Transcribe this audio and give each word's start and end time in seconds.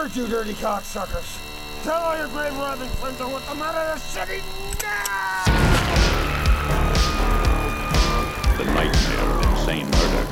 Spread 0.00 0.16
you 0.16 0.26
dirty 0.28 0.54
cocksuckers. 0.54 1.28
Tell 1.84 2.00
all 2.00 2.16
your 2.16 2.28
grave 2.28 2.56
robbing 2.56 2.88
friends 2.88 3.20
I 3.20 3.30
want 3.30 3.44
them 3.44 3.60
out 3.60 3.74
of 3.74 3.96
the 3.96 4.00
city 4.00 4.40
now! 4.82 5.44
The 8.56 8.64
nightmare 8.64 9.28
of 9.28 9.44
insane 9.44 9.90
murder. 9.90 10.24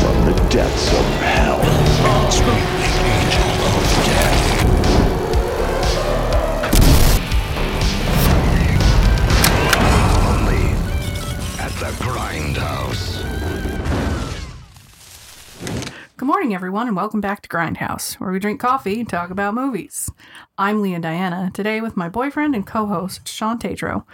From 0.00 0.24
the 0.24 0.32
depths 0.48 0.88
of 0.94 1.04
hell. 1.20 1.60
Only 10.24 10.72
at 11.60 11.72
the 11.80 11.92
Grindhouse. 12.02 13.65
Good 16.18 16.24
morning, 16.24 16.54
everyone, 16.54 16.88
and 16.88 16.96
welcome 16.96 17.20
back 17.20 17.42
to 17.42 17.48
Grindhouse, 17.50 18.14
where 18.14 18.32
we 18.32 18.38
drink 18.38 18.58
coffee 18.58 19.00
and 19.00 19.08
talk 19.08 19.28
about 19.28 19.52
movies. 19.52 20.10
I'm 20.56 20.80
Lea 20.80 20.98
Diana, 20.98 21.50
today 21.52 21.82
with 21.82 21.94
my 21.94 22.08
boyfriend 22.08 22.54
and 22.54 22.66
co 22.66 22.86
host, 22.86 23.28
Shawn 23.28 23.58
Tetrault. 23.58 24.04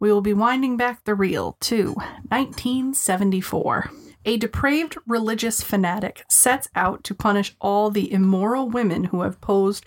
We 0.00 0.10
will 0.10 0.22
be 0.22 0.32
winding 0.32 0.78
back 0.78 1.04
the 1.04 1.14
reel 1.14 1.58
to 1.60 1.92
1974. 2.30 3.90
A 4.24 4.38
depraved 4.38 4.96
religious 5.06 5.62
fanatic 5.62 6.24
sets 6.26 6.68
out 6.74 7.04
to 7.04 7.14
punish 7.14 7.54
all 7.60 7.90
the 7.90 8.10
immoral 8.10 8.70
women 8.70 9.04
who 9.04 9.20
have 9.20 9.42
posed 9.42 9.84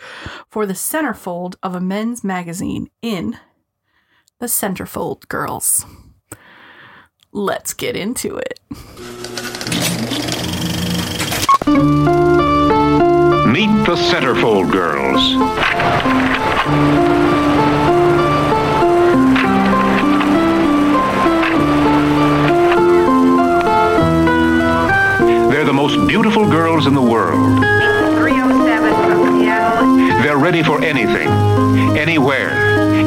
for 0.47 0.67
the 0.67 0.73
centerfold 0.73 1.55
of 1.63 1.73
a 1.73 1.81
men's 1.81 2.23
magazine 2.23 2.91
in 3.01 3.39
The 4.37 4.45
Centerfold 4.45 5.27
Girls. 5.29 5.83
Let's 7.31 7.73
get 7.73 7.95
into 7.95 8.37
it. 8.37 8.59
Meet 13.51 13.85
the 13.85 13.95
Centerfold 13.95 14.71
Girls. 14.71 15.35
They're 25.51 25.65
the 25.65 25.73
most 25.73 26.07
beautiful 26.07 26.49
girls 26.49 26.87
in 26.87 26.93
the 26.93 27.01
world. 27.01 27.59
307 28.17 28.93
from 28.93 29.39
Seattle. 29.39 29.97
They're 30.23 30.37
ready 30.37 30.63
for 30.63 30.81
anything, 30.81 31.27
anywhere, 31.97 32.51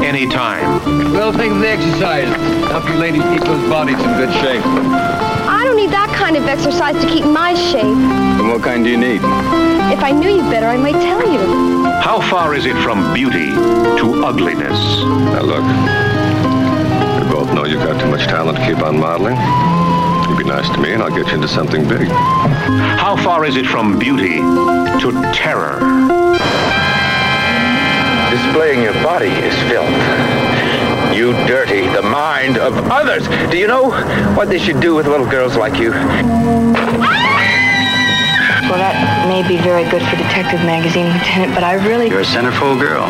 anytime. 0.03 0.83
Well, 1.13 1.31
think 1.33 1.53
of 1.53 1.59
the 1.59 1.69
exercise. 1.69 2.27
Help 2.69 2.87
you 2.87 2.95
ladies 2.95 3.23
keep 3.23 3.41
those 3.41 3.67
bodies 3.69 3.99
in 3.99 4.11
good 4.17 4.33
shape. 4.35 5.28
I 5.69 5.71
don't 5.73 5.85
need 5.85 5.91
that 5.91 6.09
kind 6.17 6.35
of 6.35 6.47
exercise 6.47 6.99
to 6.99 7.07
keep 7.07 7.25
my 7.25 7.53
shape. 7.53 7.85
And 7.85 8.47
what 8.49 8.63
kind 8.63 8.83
do 8.83 8.89
you 8.89 8.97
need? 8.97 9.21
If 9.93 10.01
I 10.01 10.09
knew 10.09 10.27
you 10.27 10.41
better, 10.49 10.65
I 10.65 10.77
might 10.77 10.97
tell 10.97 11.21
you. 11.21 11.85
How 12.01 12.21
far 12.27 12.55
is 12.55 12.65
it 12.65 12.75
from 12.77 13.13
beauty 13.13 13.53
to 14.01 14.25
ugliness? 14.25 14.79
Now 15.29 15.45
look, 15.45 15.61
we 17.21 17.29
both 17.29 17.53
know 17.53 17.65
you've 17.65 17.85
got 17.85 18.01
too 18.01 18.09
much 18.09 18.25
talent 18.25 18.57
to 18.57 18.65
keep 18.65 18.81
on 18.81 18.99
modeling. 18.99 19.37
You 20.27 20.35
be 20.35 20.43
nice 20.43 20.67
to 20.73 20.81
me 20.81 20.93
and 20.93 21.03
I'll 21.03 21.13
get 21.13 21.27
you 21.27 21.35
into 21.35 21.47
something 21.47 21.87
big. 21.87 22.07
How 22.97 23.15
far 23.15 23.45
is 23.45 23.55
it 23.55 23.67
from 23.67 23.99
beauty 23.99 24.37
to 24.41 25.31
terror? 25.35 25.77
Displaying 28.33 28.81
your 28.81 28.97
body 29.05 29.29
is 29.45 29.53
filth. 29.69 30.48
You 31.19 31.33
dirty 31.45 31.81
the 31.81 32.01
mind 32.01 32.57
of 32.57 32.73
others. 32.89 33.27
Do 33.51 33.57
you 33.57 33.67
know 33.67 33.89
what 34.35 34.47
they 34.47 34.57
should 34.57 34.79
do 34.79 34.95
with 34.95 35.05
little 35.05 35.29
girls 35.29 35.57
like 35.57 35.77
you? 35.77 35.91
Well, 35.91 35.99
that 38.79 39.27
may 39.27 39.45
be 39.45 39.57
very 39.61 39.83
good 39.89 40.01
for 40.03 40.15
Detective 40.15 40.61
Magazine, 40.61 41.07
Lieutenant, 41.11 41.53
but 41.53 41.65
I 41.65 41.73
really. 41.85 42.07
You're 42.07 42.21
a 42.21 42.23
centerfold 42.23 42.79
girl. 42.79 43.05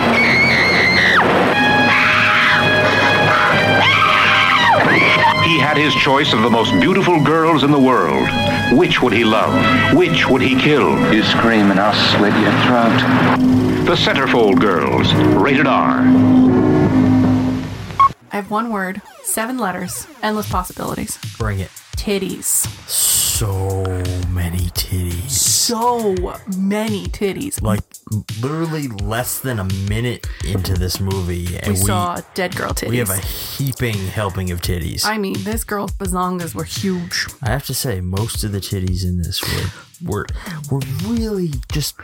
He 5.44 5.60
had 5.60 5.78
his 5.78 5.94
choice 5.94 6.34
of 6.34 6.42
the 6.42 6.50
most 6.50 6.72
beautiful 6.82 7.24
girls 7.24 7.62
in 7.62 7.70
the 7.70 7.78
world. 7.78 8.28
Which 8.76 9.04
would 9.04 9.14
he 9.14 9.24
love? 9.24 9.54
Which 9.96 10.28
would 10.28 10.42
he 10.42 10.60
kill? 10.60 10.98
You 11.14 11.22
scream 11.22 11.70
and 11.70 11.80
I'll 11.80 11.94
slit 11.94 12.34
your 12.42 12.54
throat. 12.66 13.86
The 13.86 13.96
Centerfold 13.96 14.60
Girls, 14.60 15.14
rated 15.14 15.68
R. 15.68 16.69
I 18.32 18.36
have 18.36 18.52
one 18.52 18.70
word, 18.72 19.02
seven 19.24 19.58
letters, 19.58 20.06
endless 20.22 20.50
possibilities. 20.50 21.18
Bring 21.38 21.60
it. 21.60 21.72
Titties. 21.98 22.68
So 22.88 23.84
many 24.30 24.70
titties. 24.72 25.30
So 25.30 26.14
many 26.58 27.06
titties. 27.08 27.62
Like 27.62 27.82
literally 28.42 28.88
less 28.88 29.40
than 29.40 29.60
a 29.60 29.64
minute 29.64 30.28
into 30.46 30.74
this 30.74 31.00
movie, 31.00 31.58
and 31.58 31.70
we, 31.70 31.76
saw 31.76 32.18
dead 32.34 32.56
girl 32.56 32.72
titties. 32.72 32.90
we 32.90 32.98
have 32.98 33.10
a 33.10 33.18
heaping 33.18 33.96
helping 33.96 34.52
of 34.52 34.62
titties. 34.62 35.06
I 35.06 35.18
mean, 35.18 35.36
this 35.44 35.64
girl's 35.64 35.92
bazongas 35.92 36.54
were 36.54 36.64
huge. 36.66 37.28
I 37.42 37.50
have 37.50 37.66
to 37.68 37.74
say, 37.74 38.02
most 38.02 38.44
of 38.44 38.52
the 38.52 38.60
titties 38.60 39.04
in 39.04 39.18
this 39.18 39.42
were 39.42 39.70
were 40.12 40.26
were 40.72 40.82
really 41.06 41.52
just. 41.72 41.96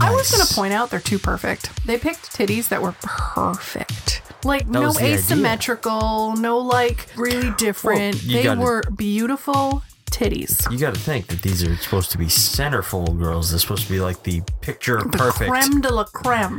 I 0.00 0.12
was 0.12 0.30
going 0.30 0.44
to 0.44 0.54
point 0.54 0.72
out 0.72 0.90
they're 0.90 0.98
too 0.98 1.18
perfect. 1.20 1.86
They 1.86 1.98
picked 1.98 2.32
titties 2.36 2.68
that 2.68 2.82
were 2.82 2.94
perfect. 3.02 4.22
Like 4.44 4.66
That 4.66 4.72
no 4.80 4.92
the 4.92 5.00
idea. 5.00 5.14
asymmetrical, 5.16 6.34
no 6.36 6.58
like 6.58 7.06
really 7.16 7.50
different. 7.56 8.22
you 8.22 8.32
they 8.36 8.42
gotta- 8.44 8.60
were 8.60 8.82
beautiful 8.96 9.82
titties. 10.10 10.70
You 10.70 10.78
got 10.78 10.94
to 10.94 11.00
think 11.00 11.26
that 11.28 11.42
these 11.42 11.62
are 11.64 11.76
supposed 11.76 12.10
to 12.12 12.18
be 12.18 12.26
centerfold 12.26 13.18
girls. 13.18 13.50
They're 13.50 13.58
supposed 13.58 13.84
to 13.86 13.90
be 13.92 14.00
like 14.00 14.22
the 14.22 14.42
picture 14.60 14.98
The 14.98 15.08
perfect. 15.18 15.50
creme 15.50 15.80
de 15.80 15.92
la 15.92 16.04
creme. 16.04 16.58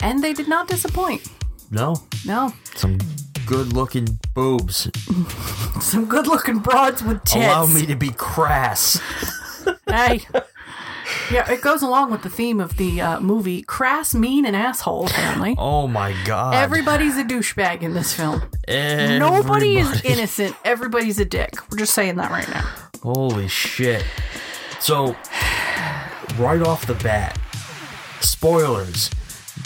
And 0.00 0.22
they 0.22 0.32
did 0.34 0.48
not 0.48 0.68
disappoint. 0.68 1.26
No, 1.70 1.96
No. 2.26 2.52
some 2.74 2.98
good 3.46 3.72
looking 3.72 4.18
boobs. 4.34 4.90
Some 5.80 6.04
good 6.06 6.26
looking 6.26 6.58
broads 6.60 7.02
with 7.02 7.22
tits. 7.24 7.44
Allow 7.46 7.66
me 7.66 7.84
to 7.86 7.94
be 7.96 8.10
crass. 8.10 9.00
hey. 9.88 10.20
Yeah, 11.30 11.50
it 11.50 11.62
goes 11.62 11.82
along 11.82 12.10
with 12.10 12.22
the 12.22 12.28
theme 12.30 12.60
of 12.60 12.76
the 12.76 13.00
uh, 13.00 13.20
movie 13.20 13.62
Crass, 13.62 14.14
Mean, 14.14 14.44
and 14.44 14.54
Asshole, 14.54 15.06
apparently. 15.06 15.54
Oh 15.58 15.86
my 15.88 16.14
god. 16.24 16.54
Everybody's 16.54 17.16
a 17.16 17.24
douchebag 17.24 17.82
in 17.82 17.94
this 17.94 18.12
film. 18.12 18.42
Everybody. 18.68 19.18
Nobody 19.18 19.76
is 19.78 20.04
innocent. 20.04 20.54
Everybody's 20.64 21.18
a 21.18 21.24
dick. 21.24 21.54
We're 21.70 21.78
just 21.78 21.94
saying 21.94 22.16
that 22.16 22.30
right 22.30 22.48
now. 22.48 22.68
Holy 23.02 23.48
shit. 23.48 24.04
So, 24.80 25.16
right 26.38 26.60
off 26.62 26.86
the 26.86 26.94
bat, 26.94 27.38
spoilers. 28.20 29.10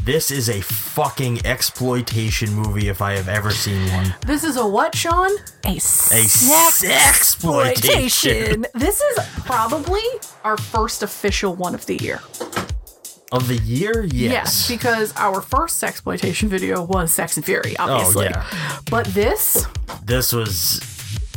This 0.09 0.31
is 0.31 0.49
a 0.49 0.63
fucking 0.63 1.45
exploitation 1.45 2.55
movie 2.55 2.89
if 2.89 3.03
I 3.03 3.13
have 3.13 3.29
ever 3.29 3.51
seen 3.51 3.87
one. 3.93 4.15
This 4.27 4.43
is 4.43 4.57
a 4.57 4.67
what, 4.67 4.95
Shawn? 4.95 5.31
A, 5.67 5.73
A 5.77 5.81
sex 5.81 6.83
sexploitation. 6.83 8.65
This 8.73 9.03
is 9.03 9.19
probably 9.45 10.01
our 10.45 10.57
first 10.57 11.03
official 11.03 11.55
one 11.55 11.75
of 11.75 11.85
the 11.85 11.97
year. 11.97 12.23
Of 13.33 13.49
the 13.49 13.59
year? 13.63 14.03
Yes. 14.05 14.67
because 14.67 15.15
our 15.17 15.43
first 15.43 15.79
sexploitation 15.79 16.49
video 16.49 16.83
was 16.85 17.13
Sex 17.13 17.37
and 17.37 17.45
Fury, 17.45 17.77
obviously. 17.77 18.29
Oh, 18.29 18.31
yeah. 18.31 18.47
But 18.91 19.09
this, 19.09 19.67
This 20.07 20.33
was 20.33 20.81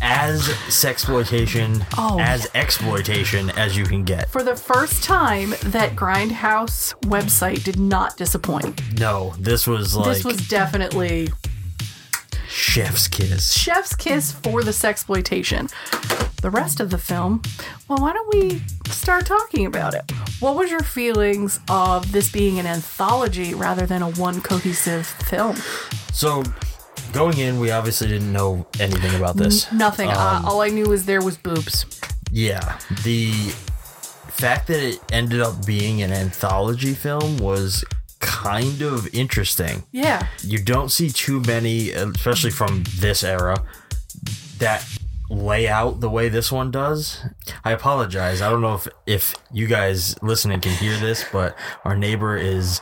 as 0.02 0.42
sexploitation, 0.68 1.86
Oh, 1.98 2.20
as 2.20 2.50
exploitation 2.56 3.50
as 3.52 3.78
you 3.78 3.86
can 3.86 4.04
get. 4.04 4.30
for 4.30 4.44
the 4.44 4.56
first 4.56 5.04
time, 5.04 5.52
that 5.66 5.96
Grindhouse 5.96 6.94
website 7.04 7.64
did 7.64 7.80
not 7.80 8.18
disappoint. 8.18 8.82
No, 9.00 9.34
this 9.40 9.68
was 9.68 9.96
like 9.96 10.06
this 10.16 10.26
was 10.26 10.48
definitely 10.48 11.30
chef's 12.48 13.08
kiss. 13.08 13.54
chef's 13.54 13.96
kiss 13.96 14.32
for 14.32 14.64
the 14.64 14.72
sexploitation. 14.72 15.72
The 16.42 16.50
rest 16.50 16.80
of 16.80 16.90
the 16.90 16.98
film, 16.98 17.42
well, 17.88 18.00
why 18.00 18.14
don't 18.14 18.34
we 18.34 18.62
start 18.88 19.26
talking 19.28 19.66
about 19.68 19.94
it? 19.94 20.12
What 20.40 20.56
was 20.56 20.72
your 20.72 20.82
feelings 20.82 21.60
of 21.70 22.12
this 22.12 22.32
being 22.32 22.58
an 22.60 22.66
anthology 22.66 23.54
rather 23.54 23.86
than 23.86 24.02
a 24.02 24.10
one 24.12 24.42
cohesive 24.42 25.06
film? 25.06 25.56
So, 26.14 26.44
going 27.12 27.38
in, 27.38 27.60
we 27.60 27.72
obviously 27.72 28.08
didn't 28.08 28.32
know 28.32 28.66
anything 28.80 29.16
about 29.16 29.38
this. 29.38 29.72
Nothing. 29.72 30.10
uh, 30.10 30.38
Um, 30.40 30.46
all 30.46 30.62
I 30.62 30.70
knew 30.70 30.86
was 30.90 31.06
there 31.06 31.22
was 31.22 31.38
boobs. 31.38 31.86
Yeah, 32.32 32.80
the 33.04 33.32
fact 34.30 34.68
that 34.68 34.82
it 34.82 35.00
ended 35.12 35.42
up 35.42 35.66
being 35.66 36.02
an 36.02 36.12
anthology 36.12 36.94
film 36.94 37.38
was 37.38 37.84
kind 38.20 38.82
of 38.82 39.14
interesting. 39.14 39.84
Yeah. 39.92 40.28
You 40.42 40.60
don't 40.64 40.90
see 40.90 41.10
too 41.10 41.42
many, 41.42 41.92
especially 41.92 42.52
from 42.52 42.84
this 42.98 43.24
era, 43.24 43.58
that 44.60 44.86
lay 45.30 45.68
out 45.68 46.00
the 46.02 46.10
way 46.10 46.30
this 46.30 46.52
one 46.52 46.72
does. 46.72 47.24
I 47.64 47.72
apologize. 47.72 48.42
I 48.42 48.50
don't 48.50 48.62
know 48.62 48.76
if 48.76 48.88
if 49.06 49.34
you 49.52 49.68
guys 49.68 50.22
listening 50.22 50.60
can 50.62 50.74
hear 50.78 50.98
this, 50.98 51.26
but 51.32 51.56
our 51.86 51.96
neighbor 51.96 52.36
is 52.38 52.82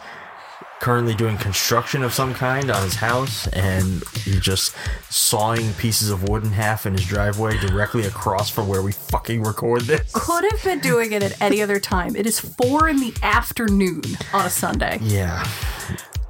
currently 0.79 1.13
doing 1.13 1.37
construction 1.37 2.03
of 2.03 2.13
some 2.13 2.33
kind 2.33 2.71
on 2.71 2.81
his 2.83 2.95
house 2.95 3.47
and 3.47 4.03
he's 4.23 4.39
just 4.39 4.75
sawing 5.09 5.73
pieces 5.73 6.09
of 6.09 6.27
wood 6.29 6.43
in 6.43 6.51
half 6.51 6.85
in 6.85 6.93
his 6.93 7.05
driveway 7.05 7.57
directly 7.59 8.05
across 8.05 8.49
from 8.49 8.67
where 8.67 8.81
we 8.81 8.91
fucking 8.91 9.43
record 9.43 9.81
this. 9.81 10.11
Could 10.13 10.45
have 10.49 10.63
been 10.63 10.79
doing 10.79 11.11
it 11.11 11.21
at 11.21 11.39
any 11.41 11.61
other 11.61 11.79
time. 11.79 12.15
It 12.15 12.25
is 12.25 12.39
four 12.39 12.87
in 12.87 12.99
the 12.99 13.13
afternoon 13.21 14.01
on 14.33 14.45
a 14.45 14.49
Sunday. 14.49 14.99
Yeah. 15.01 15.45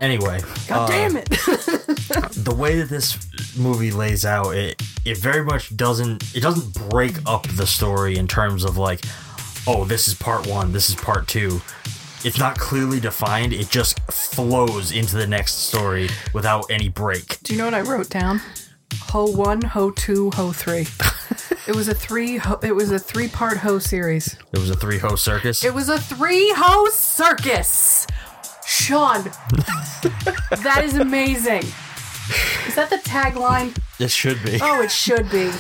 Anyway, 0.02 0.40
God 0.68 0.86
uh, 0.86 0.88
damn 0.88 1.18
it. 1.18 1.30
the 1.30 2.56
way 2.58 2.80
that 2.80 2.90
this 2.90 3.18
movie 3.58 3.92
lays 3.92 4.26
out, 4.26 4.56
it 4.56 4.82
it 5.04 5.18
very 5.18 5.44
much 5.44 5.76
doesn't 5.76 6.34
it 6.34 6.40
doesn't 6.40 6.90
break 6.90 7.18
up 7.26 7.46
the 7.50 7.68
story 7.68 8.18
in 8.18 8.26
terms 8.26 8.64
of 8.64 8.78
like, 8.78 9.04
oh, 9.68 9.84
this 9.84 10.08
is 10.08 10.14
part 10.14 10.48
one, 10.48 10.72
this 10.72 10.90
is 10.90 10.96
part 10.96 11.28
two. 11.28 11.62
It's 12.24 12.38
not 12.38 12.58
clearly 12.58 13.00
defined. 13.00 13.54
It 13.54 13.70
just 13.70 14.00
flows 14.12 14.92
into 14.92 15.16
the 15.16 15.28
next 15.28 15.54
story 15.70 16.10
without 16.34 16.70
any 16.70 16.90
break. 16.90 17.40
Do 17.44 17.54
you 17.54 17.60
know 17.60 17.66
what 17.66 17.74
I 17.74 17.82
wrote 17.82 18.10
down? 18.10 18.42
Ho 19.04 19.26
one, 19.26 19.62
Ho 19.62 19.92
two, 19.92 20.30
Ho 20.32 20.52
three. 20.52 20.88
it 21.68 21.76
was 21.76 21.88
a 21.88 21.94
three. 21.94 22.38
Ho, 22.38 22.60
it 22.62 22.76
was 22.76 22.92
a 22.92 23.00
three 23.00 23.28
part 23.28 23.58
Ho 23.58 23.80
series. 23.80 24.36
It 24.52 24.60
was 24.60 24.70
a 24.70 24.76
three-ho 24.76 25.16
circus. 25.16 25.64
It 25.64 25.74
was 25.74 25.88
a 25.90 26.00
three 26.00 26.52
Ho 26.56 26.88
circus. 26.92 28.06
Shawn, 28.66 29.24
that 30.62 30.82
is 30.84 30.96
amazing. 30.96 31.64
Is 32.68 32.76
that 32.76 32.90
the 32.90 32.98
tagline? 32.98 33.76
It 34.00 34.12
should 34.12 34.44
be. 34.44 34.60
Oh, 34.62 34.82
it 34.82 34.92
should 34.92 35.30
be. 35.32 35.52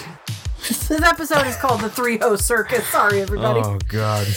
This 0.68 0.92
episode 0.92 1.48
is 1.48 1.56
called 1.56 1.82
the 1.82 1.90
Three 1.90 2.18
Ho 2.20 2.36
Circus. 2.36 2.86
Sorry, 2.88 3.22
everybody. 3.22 3.62
Oh 3.64 3.80
god. 3.88 4.28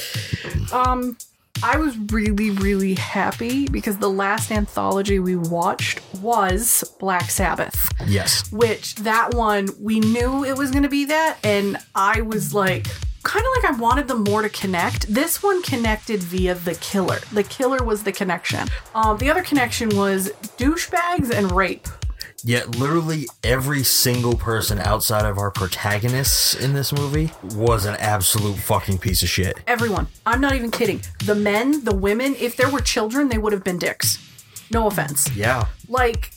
Um, 0.73 1.19
I 1.65 1.77
was 1.77 1.97
really, 2.11 2.51
really 2.51 2.95
happy 2.95 3.69
because 3.69 3.99
the 3.99 4.11
last 4.11 4.51
anthology 4.51 5.21
we 5.21 5.37
watched 5.37 6.01
was 6.21 6.83
Black 6.99 7.31
Sabbath. 7.31 7.89
Yes. 8.05 8.51
Which 8.51 8.97
that 8.97 9.35
one 9.35 9.69
we 9.79 10.01
knew 10.01 10.45
it 10.45 10.59
was 10.59 10.73
going 10.73 10.83
to 10.83 10.89
be 10.89 11.05
that, 11.05 11.39
and 11.45 11.79
I 11.95 12.23
was 12.23 12.53
like, 12.53 12.89
kind 13.23 13.47
of 13.47 13.63
like 13.63 13.75
I 13.75 13.77
wanted 13.81 14.09
them 14.09 14.25
more 14.25 14.43
to 14.43 14.49
connect. 14.49 15.07
This 15.07 15.41
one 15.41 15.63
connected 15.63 16.21
via 16.21 16.57
the 16.57 16.75
killer. 16.75 17.21
The 17.33 17.45
killer 17.45 17.85
was 17.85 18.03
the 18.03 18.13
connection. 18.13 18.67
Um, 18.97 19.19
the 19.19 19.31
other 19.31 19.43
connection 19.43 19.91
was 19.97 20.31
douchebags 20.59 21.31
and 21.31 21.53
rape. 21.53 21.87
Yet 22.45 22.77
literally 22.77 23.29
every 23.45 23.85
single 23.85 24.35
person 24.37 24.81
outside 24.81 25.25
of 25.25 25.39
our 25.39 25.53
protagonists 25.53 26.55
in 26.55 26.75
this 26.75 26.93
movie 26.93 27.31
was 27.55 27.85
an 27.85 27.95
absolute 28.01 28.57
fucking 28.57 28.99
piece 28.99 29.23
of 29.23 29.29
shit. 29.29 29.59
Everyone. 29.69 30.09
I'm 30.27 30.41
not 30.41 30.55
even 30.55 30.73
kidding. 30.73 31.03
The 31.25 31.37
men, 31.37 31.85
the 31.85 31.95
women, 31.95 32.35
if 32.35 32.57
there 32.57 32.69
were 32.69 32.81
children, 32.81 33.29
they 33.29 33.39
would 33.39 33.53
have 33.53 33.63
been 33.63 33.79
dicks. 33.79 34.19
No 34.73 34.89
offense. 34.89 35.31
Yeah. 35.37 35.67
Like, 35.89 36.33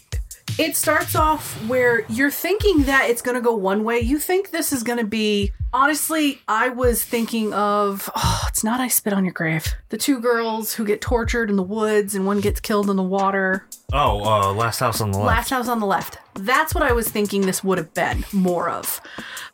it 0.57 0.75
starts 0.77 1.15
off 1.15 1.53
where 1.67 2.05
you're 2.07 2.31
thinking 2.31 2.83
that 2.83 3.09
it's 3.09 3.21
going 3.21 3.35
to 3.35 3.41
go 3.41 3.55
one 3.55 3.83
way. 3.83 3.99
You 3.99 4.19
think 4.19 4.51
this 4.51 4.71
is 4.71 4.83
going 4.83 4.99
to 4.99 5.05
be. 5.05 5.51
Honestly, 5.73 6.41
I 6.47 6.69
was 6.69 7.03
thinking 7.03 7.53
of. 7.53 8.09
Oh, 8.15 8.45
it's 8.47 8.63
not 8.63 8.79
I 8.79 8.87
Spit 8.87 9.11
on 9.13 9.25
Your 9.25 9.33
Grave. 9.33 9.67
The 9.89 9.97
two 9.97 10.19
girls 10.19 10.75
who 10.75 10.85
get 10.85 11.01
tortured 11.01 11.49
in 11.49 11.57
the 11.57 11.63
woods 11.63 12.15
and 12.15 12.25
one 12.25 12.39
gets 12.39 12.59
killed 12.59 12.89
in 12.89 12.95
the 12.95 13.03
water. 13.03 13.67
Oh, 13.91 14.23
uh, 14.23 14.53
Last 14.53 14.79
House 14.79 15.01
on 15.01 15.11
the 15.11 15.17
Left. 15.17 15.27
Last 15.27 15.49
House 15.49 15.67
on 15.67 15.79
the 15.79 15.85
Left. 15.85 16.17
That's 16.35 16.73
what 16.73 16.83
I 16.83 16.93
was 16.93 17.09
thinking 17.09 17.41
this 17.41 17.63
would 17.63 17.77
have 17.77 17.93
been 17.93 18.23
more 18.31 18.69
of. 18.69 19.01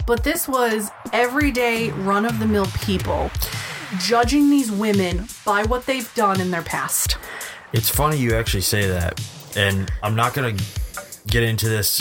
But 0.05 0.23
this 0.23 0.47
was 0.47 0.91
everyday 1.11 1.89
run 1.91 2.25
of 2.25 2.39
the 2.39 2.47
mill 2.47 2.67
people 2.83 3.31
judging 3.99 4.49
these 4.49 4.71
women 4.71 5.27
by 5.45 5.63
what 5.63 5.85
they've 5.85 6.13
done 6.13 6.39
in 6.39 6.51
their 6.51 6.61
past. 6.61 7.17
It's 7.73 7.89
funny 7.89 8.17
you 8.17 8.35
actually 8.35 8.61
say 8.61 8.87
that, 8.87 9.19
and 9.55 9.91
I'm 10.03 10.15
not 10.15 10.33
gonna 10.33 10.55
get 11.27 11.43
into 11.43 11.69
this 11.69 11.97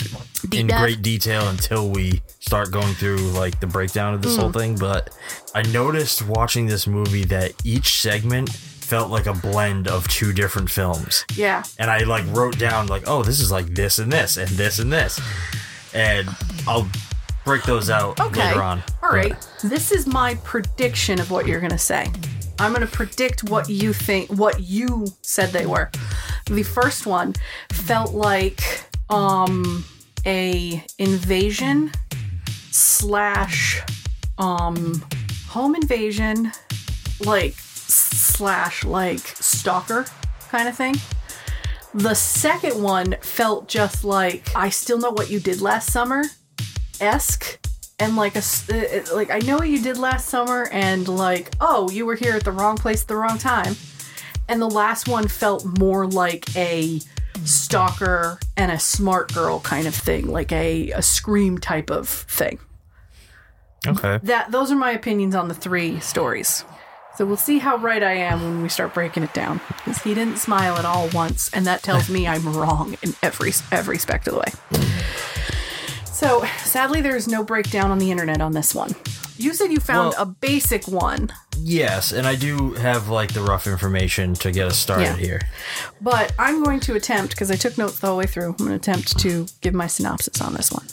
Deep 0.49 0.61
in 0.61 0.67
dive? 0.67 0.79
great 0.81 1.01
detail 1.01 1.47
until 1.49 1.89
we 1.89 2.21
start 2.39 2.71
going 2.71 2.93
through 2.95 3.17
like 3.31 3.59
the 3.59 3.67
breakdown 3.67 4.13
of 4.13 4.21
this 4.21 4.35
whole 4.37 4.49
Mm. 4.51 4.53
thing. 4.59 4.75
But 4.77 5.09
I 5.55 5.61
noticed 5.63 6.21
watching 6.27 6.65
this 6.67 6.87
movie 6.87 7.25
that 7.25 7.53
each 7.63 7.99
segment 8.01 8.49
felt 8.51 9.09
like 9.09 9.25
a 9.27 9.33
blend 9.33 9.87
of 9.87 10.07
two 10.07 10.33
different 10.33 10.69
films. 10.69 11.23
Yeah. 11.35 11.63
And 11.79 11.89
I 11.89 11.99
like 11.99 12.25
wrote 12.29 12.57
down 12.57 12.87
like, 12.87 13.03
oh, 13.07 13.23
this 13.23 13.39
is 13.39 13.51
like 13.51 13.67
this 13.73 13.99
and 13.99 14.11
this 14.11 14.37
and 14.37 14.49
this 14.49 14.79
and 14.79 14.91
this, 14.91 15.19
and 15.93 16.27
I'll 16.67 16.87
break 17.45 17.63
those 17.63 17.89
out 17.89 18.19
Okay. 18.19 18.47
later 18.49 18.61
on. 18.61 18.83
All 19.01 19.09
right. 19.09 19.33
This 19.63 19.91
is 19.91 20.05
my 20.07 20.35
prediction 20.43 21.19
of 21.19 21.31
what 21.31 21.47
you're 21.47 21.59
going 21.61 21.71
to 21.71 21.77
say. 21.77 22.11
I'm 22.59 22.73
going 22.73 22.85
to 22.85 22.91
predict 22.93 23.45
what 23.49 23.69
you 23.69 23.93
think, 23.93 24.29
what 24.29 24.59
you 24.61 25.07
said 25.21 25.49
they 25.51 25.65
were. 25.65 25.89
The 26.47 26.61
first 26.63 27.07
one 27.07 27.33
felt 27.71 28.13
like 28.13 28.61
um 29.11 29.83
a 30.25 30.83
invasion 30.97 31.91
slash 32.71 33.81
um 34.37 35.03
home 35.47 35.75
invasion 35.75 36.51
like 37.25 37.53
slash 37.57 38.83
like 38.85 39.19
stalker 39.19 40.05
kind 40.49 40.67
of 40.67 40.75
thing. 40.75 40.95
The 41.93 42.13
second 42.13 42.81
one 42.81 43.17
felt 43.21 43.67
just 43.67 44.03
like 44.05 44.49
I 44.55 44.69
still 44.69 44.97
know 44.97 45.11
what 45.11 45.29
you 45.29 45.39
did 45.39 45.61
last 45.61 45.91
summer 45.91 46.23
esque 47.01 47.59
and 47.99 48.15
like 48.15 48.35
a 48.35 48.39
uh, 48.39 48.73
uh, 48.73 49.15
like 49.15 49.29
I 49.29 49.39
know 49.39 49.57
what 49.57 49.67
you 49.67 49.81
did 49.81 49.97
last 49.97 50.29
summer 50.29 50.69
and 50.71 51.07
like 51.07 51.53
oh 51.59 51.89
you 51.89 52.05
were 52.05 52.15
here 52.15 52.33
at 52.33 52.45
the 52.45 52.51
wrong 52.51 52.77
place 52.77 53.01
at 53.01 53.07
the 53.09 53.17
wrong 53.17 53.37
time 53.37 53.75
and 54.47 54.61
the 54.61 54.69
last 54.69 55.07
one 55.07 55.27
felt 55.27 55.65
more 55.79 56.07
like 56.07 56.55
a 56.55 57.01
stalker 57.43 58.39
and 58.57 58.71
a 58.71 58.79
smart 58.79 59.33
girl 59.33 59.59
kind 59.59 59.87
of 59.87 59.95
thing 59.95 60.27
like 60.27 60.51
a, 60.51 60.91
a 60.91 61.01
scream 61.01 61.57
type 61.57 61.89
of 61.89 62.07
thing. 62.07 62.59
Okay. 63.87 64.19
that 64.23 64.51
those 64.51 64.71
are 64.71 64.75
my 64.75 64.91
opinions 64.91 65.33
on 65.33 65.47
the 65.47 65.55
three 65.55 65.99
stories. 66.01 66.63
So 67.17 67.25
we'll 67.25 67.37
see 67.37 67.59
how 67.59 67.77
right 67.77 68.01
I 68.01 68.13
am 68.13 68.41
when 68.41 68.61
we 68.61 68.69
start 68.69 68.93
breaking 68.93 69.23
it 69.23 69.33
down 69.33 69.59
because 69.77 70.01
he 70.01 70.13
didn't 70.13 70.37
smile 70.37 70.77
at 70.77 70.85
all 70.85 71.09
once 71.09 71.49
and 71.53 71.65
that 71.65 71.83
tells 71.83 72.09
me 72.09 72.27
I'm 72.27 72.55
wrong 72.55 72.95
in 73.01 73.13
every 73.21 73.51
every 73.71 73.95
respect 73.95 74.27
of 74.27 74.35
the 74.35 74.39
way 74.39 74.81
so 76.21 76.45
sadly 76.63 77.01
there's 77.01 77.27
no 77.27 77.43
breakdown 77.43 77.89
on 77.89 77.97
the 77.97 78.11
internet 78.11 78.41
on 78.41 78.51
this 78.51 78.75
one 78.75 78.93
you 79.37 79.53
said 79.55 79.71
you 79.71 79.79
found 79.79 80.13
Well- 80.13 80.21
a 80.21 80.25
basic 80.25 80.87
one 80.87 81.31
Yes, 81.63 82.11
and 82.11 82.25
I 82.25 82.33
do 82.33 82.73
have 82.73 83.09
like 83.09 83.33
the 83.33 83.41
rough 83.43 83.67
information 83.67 84.33
to 84.35 84.51
get 84.51 84.65
us 84.65 84.79
started 84.79 85.03
Yeah. 85.03 85.15
here. 85.17 85.41
But 86.01 86.33
I'm 86.39 86.63
going 86.63 86.79
to 86.81 86.95
attempt, 86.95 87.29
because 87.35 87.51
I 87.51 87.55
took 87.55 87.77
notes 87.77 87.99
the 87.99 88.07
whole 88.07 88.17
way 88.17 88.25
through, 88.25 88.47
I'm 88.47 88.55
going 88.55 88.69
to 88.71 88.75
attempt 88.77 89.19
to 89.19 89.45
give 89.61 89.75
my 89.75 89.85
synopsis 89.85 90.41
on 90.41 90.55
this 90.55 90.71
one. 90.71 90.87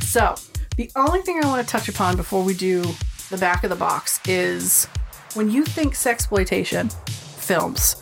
So, 0.00 0.34
the 0.76 0.90
only 0.96 1.22
thing 1.22 1.40
I 1.40 1.46
want 1.46 1.64
to 1.64 1.70
touch 1.70 1.88
upon 1.88 2.16
before 2.16 2.42
we 2.42 2.52
do 2.52 2.82
the 3.30 3.38
back 3.38 3.62
of 3.62 3.70
the 3.70 3.76
box 3.76 4.18
is 4.26 4.86
when 5.34 5.52
you 5.52 5.64
think 5.64 5.94
sexploitation 5.94 6.92
films, 7.38 7.94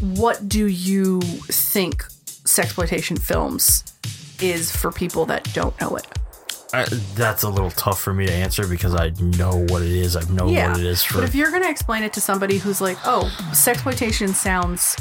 what 0.00 0.48
do 0.48 0.66
you 0.66 1.20
think 1.20 2.04
sexploitation 2.44 3.18
films 3.20 3.82
is 4.40 4.74
for 4.74 4.90
people 4.92 5.26
that 5.26 5.52
don't 5.52 5.78
know 5.80 5.96
it? 5.96 6.06
I, 6.72 6.84
that's 7.14 7.44
a 7.44 7.48
little 7.48 7.70
tough 7.70 8.00
for 8.00 8.12
me 8.12 8.26
to 8.26 8.32
answer 8.32 8.66
because 8.66 8.94
I 8.94 9.10
know 9.38 9.64
what 9.70 9.82
it 9.82 9.90
is. 9.90 10.16
I 10.16 10.22
know 10.30 10.48
yeah, 10.48 10.70
what 10.72 10.80
it 10.80 10.86
is 10.86 11.02
for. 11.02 11.14
but 11.14 11.24
if 11.24 11.34
you're 11.34 11.50
going 11.50 11.62
to 11.62 11.70
explain 11.70 12.02
it 12.02 12.12
to 12.12 12.20
somebody 12.20 12.58
who's 12.58 12.80
like, 12.80 12.98
"Oh, 13.06 13.24
sexploitation 13.52 14.34
sounds 14.34 14.94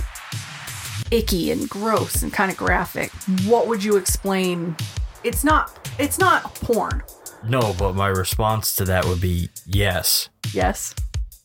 icky 1.11 1.51
and 1.51 1.69
gross 1.69 2.21
and 2.23 2.31
kind 2.31 2.51
of 2.51 2.57
graphic," 2.57 3.11
what 3.45 3.67
would 3.67 3.83
you 3.83 3.97
explain? 3.97 4.75
It's 5.23 5.43
not. 5.43 5.89
It's 5.99 6.17
not 6.19 6.55
porn. 6.55 7.03
no, 7.43 7.75
but 7.77 7.93
my 7.95 8.07
response 8.07 8.75
to 8.77 8.85
that 8.85 9.05
would 9.05 9.19
be 9.21 9.49
yes, 9.65 10.29
Yes. 10.53 10.93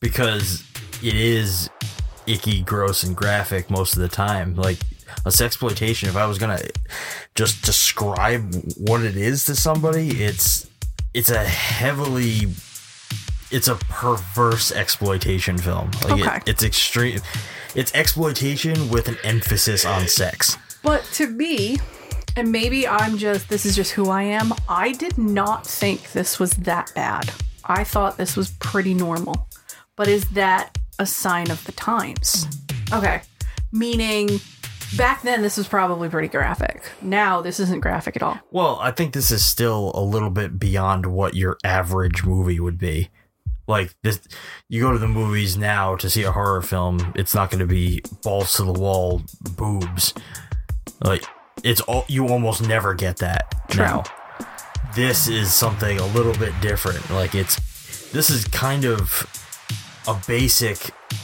because 0.01 0.63
it 1.03 1.15
is 1.15 1.69
icky, 2.27 2.63
gross, 2.63 3.03
and 3.03 3.17
graphic 3.17 3.71
most 3.71 3.95
of 3.95 4.03
the 4.03 4.09
time. 4.09 4.55
Like 4.55 4.79
a 5.25 5.29
sexploitation. 5.31 6.09
If 6.09 6.17
I 6.17 6.27
was 6.27 6.39
gonna 6.39 6.61
just 7.35 7.65
describe 7.65 8.55
what 8.77 9.03
it 9.03 9.17
is 9.17 9.45
to 9.47 9.55
somebody, 9.55 10.23
it's 10.23 10.67
it's 11.15 11.31
a 11.31 11.45
heavily 11.45 12.49
it's 13.51 13.69
a 13.69 13.75
perverse 13.75 14.73
exploitation 14.73 15.59
film. 15.59 15.91
Like 16.05 16.13
Okay. 16.21 16.37
it, 16.39 16.49
it's 16.49 16.63
extreme. 16.63 17.21
It's 17.75 17.95
exploitation 17.95 18.89
with 18.91 19.09
an 19.09 19.17
emphasis 19.25 19.85
on 19.85 20.09
sex. 20.09 20.57
But 20.83 21.05
to 21.15 21.27
me, 21.29 21.79
and 22.37 22.51
maybe 22.51 22.89
I'm 22.89 23.19
just, 23.19 23.49
this 23.49 23.65
is 23.67 23.77
just 23.77 23.93
who 23.93 24.09
I 24.11 24.23
am. 24.23 24.53
I 24.69 24.93
did 24.93 25.17
not 25.19 25.67
think 25.67 26.13
this 26.13 26.39
was 26.39 26.53
that 26.53 26.91
bad. 26.95 27.31
I 27.65 27.85
thought 27.85 28.17
this 28.17 28.37
was 28.37 28.51
pretty 28.53 28.95
normal. 28.95 29.49
But 29.97 30.09
is 30.09 30.25
that 30.31 30.77
a 30.99 31.07
sign 31.07 31.51
of 31.51 31.63
the 31.65 31.73
times? 31.73 32.47
Okay. 32.93 33.23
Meaning, 33.71 34.41
back 34.97 35.23
then, 35.23 35.43
this 35.43 35.57
was 35.57 35.69
probably 35.69 36.09
pretty 36.09 36.29
graphic. 36.29 36.83
Now, 37.01 37.41
this 37.41 37.61
isn't 37.61 37.81
graphic 37.81 38.17
at 38.17 38.23
all. 38.23 38.39
Well, 38.51 38.79
I 38.81 38.91
think 38.91 39.13
this 39.13 39.31
is 39.31 39.45
still 39.45 39.93
a 39.95 40.03
little 40.03 40.31
bit 40.31 40.59
beyond 40.59 41.07
what 41.07 41.35
your 41.35 41.57
average 41.65 42.25
movie 42.25 42.61
would 42.61 42.79
be. 42.79 43.11
Like 43.69 43.95
this, 44.03 44.21
you 44.69 44.83
go 44.83 44.93
to 44.93 44.99
the 44.99 45.09
movies 45.09 45.57
now 45.57 45.97
to 45.97 46.11
see 46.11 46.25
a 46.25 46.33
horror 46.33 46.63
film. 46.63 47.13
It's 47.15 47.35
not 47.35 47.51
going 47.51 47.61
to 47.61 47.67
be 47.67 48.03
balls 48.23 48.55
to 48.55 48.65
the 48.65 48.73
wall 48.73 49.23
boobs. 49.57 50.15
Like 51.03 51.25
it's 51.63 51.81
all 51.83 52.05
you 52.09 52.29
almost 52.29 52.67
never 52.67 52.93
get 52.93 53.19
that 53.19 53.69
True. 53.69 53.85
now. 53.85 54.05
This 54.95 55.29
is 55.29 55.55
something 55.55 55.99
a 55.99 56.07
little 56.07 56.35
bit 56.35 56.53
different. 56.61 57.09
Like 57.11 57.35
it's 57.35 58.11
this 58.11 58.31
is 58.31 58.45
kind 58.49 58.85
of 58.85 59.27
a 60.09 60.21
basic 60.27 60.79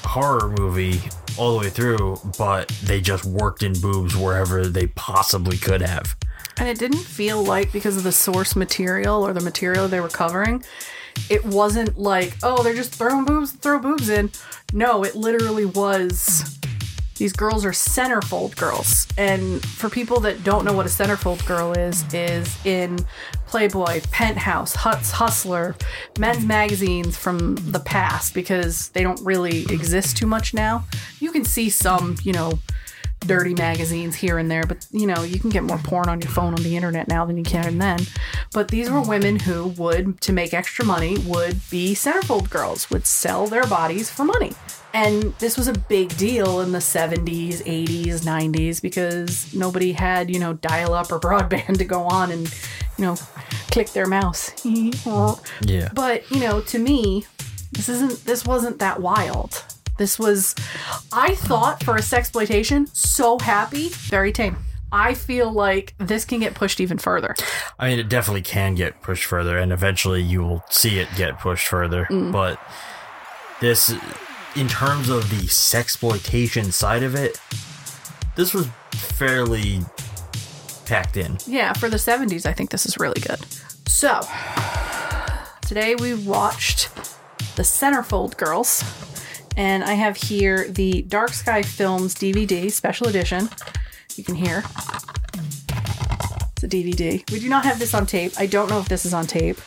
horror 0.05 0.49
movie 0.49 1.01
all 1.39 1.53
the 1.53 1.59
way 1.59 1.71
through, 1.71 2.21
but 2.37 2.69
they 2.85 3.01
just 3.01 3.25
worked 3.25 3.63
in 3.63 3.73
boobs 3.81 4.17
wherever 4.17 4.67
they 4.67 4.89
possibly 4.89 5.57
could 5.57 5.81
have. 5.81 6.17
And 6.59 6.69
it 6.69 6.79
didn't 6.79 6.99
feel 6.99 7.43
like 7.43 7.73
because 7.73 7.97
of 7.97 8.03
the 8.03 8.13
source 8.13 8.57
material 8.57 9.25
or 9.27 9.33
the 9.33 9.41
material 9.41 9.87
they 9.89 10.01
were 10.01 10.09
covering, 10.09 10.65
it 11.31 11.45
wasn't 11.45 11.99
like, 11.99 12.35
oh, 12.43 12.63
they're 12.63 12.75
just 12.75 12.95
throwing 12.95 13.25
boobs, 13.25 13.53
throw 13.53 13.79
boobs 13.79 14.09
in. 14.09 14.31
No, 14.73 15.05
it 15.05 15.15
literally 15.15 15.65
was. 15.65 16.59
These 17.19 17.33
girls 17.33 17.65
are 17.65 17.73
centerfold 17.73 18.57
girls. 18.57 19.07
And 19.19 19.65
for 19.65 19.91
people 19.91 20.21
that 20.21 20.45
don't 20.45 20.65
know 20.65 20.73
what 20.73 20.87
a 20.87 20.89
centerfold 20.89 21.45
girl 21.47 21.73
is, 21.73 22.05
is 22.15 22.65
in 22.65 22.99
Playboy, 23.47 24.03
Penthouse, 24.13 24.75
Huts, 24.75 25.11
Hustler, 25.11 25.75
men's 26.19 26.45
magazines 26.45 27.17
from 27.17 27.57
the 27.57 27.81
past 27.81 28.35
because 28.35 28.91
they 28.91 29.03
don't 29.03 29.21
really 29.23 29.63
exist 29.63 30.17
too 30.17 30.27
much 30.27 30.55
now. 30.55 30.85
You 31.19 31.33
can 31.33 31.45
see 31.45 31.71
some, 31.71 32.17
you 32.23 32.33
know, 32.33 32.59
dirty 33.21 33.55
magazines 33.55 34.15
here 34.15 34.39
and 34.39 34.51
there, 34.51 34.63
but 34.63 34.87
you 34.93 35.07
know, 35.07 35.23
you 35.23 35.41
can 35.41 35.51
get 35.51 35.65
more 35.65 35.79
porn 35.79 36.09
on 36.09 36.21
your 36.21 36.31
phone 36.31 36.55
on 36.55 36.63
the 36.63 36.77
internet 36.77 37.09
now 37.09 37.25
than 37.25 37.37
you 37.37 37.43
can 37.43 37.79
then. 37.79 38.01
But 38.53 38.69
these 38.69 38.91
were 38.91 39.01
women 39.01 39.41
who 39.41 39.69
would, 39.69 40.21
to 40.23 40.33
make 40.33 40.55
extra 40.55 40.85
money, 40.85 41.19
would 41.19 41.61
be 41.71 41.95
centerfold 41.95 42.49
girls, 42.51 42.91
would 42.91 43.07
sell 43.07 43.47
their 43.47 43.67
bodies 43.67 44.11
for 44.11 44.25
money. 44.25 44.53
And 44.99 45.33
this 45.35 45.57
was 45.57 45.69
a 45.69 45.73
big 45.73 46.17
deal 46.17 46.61
in 46.61 46.73
the 46.73 46.79
70s, 46.81 47.63
80s, 47.63 48.23
90s 48.23 48.83
because 48.83 49.55
nobody 49.55 49.93
had, 49.93 50.29
you 50.29 50.41
know, 50.41 50.55
dial 50.55 50.93
up 50.93 51.13
or 51.13 51.21
broadband 51.21 51.79
to 51.79 51.85
go 51.85 52.03
on 52.03 52.33
and, 52.33 52.53
you 52.97 53.05
know, 53.05 53.17
click 53.71 53.91
their 53.91 54.07
mouse. 54.07 54.53
Yeah. 55.63 55.91
But, 55.95 56.29
you 56.31 56.41
know, 56.41 56.61
to 56.63 56.79
me, 56.79 57.27
this 57.73 57.89
isn't 57.89 58.25
this 58.25 58.45
wasn't 58.45 58.81
that 58.81 59.01
wild. 59.01 59.65
This 59.99 60.19
was 60.19 60.55
I 61.13 61.35
thought 61.35 61.83
for 61.85 61.97
a 61.97 62.01
sexploitation, 62.01 62.89
so 62.95 63.39
happy, 63.39 63.89
very 63.91 64.33
tame. 64.33 64.57
I 64.91 65.15
feel 65.15 65.53
like 65.53 65.95
this 65.99 66.25
can 66.25 66.41
get 66.41 66.55
pushed 66.55 66.81
even 66.81 66.99
further. 66.99 67.37
I 67.79 67.91
mean, 67.91 67.99
it 67.99 68.09
definitely 68.09 68.43
can 68.43 68.75
get 68.75 69.03
pushed 69.03 69.25
further, 69.25 69.59
and 69.59 69.73
eventually 69.73 70.23
you 70.23 70.43
will 70.43 70.65
see 70.71 70.99
it 70.99 71.09
get 71.17 71.39
pushed 71.39 71.69
further. 71.69 72.07
Mm. 72.11 72.33
But 72.33 72.59
this, 73.61 73.95
in 74.59 74.67
terms 74.67 75.09
of 75.09 75.31
the 75.31 75.47
sexploitation 75.47 76.73
side 76.73 77.05
of 77.05 77.15
it, 77.15 77.41
this 78.35 78.53
was 78.53 78.67
fairly 78.91 79.79
packed 80.85 81.17
in. 81.17 81.39
Yeah, 81.47 81.73
for 81.75 81.89
the 81.89 81.97
70s, 81.97 82.45
I 82.45 82.53
think 82.53 82.71
this 82.71 82.85
is 82.85 82.99
really 82.99 83.21
good. 83.21 83.39
So, 83.87 84.21
today 85.65 85.95
we 85.95 86.15
watched 86.15 86.93
The 87.55 87.63
Centerfold 87.63 88.37
Girls, 88.37 88.83
and 89.57 89.85
I 89.85 89.93
have 89.93 90.17
here 90.17 90.67
the 90.69 91.03
Dark 91.03 91.35
Sky 91.35 91.63
Films 91.63 92.17
DVD 92.17 92.69
special 92.69 93.07
edition. 93.07 93.49
You 94.17 94.25
can 94.25 94.35
hear. 94.35 94.65
It's 96.57 96.65
a 96.65 96.69
DVD. 96.69 97.31
We 97.31 97.39
do 97.39 97.49
not 97.49 97.65
have 97.65 97.79
this 97.79 97.95
on 97.95 98.07
tape. 98.07 98.33
I 98.37 98.47
don't 98.47 98.69
know 98.69 98.81
if 98.81 98.89
this 98.89 99.07
is 99.07 99.15
on 99.15 99.29
tape. 99.29 99.61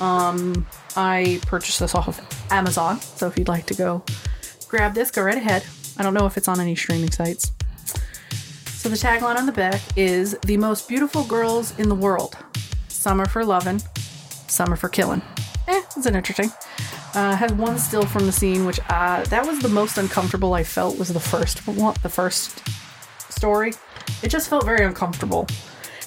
Um, 0.00 0.66
I 0.96 1.40
purchased 1.46 1.80
this 1.80 1.94
off 1.94 2.08
of 2.08 2.20
Amazon, 2.50 3.00
so 3.00 3.26
if 3.26 3.38
you'd 3.38 3.48
like 3.48 3.66
to 3.66 3.74
go 3.74 4.02
grab 4.68 4.94
this, 4.94 5.10
go 5.10 5.22
right 5.22 5.36
ahead. 5.36 5.64
I 5.98 6.02
don't 6.02 6.14
know 6.14 6.26
if 6.26 6.36
it's 6.36 6.48
on 6.48 6.60
any 6.60 6.74
streaming 6.74 7.10
sites. 7.10 7.52
So 8.82 8.88
the 8.88 8.96
tagline 8.96 9.36
on 9.36 9.46
the 9.46 9.52
back 9.52 9.80
is 9.96 10.36
the 10.46 10.56
most 10.56 10.88
beautiful 10.88 11.24
girls 11.24 11.78
in 11.78 11.88
the 11.88 11.94
world. 11.94 12.36
Some 12.88 13.20
are 13.20 13.28
for 13.28 13.44
loving, 13.44 13.80
some 14.48 14.72
are 14.72 14.76
for 14.76 14.88
killing. 14.88 15.22
Eh, 15.68 15.82
it's 15.96 16.06
an 16.06 16.16
interesting. 16.16 16.50
Uh, 17.14 17.36
has 17.36 17.52
one 17.52 17.78
still 17.78 18.04
from 18.06 18.26
the 18.26 18.32
scene, 18.32 18.64
which 18.64 18.80
uh, 18.88 19.22
that 19.24 19.46
was 19.46 19.60
the 19.60 19.68
most 19.68 19.98
uncomfortable 19.98 20.54
I 20.54 20.64
felt 20.64 20.98
was 20.98 21.10
the 21.10 21.20
first 21.20 21.66
one, 21.68 21.94
the 22.02 22.08
first 22.08 22.62
story. 23.30 23.74
It 24.22 24.28
just 24.28 24.48
felt 24.48 24.64
very 24.64 24.84
uncomfortable. 24.84 25.46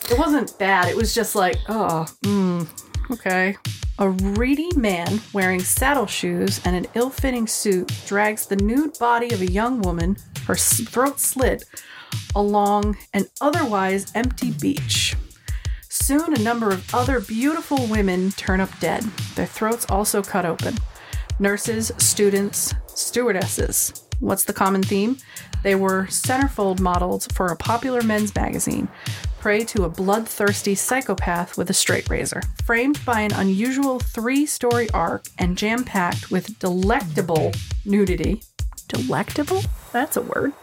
It 0.09 0.17
wasn't 0.17 0.57
bad. 0.57 0.87
It 0.87 0.95
was 0.95 1.13
just 1.13 1.35
like, 1.35 1.57
oh, 1.69 2.05
mm, 2.23 2.67
okay. 3.11 3.57
A 3.97 4.09
reedy 4.09 4.75
man 4.75 5.21
wearing 5.33 5.61
saddle 5.61 6.05
shoes 6.05 6.59
and 6.65 6.75
an 6.75 6.85
ill 6.95 7.09
fitting 7.09 7.47
suit 7.47 7.91
drags 8.05 8.45
the 8.45 8.57
nude 8.57 8.97
body 8.99 9.33
of 9.33 9.41
a 9.41 9.51
young 9.51 9.81
woman, 9.81 10.17
her 10.47 10.55
throat 10.55 11.19
slit, 11.19 11.63
along 12.35 12.97
an 13.13 13.25
otherwise 13.39 14.11
empty 14.15 14.51
beach. 14.51 15.15
Soon, 15.87 16.33
a 16.33 16.43
number 16.43 16.71
of 16.71 16.93
other 16.93 17.21
beautiful 17.21 17.87
women 17.87 18.31
turn 18.31 18.59
up 18.59 18.69
dead, 18.79 19.03
their 19.35 19.45
throats 19.45 19.85
also 19.89 20.21
cut 20.21 20.45
open. 20.45 20.75
Nurses, 21.39 21.91
students, 21.97 22.73
stewardesses. 22.87 24.03
What's 24.19 24.43
the 24.43 24.53
common 24.53 24.83
theme? 24.83 25.17
They 25.65 25.73
were 25.73 26.03
centerfold 26.11 26.79
models 26.79 27.25
for 27.33 27.47
a 27.47 27.55
popular 27.55 28.03
men's 28.03 28.35
magazine, 28.35 28.87
prey 29.39 29.63
to 29.63 29.85
a 29.85 29.89
bloodthirsty 29.89 30.75
psychopath 30.75 31.57
with 31.57 31.71
a 31.71 31.73
straight 31.73 32.07
razor. 32.07 32.43
Framed 32.63 33.03
by 33.03 33.21
an 33.21 33.33
unusual 33.33 33.97
three 33.97 34.45
story 34.45 34.87
arc 34.91 35.25
and 35.39 35.57
jam 35.57 35.83
packed 35.83 36.29
with 36.29 36.59
delectable 36.59 37.51
nudity. 37.83 38.43
Delectable? 38.87 39.61
That's 39.91 40.17
a 40.17 40.21
word. 40.21 40.53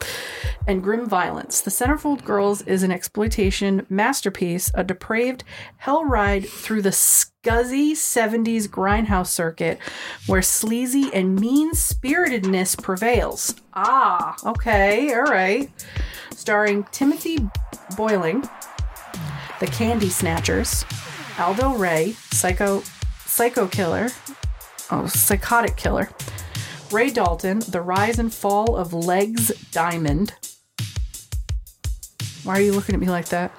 And 0.67 0.83
grim 0.83 1.09
violence. 1.09 1.61
The 1.61 1.71
Centerfold 1.71 2.25
Girls 2.25 2.62
is 2.62 2.83
an 2.83 2.93
exploitation 2.93 3.87
masterpiece, 3.88 4.71
a 4.75 4.85
depraved 4.85 5.43
hell 5.79 6.05
ride 6.05 6.49
through 6.49 6.83
the 6.83 6.91
scuzzy 6.91 7.93
70s 7.93 8.69
grindhouse 8.69 9.26
circuit 9.29 9.79
where 10.26 10.43
sleazy 10.43 11.11
and 11.12 11.41
mean 11.41 11.73
spiritedness 11.75 12.76
prevails. 12.76 13.55
Ah, 13.75 14.37
okay, 14.45 15.12
all 15.12 15.23
right. 15.23 15.71
Starring 16.31 16.85
Timothy 16.93 17.38
Bolling, 17.97 18.49
The 19.59 19.67
Candy 19.67 20.11
Snatchers, 20.11 20.85
Aldo 21.38 21.75
Ray, 21.75 22.12
Psycho 22.31 22.83
Psycho 23.26 23.67
Killer, 23.67 24.09
oh, 24.91 25.07
Psychotic 25.07 25.76
Killer, 25.76 26.11
Ray 26.92 27.11
Danton, 27.11 27.61
The 27.61 27.80
Rise 27.80 28.18
and 28.18 28.32
Fall 28.32 28.76
of 28.76 28.92
Legs 28.92 29.49
Diamond. 29.70 30.34
Why 32.44 32.58
are 32.58 32.61
you 32.61 32.72
looking 32.72 32.94
at 32.94 33.00
me 33.00 33.08
like 33.08 33.28
that? 33.30 33.50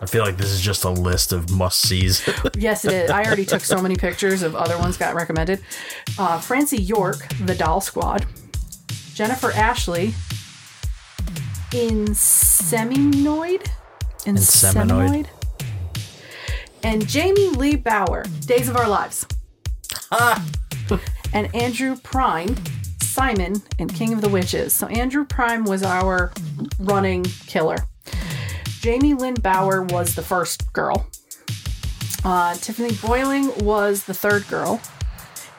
I 0.00 0.06
feel 0.06 0.24
like 0.24 0.38
this 0.38 0.50
is 0.50 0.60
just 0.60 0.84
a 0.84 0.90
list 0.90 1.32
of 1.32 1.50
must 1.50 1.80
sees. 1.80 2.26
Yes, 2.56 2.84
it 2.84 2.92
is. 2.92 3.10
I 3.10 3.22
already 3.24 3.44
took 3.44 3.60
so 3.60 3.82
many 3.82 3.96
pictures 3.96 4.42
of 4.42 4.56
other 4.56 4.78
ones 4.78 4.96
got 4.96 5.14
recommended. 5.14 5.60
Uh, 6.18 6.40
Francine 6.40 6.82
York, 6.82 7.28
The 7.44 7.54
Doll 7.54 7.80
Squad. 7.80 8.24
Jennifer 9.14 9.52
Ashley, 9.52 10.14
Inseminoid? 11.70 13.66
Inseminoid. 14.24 14.26
And 14.26 14.38
Seminoid. 14.38 15.26
And 16.82 17.06
Jamie 17.06 17.50
Lee 17.50 17.76
Bauer, 17.76 18.24
Days 18.46 18.68
of 18.68 18.76
Our 18.76 18.88
Lives. 18.88 19.26
Ah! 20.10 20.44
And 21.32 21.54
Andrew 21.54 21.96
Prine, 21.96 22.58
Simon, 23.02 23.62
and 23.78 23.92
King 23.92 24.12
of 24.12 24.20
the 24.20 24.28
Witches. 24.28 24.72
So 24.72 24.86
Andrew 24.88 25.24
Prine 25.24 25.66
was 25.66 25.82
our 25.82 26.32
running 26.78 27.24
killer. 27.46 27.76
Jaime 28.82 29.14
Lyn 29.14 29.34
Bauer 29.34 29.82
was 29.82 30.14
the 30.14 30.22
first 30.22 30.72
girl. 30.72 31.06
Uh, 32.24 32.54
Tiffany 32.54 32.92
Bolling 33.02 33.64
was 33.64 34.04
the 34.04 34.14
third 34.14 34.46
girl. 34.48 34.80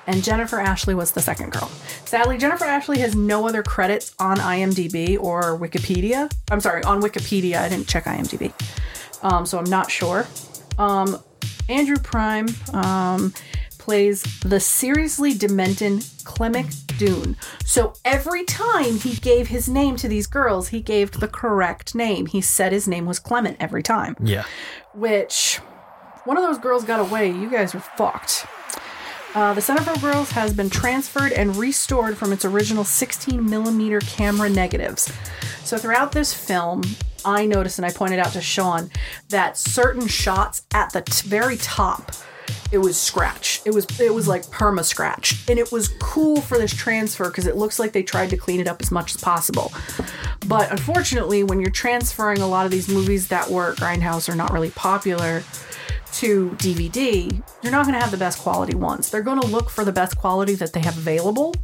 And 0.06 0.24
Jennifer 0.24 0.60
Ashley 0.60 0.96
was 0.96 1.12
the 1.12 1.22
second 1.22 1.54
girl. 1.54 1.70
Sadly, 2.04 2.38
Jennifer 2.38 2.66
Ashley 2.66 3.00
has 3.00 3.16
no 3.16 3.48
other 3.48 3.64
credits 3.64 4.14
on 4.20 4.38
IMDb 4.38 5.18
or 5.18 5.58
Wikipedia. 5.58 6.32
I'm 6.52 6.60
sorry, 6.60 6.84
on 6.84 7.02
Wikipedia. 7.02 7.60
I 7.60 7.70
didn't 7.70 7.88
check 7.88 8.04
IMDb. 8.04 8.54
Um, 9.24 9.46
so 9.46 9.58
I'm 9.58 9.70
not 9.70 9.90
sure. 9.90 10.28
Um, 10.78 11.24
Andrew 11.70 11.96
Prine 11.96 12.74
um, 12.74 13.34
plays 13.84 14.24
the 14.40 14.62
seriously 14.62 15.34
demented 15.34 16.06
Clement 16.24 16.74
Dunne. 16.98 17.36
So 17.66 17.94
every 18.06 18.46
time 18.46 18.96
he 18.96 19.16
gave 19.16 19.48
his 19.48 19.68
name 19.68 19.98
to 19.98 20.08
these 20.08 20.26
girls, 20.26 20.70
he 20.70 20.82
gave 20.82 21.12
the 21.12 21.28
correct 21.28 21.94
name. 21.94 22.28
He 22.28 22.40
said 22.40 22.72
his 22.72 22.88
name 22.88 23.06
was 23.06 23.20
Clement 23.20 23.58
every 23.60 23.84
time. 23.84 24.16
Yeah. 24.22 24.46
Which, 24.94 25.58
one 26.24 26.38
of 26.38 26.44
those 26.44 26.60
girls 26.60 26.86
got 26.86 27.02
away. 27.02 27.28
You 27.28 27.50
guys 27.50 27.76
are 27.76 27.82
fucked. 27.82 28.46
Uh, 29.36 29.54
the 29.54 29.62
Centerfold 29.62 30.02
Girls 30.02 30.32
has 30.32 30.54
been 30.54 30.70
transferred 30.70 31.34
and 31.34 31.56
restored 31.58 32.18
from 32.18 32.32
its 32.32 32.46
original 32.46 32.86
16 32.86 33.44
millimeter 33.44 34.00
camera 34.00 34.48
negatives. 34.48 35.12
So 35.66 35.78
throughout 35.78 36.14
this 36.14 36.34
film, 36.34 36.84
I 37.26 37.46
noticed 37.46 37.80
and 37.80 37.86
I 37.86 37.92
pointed 37.92 38.20
out 38.20 38.32
to 38.34 38.42
Shawn 38.42 38.92
that 39.30 39.58
certain 39.58 40.08
shots 40.08 40.66
at 40.74 40.94
the 40.94 41.02
t- 41.02 41.28
very 41.28 41.58
top, 41.58 42.12
it 42.72 42.80
was 42.80 43.00
scratch. 43.00 43.62
It 43.66 43.74
was 43.74 43.86
it 44.00 44.14
was 44.14 44.28
like 44.28 44.44
perma 44.44 44.84
scratch, 44.84 45.48
and 45.50 45.60
it 45.60 45.72
was 45.72 45.90
cool 46.00 46.42
for 46.42 46.58
this 46.58 46.74
transfer 46.74 47.30
because 47.30 47.46
it 47.46 47.56
looks 47.56 47.80
like 47.80 47.92
they 47.94 48.04
tried 48.04 48.30
to 48.32 48.38
clean 48.38 48.60
it 48.60 48.68
up 48.68 48.82
as 48.82 48.92
much 48.92 49.16
as 49.16 49.22
possible. 49.22 49.72
But 50.48 50.72
unfortunately, 50.72 51.44
when 51.44 51.60
you're 51.60 51.72
transferring 51.72 52.40
a 52.40 52.48
lot 52.48 52.66
of 52.66 52.72
these 52.72 52.90
movies 52.90 53.28
that 53.30 53.50
were 53.50 53.76
Grindhouse 53.76 54.28
are 54.28 54.36
not 54.36 54.52
really 54.52 54.72
popular 54.72 55.44
to 56.14 56.50
DVD, 56.52 57.44
you're 57.62 57.72
not 57.72 57.86
going 57.86 57.94
to 57.94 58.02
have 58.02 58.12
the 58.12 58.18
best 58.18 58.40
quality 58.40 58.76
ones. 58.76 59.10
They're 59.10 59.22
going 59.22 59.42
to 59.42 59.48
look 59.48 59.70
for 59.70 59.86
the 59.86 59.92
best 59.92 60.18
quality 60.18 60.56
that 60.56 60.74
they 60.74 60.82
have 60.82 60.98
available. 60.98 61.56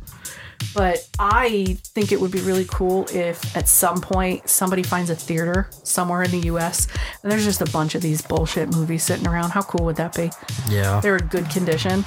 But 0.75 1.07
I 1.17 1.77
think 1.83 2.11
it 2.11 2.21
would 2.21 2.31
be 2.31 2.41
really 2.41 2.65
cool 2.65 3.07
if 3.11 3.55
at 3.55 3.67
some 3.67 4.01
point 4.01 4.47
somebody 4.49 4.83
finds 4.83 5.09
a 5.09 5.15
theater 5.15 5.69
somewhere 5.83 6.23
in 6.23 6.31
the 6.31 6.47
US 6.47 6.87
and 7.23 7.31
there's 7.31 7.45
just 7.45 7.61
a 7.61 7.71
bunch 7.71 7.95
of 7.95 8.01
these 8.01 8.21
bullshit 8.21 8.69
movies 8.69 9.03
sitting 9.03 9.27
around. 9.27 9.51
How 9.51 9.61
cool 9.61 9.85
would 9.85 9.95
that 9.95 10.15
be? 10.15 10.29
Yeah. 10.69 10.99
They're 10.99 11.17
in 11.17 11.27
good 11.27 11.49
condition. 11.49 12.05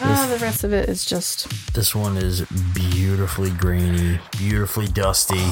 Uh, 0.00 0.26
the 0.26 0.38
rest 0.38 0.64
of 0.64 0.72
it 0.72 0.88
is 0.88 1.04
just 1.04 1.72
This 1.72 1.94
one 1.94 2.16
is 2.16 2.42
beautifully 2.74 3.50
grainy, 3.50 4.18
beautifully 4.32 4.86
dusty. 4.88 5.46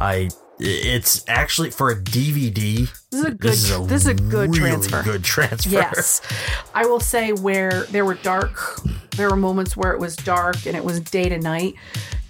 I 0.00 0.30
it's 0.58 1.24
actually 1.28 1.70
for 1.70 1.90
a 1.90 1.96
DVD. 1.96 2.88
This 3.10 3.20
is 3.20 3.24
a 3.24 3.30
good. 3.30 3.88
This 3.88 4.02
is 4.02 4.06
a, 4.06 4.14
good 4.14 4.50
really 4.50 4.60
transfer. 4.60 5.02
Good 5.02 5.24
transfer. 5.24 5.70
Yes, 5.70 6.20
I 6.74 6.86
will 6.86 7.00
say 7.00 7.32
where 7.32 7.84
there 7.84 8.04
were 8.04 8.14
dark, 8.14 8.80
there 9.16 9.30
were 9.30 9.36
moments 9.36 9.76
where 9.76 9.92
it 9.92 10.00
was 10.00 10.16
dark 10.16 10.66
and 10.66 10.76
it 10.76 10.84
was 10.84 11.00
day 11.00 11.28
to 11.28 11.38
night. 11.38 11.74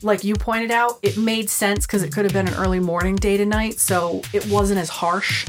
Like 0.02 0.24
you 0.24 0.34
pointed 0.34 0.70
out, 0.70 0.98
it 1.02 1.16
made 1.16 1.48
sense 1.48 1.86
because 1.86 2.02
it 2.02 2.12
could 2.12 2.24
have 2.24 2.32
been 2.32 2.48
an 2.48 2.54
early 2.54 2.80
morning, 2.80 3.16
day 3.16 3.36
to 3.36 3.46
night, 3.46 3.78
so 3.78 4.22
it 4.32 4.46
wasn't 4.46 4.78
as 4.78 4.88
harsh. 4.88 5.46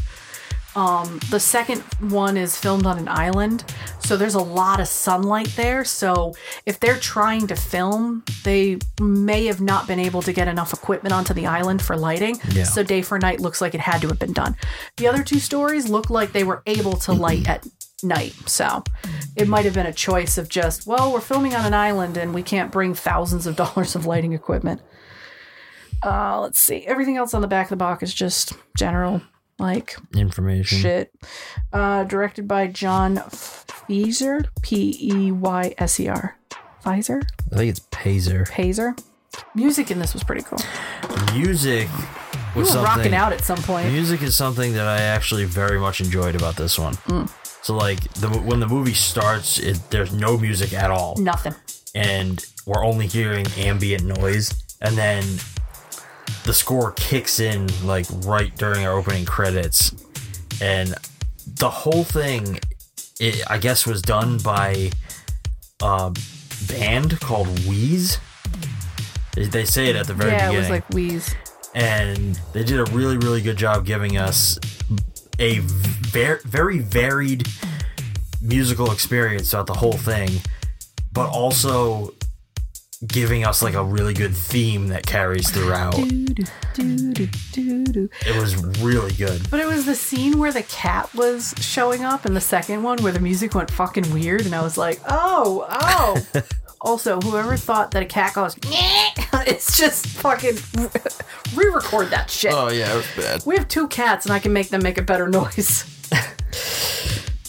Um, 0.76 1.20
the 1.30 1.40
second 1.40 1.82
one 2.00 2.36
is 2.36 2.58
filmed 2.58 2.86
on 2.86 2.98
an 2.98 3.08
island, 3.08 3.64
so 4.00 4.18
there's 4.18 4.36
a 4.36 4.42
lot 4.42 4.80
of 4.80 4.88
sunlight 4.88 5.48
there. 5.56 5.86
So 5.86 6.34
if 6.66 6.80
they're 6.80 7.00
trying 7.00 7.48
to 7.48 7.56
film, 7.56 8.24
they 8.44 8.80
may 9.00 9.46
have 9.46 9.62
not 9.62 9.88
been 9.88 10.00
able 10.00 10.22
to 10.24 10.34
get 10.34 10.48
enough 10.48 10.74
equipment 10.74 11.14
onto 11.14 11.34
the 11.34 11.48
island 11.48 11.82
for 11.82 11.96
lighting. 11.96 12.40
Yeah. 12.52 12.66
So 12.66 12.84
day 12.84 13.02
for 13.02 13.18
night 13.18 13.40
looks 13.40 13.62
like 13.62 13.74
it 13.74 13.80
had 13.80 14.02
to 14.02 14.08
have 14.10 14.20
been 14.20 14.34
done. 14.34 14.58
The 14.98 15.08
other 15.08 15.24
two 15.24 15.40
stories 15.40 15.90
look 15.90 16.10
like 16.10 16.34
they 16.34 16.44
were 16.44 16.62
able 16.66 16.98
to 16.98 17.14
light 17.14 17.48
at 17.48 17.66
night. 18.04 18.34
So 18.46 18.84
it 19.36 19.48
might 19.48 19.66
have 19.66 19.74
been 19.74 19.86
a 19.86 19.94
choice 19.94 20.38
of 20.38 20.50
just, 20.50 20.86
well, 20.86 21.12
we're 21.12 21.22
filming 21.22 21.56
on 21.56 21.66
an 21.66 21.74
island 21.74 22.18
and 22.18 22.34
we 22.34 22.44
can't 22.44 22.72
bring 22.72 22.94
thousands 22.94 23.48
of 23.48 23.56
dollars 23.64 23.96
of 23.96 24.06
lighting 24.06 24.34
equipment. 24.34 24.82
Uh, 26.04 26.42
let's 26.42 26.60
see. 26.60 26.86
Everything 26.86 27.18
else 27.18 27.34
on 27.34 27.42
the 27.42 27.48
back 27.48 27.68
of 27.68 27.70
the 27.70 27.76
box 27.78 28.04
is 28.04 28.14
just 28.14 28.54
general, 28.78 29.22
like 29.60 29.96
Information. 30.16 30.80
shit. 30.80 31.14
Uh, 31.72 32.04
directed 32.04 32.48
by 32.48 32.68
John 32.68 33.18
Fieser, 33.18 34.46
P 34.62 34.98
E 35.02 35.32
Y 35.32 35.74
S 35.78 36.00
E 36.00 36.08
R. 36.08 36.38
Pfizer? 36.84 37.24
I 37.52 37.56
think 37.56 37.70
it's 37.72 37.80
Pazer. 37.92 38.48
Pazer? 38.48 38.98
Music 39.56 39.90
in 39.92 40.00
this 40.00 40.14
was 40.14 40.24
pretty 40.24 40.44
cool. 40.44 40.60
Music 41.34 41.88
You 41.90 42.62
was 42.62 42.68
were 42.70 42.74
something. 42.74 42.84
rocking 42.84 43.14
out 43.16 43.34
at 43.34 43.42
some 43.42 43.58
point. 43.58 43.92
Music 43.92 44.22
is 44.22 44.36
something 44.36 44.74
that 44.74 44.88
I 44.88 45.02
actually 45.02 45.46
very 45.46 45.80
much 45.80 46.00
enjoyed 46.00 46.36
about 46.36 46.56
this 46.56 46.78
one. 46.80 46.94
Mm. 47.08 47.30
So 47.64 47.76
like 47.76 48.02
the 48.14 48.30
when 48.30 48.60
the 48.60 48.68
movie 48.68 48.94
starts, 48.94 49.58
it, 49.60 49.80
there's 49.90 50.14
no 50.14 50.38
music 50.38 50.74
at 50.74 50.92
all. 50.92 51.16
Nothing. 51.18 51.56
and 51.96 52.46
we're 52.66 52.84
only 52.86 53.08
hearing 53.08 53.46
ambient 53.58 54.04
noise 54.04 54.54
and 54.82 54.96
then 54.98 55.24
the 56.44 56.54
score 56.54 56.92
kicks 56.94 57.40
in 57.40 57.68
like 57.84 58.06
right 58.26 58.56
during 58.56 58.86
our 58.86 58.98
opening 58.98 59.26
credits. 59.26 59.94
And 60.62 60.96
the 61.46 61.70
whole 61.70 62.04
thing 62.04 62.60
it, 63.20 63.42
i 63.50 63.58
guess 63.58 63.86
was 63.86 64.02
done 64.02 64.38
by 64.40 64.92
a 65.82 66.14
band 66.68 67.20
called 67.20 67.48
wheeze 67.66 68.20
they, 69.34 69.46
they 69.46 69.66
say 69.66 69.88
it 69.88 69.96
at 69.96 70.08
the 70.08 70.14
very 70.14 70.32
yeah, 70.32 70.50
beginning 70.50 70.56
it 70.56 70.60
was 70.60 70.70
like 70.70 70.90
Wheeze. 70.90 71.36
and 71.74 72.40
they 72.54 72.64
did 72.64 72.80
a 72.80 72.86
really 72.92 73.18
really 73.18 73.42
good 73.42 73.58
job 73.58 73.86
giving 73.86 74.18
us 74.18 74.58
a 75.40 75.60
ver- 75.60 76.42
very 76.44 76.80
varied 76.80 77.48
musical 78.42 78.92
experience 78.92 79.52
throughout 79.52 79.68
the 79.68 79.74
whole 79.74 79.94
thing 79.94 80.30
but 81.12 81.30
also 81.30 82.14
giving 83.08 83.46
us 83.46 83.62
like 83.62 83.74
a 83.74 83.84
really 83.84 84.14
good 84.14 84.36
theme 84.36 84.88
that 84.88 85.06
carries 85.06 85.50
throughout 85.50 85.94
it 86.78 88.36
was 88.40 88.56
really 88.80 89.14
good 89.14 89.50
But 89.50 89.60
it 89.60 89.68
was 89.68 89.86
the 89.86 89.96
scene 89.96 90.38
where 90.38 90.52
the 90.52 90.64
cat 90.64 91.14
was 91.14 91.54
showing 91.60 92.04
up 92.04 92.26
in 92.26 92.34
the 92.34 92.42
second 92.42 92.84
one 92.84 92.98
where 93.04 93.12
the 93.12 93.20
music 93.20 93.54
went 93.56 93.72
fucking 93.72 94.12
weird, 94.14 94.46
and 94.46 94.54
I 94.56 94.62
was 94.62 94.78
like, 94.78 95.00
oh, 95.08 95.66
oh. 95.70 96.42
also, 96.82 97.20
whoever 97.22 97.56
thought 97.58 97.92
that 97.92 98.04
a 98.04 98.06
cat 98.06 98.34
goes, 98.34 98.56
it's 99.48 99.78
just 99.78 100.08
fucking 100.08 100.58
re 101.56 101.70
record 101.70 102.10
that 102.10 102.30
shit. 102.30 102.54
oh 102.54 102.70
yeah 102.70 102.92
it 102.92 102.96
was 102.96 103.08
bad 103.18 103.44
We 103.46 103.56
have 103.58 103.68
two 103.68 103.88
cats, 103.88 104.26
and 104.26 104.34
I 104.34 104.40
can 104.40 104.54
make 104.54 104.70
them 104.70 104.82
make 104.84 104.98
a 104.98 105.02
better 105.04 105.28
noise. 105.30 105.86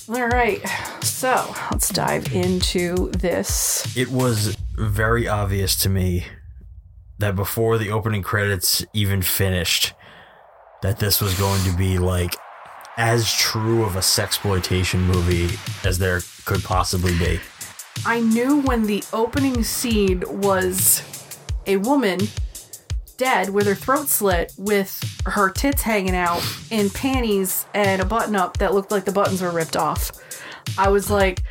All 0.09 0.29
right, 0.29 0.63
so 1.03 1.53
let's 1.73 1.89
dive 1.89 2.33
into 2.33 3.11
this. 3.11 3.97
it 3.97 4.09
was 4.09 4.57
very 4.79 5.27
obvious 5.27 5.75
to 5.81 5.89
me 5.89 6.27
that 7.19 7.35
before 7.35 7.77
the 7.77 7.91
opening 7.91 8.23
credits 8.23 8.85
even 8.93 9.21
finished 9.21 9.95
that 10.83 11.01
this 11.01 11.21
was 11.21 11.37
going 11.39 11.61
to 11.65 11.77
be 11.77 11.99
like 11.99 12.37
as 12.97 13.33
true 13.33 13.83
of 13.83 13.97
a 13.97 14.01
sexploitation 14.01 15.01
movie 15.01 15.49
as 15.85 15.99
there 15.99 16.21
could 16.45 16.63
possibly 16.63 17.19
be 17.19 17.41
I 18.05 18.21
knew 18.21 18.61
when 18.61 18.85
the 18.85 19.03
opening 19.13 19.65
scene 19.65 20.23
was 20.27 21.03
a 21.67 21.79
woman 21.79 22.21
dead 23.17 23.51
with 23.51 23.67
her 23.67 23.75
throat 23.75 24.09
slit 24.09 24.53
with 24.57 24.99
her 25.27 25.51
tits 25.51 25.83
hanging 25.83 26.15
out 26.15 26.43
in 26.71 26.91
panties 26.91 27.67
and 27.75 28.01
a 28.03 28.05
button 28.05 28.37
up 28.37 28.59
that 28.59 28.75
looked 28.75 28.91
like 28.91 29.05
the 29.05 29.13
buttons 29.13 29.41
were 29.43 29.51
ripped 29.51 29.77
off. 29.77 30.11
I 30.79 30.89
was 30.89 31.11
like, 31.11 31.43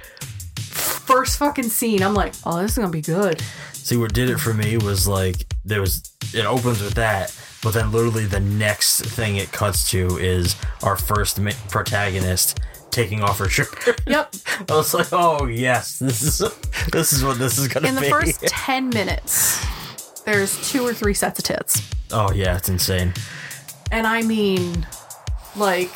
first 0.59 1.37
fucking 1.37 1.69
scene, 1.69 2.03
I'm 2.03 2.13
like, 2.13 2.33
oh, 2.45 2.61
this 2.61 2.71
is 2.71 2.77
gonna 2.77 2.89
be 2.89 3.01
good. 3.01 3.41
See, 3.73 3.97
what 3.97 4.13
did 4.13 4.29
it 4.29 4.37
for 4.39 4.53
me 4.53 4.77
was 4.77 5.07
like 5.07 5.45
there 5.63 5.81
was 5.81 6.11
it 6.33 6.45
opens 6.45 6.81
with 6.81 6.93
that, 6.95 7.35
but 7.63 7.73
then 7.73 7.91
literally 7.91 8.25
the 8.25 8.39
next 8.39 9.01
thing 9.05 9.35
it 9.37 9.51
cuts 9.51 9.89
to 9.91 10.17
is 10.17 10.55
our 10.83 10.97
first 10.97 11.39
ma- 11.39 11.51
protagonist 11.69 12.59
taking 12.91 13.21
off 13.23 13.39
her 13.39 13.49
shirt. 13.49 14.01
Yep. 14.07 14.35
I 14.69 14.75
was 14.75 14.93
like, 14.93 15.07
oh 15.11 15.45
yes, 15.45 15.99
this 15.99 16.21
is 16.21 16.37
this 16.91 17.13
is 17.13 17.23
what 17.23 17.37
this 17.37 17.57
is 17.57 17.67
gonna 17.67 17.83
be. 17.83 17.89
In 17.89 17.95
the 17.95 18.01
be. 18.01 18.09
first 18.09 18.41
10 18.47 18.89
minutes, 18.89 19.63
there's 20.25 20.69
two 20.71 20.85
or 20.85 20.93
three 20.93 21.13
sets 21.13 21.39
of 21.39 21.45
tits. 21.45 21.89
oh 22.11 22.31
yeah, 22.31 22.55
it's 22.57 22.69
insane. 22.69 23.13
And 23.91 24.07
I 24.07 24.23
mean, 24.23 24.85
like, 25.55 25.95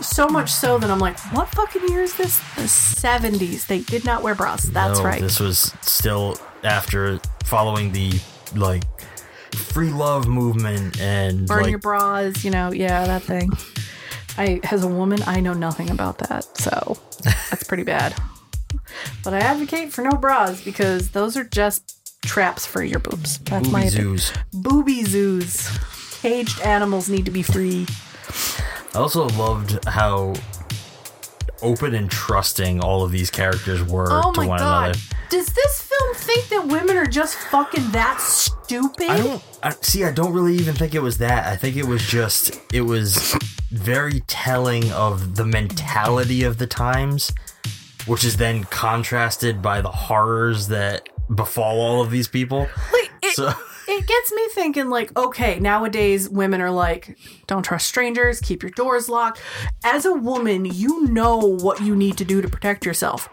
so 0.00 0.28
much 0.28 0.50
so 0.50 0.78
that 0.78 0.90
I'm 0.90 0.98
like, 0.98 1.18
what 1.32 1.48
fucking 1.48 1.88
year 1.88 2.02
is 2.02 2.16
this? 2.16 2.38
The 2.56 2.62
70s. 2.62 3.66
They 3.66 3.80
did 3.80 4.04
not 4.04 4.22
wear 4.22 4.34
bras. 4.34 4.64
That's 4.64 4.98
no, 4.98 5.04
right. 5.04 5.20
This 5.20 5.38
was 5.38 5.72
still 5.82 6.38
after 6.64 7.20
following 7.44 7.92
the 7.92 8.20
like 8.54 8.84
free 9.52 9.90
love 9.90 10.26
movement 10.26 11.00
and 11.00 11.46
Burn 11.46 11.62
like 11.62 11.70
your 11.70 11.78
bras, 11.78 12.44
you 12.44 12.50
know, 12.50 12.72
yeah, 12.72 13.06
that 13.06 13.22
thing. 13.22 13.50
I, 14.36 14.60
as 14.70 14.84
a 14.84 14.88
woman, 14.88 15.20
I 15.26 15.40
know 15.40 15.52
nothing 15.52 15.90
about 15.90 16.18
that, 16.18 16.44
so 16.56 16.96
that's 17.24 17.64
pretty 17.64 17.82
bad. 17.82 18.14
But 19.24 19.34
I 19.34 19.38
advocate 19.38 19.92
for 19.92 20.02
no 20.02 20.12
bras 20.12 20.62
because 20.62 21.10
those 21.10 21.36
are 21.36 21.44
just 21.44 21.97
traps 22.24 22.66
for 22.66 22.82
your 22.82 23.00
boobs. 23.00 23.38
That's 23.38 23.68
my 23.70 23.84
booby 23.84 23.88
opinion. 23.88 24.18
zoos. 24.18 24.32
Booby 24.52 25.04
zoos. 25.04 25.78
Caged 26.20 26.60
animals 26.62 27.08
need 27.08 27.24
to 27.24 27.30
be 27.30 27.42
free. 27.42 27.86
I 28.94 28.98
also 28.98 29.26
loved 29.28 29.84
how 29.86 30.34
open 31.62 31.94
and 31.94 32.10
trusting 32.10 32.80
all 32.80 33.02
of 33.04 33.10
these 33.10 33.30
characters 33.30 33.82
were 33.82 34.08
Oh 34.10 34.32
to 34.32 34.40
my 34.40 34.46
one 34.46 34.58
god. 34.58 34.84
another. 34.84 34.98
Does 35.30 35.46
this 35.46 35.82
film 35.82 36.14
think 36.14 36.48
that 36.48 36.66
women 36.68 36.96
are 36.96 37.06
just 37.06 37.36
fucking 37.36 37.90
that 37.90 38.20
stupid? 38.20 39.08
I 39.10 39.16
don't 39.18 39.42
I, 39.62 39.70
see. 39.82 40.04
I 40.04 40.10
don't 40.12 40.32
really 40.32 40.54
even 40.54 40.74
think 40.74 40.94
it 40.94 41.02
was 41.02 41.18
that. 41.18 41.46
I 41.46 41.56
think 41.56 41.76
it 41.76 41.84
was 41.86 42.02
just 42.06 42.58
it 42.72 42.82
was 42.82 43.34
very 43.70 44.20
telling 44.20 44.90
of 44.92 45.36
the 45.36 45.44
mentality 45.44 46.42
of 46.44 46.56
the 46.58 46.66
times 46.66 47.30
which 48.06 48.24
is 48.24 48.38
then 48.38 48.64
contrasted 48.64 49.60
by 49.60 49.82
the 49.82 49.90
horrors 49.90 50.68
that 50.68 51.06
befall 51.34 51.80
all 51.80 52.02
of 52.02 52.10
these 52.10 52.28
people. 52.28 52.68
Like, 52.92 53.10
it, 53.22 53.34
So- 53.36 53.52
it 53.88 54.06
gets 54.06 54.32
me 54.32 54.48
thinking, 54.52 54.88
like, 54.90 55.16
okay, 55.16 55.58
nowadays 55.60 56.28
women 56.28 56.60
are 56.60 56.70
like, 56.70 57.16
don't 57.46 57.62
trust 57.62 57.86
strangers, 57.86 58.40
keep 58.40 58.62
your 58.62 58.70
doors 58.72 59.08
locked. 59.08 59.40
As 59.84 60.04
a 60.04 60.12
woman, 60.12 60.64
you 60.64 61.06
know 61.06 61.38
what 61.38 61.80
you 61.80 61.94
need 61.96 62.16
to 62.18 62.24
do 62.24 62.40
to 62.42 62.48
protect 62.48 62.84
yourself. 62.84 63.28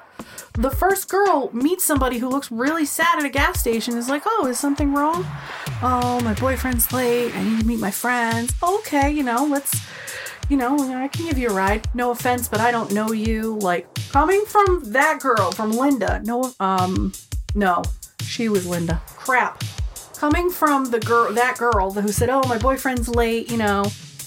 The 0.53 0.71
first 0.71 1.10
girl 1.10 1.49
meets 1.51 1.84
somebody 1.84 2.17
who 2.19 2.29
looks 2.29 2.49
really 2.49 2.86
sad 2.86 3.19
at 3.19 3.25
a 3.25 3.29
gas 3.29 3.60
station, 3.60 3.97
is 3.97 4.08
like, 4.08 4.23
oh, 4.25 4.47
is 4.47 4.58
something 4.58 4.93
wrong? 4.93 5.25
Oh, 5.81 6.21
my 6.23 6.34
boyfriend's 6.36 6.93
late. 6.93 7.36
I 7.36 7.43
need 7.43 7.60
to 7.60 7.65
meet 7.65 7.79
my 7.79 7.91
friends. 7.91 8.53
Okay, 8.63 9.12
you 9.12 9.21
know, 9.23 9.45
let's, 9.45 9.75
you 10.47 10.55
know, 10.55 10.77
I 10.97 11.10
can 11.10 11.25
give 11.25 11.38
you 11.38 11.49
a 11.49 11.53
ride. 11.53 11.89
No 11.93 12.12
offense, 12.12 12.47
but 12.47 12.62
I 12.62 12.71
don't 12.71 12.93
know 12.93 13.12
you. 13.12 13.55
Like, 13.60 13.93
coming 14.12 14.45
from 14.47 14.93
that 14.93 15.19
girl, 15.19 15.51
from 15.51 15.71
Linda, 15.71 16.21
no, 16.23 16.53
um, 16.62 17.12
no, 17.56 17.82
she 18.22 18.50
was 18.50 18.68
Linda. 18.68 19.02
Crap 19.08 19.63
coming 20.18 20.50
from 20.50 20.86
the 20.91 21.00
girl 21.00 21.34
that 21.34 21.58
girl 21.58 21.91
who 21.91 22.08
said 22.10 22.30
oh 22.30 22.41
my 22.48 22.58
boyfriend's 22.58 23.10
late 23.10 23.52
you 23.52 23.58
know 23.58 23.84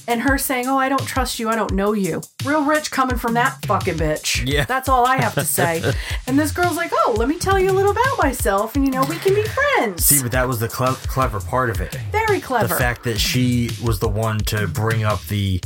and 0.06 0.20
her 0.20 0.36
saying 0.36 0.66
oh 0.66 0.76
i 0.76 0.86
don't 0.86 1.06
trust 1.06 1.38
you 1.38 1.48
i 1.48 1.56
don't 1.56 1.72
know 1.72 1.94
you 1.94 2.20
real 2.44 2.62
rich 2.62 2.90
coming 2.90 3.16
from 3.16 3.32
that 3.32 3.56
fucking 3.64 3.94
bitch 3.94 4.46
Yeah. 4.46 4.66
that's 4.66 4.86
all 4.90 5.06
i 5.06 5.16
have 5.16 5.32
to 5.34 5.46
say 5.46 5.82
and 6.26 6.38
this 6.38 6.52
girl's 6.52 6.76
like 6.76 6.90
oh 6.92 7.14
let 7.16 7.26
me 7.26 7.38
tell 7.38 7.58
you 7.58 7.70
a 7.70 7.72
little 7.72 7.92
about 7.92 8.18
myself 8.22 8.76
and 8.76 8.84
you 8.84 8.90
know 8.92 9.02
we 9.06 9.16
can 9.16 9.34
be 9.34 9.42
friends 9.44 10.04
See, 10.04 10.22
but 10.22 10.30
that 10.32 10.46
was 10.46 10.60
the 10.60 10.68
cle- 10.68 10.92
clever 10.92 11.40
part 11.40 11.70
of 11.70 11.80
it. 11.80 11.94
very 12.12 12.38
clever. 12.38 12.68
The 12.68 12.74
fact 12.74 13.04
that 13.04 13.18
she 13.18 13.70
was 13.82 13.98
the 13.98 14.08
one 14.08 14.40
to 14.40 14.66
bring 14.68 15.04
up 15.04 15.22
the 15.24 15.58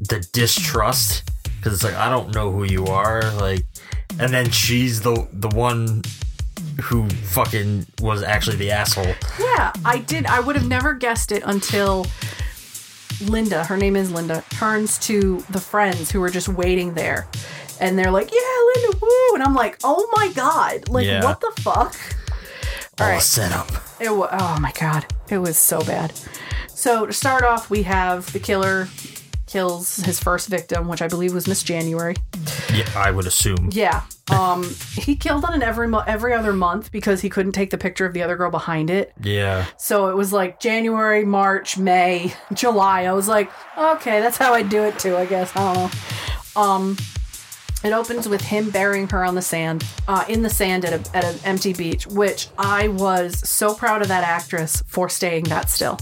the 0.00 0.26
distrust 0.32 1.30
because 1.58 1.74
it's 1.74 1.84
like 1.84 1.94
I 1.94 2.08
don't 2.08 2.34
know 2.34 2.50
who 2.50 2.64
you 2.64 2.86
are, 2.86 3.30
like, 3.32 3.64
and 4.18 4.32
then 4.32 4.50
she's 4.50 5.00
the 5.02 5.28
the 5.32 5.48
one 5.48 6.02
who 6.82 7.08
fucking 7.08 7.86
was 8.00 8.22
actually 8.22 8.56
the 8.56 8.70
asshole. 8.70 9.14
Yeah, 9.38 9.72
I 9.84 9.98
did. 9.98 10.26
I 10.26 10.40
would 10.40 10.56
have 10.56 10.66
never 10.68 10.94
guessed 10.94 11.32
it 11.32 11.42
until 11.46 12.06
Linda, 13.22 13.64
her 13.64 13.76
name 13.76 13.96
is 13.96 14.10
Linda, 14.12 14.44
turns 14.50 14.98
to 15.00 15.42
the 15.50 15.60
friends 15.60 16.10
who 16.10 16.22
are 16.22 16.30
just 16.30 16.48
waiting 16.48 16.94
there. 16.94 17.26
And 17.80 17.98
they're 17.98 18.10
like, 18.10 18.30
yeah, 18.32 18.82
Linda, 18.82 18.98
woo. 19.00 19.34
And 19.34 19.42
I'm 19.42 19.54
like, 19.54 19.78
oh 19.84 20.08
my 20.16 20.32
God. 20.34 20.88
Like, 20.88 21.06
Yeah. 21.06 21.24
what 21.24 21.40
the 21.40 21.52
fuck? 21.62 21.94
All 22.98 23.08
right. 23.08 23.22
set 23.22 23.52
up. 23.52 23.70
It 24.00 24.08
oh 24.08 24.58
my 24.60 24.72
God. 24.78 25.06
It 25.28 25.38
was 25.38 25.58
so 25.58 25.82
bad. 25.84 26.12
So 26.68 27.06
to 27.06 27.12
start 27.12 27.42
off, 27.42 27.68
we 27.68 27.82
have 27.82 28.32
the 28.32 28.38
killer 28.38 28.88
kills 29.46 29.96
his 29.96 30.20
first 30.20 30.48
victim, 30.48 30.88
which 30.88 31.00
I 31.02 31.08
believe 31.08 31.32
was 31.32 31.46
Miss 31.46 31.62
January. 31.62 32.14
Yeah, 32.72 32.88
I 32.96 33.10
would 33.10 33.26
assume. 33.26 33.70
Yeah. 33.72 34.02
Um, 34.30 34.68
he 34.94 35.14
killed 35.14 35.44
on 35.44 35.54
an 35.54 35.62
every 35.62 35.86
mo- 35.86 36.02
every 36.06 36.34
other 36.34 36.52
month 36.52 36.90
because 36.90 37.20
he 37.20 37.28
couldn't 37.28 37.52
take 37.52 37.70
the 37.70 37.78
picture 37.78 38.04
of 38.06 38.12
the 38.12 38.22
other 38.22 38.36
girl 38.36 38.50
behind 38.50 38.90
it. 38.90 39.12
Yeah. 39.22 39.66
So 39.76 40.08
it 40.08 40.16
was 40.16 40.32
like 40.32 40.58
January, 40.58 41.24
March, 41.24 41.78
May, 41.78 42.34
July. 42.52 43.04
I 43.04 43.12
was 43.12 43.28
like, 43.28 43.50
okay, 43.78 44.20
that's 44.20 44.36
how 44.36 44.52
I 44.52 44.62
do 44.62 44.82
it 44.82 44.98
too, 44.98 45.16
I 45.16 45.26
guess. 45.26 45.54
I 45.54 45.74
don't 45.74 45.92
know. 46.56 46.60
Um, 46.60 46.96
it 47.84 47.92
opens 47.92 48.28
with 48.28 48.40
him 48.40 48.70
burying 48.70 49.08
her 49.10 49.22
on 49.24 49.36
the 49.36 49.42
sand, 49.42 49.84
uh, 50.08 50.24
in 50.28 50.42
the 50.42 50.50
sand 50.50 50.84
at, 50.84 50.92
a, 50.92 51.16
at 51.16 51.24
an 51.24 51.38
empty 51.44 51.72
beach, 51.72 52.06
which 52.06 52.48
I 52.58 52.88
was 52.88 53.48
so 53.48 53.74
proud 53.74 54.02
of 54.02 54.08
that 54.08 54.24
actress 54.24 54.82
for 54.86 55.08
staying 55.08 55.44
that 55.44 55.70
still. 55.70 55.98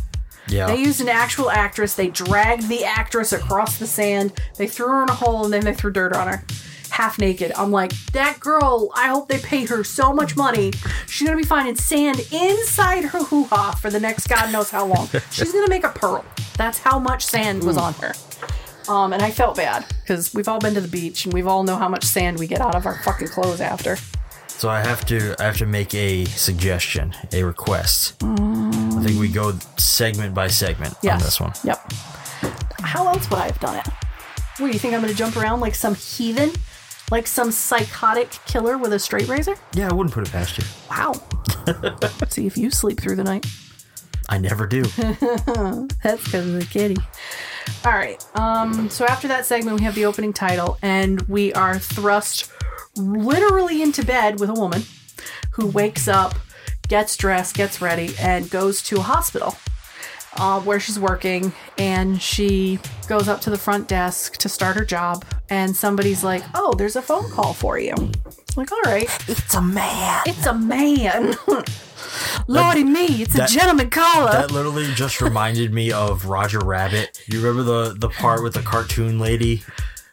Yeah. 0.48 0.66
They 0.66 0.78
used 0.78 1.00
an 1.00 1.08
actual 1.08 1.50
actress. 1.50 1.94
They 1.94 2.08
dragged 2.08 2.68
the 2.68 2.84
actress 2.84 3.32
across 3.32 3.78
the 3.78 3.86
sand. 3.86 4.32
They 4.56 4.66
threw 4.66 4.88
her 4.88 5.02
in 5.02 5.08
a 5.08 5.14
hole 5.14 5.44
and 5.44 5.52
then 5.52 5.64
they 5.64 5.74
threw 5.74 5.90
dirt 5.90 6.14
on 6.14 6.28
her. 6.28 6.44
Half 6.90 7.18
naked. 7.18 7.52
I'm 7.56 7.72
like, 7.72 7.92
that 8.12 8.38
girl, 8.38 8.90
I 8.94 9.08
hope 9.08 9.28
they 9.28 9.38
pay 9.38 9.64
her 9.66 9.82
so 9.82 10.12
much 10.12 10.36
money. 10.36 10.72
She's 11.06 11.26
going 11.26 11.36
to 11.36 11.42
be 11.42 11.48
finding 11.48 11.74
sand 11.74 12.20
inside 12.30 13.04
her 13.04 13.24
hoo 13.24 13.44
ha 13.44 13.72
for 13.80 13.90
the 13.90 13.98
next 13.98 14.28
God 14.28 14.52
knows 14.52 14.70
how 14.70 14.86
long. 14.86 15.08
She's 15.30 15.52
going 15.52 15.64
to 15.64 15.70
make 15.70 15.84
a 15.84 15.88
pearl. 15.88 16.24
That's 16.56 16.78
how 16.78 16.98
much 16.98 17.24
sand 17.24 17.64
was 17.64 17.76
on 17.76 17.94
her. 17.94 18.12
Um, 18.86 19.12
and 19.12 19.22
I 19.22 19.30
felt 19.30 19.56
bad 19.56 19.86
because 20.02 20.34
we've 20.34 20.46
all 20.46 20.60
been 20.60 20.74
to 20.74 20.80
the 20.80 20.88
beach 20.88 21.24
and 21.24 21.32
we've 21.32 21.46
all 21.46 21.64
know 21.64 21.76
how 21.76 21.88
much 21.88 22.04
sand 22.04 22.38
we 22.38 22.46
get 22.46 22.60
out 22.60 22.74
of 22.74 22.86
our 22.86 23.02
fucking 23.02 23.28
clothes 23.28 23.60
after. 23.60 23.96
So 24.46 24.68
I 24.68 24.82
have 24.82 25.04
to 25.06 25.34
I 25.40 25.44
have 25.44 25.58
to 25.58 25.66
make 25.66 25.94
a 25.94 26.26
suggestion, 26.26 27.14
a 27.32 27.42
request. 27.42 28.22
I 28.22 28.63
think 29.04 29.20
we 29.20 29.28
go 29.28 29.52
segment 29.76 30.34
by 30.34 30.48
segment 30.48 30.94
Yes. 31.02 31.14
on 31.14 31.18
this 31.24 31.40
one. 31.40 31.52
Yep. 31.64 31.92
How 32.82 33.06
else 33.08 33.28
would 33.30 33.38
I 33.38 33.46
have 33.46 33.60
done 33.60 33.76
it? 33.76 33.86
What 34.58 34.66
do 34.68 34.72
you 34.72 34.78
think 34.78 34.94
I'm 34.94 35.00
going 35.00 35.12
to 35.12 35.18
jump 35.18 35.36
around 35.36 35.60
like 35.60 35.74
some 35.74 35.94
heathen? 35.94 36.50
Like 37.10 37.26
some 37.26 37.50
psychotic 37.52 38.30
killer 38.46 38.78
with 38.78 38.92
a 38.94 38.98
straight 38.98 39.28
razor? 39.28 39.56
Yeah, 39.74 39.90
I 39.90 39.92
wouldn't 39.92 40.14
put 40.14 40.26
it 40.26 40.32
past 40.32 40.56
you. 40.58 40.64
Wow. 40.90 41.12
See 42.30 42.46
if 42.46 42.56
you 42.56 42.70
sleep 42.70 42.98
through 43.00 43.16
the 43.16 43.24
night. 43.24 43.44
I 44.30 44.38
never 44.38 44.66
do. 44.66 44.82
That's 46.02 46.24
because 46.24 46.46
of 46.48 46.54
the 46.60 46.66
kitty. 46.70 46.96
All 47.84 47.92
right. 47.92 48.24
Um. 48.34 48.88
So 48.88 49.04
after 49.04 49.28
that 49.28 49.44
segment, 49.44 49.78
we 49.78 49.84
have 49.84 49.94
the 49.94 50.06
opening 50.06 50.32
title, 50.32 50.78
and 50.80 51.20
we 51.22 51.52
are 51.52 51.78
thrust 51.78 52.50
literally 52.96 53.82
into 53.82 54.02
bed 54.04 54.40
with 54.40 54.48
a 54.48 54.54
woman 54.54 54.82
who 55.50 55.66
wakes 55.66 56.08
up, 56.08 56.34
gets 56.88 57.16
dressed, 57.16 57.56
gets 57.56 57.80
ready, 57.80 58.14
and 58.20 58.48
goes 58.50 58.82
to 58.82 58.96
a 58.98 59.02
hospital 59.02 59.56
uh, 60.36 60.60
where 60.60 60.80
she's 60.80 60.98
working. 60.98 61.52
And 61.78 62.20
she 62.20 62.78
goes 63.08 63.28
up 63.28 63.40
to 63.42 63.50
the 63.50 63.58
front 63.58 63.88
desk 63.88 64.36
to 64.38 64.48
start 64.48 64.76
her 64.76 64.84
job, 64.84 65.24
and 65.50 65.74
somebody's 65.76 66.22
like, 66.24 66.42
"Oh, 66.54 66.74
there's 66.74 66.96
a 66.96 67.02
phone 67.02 67.30
call 67.30 67.52
for 67.54 67.78
you." 67.78 67.94
Like, 68.56 68.70
all 68.70 68.82
right, 68.82 69.08
it's 69.28 69.54
a 69.54 69.62
man. 69.62 70.22
It's 70.26 70.46
a 70.46 70.54
man. 70.54 71.34
Lordy 72.46 72.84
me, 72.84 73.06
it's 73.22 73.34
that- 73.34 73.50
a 73.50 73.52
gentleman 73.54 73.90
caller. 73.90 74.30
That 74.30 74.50
literally 74.52 74.86
just 74.94 75.20
reminded 75.20 75.72
me 75.72 75.90
of 75.92 76.26
Roger 76.26 76.60
Rabbit. 76.60 77.20
You 77.26 77.40
remember 77.40 77.62
the 77.62 77.94
the 77.98 78.08
part 78.08 78.42
with 78.42 78.54
the 78.54 78.62
cartoon 78.62 79.18
lady 79.18 79.62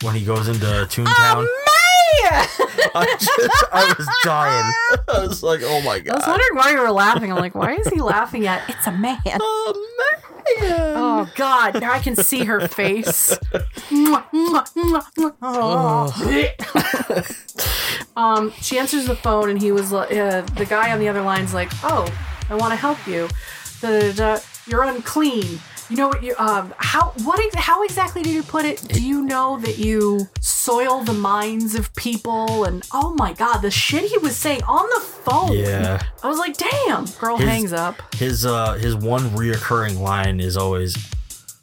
when 0.02 0.16
he 0.16 0.26
goes 0.26 0.48
into 0.48 0.66
Toontown? 0.66 1.46
Man! 2.32 2.48
I, 2.96 3.16
just, 3.20 3.66
I 3.72 3.96
was 3.98 4.10
dying. 4.24 4.74
I 5.08 5.28
was 5.28 5.44
like, 5.44 5.62
oh 5.64 5.82
my 5.82 6.00
god. 6.00 6.14
I 6.14 6.18
was 6.18 6.28
wondering 6.28 6.56
why 6.56 6.72
you 6.72 6.80
were 6.80 6.92
laughing. 6.92 7.32
I'm 7.32 7.38
like, 7.40 7.56
why 7.56 7.74
is 7.76 7.88
he 7.88 8.02
laughing 8.02 8.48
at? 8.48 8.70
It's 8.70 8.88
a 8.88 8.92
man. 8.92 9.20
Oh 9.42 9.88
man. 10.00 10.22
Oh 10.96 11.32
God! 11.36 11.80
Now 11.80 11.94
I 11.94 12.00
can 12.00 12.16
see 12.16 12.46
her 12.46 12.68
face. 12.68 13.38
Um, 18.16 18.52
she 18.60 18.78
answers 18.78 19.06
the 19.06 19.16
phone, 19.16 19.50
and 19.50 19.62
he 19.62 19.72
was 19.72 19.94
uh, 19.94 20.46
the 20.56 20.66
guy 20.66 20.92
on 20.92 21.00
the 21.00 21.08
other 21.08 21.22
line's 21.22 21.54
like, 21.54 21.70
"Oh, 21.84 22.12
I 22.50 22.56
want 22.56 22.72
to 22.72 22.76
help 22.76 23.06
you. 23.08 23.28
The, 23.82 24.12
the 24.14 24.44
you're 24.68 24.84
unclean. 24.84 25.60
You 25.92 25.98
know 25.98 26.08
what 26.08 26.24
you 26.24 26.34
um 26.38 26.74
how 26.78 27.10
what 27.26 27.38
ex- 27.46 27.56
how 27.56 27.84
exactly 27.84 28.24
did 28.24 28.32
you 28.32 28.44
put 28.44 28.64
it? 28.64 28.82
Do 28.88 29.04
you 29.06 29.24
know 29.24 29.60
that 29.60 29.78
you 29.78 30.30
soil 30.40 31.04
the 31.04 31.12
minds 31.12 31.76
of 31.76 31.94
people? 31.96 32.64
And 32.64 32.88
oh 32.94 33.14
my 33.16 33.34
God, 33.34 33.58
the 33.58 33.70
shit 33.70 34.06
he 34.06 34.18
was 34.20 34.38
saying 34.38 34.64
on 34.64 34.88
the 34.90 35.02
phone. 35.02 35.52
Yeah. 35.52 36.02
I 36.24 36.30
was 36.30 36.40
like, 36.40 36.56
damn. 36.56 37.04
Girl 37.20 37.36
His- 37.36 37.50
hangs 37.50 37.74
up. 37.74 38.02
His 38.16 38.46
uh 38.46 38.76
his 38.76 38.96
one 38.96 39.32
reoccurring 39.32 40.00
line 40.00 40.40
is 40.40 40.56
always 40.56 40.96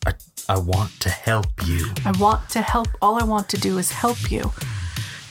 I 0.05 0.13
I 0.47 0.59
want 0.59 1.01
to 1.01 1.09
help 1.09 1.47
you. 1.65 1.87
I 2.05 2.13
want 2.19 2.51
to 2.51 2.61
help. 2.61 2.89
All 3.01 3.19
I 3.19 3.25
want 3.25 3.49
to 3.49 3.57
do 3.57 3.79
is 3.79 3.91
help 3.91 4.31
you. 4.31 4.53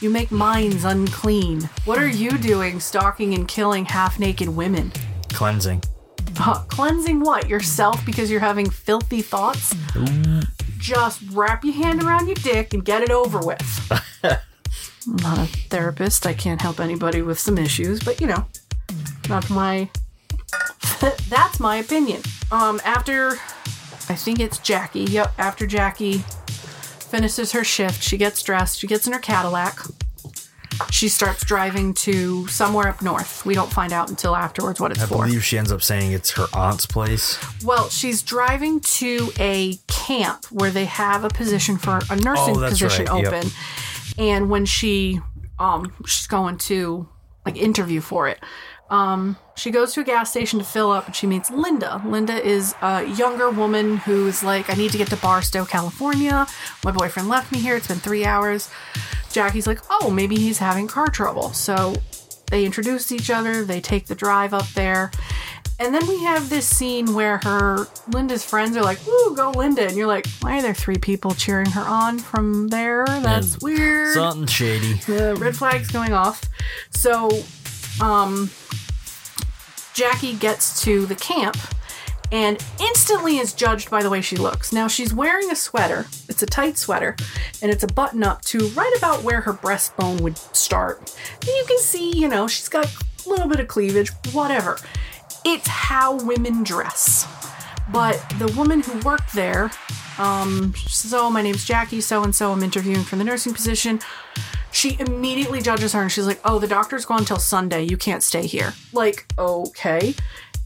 You 0.01 0.09
make 0.09 0.31
minds 0.31 0.85
unclean. 0.85 1.69
What 1.85 1.99
are 1.99 2.07
you 2.07 2.31
doing 2.39 2.79
stalking 2.79 3.35
and 3.35 3.47
killing 3.47 3.85
half 3.85 4.17
naked 4.17 4.49
women? 4.49 4.91
Cleansing. 5.29 5.83
Cleansing 6.37 7.19
what? 7.21 7.49
Yourself 7.49 8.05
because 8.05 8.29
you're 8.29 8.39
having 8.39 8.69
filthy 8.69 9.21
thoughts? 9.21 9.75
Just 10.77 11.21
wrap 11.31 11.63
your 11.63 11.73
hand 11.73 12.03
around 12.03 12.27
your 12.27 12.35
dick 12.35 12.73
and 12.73 12.85
get 12.85 13.01
it 13.01 13.09
over 13.09 13.39
with. 13.39 13.91
I'm 14.23 14.37
not 15.23 15.37
a 15.39 15.45
therapist. 15.45 16.25
I 16.27 16.33
can't 16.33 16.61
help 16.61 16.79
anybody 16.79 17.21
with 17.21 17.39
some 17.39 17.57
issues, 17.57 17.99
but 18.01 18.21
you 18.21 18.27
know, 18.27 18.45
that's 19.27 19.49
my 19.49 19.89
that's 21.29 21.59
my 21.59 21.77
opinion. 21.77 22.21
Um 22.51 22.79
after 22.85 23.31
I 24.09 24.15
think 24.15 24.39
it's 24.39 24.59
Jackie. 24.59 25.01
Yep, 25.05 25.33
after 25.37 25.67
Jackie 25.67 26.19
finishes 27.09 27.51
her 27.51 27.63
shift, 27.63 28.01
she 28.03 28.17
gets 28.17 28.41
dressed, 28.43 28.79
she 28.79 28.87
gets 28.87 29.07
in 29.07 29.13
her 29.13 29.19
Cadillac. 29.19 29.79
She 30.91 31.09
starts 31.09 31.43
driving 31.45 31.93
to 31.95 32.47
somewhere 32.47 32.87
up 32.87 33.01
north. 33.01 33.45
We 33.45 33.53
don't 33.53 33.71
find 33.71 33.91
out 33.93 34.09
until 34.09 34.35
afterwards 34.35 34.79
what 34.79 34.91
it's 34.91 35.01
I 35.01 35.05
for. 35.05 35.25
believe 35.25 35.43
she 35.43 35.57
ends 35.57 35.71
up 35.71 35.81
saying 35.81 36.11
it's 36.11 36.31
her 36.31 36.45
aunt's 36.53 36.85
place. 36.85 37.37
Well, 37.63 37.89
she's 37.89 38.21
driving 38.21 38.79
to 38.81 39.31
a 39.39 39.75
camp 39.87 40.45
where 40.45 40.71
they 40.71 40.85
have 40.85 41.23
a 41.23 41.29
position 41.29 41.77
for 41.77 41.99
a 42.09 42.15
nursing 42.15 42.57
Oh, 42.57 42.69
position 42.69 43.05
right, 43.05 43.23
yep. 43.23 43.33
open. 43.33 43.51
And 44.17 44.49
when 44.49 44.65
she 44.65 45.19
um 45.59 45.93
she's 46.05 46.27
going 46.27 46.57
to 46.59 47.07
like 47.45 47.55
interview 47.57 48.01
for 48.01 48.27
it, 48.27 48.39
Um, 48.89 49.37
she 49.55 49.71
goes 49.71 49.93
to 49.93 50.01
a 50.01 50.03
gas 50.03 50.29
station 50.29 50.59
to 50.59 50.65
fill 50.65 50.91
up 50.91 51.07
and 51.07 51.15
she 51.15 51.27
meets 51.27 51.51
Linda. 51.51 52.01
Linda 52.05 52.41
is 52.45 52.73
a 52.81 53.03
younger 53.05 53.49
woman 53.49 53.97
who's 53.97 54.43
like, 54.43 54.69
I 54.69 54.73
need 54.73 54.91
to 54.91 54.97
get 54.97 55.07
to 55.09 55.17
Barstow, 55.17 55.65
California. 55.65 56.47
My 56.83 56.91
boyfriend 56.91 57.27
left 57.27 57.51
me 57.51 57.59
here. 57.59 57.75
It's 57.75 57.87
been 57.87 57.97
three 57.97 58.23
hours. 58.23 58.69
Jackie's 59.31 59.67
like, 59.67 59.79
oh, 59.89 60.09
maybe 60.09 60.35
he's 60.37 60.59
having 60.59 60.87
car 60.87 61.07
trouble. 61.07 61.51
So 61.53 61.95
they 62.49 62.65
introduce 62.65 63.11
each 63.11 63.29
other. 63.29 63.65
They 63.65 63.81
take 63.81 64.07
the 64.07 64.15
drive 64.15 64.53
up 64.53 64.67
there. 64.69 65.11
And 65.79 65.93
then 65.93 66.07
we 66.07 66.23
have 66.23 66.49
this 66.49 66.65
scene 66.65 67.13
where 67.13 67.39
her 67.43 67.87
Linda's 68.11 68.43
friends 68.43 68.75
are 68.75 68.81
like, 68.81 68.97
"Woo, 69.05 69.35
go 69.35 69.51
Linda!" 69.51 69.85
And 69.85 69.95
you're 69.95 70.07
like, 70.07 70.25
"Why 70.39 70.57
are 70.57 70.61
there 70.63 70.73
three 70.73 70.97
people 70.97 71.35
cheering 71.35 71.69
her 71.69 71.81
on 71.81 72.17
from 72.17 72.69
there? 72.69 73.05
That's 73.05 73.59
weird." 73.61 74.15
Something 74.15 74.47
shady. 74.47 74.93
The 75.05 75.35
red 75.35 75.55
flag's 75.55 75.91
going 75.91 76.13
off. 76.13 76.45
So, 76.89 77.29
um, 78.01 78.49
Jackie 79.97 80.35
gets 80.35 80.79
to 80.83 81.07
the 81.07 81.15
camp 81.15 81.57
and 82.31 82.63
instantly 82.79 83.39
is 83.39 83.51
judged 83.51 83.89
by 83.89 84.03
the 84.03 84.11
way 84.11 84.21
she 84.21 84.35
looks. 84.35 84.71
Now, 84.71 84.87
she's 84.87 85.11
wearing 85.11 85.49
a 85.49 85.55
sweater. 85.55 86.05
It's 86.29 86.43
a 86.43 86.45
tight 86.45 86.77
sweater, 86.77 87.15
and 87.63 87.71
it's 87.71 87.83
a 87.83 87.87
button 87.87 88.21
up 88.21 88.43
to 88.43 88.67
right 88.69 88.93
about 88.95 89.23
where 89.23 89.41
her 89.41 89.53
breastbone 89.53 90.21
would 90.21 90.37
start. 90.37 90.99
And 91.41 91.47
you 91.47 91.65
can 91.67 91.79
see, 91.79 92.15
you 92.15 92.27
know, 92.27 92.47
she's 92.47 92.69
got 92.69 92.85
a 92.85 93.29
little 93.29 93.47
bit 93.47 93.59
of 93.59 93.67
cleavage, 93.67 94.11
whatever. 94.33 94.77
It's 95.43 95.67
how 95.67 96.23
women 96.23 96.63
dress. 96.63 97.25
But 97.91 98.23
the 98.37 98.53
woman 98.55 98.81
who 98.81 98.99
worked 98.99 99.33
there, 99.33 99.71
um, 100.19 100.73
she 100.73 100.89
says, 100.89 101.11
Oh, 101.11 101.31
my 101.31 101.41
name's 101.41 101.65
Jackie, 101.65 102.01
so 102.01 102.23
and 102.23 102.35
so. 102.35 102.51
I'm 102.51 102.61
interviewing 102.61 103.01
for 103.01 103.15
the 103.15 103.23
nursing 103.23 103.55
position. 103.55 103.99
She 104.77 104.95
immediately 104.99 105.59
judges 105.59 105.93
her 105.93 106.01
and 106.03 106.11
she's 106.11 106.27
like, 106.27 106.39
Oh, 106.45 106.59
the 106.59 106.67
doctor's 106.67 107.03
gone 107.03 107.25
till 107.25 107.39
Sunday. 107.39 107.81
You 107.81 107.97
can't 107.97 108.21
stay 108.21 108.45
here. 108.45 108.73
Like, 108.93 109.25
okay. 109.39 110.13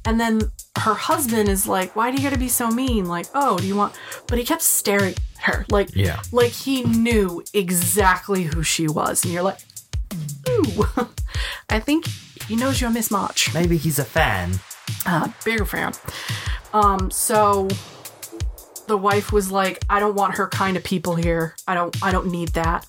And 0.04 0.20
then 0.20 0.52
her 0.80 0.96
husband 0.96 1.48
is 1.48 1.66
like, 1.66 1.96
Why 1.96 2.12
do 2.12 2.18
you 2.18 2.24
gotta 2.24 2.38
be 2.38 2.50
so 2.50 2.70
mean? 2.70 3.06
Like, 3.06 3.28
oh, 3.34 3.58
do 3.58 3.66
you 3.66 3.78
want. 3.78 3.94
But 4.28 4.38
he 4.38 4.44
kept 4.44 4.64
staring 4.64 5.14
at 5.38 5.44
her. 5.44 5.66
Like, 5.70 5.96
Yeah. 5.96 6.22
like 6.34 6.52
he 6.52 6.84
knew 6.84 7.42
exactly 7.54 8.44
who 8.44 8.64
she 8.64 8.86
was. 8.90 9.24
And 9.24 9.32
you're 9.34 9.44
like, 9.44 9.60
Ooh, 10.50 10.86
I 11.70 11.80
think 11.80 12.06
he 12.50 12.58
knows 12.58 12.82
you're 12.82 12.90
Miss 12.92 13.12
March. 13.12 13.54
Maybe 13.54 13.78
he's 13.78 13.98
a 13.98 14.04
fan. 14.04 14.60
Uh, 15.06 15.30
bigger 15.46 15.64
fan. 15.66 15.94
Um, 16.74 17.10
so 17.12 17.70
the 18.92 18.98
wife 18.98 19.32
was 19.32 19.50
like, 19.50 19.86
I 19.90 20.02
don't 20.02 20.16
want 20.16 20.36
her 20.36 20.50
kind 20.50 20.76
of 20.76 20.84
people 20.84 21.16
here. 21.16 21.56
I 21.66 21.76
don't 21.76 21.96
I 22.04 22.12
don't 22.12 22.30
need 22.30 22.50
that. 22.50 22.86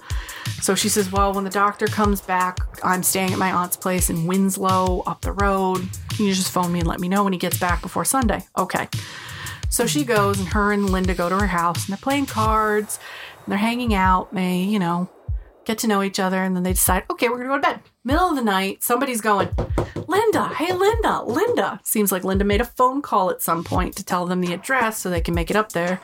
So 0.61 0.75
she 0.75 0.89
says, 0.89 1.13
Well, 1.13 1.33
when 1.33 1.45
the 1.45 1.51
doctor 1.51 1.87
comes 1.87 2.21
back, 2.21 2.59
I'm 2.83 3.05
staying 3.05 3.33
at 3.33 3.39
my 3.39 3.53
aunt's 3.53 3.77
place 3.77 4.11
in 4.11 4.27
Winslow 4.27 5.05
up 5.07 5.21
the 5.21 5.31
road. 5.31 5.89
Can 6.11 6.27
you 6.27 6.35
just 6.35 6.51
phone 6.51 6.73
me 6.73 6.81
and 6.81 6.89
let 6.89 6.99
me 6.99 7.09
know 7.09 7.23
when 7.23 7.33
he 7.33 7.39
gets 7.39 7.57
back 7.57 7.83
before 7.83 8.05
Sunday? 8.05 8.45
Okay. 8.59 8.89
So 9.69 9.87
she 9.87 10.05
goes 10.05 10.41
and 10.41 10.49
her 10.49 10.73
and 10.73 10.91
Linda 10.91 11.15
go 11.15 11.29
to 11.29 11.39
her 11.39 11.47
house 11.47 11.87
and 11.87 11.93
they're 11.93 12.03
playing 12.03 12.27
cards 12.27 12.99
and 13.45 13.53
they're 13.53 13.59
hanging 13.59 13.95
out. 13.95 14.35
They, 14.35 14.59
you 14.59 14.81
know, 14.81 15.09
get 15.65 15.79
to 15.79 15.87
know 15.87 16.03
each 16.03 16.19
other 16.19 16.43
and 16.43 16.57
then 16.57 16.63
they 16.63 16.73
decide, 16.73 17.05
okay, 17.11 17.29
we're 17.29 17.39
gonna 17.39 17.49
go 17.49 17.57
to 17.57 17.63
bed. 17.63 17.81
Middle 18.05 18.31
of 18.31 18.37
the 18.37 18.43
night, 18.43 18.83
somebody's 18.83 19.21
going, 19.21 19.49
Linda, 20.09 20.49
hey 20.49 20.73
Linda, 20.73 21.23
Linda. 21.23 21.81
Seems 21.85 22.11
like 22.13 22.25
Linda 22.25 22.45
made 22.45 22.61
a 22.61 22.65
phone 22.65 23.03
call 23.03 23.31
at 23.31 23.43
some 23.43 23.65
point 23.65 23.97
to 23.97 24.05
tell 24.05 24.27
them 24.27 24.41
the 24.41 24.53
address 24.53 24.99
so 24.99 25.11
they 25.11 25.21
can 25.21 25.35
make 25.35 25.51
it 25.51 25.57
up 25.57 25.73
there. 25.73 26.01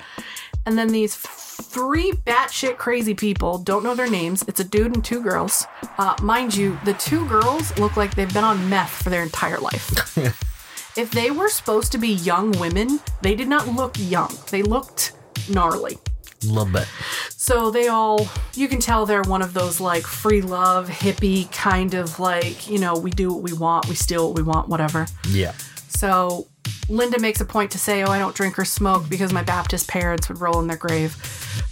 And 0.67 0.79
then 0.79 0.89
these 0.89 1.17
three 1.17 2.13
batshit 2.13 2.77
crazy 2.77 3.15
people, 3.15 3.59
don't 3.59 3.83
know 3.83 3.95
their 3.95 4.11
names. 4.11 4.45
It's 4.47 4.61
a 4.61 4.65
dude 4.65 4.95
and 4.95 5.05
two 5.05 5.23
girls. 5.23 5.67
Uh, 5.99 6.15
mind 6.23 6.55
you, 6.55 6.79
the 6.85 6.95
two 6.95 7.27
girls 7.29 7.77
look 7.79 7.97
like 7.97 8.15
they've 8.15 8.33
been 8.33 8.45
on 8.45 8.69
meth 8.69 9.03
for 9.03 9.11
their 9.11 9.23
entire 9.23 9.59
life. 9.59 10.17
if 10.97 11.11
they 11.11 11.31
were 11.31 11.49
supposed 11.49 11.93
to 11.93 11.99
be 11.99 12.09
young 12.09 12.53
women, 12.53 13.01
they 13.23 13.35
did 13.35 13.49
not 13.49 13.67
look 13.69 13.97
young. 13.99 14.33
They 14.51 14.63
looked 14.63 15.13
gnarly. 15.49 15.99
Little 16.45 16.73
bit. 16.73 16.87
So 17.31 17.71
they 17.71 17.89
all, 17.89 18.29
you 18.55 18.69
can 18.69 18.79
tell 18.79 19.07
they're 19.07 19.23
one 19.23 19.43
of 19.43 19.55
those 19.55 19.81
like 19.81 20.05
free 20.05 20.43
love, 20.43 20.89
hippie 20.89 21.51
kind 21.53 21.95
of 21.95 22.21
like, 22.21 22.69
you 22.69 22.79
know, 22.79 22.97
we 22.97 23.11
do 23.11 23.33
what 23.33 23.43
we 23.43 23.53
want, 23.53 23.89
we 23.89 23.95
steal 23.95 24.29
what 24.29 24.37
we 24.37 24.43
want, 24.43 24.69
whatever. 24.69 25.07
Yeah. 25.29 25.53
So 25.89 26.47
Linda 26.89 27.19
makes 27.19 27.41
a 27.41 27.45
point 27.45 27.71
to 27.73 27.79
say, 27.79 28.03
Oh, 28.03 28.11
I 28.11 28.19
don't 28.19 28.35
drink 28.35 28.59
or 28.59 28.65
smoke 28.65 29.09
because 29.09 29.33
my 29.33 29.43
Baptist 29.43 29.89
parents 29.89 30.29
would 30.29 30.41
roll 30.41 30.61
in 30.61 30.67
their 30.69 30.77
grave. 30.77 31.17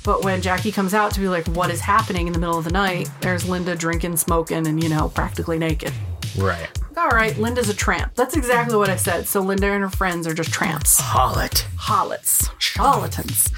But 0.05 0.25
when 0.25 0.43
Jackie 0.43 0.73
comes 0.73 0.95
out 0.95 1.13
to 1.13 1.21
be 1.21 1.29
like, 1.29 1.47
What 1.49 1.71
is 1.71 1.81
happening 1.81 2.27
in 2.27 2.33
the 2.33 2.39
middle 2.39 2.59
of 2.59 2.65
the 2.65 2.73
night? 2.73 3.09
There's 3.21 3.49
Linda 3.49 3.77
drinking, 3.77 4.17
smoking, 4.17 4.67
and, 4.67 4.83
you 4.83 4.89
know, 4.89 5.09
practically 5.11 5.59
naked. 5.59 5.93
Right. 6.37 6.69
All 6.97 7.09
right, 7.09 7.37
Linda's 7.39 7.69
a 7.69 7.75
tramp. 7.75 8.15
That's 8.15 8.37
exactly 8.37 8.77
what 8.77 8.89
I 8.89 8.97
said. 8.97 9.27
So 9.27 9.41
Linda 9.41 9.71
and 9.71 9.83
her 9.83 9.91
friends 9.91 10.27
are 10.27 10.35
just 10.35 10.51
tramps. 10.51 11.01
Harlot. 11.01 11.67
Harlots. 11.77 12.49
Charlatans. 12.59 13.51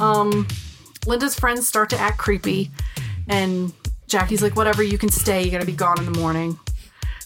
Um, 0.00 0.46
Linda's 1.06 1.38
friends 1.38 1.66
start 1.66 1.90
to 1.90 1.98
act 1.98 2.18
creepy, 2.18 2.70
and 3.28 3.72
Jackie's 4.06 4.42
like, 4.42 4.56
whatever, 4.56 4.82
you 4.82 4.98
can 4.98 5.08
stay. 5.08 5.42
You 5.42 5.50
gotta 5.50 5.66
be 5.66 5.72
gone 5.72 5.98
in 5.98 6.10
the 6.10 6.18
morning. 6.18 6.58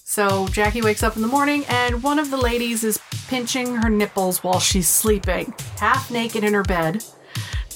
So 0.04 0.48
Jackie 0.48 0.82
wakes 0.82 1.02
up 1.02 1.16
in 1.16 1.22
the 1.22 1.28
morning, 1.28 1.64
and 1.68 2.02
one 2.02 2.18
of 2.18 2.30
the 2.30 2.36
ladies 2.36 2.84
is 2.84 2.98
pinching 3.28 3.76
her 3.76 3.88
nipples 3.88 4.42
while 4.42 4.58
she's 4.58 4.88
sleeping, 4.88 5.54
half 5.78 6.10
naked 6.10 6.42
in 6.42 6.52
her 6.52 6.62
bed. 6.64 7.04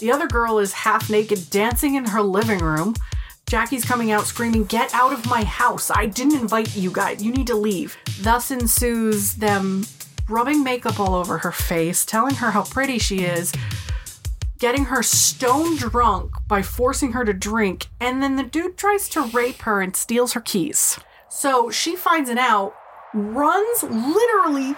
The 0.00 0.10
other 0.10 0.26
girl 0.26 0.58
is 0.58 0.72
half 0.72 1.08
naked 1.08 1.48
dancing 1.50 1.94
in 1.94 2.06
her 2.06 2.22
living 2.22 2.58
room. 2.58 2.94
Jackie's 3.46 3.84
coming 3.84 4.10
out 4.10 4.26
screaming, 4.26 4.64
Get 4.64 4.92
out 4.92 5.12
of 5.12 5.26
my 5.26 5.44
house! 5.44 5.90
I 5.94 6.06
didn't 6.06 6.40
invite 6.40 6.76
you 6.76 6.90
guys. 6.90 7.22
You 7.22 7.30
need 7.30 7.46
to 7.46 7.54
leave. 7.54 7.96
Thus 8.20 8.50
ensues 8.50 9.34
them 9.34 9.84
rubbing 10.28 10.64
makeup 10.64 10.98
all 10.98 11.14
over 11.14 11.38
her 11.38 11.52
face, 11.52 12.04
telling 12.04 12.34
her 12.36 12.50
how 12.50 12.64
pretty 12.64 12.98
she 12.98 13.18
is, 13.22 13.52
getting 14.64 14.86
her 14.86 15.02
stone 15.02 15.76
drunk 15.76 16.32
by 16.48 16.62
forcing 16.62 17.12
her 17.12 17.22
to 17.22 17.34
drink, 17.34 17.88
and 18.00 18.22
then 18.22 18.36
the 18.36 18.42
dude 18.42 18.78
tries 18.78 19.10
to 19.10 19.20
rape 19.20 19.60
her 19.60 19.82
and 19.82 19.94
steals 19.94 20.32
her 20.32 20.40
keys. 20.40 20.98
So 21.28 21.68
she 21.68 21.94
finds 21.94 22.30
it 22.30 22.38
out, 22.38 22.74
runs 23.12 23.82
literally 23.82 24.74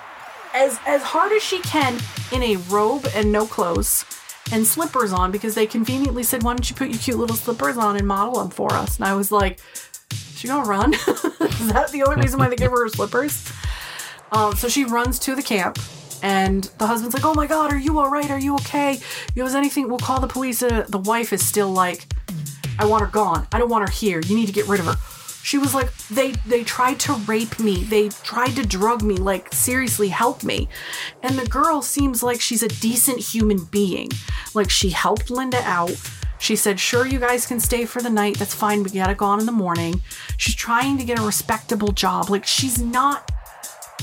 as 0.52 0.80
as 0.88 1.04
hard 1.04 1.30
as 1.30 1.40
she 1.40 1.60
can 1.60 2.00
in 2.32 2.42
a 2.42 2.56
robe 2.56 3.06
and 3.14 3.30
no 3.30 3.46
clothes 3.46 4.04
and 4.50 4.66
slippers 4.66 5.12
on 5.12 5.30
because 5.30 5.54
they 5.54 5.66
conveniently 5.68 6.24
said, 6.24 6.42
"Why 6.42 6.54
don't 6.54 6.68
you 6.68 6.74
put 6.74 6.88
your 6.88 6.98
cute 6.98 7.18
little 7.18 7.36
slippers 7.36 7.76
on 7.76 7.96
and 7.96 8.08
model 8.08 8.40
them 8.40 8.50
for 8.50 8.72
us?" 8.72 8.96
And 8.96 9.04
I 9.04 9.14
was 9.14 9.30
like, 9.30 9.60
"She 10.34 10.48
gonna 10.48 10.68
run? 10.68 10.94
Is 10.94 11.72
that 11.72 11.90
the 11.92 12.02
only 12.02 12.22
reason 12.22 12.40
why 12.40 12.48
they 12.48 12.56
gave 12.56 12.72
her 12.72 12.82
her 12.82 12.88
slippers?" 12.88 13.52
Um, 14.32 14.56
so 14.56 14.68
she 14.68 14.84
runs 14.84 15.20
to 15.20 15.36
the 15.36 15.44
camp, 15.44 15.78
and 16.26 16.64
the 16.78 16.88
husband's 16.88 17.14
like, 17.14 17.24
"Oh 17.24 17.34
my 17.34 17.46
God, 17.46 17.72
are 17.72 17.78
you 17.78 18.00
all 18.00 18.10
right? 18.10 18.28
Are 18.32 18.38
you 18.38 18.54
okay? 18.56 18.94
If 18.94 19.32
You 19.36 19.44
was 19.44 19.54
anything? 19.54 19.88
We'll 19.88 19.98
call 19.98 20.20
the 20.20 20.26
police." 20.26 20.58
The 20.58 21.02
wife 21.04 21.32
is 21.32 21.46
still 21.46 21.70
like, 21.70 22.12
"I 22.80 22.84
want 22.84 23.02
her 23.04 23.10
gone. 23.20 23.46
I 23.52 23.58
don't 23.58 23.68
want 23.68 23.88
her 23.88 23.94
here. 23.94 24.20
You 24.20 24.34
need 24.34 24.46
to 24.46 24.52
get 24.52 24.66
rid 24.66 24.80
of 24.80 24.86
her." 24.86 24.96
She 25.44 25.56
was 25.56 25.72
like, 25.72 25.96
"They 26.08 26.32
they 26.44 26.64
tried 26.64 26.98
to 27.06 27.12
rape 27.32 27.60
me. 27.60 27.84
They 27.84 28.08
tried 28.08 28.56
to 28.56 28.66
drug 28.66 29.02
me. 29.02 29.16
Like 29.16 29.52
seriously, 29.52 30.08
help 30.08 30.42
me." 30.42 30.68
And 31.22 31.38
the 31.38 31.46
girl 31.46 31.80
seems 31.80 32.24
like 32.24 32.40
she's 32.40 32.64
a 32.64 32.68
decent 32.68 33.20
human 33.20 33.64
being. 33.70 34.08
Like 34.52 34.68
she 34.68 34.90
helped 34.90 35.30
Linda 35.30 35.62
out. 35.62 35.94
She 36.38 36.56
said, 36.56 36.78
Sure, 36.78 37.06
you 37.06 37.18
guys 37.18 37.46
can 37.46 37.60
stay 37.60 37.86
for 37.86 38.02
the 38.02 38.10
night. 38.10 38.38
That's 38.38 38.54
fine. 38.54 38.82
We 38.82 38.90
gotta 38.90 39.14
go 39.14 39.24
on 39.24 39.40
in 39.40 39.46
the 39.46 39.52
morning. 39.52 40.02
She's 40.36 40.54
trying 40.54 40.98
to 40.98 41.04
get 41.04 41.18
a 41.18 41.22
respectable 41.22 41.92
job. 41.92 42.28
Like, 42.28 42.46
she's 42.46 42.78
not 42.78 43.32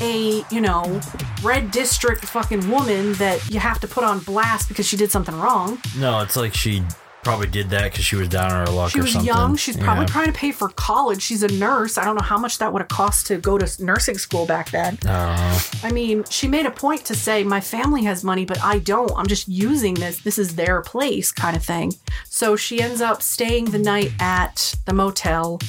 a, 0.01 0.43
you 0.49 0.61
know, 0.61 0.99
red 1.41 1.71
district 1.71 2.25
fucking 2.25 2.69
woman 2.69 3.13
that 3.13 3.47
you 3.49 3.59
have 3.59 3.79
to 3.81 3.87
put 3.87 4.03
on 4.03 4.19
blast 4.19 4.67
because 4.67 4.87
she 4.87 4.97
did 4.97 5.11
something 5.11 5.35
wrong. 5.39 5.79
No, 5.97 6.19
it's 6.21 6.35
like 6.35 6.53
she 6.53 6.83
probably 7.23 7.47
did 7.47 7.69
that 7.69 7.89
because 7.89 8.03
she 8.03 8.17
was 8.17 8.27
down 8.27 8.51
on 8.51 8.67
her 8.67 8.73
luck 8.73 8.91
She 8.91 8.99
or 8.99 9.03
was 9.03 9.13
something. 9.13 9.25
young. 9.27 9.55
She's 9.55 9.77
probably 9.77 10.03
Yeah. 10.03 10.11
trying 10.11 10.25
to 10.27 10.33
pay 10.33 10.51
for 10.51 10.67
college. 10.67 11.21
She's 11.21 11.41
a 11.41 11.47
nurse. 11.47 11.97
I 11.97 12.03
don't 12.03 12.15
know 12.17 12.21
how 12.23 12.37
much 12.37 12.57
that 12.57 12.73
would 12.73 12.81
have 12.81 12.89
cost 12.89 13.27
to 13.27 13.37
go 13.37 13.57
to 13.57 13.83
nursing 13.85 14.17
school 14.17 14.45
back 14.45 14.71
then. 14.71 14.97
I. 15.05 15.63
I 15.83 15.91
mean, 15.93 16.25
she 16.29 16.49
made 16.49 16.65
a 16.65 16.71
point 16.71 17.05
to 17.05 17.15
say, 17.15 17.45
My 17.45 17.61
family 17.61 18.03
has 18.03 18.25
money, 18.25 18.43
but 18.43 18.61
I 18.61 18.79
don't. 18.79 19.11
I'm 19.15 19.27
just 19.27 19.47
using 19.47 19.93
this. 19.93 20.17
This 20.19 20.37
is 20.37 20.55
their 20.55 20.81
place, 20.81 21.31
kind 21.31 21.55
of 21.55 21.63
thing. 21.63 21.93
So 22.27 22.57
she 22.57 22.81
ends 22.81 22.99
up 22.99 23.21
staying 23.21 23.65
the 23.71 23.79
night 23.79 24.11
at 24.19 24.75
the 24.85 24.93
motel. 24.93 25.59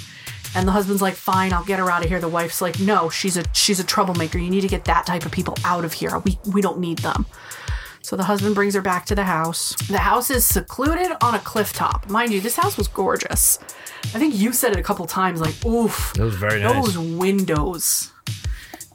And 0.55 0.69
the 0.69 0.73
husband's 0.73 1.03
like, 1.03 1.15
"Fine, 1.15 1.53
I'll 1.53 1.65
get 1.65 1.79
her 1.79 1.91
out 1.91 2.03
of 2.05 2.09
here." 2.09 2.21
The 2.21 2.29
wife's 2.29 2.61
like, 2.61 2.79
"No, 2.81 3.09
she's 3.11 3.37
a 3.37 3.45
she's 3.53 3.81
a 3.81 3.85
troublemaker. 3.85 4.39
You 4.39 4.51
need 4.51 4.61
to 4.63 4.69
get 4.69 4.85
that 4.85 5.05
type 5.07 5.25
of 5.27 5.33
people 5.33 5.55
out 5.65 5.85
of 5.85 5.93
here. 5.95 6.19
We 6.21 6.39
we 6.47 6.61
don't 6.63 6.79
need 6.79 6.99
them." 6.99 7.27
So 8.03 8.17
the 8.17 8.25
husband 8.25 8.55
brings 8.55 8.75
her 8.75 8.83
back 8.83 9.07
to 9.07 9.15
the 9.15 9.25
house. 9.25 9.75
The 9.89 9.99
house 9.99 10.31
is 10.31 10.45
secluded 10.47 11.13
on 11.23 11.35
a 11.35 11.39
cliff 11.39 11.73
top. 11.73 12.09
Mind 12.11 12.33
you, 12.33 12.41
this 12.41 12.57
house 12.57 12.77
was 12.77 12.87
gorgeous. 12.87 13.59
I 14.15 14.19
think 14.19 14.35
you 14.35 14.53
said 14.53 14.73
it 14.73 14.79
a 14.79 14.83
couple 14.83 15.07
times, 15.07 15.41
like, 15.41 15.65
"Oof, 15.65 16.13
It 16.19 16.23
was 16.23 16.35
very 16.35 16.61
nice. 16.63 16.73
those 16.73 16.99
windows 16.99 18.13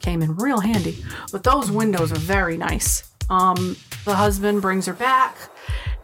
came 0.00 0.22
in 0.22 0.34
real 0.36 0.60
handy. 0.60 1.04
But 1.32 1.42
those 1.42 1.70
windows 1.70 2.10
are 2.12 2.18
very 2.18 2.56
nice. 2.56 3.02
Um, 3.28 3.76
the 4.04 4.14
husband 4.14 4.62
brings 4.62 4.86
her 4.86 4.92
back, 4.94 5.36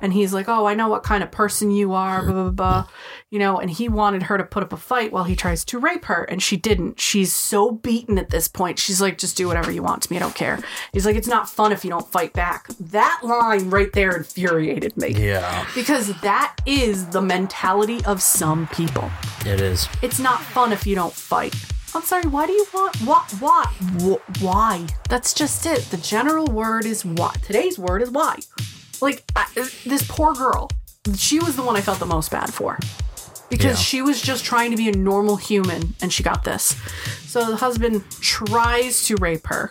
and 0.00 0.12
he's 0.12 0.32
like, 0.32 0.48
"Oh, 0.48 0.66
I 0.66 0.74
know 0.74 0.88
what 0.88 1.02
kind 1.02 1.22
of 1.22 1.30
person 1.30 1.70
you 1.70 1.92
are." 1.92 2.22
Blah 2.22 2.32
blah 2.32 2.50
blah. 2.50 2.86
You 3.30 3.38
know, 3.38 3.58
and 3.58 3.70
he 3.70 3.88
wanted 3.88 4.24
her 4.24 4.38
to 4.38 4.44
put 4.44 4.62
up 4.62 4.72
a 4.72 4.76
fight 4.76 5.12
while 5.12 5.24
he 5.24 5.34
tries 5.36 5.64
to 5.66 5.78
rape 5.78 6.04
her, 6.06 6.24
and 6.24 6.42
she 6.42 6.56
didn't. 6.56 7.00
She's 7.00 7.32
so 7.32 7.70
beaten 7.72 8.18
at 8.18 8.30
this 8.30 8.48
point. 8.48 8.78
She's 8.78 9.00
like, 9.00 9.18
"Just 9.18 9.36
do 9.36 9.48
whatever 9.48 9.70
you 9.70 9.82
want 9.82 10.02
to 10.02 10.12
me. 10.12 10.16
I 10.16 10.20
don't 10.20 10.34
care." 10.34 10.58
He's 10.92 11.04
like, 11.06 11.16
"It's 11.16 11.28
not 11.28 11.48
fun 11.48 11.72
if 11.72 11.84
you 11.84 11.90
don't 11.90 12.10
fight 12.10 12.32
back." 12.32 12.68
That 12.78 13.20
line 13.22 13.70
right 13.70 13.92
there 13.92 14.16
infuriated 14.16 14.96
me. 14.96 15.08
Yeah. 15.08 15.66
Because 15.74 16.18
that 16.20 16.56
is 16.66 17.08
the 17.08 17.22
mentality 17.22 18.04
of 18.04 18.22
some 18.22 18.68
people. 18.68 19.10
It 19.44 19.60
is. 19.60 19.88
It's 20.02 20.18
not 20.18 20.40
fun 20.42 20.72
if 20.72 20.86
you 20.86 20.94
don't 20.94 21.12
fight. 21.12 21.54
I'm 21.94 22.02
sorry, 22.02 22.24
why 22.24 22.46
do 22.46 22.52
you 22.52 22.66
want 22.74 22.96
what 22.96 23.30
why 23.40 23.64
Wh- 24.00 24.42
why? 24.42 24.86
That's 25.08 25.32
just 25.32 25.64
it. 25.64 25.80
The 25.90 25.96
general 25.96 26.46
word 26.46 26.84
is 26.84 27.04
why. 27.06 27.32
Today's 27.42 27.78
word 27.78 28.02
is 28.02 28.10
why. 28.10 28.38
Like 29.00 29.22
I, 29.34 29.46
this 29.84 30.04
poor 30.08 30.34
girl, 30.34 30.70
she 31.16 31.38
was 31.38 31.56
the 31.56 31.62
one 31.62 31.76
I 31.76 31.80
felt 31.80 31.98
the 31.98 32.06
most 32.06 32.30
bad 32.30 32.52
for. 32.52 32.78
Because 33.48 33.78
Yeah. 33.78 33.84
she 33.84 34.02
was 34.02 34.20
just 34.20 34.44
trying 34.44 34.72
to 34.72 34.76
be 34.76 34.88
a 34.88 34.92
normal 34.96 35.36
human 35.36 35.94
and 36.02 36.12
she 36.12 36.22
got 36.22 36.44
this. 36.44 36.74
So 37.26 37.48
the 37.50 37.56
husband 37.56 38.02
tries 38.20 39.04
to 39.06 39.16
rape 39.16 39.46
her. 39.46 39.70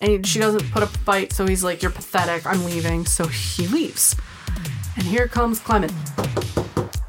And 0.00 0.26
she 0.26 0.38
doesn't 0.38 0.70
put 0.70 0.82
up 0.82 0.94
a 0.94 0.98
fight, 0.98 1.32
so 1.32 1.46
he's 1.46 1.64
like, 1.64 1.80
You're 1.82 1.90
pathetic, 1.90 2.46
I'm 2.46 2.64
leaving. 2.64 3.06
So 3.06 3.26
he 3.26 3.66
leaves. 3.66 4.14
And 4.96 5.04
here 5.04 5.26
comes 5.26 5.58
Clement. 5.60 5.92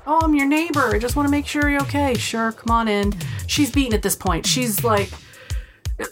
Oh, 0.08 0.20
I'm 0.24 0.34
your 0.36 0.48
neighbor. 0.48 0.94
I 0.96 1.00
just 1.00 1.16
want 1.16 1.28
to 1.28 1.32
make 1.32 1.46
sure 1.48 1.70
you're 1.70 1.82
okay. 1.82 2.14
Sure, 2.16 2.52
come 2.52 2.72
on 2.72 2.88
in. 2.88 3.14
She's 3.48 3.72
beaten 3.72 3.94
at 3.94 4.02
this 4.02 4.16
point. 4.16 4.46
She's 4.46 4.84
like, 4.84 5.10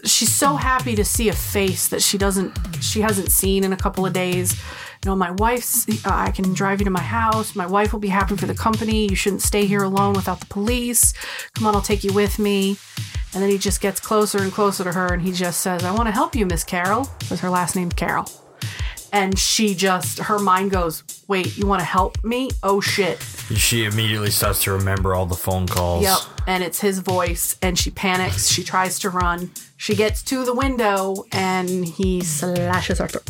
she's 0.06 0.34
so 0.34 0.56
happy 0.56 0.96
to 0.96 1.04
see 1.04 1.30
a 1.30 1.34
face 1.34 1.88
that 1.90 2.02
she 2.02 2.18
doesn't, 2.18 2.58
she 2.82 3.02
hasn't 3.02 3.32
seen 3.32 3.64
in 3.64 3.74
a 3.74 3.78
couple 3.78 4.06
of 4.06 4.14
days. 4.14 4.54
You 5.04 5.10
know, 5.10 5.16
my 5.16 5.32
wife's, 5.32 5.88
uh, 6.06 6.10
I 6.10 6.32
can 6.32 6.54
drive 6.54 6.80
you 6.80 6.86
to 6.86 6.92
my 6.92 7.02
house. 7.02 7.56
My 7.56 7.66
wife 7.66 7.92
will 7.92 8.00
be 8.00 8.08
happy 8.08 8.38
for 8.38 8.46
the 8.46 8.56
company. 8.56 9.10
You 9.10 9.16
shouldn't 9.16 9.42
stay 9.42 9.66
here 9.66 9.84
alone 9.84 10.14
without 10.14 10.40
the 10.40 10.46
police. 10.46 11.14
Come 11.56 11.68
on, 11.68 11.76
I'll 11.76 11.82
take 11.82 12.04
you 12.04 12.14
with 12.14 12.40
me. 12.40 12.78
And 13.34 13.42
then 13.42 13.50
he 13.50 13.58
just 13.58 13.82
gets 13.82 14.00
closer 14.00 14.42
and 14.42 14.52
closer 14.52 14.84
to 14.84 14.94
her 14.94 15.14
and 15.14 15.22
he 15.22 15.32
just 15.32 15.62
says, 15.62 15.84
I 15.84 15.92
want 15.92 16.08
to 16.08 16.12
help 16.12 16.36
you, 16.36 16.46
Miss 16.46 16.64
Carol, 16.64 17.10
because 17.20 17.40
her 17.42 17.50
last 17.50 17.76
name's 17.76 17.96
Carol. 17.96 18.30
And 19.14 19.38
she 19.38 19.76
just, 19.76 20.18
her 20.18 20.40
mind 20.40 20.72
goes, 20.72 21.04
Wait, 21.28 21.56
you 21.56 21.68
want 21.68 21.80
to 21.80 21.86
help 21.86 22.22
me? 22.24 22.50
Oh 22.64 22.82
shit. 22.82 23.22
She 23.56 23.86
immediately 23.86 24.32
starts 24.32 24.64
to 24.64 24.74
remember 24.74 25.14
all 25.14 25.28
the 25.28 25.36
phone 25.36 25.68
calls. 25.68 26.04
Yep. 26.04 26.18
And 26.48 26.64
it's 26.64 26.82
his 26.82 27.00
voice, 27.00 27.56
and 27.62 27.78
she 27.78 27.92
panics. 27.92 28.50
She 28.50 28.64
tries 28.64 29.00
to 29.00 29.10
run. 29.10 29.52
She 29.78 29.96
gets 29.96 30.24
to 30.24 30.44
the 30.44 30.54
window, 30.54 31.26
and 31.32 31.86
he 31.86 32.22
slashes 32.22 33.00
her 33.00 33.08
throat. 33.08 33.30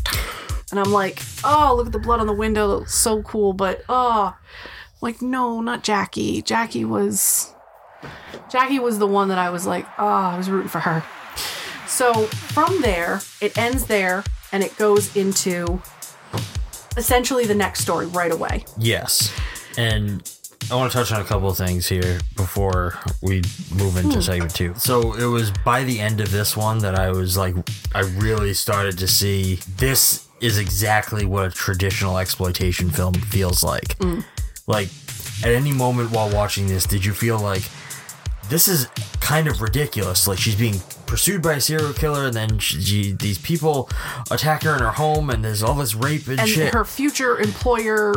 And 0.72 0.80
I'm 0.80 0.92
like, 0.92 1.22
oh, 1.44 1.74
look 1.76 1.88
at 1.88 1.92
the 1.92 2.00
blood 2.00 2.20
on 2.20 2.28
the 2.28 2.34
window. 2.34 2.68
That 2.68 2.76
looks 2.78 2.96
so 2.96 3.22
cool. 3.22 3.54
But, 3.54 3.84
oh, 3.90 4.36
like, 5.02 5.22
no, 5.22 5.62
not 5.62 5.84
Jackie. 5.84 6.42
Jackie 6.42 6.86
was. 6.86 7.54
Jackie 8.50 8.80
was 8.80 9.00
the 9.00 9.08
one 9.08 9.28
that 9.28 9.38
I 9.38 9.50
was 9.50 9.68
like, 9.68 9.86
oh, 10.00 10.08
I 10.08 10.38
was 10.38 10.50
rooting 10.50 10.70
for 10.70 10.80
her. 10.80 11.04
So 11.88 12.26
from 12.26 12.82
there, 12.82 13.22
it 13.40 13.56
ends 13.58 13.86
there, 13.86 14.24
and 14.54 14.64
it 14.64 14.76
goes 14.78 15.14
into 15.18 15.82
essentially 16.96 17.46
the 17.46 17.56
next 17.56 17.82
story 17.82 18.06
right 18.06 18.32
away. 18.32 18.66
Yes. 18.78 19.34
And 19.78 20.30
I 20.72 20.76
want 20.76 20.92
to 20.92 20.98
touch 20.98 21.12
on 21.12 21.20
a 21.20 21.26
couple 21.26 21.50
of 21.50 21.58
things 21.58 21.88
here 21.88 22.20
before 22.38 22.98
we 23.22 23.42
move 23.76 23.98
into 23.98 24.16
Hmm. 24.16 24.22
segment 24.22 24.56
two. 24.56 24.74
So 24.78 25.14
it 25.14 25.26
was 25.26 25.52
by 25.66 25.84
the 25.84 26.00
end 26.00 26.22
of 26.22 26.32
this 26.32 26.56
one 26.56 26.78
that 26.80 26.96
I 26.98 27.10
was 27.12 27.36
like, 27.36 27.56
I 27.94 28.02
really 28.02 28.54
started 28.54 28.98
to 29.00 29.08
see 29.08 29.60
this 29.78 30.26
is 30.40 30.58
exactly 30.58 31.26
what 31.26 31.46
a 31.48 31.52
traditional 31.52 32.18
exploitation 32.18 32.90
film 32.92 33.14
feels 33.14 33.64
like. 33.64 33.98
Mm. 34.00 34.24
Like, 34.68 34.90
at 35.44 35.52
any 35.52 35.72
moment 35.72 36.12
while 36.12 36.30
watching 36.30 36.68
this, 36.68 36.86
did 36.86 37.04
you 37.04 37.14
feel 37.14 37.40
like 37.40 37.64
this 38.54 38.68
is 38.68 38.86
kind 39.20 39.48
of 39.48 39.62
ridiculous? 39.62 40.28
Like, 40.28 40.38
she's 40.38 40.56
being 40.56 40.76
pursued 41.08 41.42
by 41.42 41.54
a 41.54 41.62
serial 41.62 41.92
killer, 41.94 42.28
and 42.28 42.34
then 42.36 42.60
she, 42.60 42.80
she, 42.82 43.12
these 43.14 43.40
people 43.40 43.90
attack 44.32 44.62
her 44.64 44.74
in 44.76 44.80
her 44.82 44.92
home, 44.92 45.30
and 45.32 45.44
there's 45.44 45.64
all 45.64 45.74
this 45.74 45.96
rape 45.96 46.28
and, 46.28 46.40
and 46.40 46.48
shit. 46.50 46.74
her 46.74 46.86
future 46.86 47.40
employer 47.40 48.14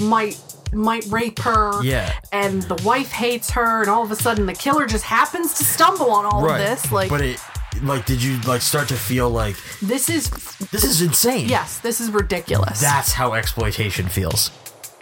might 0.00 0.38
might 0.72 1.04
rape 1.06 1.38
her 1.38 1.82
Yeah. 1.84 2.12
and 2.32 2.62
the 2.62 2.74
wife 2.84 3.12
hates 3.12 3.50
her 3.50 3.82
and 3.82 3.88
all 3.90 4.02
of 4.02 4.10
a 4.10 4.16
sudden 4.16 4.46
the 4.46 4.54
killer 4.54 4.86
just 4.86 5.04
happens 5.04 5.54
to 5.58 5.64
stumble 5.64 6.10
on 6.10 6.24
all 6.26 6.48
of 6.50 6.58
this 6.58 6.90
like 6.90 7.10
but 7.10 7.20
it 7.20 7.38
like 7.82 8.06
did 8.06 8.20
you 8.20 8.40
like 8.40 8.60
start 8.60 8.88
to 8.88 8.94
feel 8.96 9.30
like 9.30 9.54
this 9.82 10.08
is 10.08 10.30
this 10.72 10.82
is 10.82 11.00
insane 11.00 11.48
yes 11.48 11.78
this 11.78 12.00
is 12.00 12.10
ridiculous 12.10 12.80
that's 12.80 13.12
how 13.12 13.34
exploitation 13.34 14.08
feels 14.08 14.50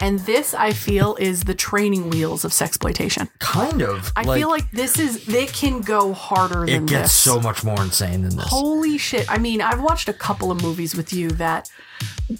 and 0.03 0.19
this 0.21 0.53
i 0.53 0.71
feel 0.71 1.15
is 1.19 1.43
the 1.45 1.53
training 1.55 2.09
wheels 2.09 2.43
of 2.45 2.51
sexploitation 2.51 3.29
kind 3.39 3.81
of 3.81 4.11
i 4.15 4.23
feel 4.23 4.49
like 4.49 4.69
this 4.71 4.99
is 4.99 5.25
they 5.25 5.45
can 5.45 5.81
go 5.81 6.13
harder 6.13 6.63
it 6.63 6.71
than 6.71 6.85
gets 6.85 7.03
this 7.03 7.13
so 7.13 7.39
much 7.39 7.63
more 7.63 7.81
insane 7.81 8.21
than 8.23 8.35
this 8.35 8.47
Holy 8.49 8.97
shit. 8.97 9.29
I 9.31 9.37
mean, 9.37 9.61
I've 9.61 9.81
watched 9.81 10.09
a 10.09 10.13
couple 10.13 10.51
of 10.51 10.61
movies 10.61 10.95
with 10.95 11.13
you 11.13 11.29
that 11.31 11.69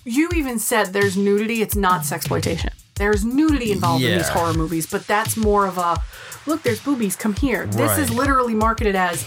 you 0.04 0.30
even 0.36 0.60
said 0.60 0.88
there's 0.88 1.16
nudity, 1.16 1.62
it's 1.62 1.76
not 1.76 2.02
sexploitation. 2.02 2.72
There's 2.96 3.26
nudity 3.26 3.72
involved 3.72 4.04
in 4.04 4.18
these 4.18 4.30
horror 4.30 4.54
movies, 4.54 4.86
but 4.86 5.06
that's 5.08 5.36
more 5.36 5.66
of 5.68 5.78
a 5.78 6.02
look, 6.46 6.62
there's 6.64 6.82
boobies, 6.82 7.16
come 7.16 7.34
here. 7.36 7.66
This 7.68 7.98
is 7.98 8.10
literally 8.12 8.54
marketed 8.54 8.96
as 8.96 9.24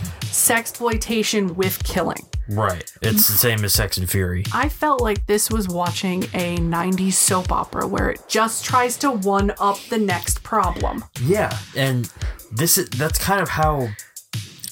sexploitation 0.51 1.55
with 1.57 1.83
killing. 1.85 2.25
right 2.49 2.93
it's 3.03 3.27
the 3.27 3.37
same 3.37 3.65
as 3.65 3.75
sex 3.75 3.97
and 3.97 4.09
fury 4.09 4.45
I 4.53 4.69
felt 4.69 5.01
like 5.01 5.27
this 5.27 5.51
was 5.51 5.67
watching 5.67 6.23
a 6.33 6.57
90s 6.59 7.15
soap 7.15 7.51
opera 7.51 7.89
where 7.89 8.09
it 8.11 8.21
just 8.29 8.65
tries 8.65 8.97
to 8.99 9.11
one 9.11 9.53
up 9.59 9.79
the 9.91 9.99
next 9.99 10.45
problem. 10.45 11.05
yeah 11.21 11.59
and 11.75 12.09
this 12.53 12.79
is 12.79 12.89
that's 12.91 13.19
kind 13.19 13.41
of 13.41 13.49
how 13.49 13.89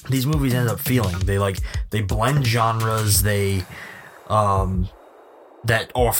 these 0.09 0.25
movies 0.25 0.53
end 0.53 0.69
up 0.69 0.79
feeling 0.79 1.17
they 1.25 1.37
like 1.37 1.57
they 1.89 1.99
blend 2.01 2.45
genres 2.47 3.23
they 3.23 3.63
um 4.29 4.87
that 5.65 5.91
off 5.95 6.19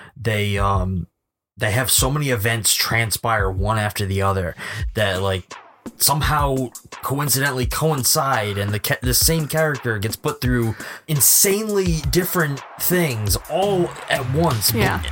they 0.21 0.57
um 0.57 1.07
they 1.57 1.71
have 1.71 1.91
so 1.91 2.09
many 2.09 2.29
events 2.29 2.73
transpire 2.73 3.49
one 3.51 3.77
after 3.77 4.05
the 4.05 4.21
other 4.21 4.55
that 4.95 5.21
like 5.21 5.53
somehow 5.97 6.69
coincidentally 7.03 7.65
coincide 7.65 8.57
and 8.57 8.71
the 8.71 8.79
ca- 8.79 8.97
the 9.01 9.13
same 9.13 9.47
character 9.47 9.97
gets 9.99 10.15
put 10.15 10.41
through 10.41 10.75
insanely 11.07 12.01
different 12.09 12.61
things 12.79 13.35
all 13.49 13.89
at 14.09 14.33
once. 14.33 14.73
Yeah. 14.73 15.03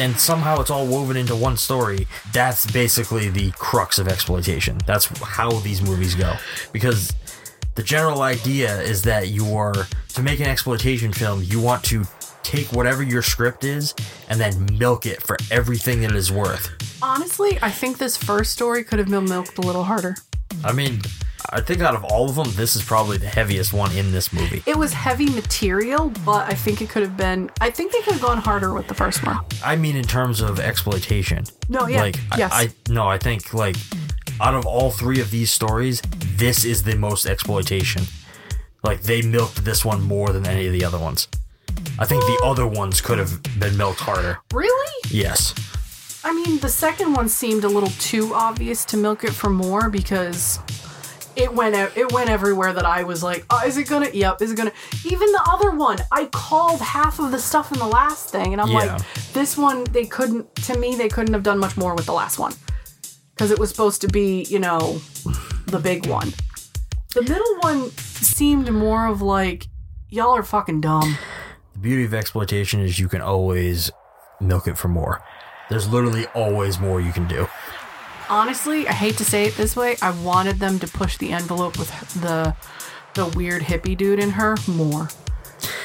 And 0.00 0.18
somehow 0.18 0.60
it's 0.60 0.70
all 0.70 0.86
woven 0.86 1.16
into 1.16 1.34
one 1.34 1.56
story. 1.56 2.06
That's 2.32 2.70
basically 2.70 3.30
the 3.30 3.50
crux 3.52 3.98
of 3.98 4.06
exploitation. 4.06 4.78
That's 4.86 5.06
how 5.22 5.50
these 5.50 5.82
movies 5.82 6.14
go. 6.14 6.36
Because 6.72 7.12
the 7.78 7.84
general 7.84 8.22
idea 8.22 8.80
is 8.82 9.02
that 9.02 9.28
you 9.28 9.54
are 9.56 9.72
to 10.08 10.20
make 10.20 10.40
an 10.40 10.46
exploitation 10.46 11.12
film, 11.12 11.40
you 11.44 11.60
want 11.60 11.84
to 11.84 12.02
take 12.42 12.72
whatever 12.72 13.04
your 13.04 13.22
script 13.22 13.62
is 13.62 13.94
and 14.28 14.40
then 14.40 14.66
milk 14.76 15.06
it 15.06 15.22
for 15.22 15.36
everything 15.52 16.00
that 16.00 16.10
it 16.10 16.16
is 16.16 16.32
worth. 16.32 16.68
Honestly, 17.00 17.56
I 17.62 17.70
think 17.70 17.98
this 17.98 18.16
first 18.16 18.52
story 18.52 18.82
could 18.82 18.98
have 18.98 19.08
been 19.08 19.26
milked 19.26 19.58
a 19.58 19.60
little 19.60 19.84
harder. 19.84 20.16
I 20.64 20.72
mean, 20.72 21.02
I 21.50 21.60
think 21.60 21.80
out 21.80 21.94
of 21.94 22.02
all 22.02 22.28
of 22.28 22.34
them, 22.34 22.48
this 22.56 22.74
is 22.74 22.82
probably 22.82 23.16
the 23.16 23.28
heaviest 23.28 23.72
one 23.72 23.92
in 23.92 24.10
this 24.10 24.32
movie. 24.32 24.60
It 24.66 24.76
was 24.76 24.92
heavy 24.92 25.26
material, 25.30 26.12
but 26.24 26.48
I 26.50 26.54
think 26.54 26.82
it 26.82 26.88
could 26.90 27.04
have 27.04 27.16
been. 27.16 27.48
I 27.60 27.70
think 27.70 27.92
they 27.92 28.00
could 28.00 28.14
have 28.14 28.22
gone 28.22 28.38
harder 28.38 28.74
with 28.74 28.88
the 28.88 28.94
first 28.94 29.24
one. 29.24 29.38
I 29.64 29.76
mean, 29.76 29.94
in 29.94 30.02
terms 30.04 30.40
of 30.40 30.58
exploitation. 30.58 31.44
No, 31.68 31.86
yeah, 31.86 32.00
Like, 32.00 32.16
I- 32.32 32.38
yes. 32.38 32.50
I, 32.52 32.70
no, 32.88 33.06
I 33.06 33.18
think 33.18 33.54
like 33.54 33.76
out 34.40 34.54
of 34.54 34.66
all 34.66 34.90
three 34.90 35.20
of 35.20 35.30
these 35.30 35.50
stories, 35.52 36.00
this 36.36 36.64
is 36.64 36.82
the 36.82 36.96
most 36.96 37.26
exploitation. 37.26 38.04
Like 38.82 39.02
they 39.02 39.22
milked 39.22 39.64
this 39.64 39.84
one 39.84 40.02
more 40.02 40.30
than 40.32 40.46
any 40.46 40.66
of 40.66 40.72
the 40.72 40.84
other 40.84 40.98
ones. 40.98 41.28
I 41.98 42.04
think 42.04 42.22
the 42.22 42.40
other 42.44 42.66
ones 42.66 43.00
could 43.00 43.18
have 43.18 43.42
been 43.58 43.76
milked 43.76 44.00
harder. 44.00 44.38
Really? 44.52 44.94
Yes. 45.10 45.54
I 46.24 46.32
mean, 46.32 46.58
the 46.60 46.68
second 46.68 47.12
one 47.14 47.28
seemed 47.28 47.64
a 47.64 47.68
little 47.68 47.90
too 48.00 48.34
obvious 48.34 48.84
to 48.86 48.96
milk 48.96 49.24
it 49.24 49.32
for 49.32 49.50
more 49.50 49.88
because 49.88 50.58
it 51.36 51.52
went 51.54 51.74
e- 51.76 52.00
it 52.00 52.10
went 52.12 52.28
everywhere 52.30 52.72
that 52.72 52.84
I 52.84 53.04
was 53.04 53.22
like, 53.22 53.44
oh, 53.50 53.62
is 53.66 53.76
it 53.78 53.84
gonna? 53.84 54.10
Yep, 54.12 54.42
is 54.42 54.52
it 54.52 54.56
gonna? 54.56 54.72
Even 55.04 55.30
the 55.32 55.42
other 55.48 55.70
one, 55.70 55.98
I 56.10 56.24
called 56.26 56.80
half 56.80 57.20
of 57.20 57.30
the 57.30 57.38
stuff 57.38 57.70
in 57.72 57.78
the 57.78 57.86
last 57.86 58.30
thing, 58.30 58.52
and 58.52 58.60
I'm 58.60 58.68
Yeah. 58.68 58.78
like, 58.96 59.02
this 59.32 59.56
one 59.56 59.84
they 59.84 60.04
couldn't. 60.06 60.52
To 60.66 60.76
me, 60.78 60.96
they 60.96 61.08
couldn't 61.08 61.34
have 61.34 61.44
done 61.44 61.58
much 61.58 61.76
more 61.76 61.94
with 61.94 62.06
the 62.06 62.12
last 62.12 62.38
one 62.38 62.52
because 63.38 63.52
it 63.52 63.58
was 63.60 63.70
supposed 63.70 64.00
to 64.00 64.08
be, 64.08 64.42
you 64.48 64.58
know, 64.58 65.00
the 65.66 65.78
big 65.78 66.06
one. 66.06 66.32
The 67.14 67.22
middle 67.22 67.56
one 67.60 67.90
seemed 67.92 68.72
more 68.72 69.06
of 69.06 69.22
like, 69.22 69.68
y'all 70.08 70.34
are 70.34 70.42
fucking 70.42 70.80
dumb. 70.80 71.16
The 71.74 71.78
beauty 71.78 72.04
of 72.04 72.14
exploitation 72.14 72.80
is 72.80 72.98
you 72.98 73.08
can 73.08 73.20
always 73.20 73.92
milk 74.40 74.66
it 74.66 74.76
for 74.76 74.88
more. 74.88 75.22
There's 75.70 75.88
literally 75.88 76.26
always 76.34 76.80
more 76.80 77.00
you 77.00 77.12
can 77.12 77.28
do. 77.28 77.46
honestly, 78.28 78.88
I 78.88 78.92
hate 78.92 79.16
to 79.18 79.24
say 79.24 79.44
it 79.44 79.54
this 79.54 79.76
way, 79.76 79.94
I 80.02 80.10
wanted 80.10 80.58
them 80.58 80.80
to 80.80 80.88
push 80.88 81.16
the 81.16 81.30
envelope 81.30 81.78
with 81.78 81.90
the 82.20 82.56
the 83.14 83.26
weird 83.36 83.62
hippie 83.62 83.96
dude 83.96 84.18
in 84.18 84.30
her 84.30 84.56
more. 84.66 85.08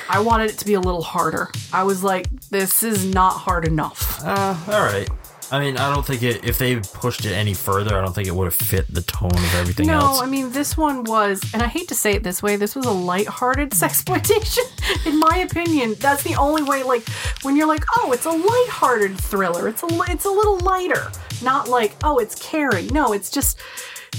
I 0.10 0.20
wanted 0.20 0.50
it 0.50 0.58
to 0.60 0.66
be 0.66 0.74
a 0.74 0.80
little 0.80 1.02
harder. 1.02 1.50
I 1.72 1.84
was 1.84 2.04
like, 2.04 2.30
this 2.50 2.84
is 2.84 3.06
not 3.06 3.32
hard 3.32 3.66
enough. 3.68 4.20
Uh, 4.24 4.56
all 4.68 4.84
right. 4.84 5.10
I 5.52 5.60
mean, 5.60 5.78
I 5.78 5.94
don't 5.94 6.06
think 6.06 6.24
it. 6.24 6.46
If 6.46 6.58
they 6.58 6.80
pushed 6.80 7.26
it 7.26 7.34
any 7.34 7.54
further, 7.54 7.98
I 7.98 8.02
don't 8.02 8.14
think 8.14 8.28
it 8.28 8.36
would 8.36 8.46
have 8.46 8.56
fit 8.56 8.92
the 8.94 9.02
tone 9.02 9.32
of 9.34 9.56
everything 9.56 9.88
no, 9.88 10.00
else. 10.00 10.22
I 10.22 10.26
mean 10.26 10.52
this 10.52 10.78
one 10.78 11.04
was, 11.04 11.42
and 11.54 11.62
I 11.62 11.68
hate 11.68 11.88
to 11.90 11.96
say 11.96 12.14
it 12.14 12.24
this 12.24 12.42
way, 12.42 12.56
this 12.56 12.76
was 12.76 12.86
a 12.86 12.92
light-hearted 12.92 13.72
sexploitation. 13.84 15.06
In 15.06 15.20
my 15.20 15.38
opinion, 15.38 15.96
that's 16.00 16.24
the 16.24 16.36
only 16.36 16.64
way. 16.64 16.84
Like 16.84 17.08
when 17.44 17.56
you're 17.56 17.68
like, 17.68 17.84
oh, 17.98 18.12
it's 18.12 18.26
a 18.26 18.32
light-hearted 18.32 19.18
thriller. 19.20 19.68
It's 19.68 19.84
a 19.84 19.88
it's 20.10 20.26
a 20.26 20.32
little 20.32 20.60
lighter, 20.60 21.12
not 21.42 21.68
like 21.68 21.96
oh, 22.04 22.20
it's 22.20 22.36
Carrie. 22.36 22.88
No, 22.88 23.14
it's 23.14 23.30
just 23.30 23.60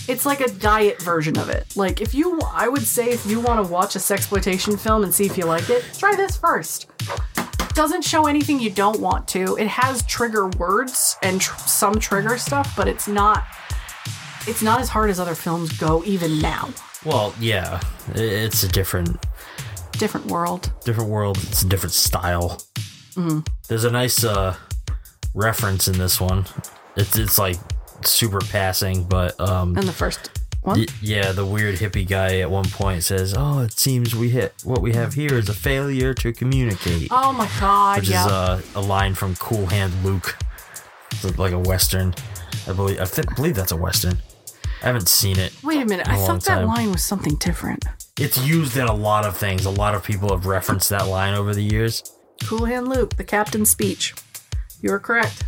it's 0.09 0.27
like 0.27 0.41
a 0.41 0.51
diet 0.51 1.01
version 1.01 1.39
of 1.39 1.49
it. 1.49 1.77
Like 1.77 2.01
if 2.01 2.15
you, 2.15 2.41
I 2.53 2.69
would 2.69 2.83
say 2.83 3.11
if 3.11 3.25
you 3.27 3.41
want 3.41 3.65
to 3.65 3.73
watch 3.73 3.97
a 3.97 3.99
sexploitation 3.99 4.79
film 4.79 5.03
and 5.05 5.15
see 5.15 5.25
if 5.25 5.39
you 5.39 5.45
like 5.45 5.71
it, 5.71 5.85
try 5.99 6.15
this 6.15 6.37
first. 6.37 6.89
Doesn't 7.75 8.03
show 8.05 8.27
anything 8.27 8.61
you 8.61 8.71
don't 8.71 9.01
want 9.01 9.27
to. 9.29 9.57
It 9.57 9.67
has 9.67 10.03
trigger 10.05 10.47
words 10.49 11.17
and 11.23 11.41
tr- 11.41 11.59
some 11.67 11.99
trigger 11.99 12.39
stuff, 12.39 12.75
but 12.77 12.87
it's 12.87 13.09
not. 13.09 13.45
It's 14.47 14.63
not 14.63 14.81
as 14.81 14.89
hard 14.89 15.11
as 15.11 15.19
other 15.19 15.35
films 15.35 15.73
go 15.79 16.05
even 16.05 16.39
now. 16.41 16.69
well, 17.05 17.35
yeah, 17.41 17.81
it's 18.15 18.63
a 18.63 18.69
different, 18.69 19.19
Different 19.93 20.27
world. 20.27 20.73
different 20.85 21.11
world. 21.11 21.37
It's 21.43 21.63
a 21.63 21.67
different 21.69 21.93
style. 21.95 22.63
Mm. 23.15 23.47
There's 23.69 23.85
a 23.85 23.91
nice 23.91 24.23
uh, 24.25 24.55
reference 25.35 25.89
in 25.89 25.99
this 25.99 26.21
one. 26.21 26.45
It's 26.97 27.17
it's 27.19 27.39
like 27.39 27.57
super 28.05 28.41
passing, 28.41 29.05
but 29.05 29.39
um, 29.41 29.77
In 29.79 29.87
the 29.87 29.93
first 29.93 30.31
one. 30.65 30.87
yeah, 31.01 31.33
the 31.33 31.45
weird 31.47 31.77
hippie 31.77 32.07
guy 32.07 32.41
at 32.41 32.51
one 32.51 32.65
point 32.65 33.05
says, 33.05 33.35
"Oh, 33.37 33.61
it 33.61 33.79
seems 33.79 34.15
we 34.15 34.31
hit 34.31 34.55
what 34.65 34.81
we 34.83 34.93
have 34.93 35.15
here 35.15 35.35
is 35.35 35.49
a 35.49 35.55
failure 35.55 36.15
to 36.15 36.33
communicate." 36.33 37.09
Oh 37.11 37.33
my 37.33 37.49
god, 37.61 38.01
which 38.01 38.09
yeah. 38.11 38.25
is 38.27 38.33
uh, 38.33 38.63
a 38.75 38.81
line 38.81 39.15
from 39.15 39.37
Cool 39.37 39.67
Hand 39.67 39.93
Luke. 40.05 40.37
It's 41.11 41.39
like 41.39 41.53
a 41.53 41.59
western. 41.59 42.15
I 42.67 42.73
believe 42.73 43.01
I 43.01 43.05
th- 43.05 43.29
believe 43.37 43.55
that's 43.55 43.73
a 43.73 43.77
western. 43.77 44.19
I 44.83 44.87
haven't 44.89 45.09
seen 45.09 45.39
it. 45.39 45.55
Wait 45.63 45.81
a 45.81 45.85
minute, 45.87 46.07
in 46.07 46.13
I 46.13 46.17
a 46.17 46.19
long 46.19 46.27
thought 46.27 46.45
that 46.45 46.59
time. 46.59 46.67
line 46.67 46.91
was 46.93 47.03
something 47.03 47.37
different. 47.37 47.85
It's 48.19 48.39
used 48.47 48.77
in 48.77 48.87
a 48.87 48.95
lot 48.95 49.25
of 49.25 49.37
things. 49.37 49.65
A 49.65 49.71
lot 49.71 49.95
of 49.95 50.05
people 50.05 50.31
have 50.31 50.47
referenced 50.47 50.91
that 50.91 51.09
line 51.09 51.35
over 51.35 51.55
the 51.55 51.63
years. 51.63 52.03
Cool 52.45 52.67
Hand 52.67 52.89
Luke, 52.89 53.17
the 53.17 53.25
captain's 53.25 53.71
speech. 53.71 54.15
You 54.83 54.93
are 54.93 54.99
correct. 54.99 55.45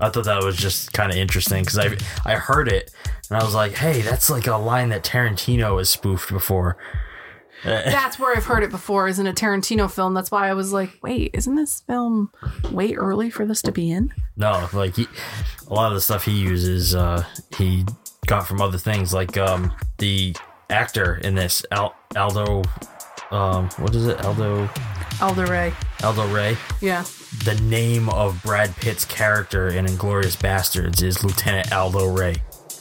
I 0.00 0.08
thought 0.10 0.24
that 0.24 0.42
was 0.42 0.56
just 0.56 0.92
kind 0.92 1.10
of 1.10 1.18
interesting 1.18 1.64
because 1.64 1.78
I 1.78 1.96
I 2.24 2.34
heard 2.34 2.68
it 2.68 2.92
and 3.30 3.40
I 3.40 3.44
was 3.44 3.54
like, 3.54 3.74
hey, 3.74 4.00
that's 4.00 4.30
like 4.30 4.46
a 4.46 4.56
line 4.56 4.88
that 4.90 5.02
Tarantino 5.04 5.78
has 5.78 5.90
spoofed 5.90 6.30
before. 6.30 6.76
That's 7.64 8.20
where 8.20 8.36
I've 8.36 8.44
heard 8.44 8.62
it 8.62 8.70
before, 8.70 9.08
is 9.08 9.18
in 9.18 9.26
a 9.26 9.32
Tarantino 9.32 9.90
film. 9.90 10.14
That's 10.14 10.30
why 10.30 10.48
I 10.48 10.54
was 10.54 10.72
like, 10.72 10.96
wait, 11.02 11.32
isn't 11.34 11.56
this 11.56 11.80
film 11.80 12.30
way 12.70 12.94
early 12.94 13.30
for 13.30 13.44
this 13.44 13.62
to 13.62 13.72
be 13.72 13.90
in? 13.90 14.14
No, 14.36 14.68
like 14.72 14.94
he, 14.94 15.08
a 15.66 15.74
lot 15.74 15.88
of 15.88 15.94
the 15.94 16.00
stuff 16.00 16.24
he 16.24 16.30
uses, 16.30 16.94
uh, 16.94 17.24
he 17.56 17.84
got 18.26 18.46
from 18.46 18.62
other 18.62 18.78
things. 18.78 19.12
Like 19.12 19.36
um, 19.36 19.74
the 19.98 20.36
actor 20.70 21.16
in 21.16 21.34
this, 21.34 21.66
Al- 21.72 21.96
Aldo, 22.14 22.62
um, 23.32 23.68
what 23.78 23.92
is 23.92 24.06
it, 24.06 24.24
Aldo, 24.24 24.70
Aldo 25.20 25.46
Ray. 25.48 25.72
Aldo 26.04 26.32
Ray. 26.32 26.56
Yeah. 26.80 27.04
The 27.44 27.58
name 27.62 28.08
of 28.08 28.42
Brad 28.42 28.74
Pitt's 28.76 29.04
character 29.04 29.68
in 29.68 29.86
Inglourious 29.86 30.36
Basterds 30.36 31.02
is 31.02 31.22
Lieutenant 31.22 31.72
Aldo 31.72 32.06
Ray. 32.12 32.36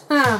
Huh. 0.10 0.40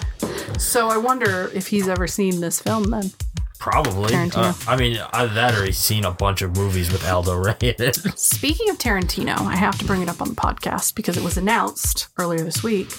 So 0.58 0.88
I 0.88 0.98
wonder 0.98 1.52
if 1.54 1.68
he's 1.68 1.88
ever 1.88 2.08
seen 2.08 2.40
this 2.40 2.62
film 2.62 2.90
then. 2.90 3.12
Probably. 3.60 4.14
Uh, 4.16 4.54
I 4.68 4.78
mean, 4.78 4.98
either 5.14 5.34
that 5.34 5.56
or 5.56 5.66
he's 5.66 5.78
seen 5.78 6.06
a 6.06 6.12
bunch 6.12 6.42
of 6.42 6.56
movies 6.56 6.92
with 6.92 7.06
Aldo 7.08 7.36
Ray 7.36 7.56
in 7.62 7.76
it. 7.80 7.96
Speaking 8.18 8.70
of 8.70 8.78
Tarantino, 8.78 9.38
I 9.40 9.56
have 9.56 9.78
to 9.80 9.86
bring 9.86 10.02
it 10.02 10.10
up 10.10 10.22
on 10.22 10.30
the 10.30 10.36
podcast 10.36 10.96
because 10.96 11.18
it 11.18 11.24
was 11.24 11.38
announced 11.38 12.08
earlier 12.18 12.44
this 12.44 12.64
week. 12.64 12.92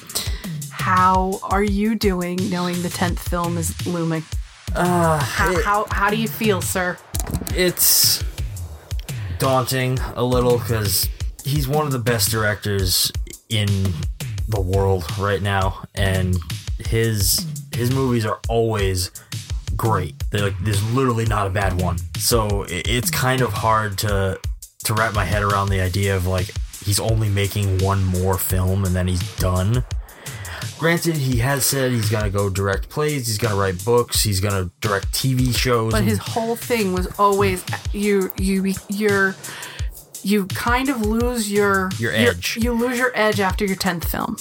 How 0.71 1.41
are 1.45 1.63
you 1.63 1.95
doing 1.95 2.39
knowing 2.51 2.83
the 2.83 2.89
10th 2.89 3.19
film 3.19 3.57
is 3.57 3.87
looming? 3.87 4.25
Uh, 4.75 5.19
how, 5.19 5.63
how, 5.63 5.87
how 5.91 6.11
do 6.11 6.17
you 6.17 6.29
feel, 6.29 6.61
sir? 6.61 6.99
it's 7.55 8.23
daunting 9.39 9.99
a 10.15 10.23
little 10.23 10.59
because 10.59 11.09
he's 11.45 11.69
one 11.69 11.87
of 11.87 11.93
the 11.93 11.99
best 11.99 12.31
directors 12.31 13.13
in 13.49 13.67
the 14.49 14.61
world 14.61 15.05
right 15.19 15.43
now, 15.43 15.85
and 15.95 16.37
his 16.79 17.47
his 17.75 17.93
movies 17.93 18.25
are 18.27 18.41
always 18.49 19.11
great. 19.77 20.15
Like, 20.33 20.59
there's 20.65 20.83
literally 20.93 21.27
not 21.27 21.47
a 21.47 21.51
bad 21.51 21.81
one. 21.81 21.99
So 22.19 22.67
it's 22.69 23.11
kind 23.11 23.41
of 23.41 23.53
hard 23.53 23.99
to 23.99 24.39
to 24.85 24.95
wrap 24.95 25.15
my 25.15 25.25
head 25.25 25.43
around 25.43 25.69
the 25.69 25.81
idea 25.81 26.17
of 26.17 26.27
like 26.27 26.51
he's 26.85 27.01
only 27.01 27.29
making 27.29 27.79
one 27.79 28.05
more 28.05 28.39
film 28.39 28.85
and 28.85 28.95
then 28.95 29.07
he's 29.09 29.37
done. 29.37 29.85
Granted, 30.79 31.17
he 31.17 31.39
has 31.39 31.67
said 31.67 31.91
he's 31.91 32.09
gonna 32.09 32.31
go 32.31 32.49
direct 32.49 32.89
plays, 32.89 33.27
he's 33.27 33.39
gonna 33.39 33.57
write 33.57 33.85
books, 33.85 34.23
he's 34.23 34.39
gonna 34.41 34.71
direct 34.81 35.13
TV 35.13 35.55
shows. 35.57 35.91
But 35.93 36.01
and- 36.03 36.09
his 36.09 36.19
whole 36.19 36.55
thing 36.57 36.93
was 36.93 37.09
always 37.19 37.65
you 37.93 38.31
you 38.37 38.75
you're 38.89 39.35
you 40.23 40.47
kind 40.47 40.89
of 40.89 41.01
lose 41.05 41.51
your 41.51 41.91
Your 41.99 42.13
edge. 42.13 42.57
You 42.61 42.73
lose 42.73 42.99
your 42.99 43.13
edge 43.15 43.41
after 43.41 43.65
your 43.65 43.77
10th 43.77 44.05
film. 44.05 44.37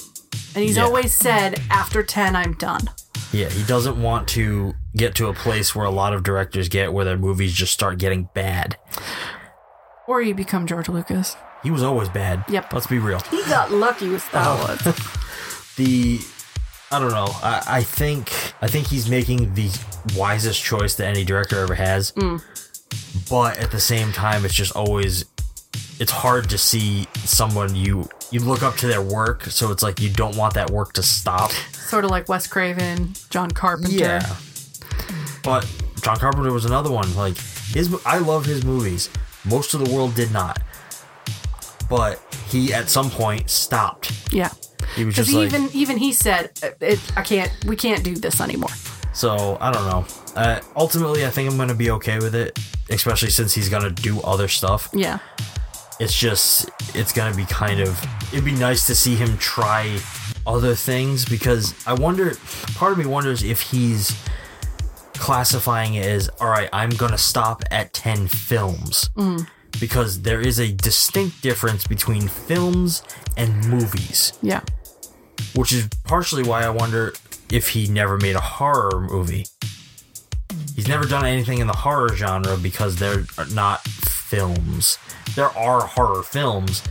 And 0.55 0.63
he's 0.63 0.77
Yeah. 0.77 0.83
always 0.85 1.13
said 1.15 1.61
after 1.69 2.01
10 2.03 2.35
I'm 2.35 2.53
done. 2.53 2.89
Yeah, 3.31 3.49
he 3.49 3.63
doesn't 3.63 4.01
want 4.01 4.27
to 4.29 4.73
get 4.95 5.13
to 5.15 5.27
a 5.27 5.33
place 5.33 5.75
where 5.75 5.85
a 5.85 5.91
lot 5.91 6.13
of 6.13 6.23
directors 6.23 6.67
get 6.69 6.93
where 6.93 7.05
their 7.05 7.17
movies 7.17 7.53
just 7.53 7.73
start 7.73 7.97
getting 7.99 8.29
bad. 8.33 8.77
Or 10.07 10.21
you 10.21 10.33
become 10.33 10.65
George 10.65 10.87
Lucas. 10.89 11.35
He 11.63 11.69
was 11.71 11.83
always 11.83 12.09
bad. 12.09 12.43
Yep. 12.49 12.73
Let's 12.73 12.87
be 12.87 12.97
real. 12.99 13.19
He 13.31 13.43
got 13.43 13.71
lucky 13.71 14.07
with 14.09 14.23
Star 14.23 14.43
Oh. 14.59 14.77
Wars. 14.85 14.99
The 15.77 16.19
I 16.91 16.99
don't 16.99 17.11
know. 17.11 17.27
I, 17.43 17.63
I 17.67 17.83
think 17.83 18.31
I 18.61 18.67
think 18.67 18.87
he's 18.87 19.09
making 19.09 19.53
the 19.53 19.69
wisest 20.15 20.63
choice 20.63 20.95
that 20.95 21.07
any 21.07 21.23
director 21.23 21.59
ever 21.59 21.75
has. 21.75 22.11
Mm. 22.13 22.41
But 23.29 23.57
at 23.57 23.71
the 23.71 23.79
same 23.79 24.11
time, 24.11 24.45
it's 24.45 24.53
just 24.53 24.75
always 24.75 25.25
it's 25.99 26.11
hard 26.11 26.49
to 26.49 26.57
see 26.57 27.07
someone 27.15 27.75
you 27.75 28.07
you 28.31 28.39
look 28.39 28.63
up 28.63 28.75
to 28.77 28.87
their 28.87 29.01
work, 29.01 29.43
so 29.43 29.71
it's 29.71 29.83
like 29.83 29.99
you 29.99 30.09
don't 30.09 30.35
want 30.35 30.53
that 30.53 30.69
work 30.69 30.93
to 30.93 31.03
stop. 31.03 31.51
Sort 31.51 32.05
of 32.05 32.11
like 32.11 32.29
Wes 32.29 32.47
Craven, 32.47 33.13
John 33.29 33.51
Carpenter. 33.51 33.95
Yeah. 33.95 34.35
But 35.43 35.65
John 36.01 36.17
Carpenter 36.17 36.51
was 36.51 36.65
another 36.65 36.91
one. 36.91 37.13
Like 37.15 37.37
his, 37.37 37.93
I 38.05 38.19
love 38.19 38.45
his 38.45 38.63
movies. 38.63 39.09
Most 39.45 39.73
of 39.73 39.83
the 39.83 39.93
world 39.93 40.15
did 40.15 40.31
not, 40.31 40.61
but 41.89 42.21
he 42.47 42.73
at 42.73 42.89
some 42.89 43.09
point 43.09 43.49
stopped. 43.49 44.11
Yeah. 44.31 44.51
He 44.95 45.05
was 45.05 45.15
Because 45.15 45.27
just 45.27 45.37
like, 45.37 45.47
even 45.47 45.69
even 45.73 45.97
he 45.97 46.11
said, 46.13 46.51
"Uh, 46.63 46.69
it, 46.81 46.99
"I 47.17 47.21
can't. 47.21 47.51
We 47.65 47.75
can't 47.75 48.03
do 48.03 48.15
this 48.15 48.39
anymore." 48.41 48.69
so 49.13 49.57
I 49.59 49.71
don't 49.71 49.85
know. 49.85 50.05
Uh, 50.35 50.59
ultimately, 50.75 51.25
I 51.25 51.29
think 51.31 51.49
I'm 51.49 51.57
gonna 51.57 51.73
be 51.73 51.89
okay 51.91 52.17
with 52.19 52.35
it, 52.35 52.57
especially 52.89 53.29
since 53.31 53.53
he's 53.53 53.69
gonna 53.69 53.89
do 53.89 54.21
other 54.21 54.47
stuff. 54.47 54.89
Yeah. 54.93 55.19
It's 55.99 56.13
just, 56.13 56.69
it's 56.93 57.11
gonna 57.11 57.35
be 57.35 57.45
kind 57.45 57.79
of. 57.79 57.99
It'd 58.31 58.45
be 58.45 58.51
nice 58.51 58.85
to 58.85 58.93
see 58.93 59.15
him 59.15 59.35
try 59.39 59.99
other 60.45 60.75
things 60.75 61.25
because 61.25 61.73
I 61.87 61.93
wonder. 61.93 62.33
Part 62.75 62.91
of 62.91 62.97
me 62.99 63.05
wonders 63.07 63.41
if 63.41 63.61
he's 63.61 64.15
classifying 65.13 65.95
it 65.95 66.05
as 66.05 66.29
all 66.39 66.47
right. 66.49 66.69
I'm 66.71 66.91
gonna 66.91 67.17
stop 67.17 67.63
at 67.71 67.93
ten 67.93 68.27
films 68.27 69.09
Mm. 69.17 69.47
because 69.79 70.21
there 70.21 70.39
is 70.41 70.59
a 70.59 70.71
distinct 70.71 71.41
difference 71.41 71.87
between 71.87 72.27
films 72.27 73.01
and 73.35 73.67
movies. 73.67 74.33
Yeah. 74.43 74.61
Which 75.55 75.73
is 75.73 75.87
partially 76.03 76.43
why 76.43 76.63
I 76.63 76.69
wonder 76.69 77.13
if 77.51 77.69
he 77.69 77.87
never 77.87 78.17
made 78.17 78.35
a 78.35 78.41
horror 78.41 78.99
movie. 78.99 79.45
He's 80.75 80.87
never 80.87 81.05
done 81.05 81.25
anything 81.25 81.59
in 81.59 81.67
the 81.67 81.73
horror 81.73 82.15
genre 82.15 82.57
because 82.57 82.97
they're 82.97 83.25
not 83.53 83.81
films. 83.81 84.97
There 85.35 85.49
are 85.57 85.81
horror 85.81 86.23
films, 86.23 86.83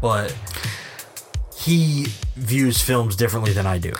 but 0.00 0.36
he 1.56 2.06
views 2.36 2.80
films 2.82 3.16
differently 3.16 3.52
than 3.52 3.66
I 3.66 3.78
do. 3.78 3.94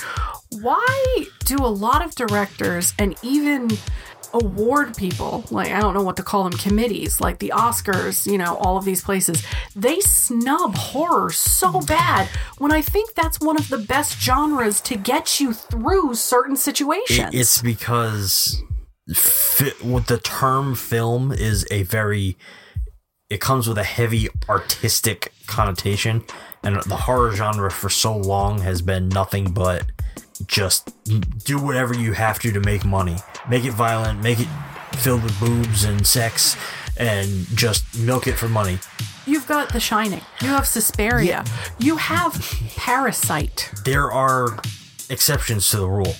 Why 0.50 1.26
do 1.44 1.56
a 1.56 1.66
lot 1.66 2.04
of 2.04 2.14
directors 2.14 2.92
and 2.98 3.16
even 3.22 3.70
award 4.34 4.96
people, 4.96 5.44
like 5.50 5.70
I 5.72 5.80
don't 5.80 5.94
know 5.94 6.02
what 6.02 6.16
to 6.16 6.22
call 6.22 6.44
them, 6.44 6.58
committees, 6.58 7.20
like 7.20 7.38
the 7.38 7.52
Oscars, 7.54 8.26
you 8.30 8.38
know, 8.38 8.56
all 8.56 8.76
of 8.76 8.84
these 8.84 9.02
places, 9.02 9.44
they 9.76 10.00
snub 10.00 10.74
horror 10.74 11.30
so 11.30 11.80
bad 11.82 12.28
when 12.58 12.72
I 12.72 12.80
think 12.82 13.14
that's 13.14 13.40
one 13.40 13.56
of 13.56 13.68
the 13.68 13.78
best 13.78 14.20
genres 14.20 14.80
to 14.82 14.96
get 14.96 15.40
you 15.40 15.52
through 15.52 16.14
certain 16.14 16.56
situations. 16.56 17.34
It- 17.34 17.38
it's 17.40 17.60
because 17.62 18.62
fi- 19.14 19.72
with 19.82 20.06
the 20.06 20.18
term 20.18 20.74
film 20.74 21.32
is 21.32 21.66
a 21.70 21.82
very 21.82 22.36
it 23.30 23.40
comes 23.40 23.66
with 23.66 23.78
a 23.78 23.84
heavy 23.84 24.28
artistic 24.46 25.32
connotation 25.46 26.22
and 26.62 26.82
the 26.82 26.96
horror 26.96 27.34
genre 27.34 27.70
for 27.70 27.88
so 27.88 28.14
long 28.14 28.60
has 28.60 28.82
been 28.82 29.08
nothing 29.08 29.52
but 29.52 29.84
just 30.46 30.92
do 31.44 31.58
whatever 31.58 31.94
you 31.94 32.12
have 32.12 32.38
to 32.40 32.52
to 32.52 32.60
make 32.60 32.84
money 32.84 33.16
make 33.48 33.64
it 33.64 33.72
violent 33.72 34.22
make 34.22 34.38
it 34.40 34.48
filled 34.96 35.22
with 35.22 35.38
boobs 35.40 35.84
and 35.84 36.06
sex 36.06 36.56
and 36.98 37.46
just 37.54 37.98
milk 37.98 38.26
it 38.26 38.34
for 38.34 38.48
money 38.48 38.78
You've 39.24 39.46
got 39.46 39.72
The 39.72 39.78
Shining. 39.78 40.20
You 40.40 40.48
have 40.48 40.66
Suspiria. 40.66 41.44
You 41.78 41.96
have 41.96 42.34
Parasite. 42.76 43.70
there 43.84 44.10
are 44.10 44.58
exceptions 45.08 45.68
to 45.70 45.76
the 45.78 45.88
rule 45.88 46.14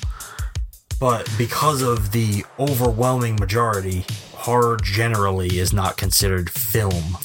but 1.00 1.28
because 1.36 1.82
of 1.82 2.12
the 2.12 2.44
overwhelming 2.60 3.34
majority 3.36 4.04
horror 4.34 4.76
generally 4.82 5.58
is 5.58 5.72
not 5.72 5.96
considered 5.96 6.48
film 6.50 7.16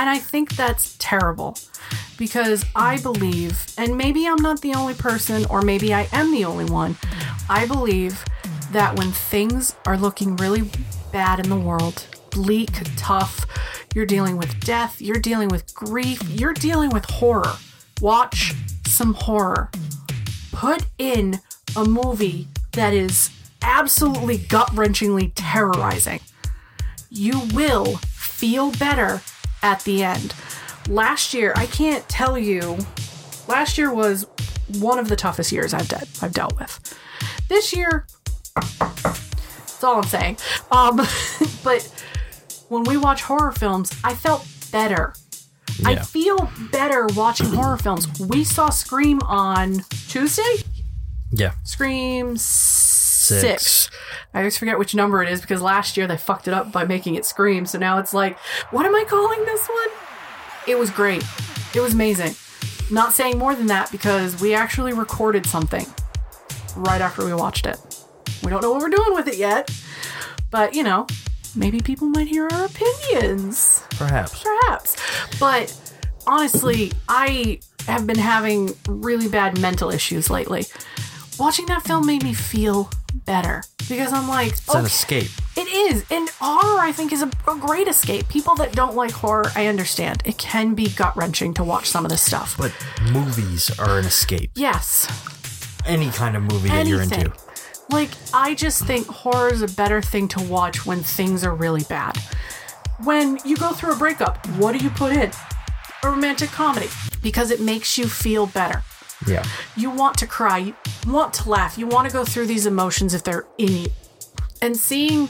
And 0.00 0.08
I 0.08 0.18
think 0.18 0.56
that's 0.56 0.96
terrible 0.96 1.58
because 2.16 2.64
I 2.74 2.96
believe, 3.02 3.66
and 3.76 3.98
maybe 3.98 4.26
I'm 4.26 4.40
not 4.40 4.62
the 4.62 4.72
only 4.72 4.94
person, 4.94 5.44
or 5.50 5.60
maybe 5.60 5.92
I 5.92 6.08
am 6.10 6.32
the 6.32 6.46
only 6.46 6.64
one, 6.64 6.96
I 7.50 7.66
believe 7.66 8.24
that 8.72 8.96
when 8.96 9.12
things 9.12 9.76
are 9.84 9.98
looking 9.98 10.36
really 10.36 10.70
bad 11.12 11.38
in 11.38 11.50
the 11.50 11.58
world, 11.58 12.06
bleak, 12.30 12.70
tough, 12.96 13.44
you're 13.94 14.06
dealing 14.06 14.38
with 14.38 14.58
death, 14.64 15.02
you're 15.02 15.20
dealing 15.20 15.50
with 15.50 15.74
grief, 15.74 16.22
you're 16.30 16.54
dealing 16.54 16.88
with 16.88 17.04
horror. 17.04 17.56
Watch 18.00 18.54
some 18.86 19.12
horror. 19.12 19.70
Put 20.50 20.86
in 20.96 21.40
a 21.76 21.84
movie 21.84 22.48
that 22.72 22.94
is 22.94 23.28
absolutely 23.60 24.38
gut 24.38 24.68
wrenchingly 24.68 25.32
terrorizing 25.34 26.20
you 27.10 27.40
will 27.52 27.96
feel 27.96 28.70
better 28.72 29.20
at 29.62 29.80
the 29.84 30.02
end. 30.02 30.34
Last 30.88 31.34
year, 31.34 31.52
I 31.56 31.66
can't 31.66 32.08
tell 32.08 32.38
you. 32.38 32.78
Last 33.48 33.78
year 33.78 33.92
was 33.92 34.26
one 34.78 34.98
of 34.98 35.08
the 35.08 35.16
toughest 35.16 35.52
years 35.52 35.74
I've 35.74 35.88
dealt 35.88 36.08
I've 36.22 36.32
dealt 36.32 36.58
with. 36.58 36.98
This 37.48 37.72
year, 37.74 38.06
that's 38.54 39.82
all 39.84 39.96
I'm 39.98 40.04
saying. 40.04 40.36
Um, 40.70 40.96
but 41.64 41.82
when 42.68 42.84
we 42.84 42.96
watch 42.96 43.22
horror 43.22 43.52
films, 43.52 43.92
I 44.04 44.14
felt 44.14 44.46
better. 44.70 45.14
I 45.84 45.96
feel 45.96 46.50
better 46.70 47.06
watching 47.16 47.46
horror 47.46 47.76
films. 47.82 48.06
We 48.20 48.44
saw 48.44 48.70
Scream 48.70 49.20
on 49.22 49.80
Tuesday. 50.08 50.62
yeah 51.32 51.52
Scream 51.64 52.36
six. 52.36 53.88
I 54.32 54.38
always 54.38 54.56
forget 54.56 54.78
which 54.78 54.94
number 54.94 55.22
it 55.22 55.28
is 55.28 55.40
because 55.40 55.60
last 55.60 55.96
year 55.96 56.06
they 56.06 56.16
fucked 56.16 56.46
it 56.46 56.54
up 56.54 56.70
by 56.70 56.84
making 56.84 57.16
it 57.16 57.24
Scream. 57.24 57.66
So 57.66 57.78
now 57.78 57.98
it's 57.98 58.14
like, 58.14 58.38
what 58.70 58.86
am 58.86 58.94
I 58.94 59.04
calling 59.04 59.44
this 59.44 59.66
one? 59.66 59.88
It 60.68 60.78
was 60.78 60.90
great. 60.90 61.24
It 61.74 61.80
was 61.80 61.94
amazing. 61.94 62.34
Not 62.90 63.12
saying 63.12 63.38
more 63.38 63.54
than 63.54 63.66
that 63.66 63.90
because 63.90 64.40
we 64.40 64.54
actually 64.54 64.92
recorded 64.92 65.46
something 65.46 65.86
right 66.76 67.00
after 67.00 67.24
we 67.24 67.34
watched 67.34 67.66
it. 67.66 67.78
We 68.42 68.50
don't 68.50 68.62
know 68.62 68.70
what 68.72 68.82
we're 68.82 68.90
doing 68.90 69.14
with 69.14 69.28
it 69.28 69.36
yet, 69.36 69.70
but 70.50 70.74
you 70.74 70.82
know, 70.82 71.06
maybe 71.54 71.80
people 71.80 72.08
might 72.08 72.28
hear 72.28 72.48
our 72.50 72.66
opinions 72.66 73.84
perhaps 73.90 74.42
perhaps. 74.42 74.96
But 75.38 75.94
honestly, 76.26 76.92
I 77.08 77.60
have 77.86 78.06
been 78.06 78.18
having 78.18 78.74
really 78.88 79.28
bad 79.28 79.58
mental 79.60 79.90
issues 79.90 80.30
lately. 80.30 80.66
Watching 81.38 81.66
that 81.66 81.82
film 81.82 82.06
made 82.06 82.22
me 82.22 82.34
feel 82.34 82.90
better 83.12 83.62
because 83.88 84.12
I'm 84.12 84.28
like, 84.28 84.52
it's 84.52 84.74
an 84.74 84.84
escape 84.84 85.30
it 85.60 85.68
is. 85.68 86.04
And 86.10 86.28
horror, 86.40 86.80
I 86.80 86.92
think, 86.92 87.12
is 87.12 87.22
a, 87.22 87.30
a 87.48 87.56
great 87.56 87.86
escape. 87.86 88.28
People 88.28 88.54
that 88.56 88.72
don't 88.72 88.94
like 88.94 89.10
horror, 89.10 89.50
I 89.54 89.66
understand. 89.66 90.22
It 90.24 90.38
can 90.38 90.74
be 90.74 90.88
gut 90.88 91.16
wrenching 91.16 91.54
to 91.54 91.64
watch 91.64 91.88
some 91.88 92.04
of 92.04 92.10
this 92.10 92.22
stuff. 92.22 92.56
but 92.56 92.72
movies 93.12 93.70
are 93.78 93.98
an 93.98 94.06
escape 94.06 94.50
yes, 94.54 95.06
any 95.86 96.10
kind 96.10 96.36
of 96.36 96.42
movie 96.42 96.68
that 96.68 96.86
you're 96.86 97.02
into 97.02 97.32
Like, 97.90 98.10
I 98.32 98.54
just 98.54 98.84
think 98.84 99.06
horror 99.06 99.52
is 99.52 99.62
a 99.62 99.68
better 99.68 100.00
thing 100.00 100.28
to 100.28 100.42
watch 100.42 100.86
when 100.86 101.02
things 101.02 101.44
are 101.44 101.54
really 101.54 101.82
bad. 101.84 102.16
When 103.04 103.38
you 103.44 103.56
go 103.56 103.72
through 103.72 103.94
a 103.94 103.96
breakup, 103.96 104.46
what 104.50 104.76
do 104.76 104.84
you 104.84 104.90
put 104.90 105.12
in? 105.12 105.30
A 106.02 106.08
romantic 106.08 106.50
comedy 106.50 106.88
because 107.22 107.50
it 107.50 107.60
makes 107.60 107.98
you 107.98 108.06
feel 108.06 108.46
better. 108.46 108.82
Yeah 109.26 109.44
You 109.76 109.90
want 109.90 110.16
to 110.18 110.26
cry, 110.26 110.58
you 110.58 110.74
want 111.06 111.34
to 111.34 111.48
laugh, 111.48 111.76
you 111.76 111.86
want 111.86 112.08
to 112.08 112.12
go 112.12 112.24
through 112.24 112.46
these 112.46 112.66
emotions 112.66 113.14
if 113.14 113.22
they're 113.22 113.46
in 113.58 113.72
you. 113.76 113.86
And 114.62 114.76
seeing 114.76 115.28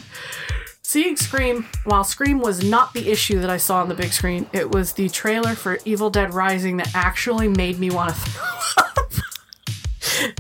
seeing 0.83 1.17
Scream, 1.17 1.67
while 1.85 2.03
Scream 2.03 2.41
was 2.41 2.69
not 2.69 2.93
the 2.95 3.11
issue 3.11 3.39
that 3.41 3.51
I 3.51 3.59
saw 3.59 3.81
on 3.81 3.89
the 3.89 3.95
big 3.95 4.13
screen, 4.13 4.47
it 4.53 4.73
was 4.73 4.95
the 4.95 5.09
trailer 5.09 5.55
for 5.55 5.79
Evil 5.85 6.11
Dead 6.11 6.35
Rising 6.35 6.79
that 6.79 6.95
actually 6.95 7.47
made 7.47 7.79
me 7.79 7.91
want 7.91 8.11
to 8.11 8.17
throw 8.21 8.85
up. 8.85 8.97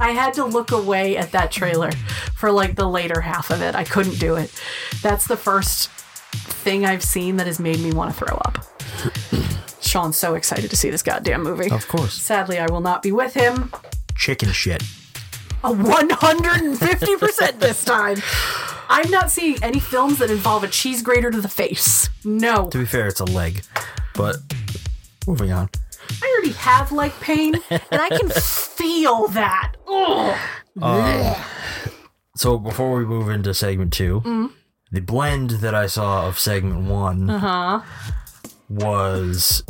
I 0.00 0.10
had 0.10 0.34
to 0.34 0.44
look 0.44 0.72
away 0.72 1.16
at 1.16 1.30
that 1.32 1.52
trailer 1.52 1.92
for 2.34 2.50
like 2.50 2.74
the 2.74 2.88
later 2.88 3.20
half 3.20 3.50
of 3.50 3.62
it. 3.62 3.74
I 3.76 3.84
couldn't 3.84 4.18
do 4.18 4.34
it. 4.36 4.52
That's 5.02 5.26
the 5.26 5.36
first 5.36 5.88
thing 5.90 6.84
I've 6.84 7.04
seen 7.04 7.36
that 7.36 7.46
has 7.46 7.60
made 7.60 7.80
me 7.80 7.92
want 7.92 8.14
to 8.14 8.24
throw 8.24 8.36
up. 8.38 9.69
Shawn's 9.90 10.16
so 10.16 10.34
excited 10.36 10.70
to 10.70 10.76
see 10.76 10.88
this 10.88 11.02
goddamn 11.02 11.42
movie. 11.42 11.68
Of 11.70 11.88
course. 11.88 12.14
Sadly, 12.14 12.58
I 12.60 12.66
will 12.66 12.80
not 12.80 13.02
be 13.02 13.10
with 13.10 13.34
him. 13.34 13.72
chicken 14.14 14.50
shit 14.52 14.82
A 15.64 15.70
150% 15.72 17.58
this 17.58 17.84
time. 17.84 18.18
I'm 18.88 19.10
not 19.10 19.30
seeing 19.32 19.56
any 19.64 19.80
films 19.80 20.18
that 20.18 20.30
involve 20.30 20.62
a 20.62 20.68
cheese 20.68 21.02
grater 21.02 21.30
to 21.32 21.40
the 21.40 21.48
face. 21.48 22.08
No. 22.24 22.68
to 22.70 22.78
be 22.78 22.84
fair 22.86 23.08
it's 23.08 23.18
a 23.20 23.24
leg 23.24 23.62
but 24.14 24.36
moving 25.26 25.50
on 25.52 25.68
I 26.22 26.26
already 26.38 26.52
have 26.58 26.92
leg 26.92 27.12
pain, 27.20 27.54
and 27.70 27.82
I 28.00 28.08
can 28.10 28.28
feel 28.30 29.26
that. 29.28 29.72
Ugh. 29.88 30.38
Um, 30.82 31.34
so 32.36 32.58
before 32.58 32.96
we 32.96 33.04
move 33.04 33.28
into 33.28 33.52
segment 33.54 33.92
2 33.92 34.20
Mm. 34.24 34.50
the 34.92 35.00
blend 35.00 35.50
that 35.62 35.74
i 35.74 35.86
saw 35.86 36.26
of 36.28 36.38
segment 36.38 36.82
one 36.88 37.28
Uh-huh. 37.30 37.80
was 38.68 39.62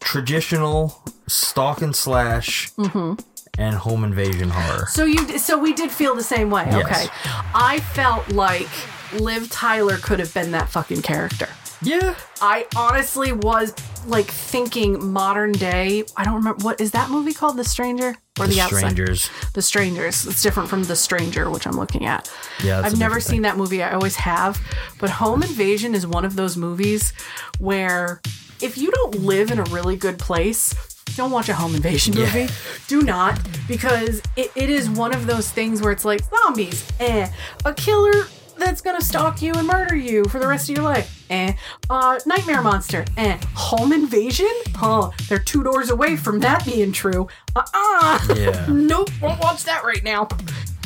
traditional 0.00 1.02
stalk 1.26 1.80
and 1.82 1.94
slash 1.94 2.70
Mhm. 2.78 3.20
and 3.58 3.76
home 3.76 4.02
invasion 4.04 4.50
horror 4.50 4.86
So 4.90 5.04
you 5.04 5.38
so 5.38 5.58
we 5.58 5.72
did 5.72 5.90
feel 5.90 6.14
the 6.14 6.22
same 6.22 6.50
way. 6.50 6.66
Yes. 6.70 6.84
Okay. 6.84 7.06
I 7.54 7.80
felt 7.80 8.28
like 8.30 8.68
Liv 9.12 9.50
Tyler 9.50 9.96
could 9.98 10.18
have 10.18 10.32
been 10.34 10.52
that 10.52 10.68
fucking 10.68 11.02
character. 11.02 11.48
Yeah. 11.82 12.14
I 12.42 12.66
honestly 12.76 13.32
was 13.32 13.72
like 14.06 14.26
thinking 14.26 15.12
modern 15.12 15.52
day. 15.52 16.04
I 16.16 16.24
don't 16.24 16.34
remember 16.34 16.62
what 16.64 16.80
is 16.80 16.90
that 16.92 17.10
movie 17.10 17.32
called, 17.32 17.56
The 17.56 17.64
Stranger 17.64 18.14
or 18.38 18.46
The 18.46 18.54
The, 18.54 18.60
Outside? 18.60 18.78
Strangers. 18.78 19.30
The 19.54 19.62
Strangers. 19.62 20.26
It's 20.26 20.42
different 20.42 20.68
from 20.68 20.84
The 20.84 20.96
Stranger, 20.96 21.48
which 21.50 21.66
I'm 21.66 21.76
looking 21.76 22.04
at. 22.06 22.30
Yeah, 22.62 22.82
I've 22.84 22.98
never 22.98 23.18
seen 23.20 23.42
that 23.42 23.56
movie. 23.56 23.82
I 23.82 23.92
always 23.92 24.16
have. 24.16 24.60
But 24.98 25.10
Home 25.10 25.42
Invasion 25.42 25.94
is 25.94 26.06
one 26.06 26.24
of 26.24 26.36
those 26.36 26.56
movies 26.56 27.12
where 27.58 28.20
if 28.62 28.76
you 28.78 28.90
don't 28.90 29.16
live 29.16 29.50
in 29.50 29.58
a 29.58 29.64
really 29.64 29.96
good 29.96 30.18
place, 30.18 30.74
don't 31.16 31.30
watch 31.30 31.48
a 31.48 31.54
home 31.54 31.74
invasion 31.74 32.14
Yeah. 32.14 32.24
movie. 32.26 32.52
Do 32.88 33.02
not, 33.02 33.40
because 33.66 34.22
it, 34.36 34.50
it 34.54 34.70
is 34.70 34.88
one 34.88 35.12
of 35.14 35.26
those 35.26 35.50
things 35.50 35.82
where 35.82 35.92
it's 35.92 36.04
like 36.04 36.20
zombies, 36.30 36.86
eh. 37.00 37.28
A 37.64 37.74
killer 37.74 38.12
that's 38.56 38.80
gonna 38.82 39.00
stalk 39.00 39.40
you 39.40 39.54
and 39.54 39.66
murder 39.66 39.96
you 39.96 40.22
for 40.26 40.38
the 40.38 40.46
rest 40.46 40.68
of 40.68 40.76
your 40.76 40.84
life, 40.84 41.24
eh. 41.30 41.54
Uh, 41.88 42.18
nightmare 42.26 42.62
monster, 42.62 43.04
eh. 43.16 43.38
Home 43.54 43.92
invasion? 43.92 44.50
Huh, 44.74 45.10
they're 45.28 45.38
two 45.38 45.62
doors 45.64 45.90
away 45.90 46.16
from 46.16 46.38
that 46.40 46.64
being 46.64 46.92
true. 46.92 47.26
Uh-uh. 47.56 48.18
Yeah. 48.36 48.66
nope, 48.68 49.10
won't 49.20 49.40
watch 49.40 49.64
that 49.64 49.82
right 49.84 50.04
now. 50.04 50.28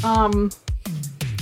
Um, 0.02 0.50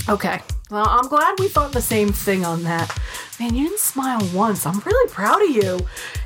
okay. 0.08 0.40
Well, 0.70 0.86
I'm 0.88 1.06
glad 1.08 1.38
we 1.38 1.48
thought 1.48 1.72
the 1.72 1.82
same 1.82 2.12
thing 2.12 2.46
on 2.46 2.62
that. 2.62 2.98
Man, 3.42 3.56
you 3.56 3.64
didn't 3.64 3.80
smile 3.80 4.20
once. 4.32 4.66
I'm 4.66 4.78
really 4.86 5.10
proud 5.10 5.42
of 5.42 5.50
you. 5.50 5.80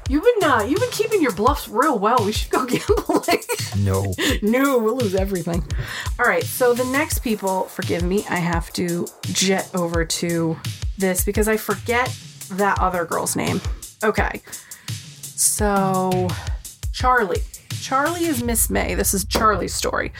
You've 0.06 0.22
been 0.22 0.50
uh, 0.50 0.64
you've 0.64 0.80
been 0.80 0.90
keeping 0.90 1.22
your 1.22 1.32
bluffs 1.32 1.66
real 1.66 1.98
well. 1.98 2.18
We 2.22 2.30
should 2.30 2.50
go 2.50 2.66
gambling. 2.66 3.38
No. 3.78 4.12
no, 4.42 4.76
we'll 4.76 4.98
lose 4.98 5.14
everything. 5.14 5.64
All 6.18 6.26
right, 6.26 6.44
so 6.44 6.74
the 6.74 6.84
next 6.84 7.20
people, 7.20 7.62
forgive 7.64 8.02
me, 8.02 8.26
I 8.28 8.36
have 8.36 8.70
to 8.74 9.06
jet 9.22 9.70
over 9.74 10.04
to 10.04 10.58
this 10.98 11.24
because 11.24 11.48
I 11.48 11.56
forget 11.56 12.14
that 12.50 12.78
other 12.80 13.06
girl's 13.06 13.34
name. 13.34 13.62
Okay. 14.04 14.42
So, 14.90 16.28
Charlie. 16.92 17.40
Charlie 17.70 18.24
is 18.24 18.42
Miss 18.42 18.68
May. 18.70 18.94
This 18.94 19.14
is 19.14 19.24
Charlie's 19.24 19.74
story. 19.74 20.12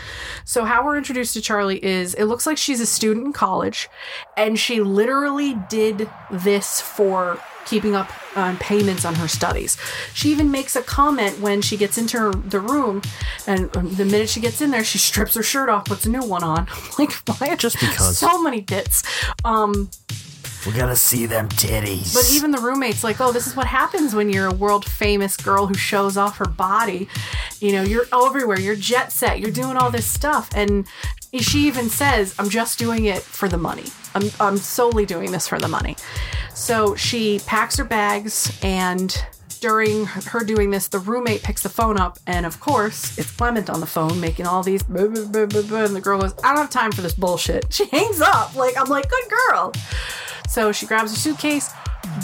So, 0.45 0.65
how 0.65 0.85
we're 0.85 0.97
introduced 0.97 1.35
to 1.35 1.41
Charlie 1.41 1.85
is 1.85 2.15
it 2.15 2.25
looks 2.25 2.47
like 2.47 2.59
she's 2.59 2.81
a 2.81 2.87
student 2.87 3.27
in 3.27 3.33
college, 3.33 3.89
and 4.37 4.59
she 4.59 4.81
literally 4.81 5.55
did 5.69 6.09
this 6.31 6.81
for 6.81 7.41
keeping 7.67 7.95
up 7.97 8.11
on 8.37 8.57
payments 8.59 9.05
on 9.05 9.17
her 9.17 9.29
studies. 9.29 9.77
She 10.15 10.31
even 10.31 10.51
makes 10.51 10.77
a 10.77 10.83
comment 10.83 11.41
when 11.41 11.61
she 11.61 11.77
gets 11.77 11.99
into 11.99 12.19
her, 12.19 12.31
the 12.31 12.61
room, 12.61 13.03
and 13.47 13.71
the 13.73 14.05
minute 14.05 14.29
she 14.29 14.41
gets 14.41 14.61
in 14.61 14.71
there, 14.71 14.85
she 14.85 14.99
strips 14.99 15.35
her 15.35 15.43
shirt 15.43 15.69
off, 15.69 15.85
puts 15.85 16.07
a 16.07 16.09
new 16.09 16.23
one 16.23 16.45
on. 16.45 16.69
like, 16.99 17.13
why? 17.27 17.55
Just 17.57 17.79
because. 17.81 18.19
So 18.19 18.41
many 18.41 18.61
bits. 18.61 19.03
Um, 19.45 19.91
We 20.67 20.73
gotta 20.73 20.97
see 20.97 21.27
them 21.27 21.49
titties. 21.49 22.13
but 22.13 22.29
even 22.33 22.51
the 22.51 22.59
roommate's 22.59 23.05
like, 23.05 23.21
oh, 23.21 23.31
this 23.31 23.47
is 23.47 23.55
what 23.55 23.67
happens 23.67 24.15
when 24.15 24.31
you're 24.31 24.47
a 24.47 24.55
world 24.55 24.85
famous 24.85 25.37
girl 25.37 25.67
who 25.67 25.75
shows 25.75 26.17
off 26.17 26.39
her 26.39 26.47
body. 26.47 27.09
You 27.61 27.73
know, 27.73 27.83
you're 27.83 28.07
everywhere, 28.13 28.59
you're 28.59 28.77
jet 28.77 29.13
set, 29.13 29.39
you're 29.39 29.53
doing 29.53 29.77
all 29.77 29.91
this 29.91 30.07
stuff. 30.07 30.51
And 30.55 30.87
she 31.41 31.67
even 31.67 31.89
says, 31.89 32.35
I'm 32.39 32.49
just 32.49 32.79
doing 32.79 33.05
it 33.05 33.23
for 33.23 33.49
the 33.49 33.59
money. 33.59 33.85
I'm, 34.15 34.31
I'm 34.41 34.57
solely 34.57 35.07
doing 35.07 35.31
this 35.31 35.47
for 35.47 35.59
the 35.59 35.69
money. 35.69 35.97
So 36.55 36.95
she 36.97 37.39
packs 37.47 37.77
her 37.77 37.85
bags 37.85 38.59
and 38.63 39.17
during 39.67 40.07
her 40.07 40.45
doing 40.45 40.71
this, 40.71 40.87
the 40.87 41.01
roommate 41.01 41.43
picks 41.43 41.65
the 41.65 41.69
phone 41.69 41.99
up, 41.99 42.21
and 42.25 42.47
of 42.47 42.61
course, 42.61 43.19
it's 43.19 43.33
Clement 43.33 43.69
on 43.69 43.81
the 43.81 43.87
phone 43.87 44.21
making 44.21 44.47
all 44.47 44.63
these. 44.63 44.81
blah, 44.85 45.09
blah, 45.09 45.27
blah, 45.47 45.85
and 45.85 45.97
the 45.97 46.01
girl 46.01 46.21
goes, 46.21 46.35
I 46.45 46.55
don't 46.55 46.59
have 46.59 46.71
time 46.71 46.93
for 46.93 47.03
this 47.03 47.15
bullshit. 47.15 47.67
She 47.77 47.87
hangs 47.87 48.21
up. 48.21 48.55
Like, 48.55 48.77
I'm 48.79 48.87
like, 48.87 49.11
good 49.11 49.25
girl. 49.29 49.73
So 50.49 50.71
she 50.71 50.87
grabs 50.87 51.11
her 51.11 51.17
suitcase. 51.17 51.73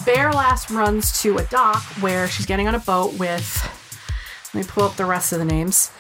Bear 0.07 0.33
Last 0.33 0.71
runs 0.71 1.21
to 1.23 1.37
a 1.39 1.43
dock 1.47 1.83
where 2.01 2.29
she's 2.29 2.47
getting 2.47 2.69
on 2.69 2.77
a 2.77 2.79
boat 2.79 3.19
with. 3.19 3.45
Let 4.55 4.65
me 4.65 4.71
pull 4.71 4.85
up 4.85 4.95
the 4.95 5.05
rest 5.05 5.33
of 5.33 5.41
the 5.41 5.45
names. 5.45 5.91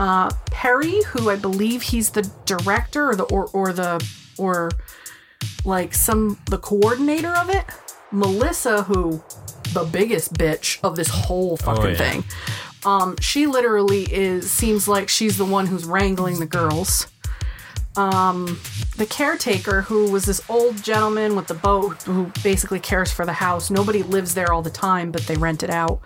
Uh, 0.00 0.30
Perry, 0.50 1.00
who 1.04 1.30
I 1.30 1.36
believe 1.36 1.82
he's 1.82 2.10
the 2.10 2.28
director 2.44 3.08
or 3.10 3.14
the 3.14 3.24
or, 3.24 3.46
or 3.52 3.72
the 3.72 4.04
or 4.36 4.72
like 5.64 5.94
some 5.94 6.38
the 6.46 6.58
coordinator 6.58 7.32
of 7.34 7.50
it. 7.50 7.64
Melissa, 8.10 8.82
who 8.82 9.22
the 9.72 9.84
biggest 9.84 10.34
bitch 10.34 10.78
of 10.82 10.96
this 10.96 11.08
whole 11.08 11.56
fucking 11.56 11.90
yeah. 11.90 11.96
thing. 11.96 12.24
Um, 12.84 13.16
she 13.20 13.46
literally 13.46 14.04
is 14.04 14.50
seems 14.50 14.86
like 14.86 15.08
she's 15.08 15.36
the 15.36 15.44
one 15.44 15.66
who's 15.66 15.84
wrangling 15.84 16.38
the 16.38 16.46
girls 16.46 17.06
um, 17.98 18.60
the 18.96 19.06
caretaker, 19.06 19.82
who 19.82 20.10
was 20.10 20.24
this 20.24 20.40
old 20.48 20.82
gentleman 20.82 21.34
with 21.34 21.48
the 21.48 21.54
boat, 21.54 22.02
who 22.04 22.30
basically 22.44 22.78
cares 22.78 23.10
for 23.10 23.26
the 23.26 23.32
house. 23.32 23.70
Nobody 23.70 24.04
lives 24.04 24.34
there 24.34 24.52
all 24.52 24.62
the 24.62 24.70
time, 24.70 25.10
but 25.10 25.22
they 25.22 25.36
rent 25.36 25.64
it 25.64 25.70
out. 25.70 26.00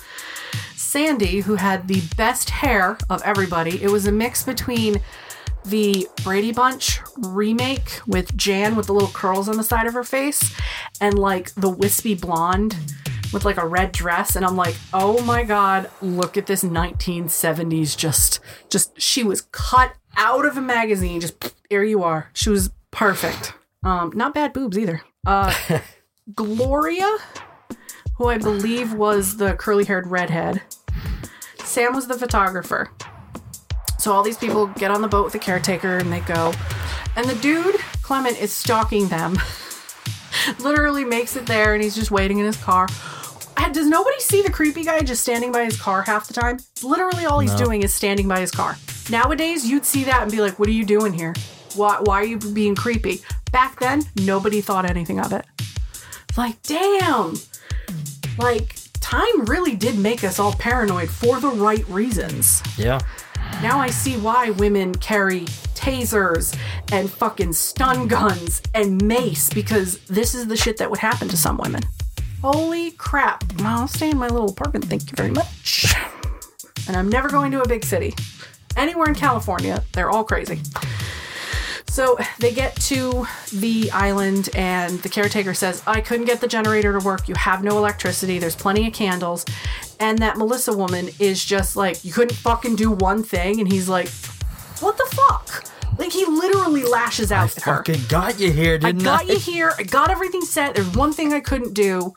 Sandy, 0.74 1.40
who 1.40 1.56
had 1.56 1.88
the 1.88 2.02
best 2.16 2.50
hair 2.50 2.96
of 3.10 3.22
everybody. 3.24 3.82
It 3.82 3.90
was 3.90 4.06
a 4.06 4.12
mix 4.12 4.42
between 4.42 5.02
the 5.66 6.08
Brady 6.24 6.50
Bunch 6.50 7.00
remake 7.18 8.00
with 8.06 8.36
Jan 8.36 8.74
with 8.74 8.86
the 8.86 8.94
little 8.94 9.10
curls 9.10 9.48
on 9.48 9.56
the 9.58 9.62
side 9.62 9.86
of 9.86 9.92
her 9.92 10.02
face 10.02 10.54
and 11.00 11.18
like 11.18 11.54
the 11.54 11.68
wispy 11.68 12.14
blonde 12.14 12.76
with 13.32 13.44
like 13.44 13.56
a 13.56 13.66
red 13.66 13.92
dress 13.92 14.36
and 14.36 14.44
I'm 14.44 14.56
like, 14.56 14.74
"Oh 14.92 15.22
my 15.24 15.42
god, 15.42 15.90
look 16.00 16.36
at 16.36 16.46
this 16.46 16.62
1970s 16.62 17.96
just 17.96 18.40
just 18.68 19.00
she 19.00 19.22
was 19.22 19.42
cut 19.52 19.94
out 20.16 20.44
of 20.44 20.56
a 20.56 20.60
magazine. 20.60 21.20
Just 21.20 21.54
here 21.70 21.82
you 21.84 22.02
are. 22.02 22.28
She 22.32 22.50
was 22.50 22.70
perfect. 22.90 23.54
Um 23.82 24.12
not 24.14 24.34
bad 24.34 24.52
boobs 24.52 24.78
either. 24.78 25.02
Uh 25.26 25.54
Gloria, 26.34 27.18
who 28.16 28.28
I 28.28 28.38
believe 28.38 28.92
was 28.94 29.36
the 29.38 29.54
curly-haired 29.54 30.06
redhead. 30.06 30.62
Sam 31.64 31.94
was 31.94 32.06
the 32.06 32.14
photographer. 32.18 32.90
So 33.98 34.12
all 34.12 34.22
these 34.22 34.36
people 34.38 34.66
get 34.66 34.90
on 34.90 35.00
the 35.00 35.08
boat 35.08 35.24
with 35.24 35.32
the 35.32 35.38
caretaker 35.38 35.98
and 35.98 36.12
they 36.12 36.20
go. 36.20 36.52
And 37.16 37.28
the 37.28 37.34
dude, 37.36 37.76
Clement, 38.02 38.40
is 38.40 38.52
stalking 38.52 39.08
them. 39.08 39.38
Literally 40.58 41.04
makes 41.04 41.36
it 41.36 41.46
there 41.46 41.74
and 41.74 41.82
he's 41.82 41.94
just 41.94 42.10
waiting 42.10 42.38
in 42.38 42.44
his 42.46 42.56
car. 42.56 42.88
Does 43.72 43.86
nobody 43.86 44.20
see 44.20 44.42
the 44.42 44.50
creepy 44.50 44.84
guy 44.84 45.00
just 45.00 45.22
standing 45.22 45.50
by 45.50 45.64
his 45.64 45.80
car 45.80 46.02
half 46.02 46.28
the 46.28 46.34
time? 46.34 46.58
Literally 46.82 47.24
all 47.24 47.40
he's 47.40 47.58
No. 47.58 47.64
doing 47.64 47.82
is 47.82 47.94
standing 47.94 48.28
by 48.28 48.40
his 48.40 48.50
car. 48.50 48.76
Nowadays, 49.10 49.66
you'd 49.68 49.86
see 49.86 50.04
that 50.04 50.20
and 50.22 50.30
be 50.30 50.42
like, 50.42 50.58
what 50.58 50.68
are 50.68 50.72
you 50.72 50.84
doing 50.84 51.12
here? 51.14 51.32
Why, 51.74 51.98
why 52.02 52.20
are 52.20 52.24
you 52.24 52.36
being 52.38 52.74
creepy? 52.74 53.22
Back 53.50 53.80
then, 53.80 54.02
nobody 54.24 54.60
thought 54.60 54.84
anything 54.88 55.18
of 55.20 55.32
it. 55.32 55.46
Like, 56.36 56.62
damn. 56.62 57.34
Like, 58.38 58.76
time 59.00 59.46
really 59.46 59.74
did 59.74 59.98
make 59.98 60.22
us 60.22 60.38
all 60.38 60.52
paranoid 60.52 61.08
for 61.08 61.40
the 61.40 61.48
right 61.48 61.86
reasons. 61.88 62.62
Yeah. 62.76 63.00
Now 63.62 63.78
I 63.78 63.88
see 63.88 64.18
why 64.18 64.50
women 64.50 64.94
carry 64.96 65.46
tasers 65.74 66.54
and 66.92 67.10
fucking 67.10 67.54
stun 67.54 68.06
guns 68.06 68.60
and 68.74 69.02
mace 69.02 69.48
because 69.50 69.98
this 70.06 70.34
is 70.34 70.46
the 70.46 70.56
shit 70.58 70.76
that 70.76 70.90
would 70.90 71.00
happen 71.00 71.28
to 71.28 71.36
some 71.38 71.56
women. 71.56 71.82
Holy 72.42 72.90
crap. 72.92 73.44
I'll 73.60 73.86
stay 73.86 74.10
in 74.10 74.18
my 74.18 74.26
little 74.26 74.50
apartment, 74.50 74.86
thank 74.86 75.10
you 75.10 75.16
very 75.16 75.30
much. 75.30 75.94
And 76.88 76.96
I'm 76.96 77.08
never 77.08 77.28
going 77.28 77.52
to 77.52 77.62
a 77.62 77.68
big 77.68 77.84
city. 77.84 78.12
Anywhere 78.76 79.06
in 79.06 79.14
California, 79.14 79.84
they're 79.92 80.10
all 80.10 80.24
crazy. 80.24 80.60
So 81.86 82.18
they 82.40 82.52
get 82.52 82.74
to 82.82 83.26
the 83.52 83.90
island, 83.92 84.48
and 84.56 84.98
the 85.00 85.08
caretaker 85.08 85.54
says, 85.54 85.82
I 85.86 86.00
couldn't 86.00 86.26
get 86.26 86.40
the 86.40 86.48
generator 86.48 86.98
to 86.98 87.04
work. 87.04 87.28
You 87.28 87.34
have 87.36 87.62
no 87.62 87.78
electricity. 87.78 88.38
There's 88.38 88.56
plenty 88.56 88.86
of 88.88 88.94
candles. 88.94 89.44
And 90.00 90.18
that 90.18 90.38
Melissa 90.38 90.76
woman 90.76 91.10
is 91.20 91.44
just 91.44 91.76
like, 91.76 92.04
You 92.04 92.12
couldn't 92.12 92.34
fucking 92.34 92.76
do 92.76 92.90
one 92.90 93.22
thing. 93.22 93.60
And 93.60 93.70
he's 93.70 93.88
like, 93.88 94.08
What 94.80 94.96
the 94.96 95.06
fuck? 95.14 95.64
Like, 95.98 96.12
he 96.12 96.24
literally 96.24 96.84
lashes 96.84 97.30
out 97.30 97.56
at 97.56 97.62
her. 97.64 97.76
Fucking 97.76 98.02
got 98.08 98.40
you 98.40 98.50
here, 98.52 98.78
didn't 98.78 99.02
I? 99.02 99.04
got 99.04 99.26
you 99.28 99.38
here. 99.38 99.72
I 99.78 99.82
got 99.82 100.10
everything 100.10 100.40
set. 100.42 100.74
There's 100.74 100.94
one 100.94 101.12
thing 101.12 101.32
I 101.32 101.40
couldn't 101.40 101.74
do. 101.74 102.14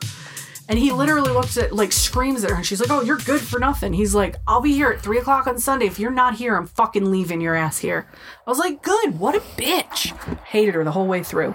And 0.68 0.78
he 0.78 0.90
literally 0.90 1.30
looks 1.30 1.56
at, 1.56 1.72
like, 1.72 1.92
screams 1.92 2.42
at 2.42 2.50
her. 2.50 2.56
And 2.56 2.66
she's 2.66 2.80
like, 2.80 2.90
Oh, 2.90 3.00
you're 3.02 3.18
good 3.18 3.40
for 3.40 3.60
nothing. 3.60 3.92
He's 3.92 4.14
like, 4.16 4.36
I'll 4.48 4.60
be 4.60 4.72
here 4.72 4.90
at 4.90 5.00
three 5.00 5.18
o'clock 5.18 5.46
on 5.46 5.58
Sunday. 5.58 5.86
If 5.86 6.00
you're 6.00 6.10
not 6.10 6.34
here, 6.34 6.56
I'm 6.56 6.66
fucking 6.66 7.08
leaving 7.08 7.40
your 7.40 7.54
ass 7.54 7.78
here. 7.78 8.08
I 8.46 8.50
was 8.50 8.58
like, 8.58 8.82
Good. 8.82 9.18
What 9.20 9.36
a 9.36 9.40
bitch. 9.40 10.06
Hated 10.44 10.74
her 10.74 10.82
the 10.82 10.90
whole 10.90 11.06
way 11.06 11.22
through. 11.22 11.54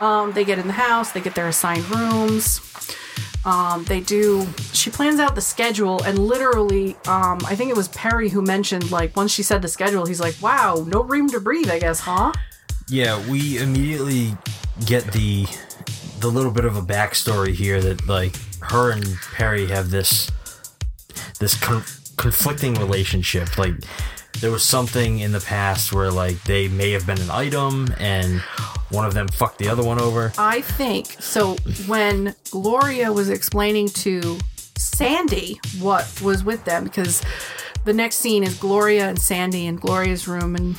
Um, 0.00 0.32
they 0.32 0.44
get 0.44 0.58
in 0.58 0.66
the 0.66 0.74
house, 0.74 1.10
they 1.12 1.20
get 1.20 1.34
their 1.34 1.48
assigned 1.48 1.88
rooms. 1.90 2.60
Um, 3.48 3.82
they 3.84 4.00
do, 4.00 4.46
she 4.74 4.90
plans 4.90 5.18
out 5.18 5.34
the 5.34 5.40
schedule, 5.40 6.02
and 6.02 6.18
literally, 6.18 6.96
um, 7.06 7.38
I 7.46 7.54
think 7.54 7.70
it 7.70 7.76
was 7.76 7.88
Perry 7.88 8.28
who 8.28 8.42
mentioned, 8.42 8.90
like, 8.90 9.16
once 9.16 9.32
she 9.32 9.42
said 9.42 9.62
the 9.62 9.68
schedule, 9.68 10.04
he's 10.04 10.20
like, 10.20 10.36
Wow, 10.42 10.84
no 10.86 11.02
room 11.02 11.30
to 11.30 11.40
breathe, 11.40 11.70
I 11.70 11.78
guess, 11.78 12.00
huh? 12.00 12.30
Yeah, 12.88 13.26
we 13.26 13.56
immediately 13.56 14.36
get 14.84 15.12
the 15.12 15.46
the 16.20 16.28
little 16.28 16.50
bit 16.50 16.66
of 16.66 16.76
a 16.76 16.82
backstory 16.82 17.54
here 17.54 17.80
that 17.80 18.06
like 18.06 18.36
her 18.60 18.90
and 18.90 19.16
Perry 19.34 19.66
have 19.68 19.90
this 19.90 20.30
this 21.38 21.54
con- 21.54 21.84
conflicting 22.16 22.74
relationship. 22.74 23.56
Like 23.56 23.74
there 24.40 24.50
was 24.50 24.62
something 24.62 25.18
in 25.18 25.32
the 25.32 25.40
past 25.40 25.92
where 25.92 26.10
like 26.10 26.42
they 26.44 26.68
may 26.68 26.92
have 26.92 27.06
been 27.06 27.20
an 27.20 27.30
item 27.30 27.92
and 27.98 28.40
one 28.90 29.04
of 29.04 29.14
them 29.14 29.28
fucked 29.28 29.58
the 29.58 29.68
other 29.68 29.82
one 29.82 30.00
over. 30.00 30.32
I 30.38 30.60
think 30.60 31.06
so. 31.20 31.56
When 31.86 32.34
Gloria 32.50 33.12
was 33.12 33.28
explaining 33.28 33.88
to 33.88 34.38
Sandy 34.78 35.60
what 35.80 36.20
was 36.22 36.44
with 36.44 36.64
them 36.64 36.84
because 36.84 37.22
the 37.84 37.92
next 37.92 38.16
scene 38.16 38.44
is 38.44 38.56
Gloria 38.56 39.08
and 39.08 39.18
Sandy 39.18 39.66
in 39.66 39.76
Gloria's 39.76 40.28
room 40.28 40.54
and 40.54 40.76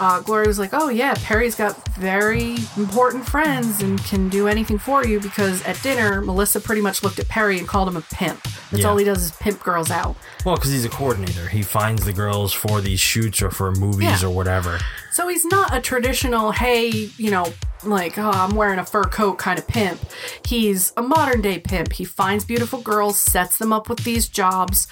uh, 0.00 0.20
Gloria 0.20 0.48
was 0.48 0.58
like, 0.58 0.70
"Oh 0.72 0.88
yeah, 0.88 1.14
Perry's 1.24 1.54
got 1.54 1.86
very 1.94 2.56
important 2.76 3.26
friends 3.28 3.82
and 3.82 4.02
can 4.04 4.28
do 4.28 4.48
anything 4.48 4.78
for 4.78 5.04
you." 5.06 5.20
Because 5.20 5.62
at 5.64 5.80
dinner, 5.82 6.20
Melissa 6.20 6.60
pretty 6.60 6.80
much 6.82 7.02
looked 7.02 7.18
at 7.18 7.28
Perry 7.28 7.58
and 7.58 7.66
called 7.68 7.88
him 7.88 7.96
a 7.96 8.00
pimp. 8.02 8.42
That's 8.70 8.82
Yeah. 8.82 8.88
all 8.88 8.96
he 8.96 9.04
does 9.04 9.22
is 9.24 9.30
pimp 9.32 9.62
girls 9.62 9.90
out. 9.90 10.16
Well, 10.44 10.56
because 10.56 10.70
he's 10.72 10.84
a 10.84 10.88
coordinator. 10.88 11.48
He 11.48 11.62
finds 11.62 12.04
the 12.04 12.12
girls 12.12 12.52
for 12.52 12.80
these 12.80 13.00
shoots 13.00 13.40
or 13.42 13.50
for 13.50 13.72
movies 13.72 14.22
Yeah. 14.22 14.28
or 14.28 14.30
whatever. 14.30 14.80
So 15.12 15.28
he's 15.28 15.44
not 15.44 15.74
a 15.74 15.80
traditional, 15.80 16.50
hey, 16.50 16.88
you 17.16 17.30
know, 17.30 17.52
like, 17.84 18.18
oh, 18.18 18.30
I'm 18.30 18.56
wearing 18.56 18.80
a 18.80 18.84
fur 18.84 19.04
coat 19.04 19.34
kind 19.38 19.58
of 19.58 19.66
pimp. 19.68 20.00
He's 20.44 20.92
a 20.96 21.02
modern 21.02 21.40
day 21.40 21.58
pimp. 21.60 21.92
He 21.92 22.04
finds 22.04 22.44
beautiful 22.44 22.80
girls, 22.80 23.16
sets 23.18 23.56
them 23.58 23.72
up 23.72 23.88
with 23.88 24.00
these 24.02 24.26
jobs, 24.28 24.88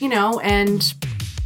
you 0.00 0.08
know, 0.08 0.40
and 0.40 0.92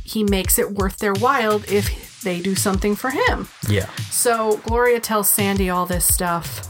he 0.05 0.25
makes 0.25 0.59
it 0.59 0.73
worth 0.73 0.97
their 0.99 1.13
while 1.13 1.61
if 1.69 2.08
they 2.23 2.41
do 2.41 2.55
something 2.55 2.97
for 2.97 3.11
him. 3.11 3.49
Yeah. 3.69 3.89
So 4.11 4.59
Gloria 4.59 5.01
tells 5.01 5.31
Sandy 5.31 5.71
all 5.71 5.87
this 5.87 6.07
stuff. 6.07 6.65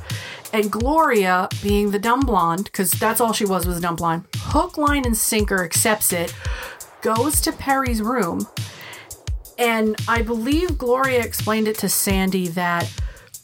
And 0.53 0.72
Gloria, 0.72 1.49
being 1.62 1.90
the 1.90 1.99
dumb 1.99 2.20
blonde, 2.20 2.64
because 2.64 2.90
that's 2.92 3.20
all 3.20 3.32
she 3.32 3.44
was 3.44 3.66
was 3.66 3.78
a 3.78 3.80
dumb 3.80 3.96
blonde, 3.96 4.24
hook, 4.36 4.78
line, 4.78 5.05
and 5.05 5.16
sinker 5.16 5.62
accepts 5.62 6.12
it, 6.12 6.34
goes 7.03 7.40
to 7.42 7.53
Perry's 7.53 8.01
room. 8.01 8.46
And 9.59 9.96
I 10.09 10.22
believe 10.22 10.78
Gloria 10.78 11.20
explained 11.20 11.68
it 11.68 11.76
to 11.78 11.88
Sandy 11.88 12.49
that 12.49 12.90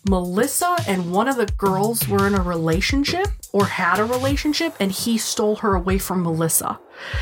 Melissa 0.09 0.77
and 0.87 1.11
one 1.11 1.29
of 1.29 1.37
the 1.37 1.47
girls 1.47 2.09
were 2.09 2.27
in 2.27 2.35
a 2.35 2.43
relationship 2.43 3.27
or 3.53 3.67
had 3.67 3.99
a 3.99 4.05
relationship, 4.05 4.75
and 4.81 4.91
he 4.91 5.19
stole 5.19 5.57
her 5.57 5.75
away 5.75 5.99
from 5.99 6.23
Melissa. 6.23 6.79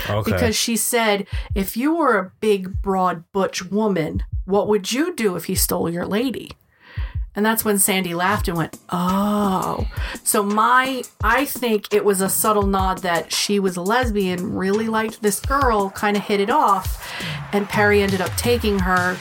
Okay. 0.09 0.30
Because 0.30 0.57
she 0.57 0.76
said, 0.76 1.26
if 1.55 1.76
you 1.76 1.95
were 1.95 2.18
a 2.18 2.33
big, 2.41 2.80
broad, 2.83 3.24
butch 3.33 3.64
woman, 3.70 4.22
what 4.45 4.68
would 4.68 4.93
you 4.93 5.14
do 5.14 5.36
if 5.36 5.45
he 5.45 5.55
stole 5.55 5.90
your 5.90 6.07
lady? 6.07 6.53
And 7.34 7.47
that's 7.47 7.64
when 7.64 7.78
Sandy 7.78 8.14
laughed 8.14 8.49
and 8.49 8.57
went, 8.57 8.78
"Oh." 8.90 9.86
So 10.22 10.43
my 10.43 11.03
I 11.24 11.47
think 11.47 11.93
it 11.93 12.05
was 12.05 12.20
a 12.20 12.28
subtle 12.28 12.66
nod 12.66 12.99
that 12.99 13.32
she 13.32 13.59
was 13.59 13.76
a 13.76 13.82
lesbian, 13.82 14.55
really 14.55 14.86
liked 14.86 15.22
this 15.22 15.40
girl, 15.40 15.90
kind 15.90 16.16
of 16.16 16.24
hit 16.24 16.40
it 16.40 16.51
off, 16.51 17.11
and 17.53 17.68
Perry 17.68 18.03
ended 18.03 18.20
up 18.20 18.36
taking 18.36 18.80
her, 18.80 19.16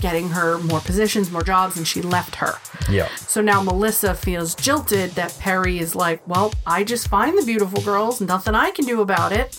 getting 0.00 0.28
her 0.30 0.58
more 0.58 0.80
positions, 0.80 1.30
more 1.30 1.42
jobs, 1.42 1.78
and 1.78 1.88
she 1.88 2.02
left 2.02 2.34
her. 2.36 2.54
Yeah. 2.90 3.08
So 3.16 3.40
now 3.40 3.62
Melissa 3.62 4.14
feels 4.14 4.54
jilted 4.54 5.12
that 5.12 5.34
Perry 5.40 5.78
is 5.78 5.94
like, 5.94 6.20
well, 6.28 6.52
I 6.66 6.84
just 6.84 7.08
find 7.08 7.38
the 7.38 7.46
beautiful 7.46 7.80
girls, 7.80 8.20
nothing 8.20 8.54
I 8.54 8.72
can 8.72 8.84
do 8.84 9.00
about 9.00 9.32
it. 9.32 9.58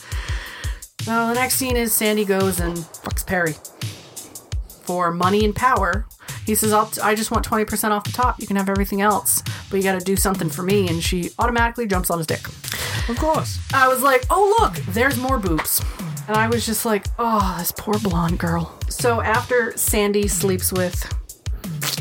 So 1.01 1.27
the 1.29 1.33
next 1.33 1.55
scene 1.55 1.75
is 1.75 1.91
Sandy 1.91 2.25
goes 2.25 2.59
and 2.59 2.77
fucks 2.77 3.25
Perry 3.25 3.55
for 4.85 5.11
money 5.11 5.43
and 5.43 5.55
power. 5.55 6.05
He 6.45 6.55
says, 6.55 6.71
I'll, 6.73 6.91
I 7.01 7.15
just 7.15 7.31
want 7.31 7.45
20% 7.45 7.91
off 7.91 8.03
the 8.03 8.11
top. 8.11 8.39
You 8.39 8.47
can 8.47 8.55
have 8.55 8.69
everything 8.69 9.01
else, 9.01 9.41
but 9.69 9.77
you 9.77 9.83
got 9.83 9.99
to 9.99 10.05
do 10.05 10.15
something 10.15 10.49
for 10.49 10.63
me. 10.63 10.87
And 10.87 11.03
she 11.03 11.31
automatically 11.39 11.87
jumps 11.87 12.09
on 12.09 12.19
his 12.19 12.27
dick. 12.27 12.47
Of 13.09 13.17
course. 13.17 13.59
I 13.73 13.87
was 13.87 14.01
like, 14.01 14.23
oh, 14.29 14.55
look, 14.59 14.75
there's 14.93 15.17
more 15.17 15.37
boobs. 15.39 15.81
And 16.27 16.35
I 16.37 16.47
was 16.47 16.65
just 16.65 16.85
like, 16.85 17.05
oh, 17.19 17.55
this 17.59 17.71
poor 17.71 17.99
blonde 17.99 18.39
girl. 18.39 18.77
So 18.89 19.21
after 19.21 19.77
Sandy 19.77 20.27
sleeps 20.27 20.71
with 20.71 21.11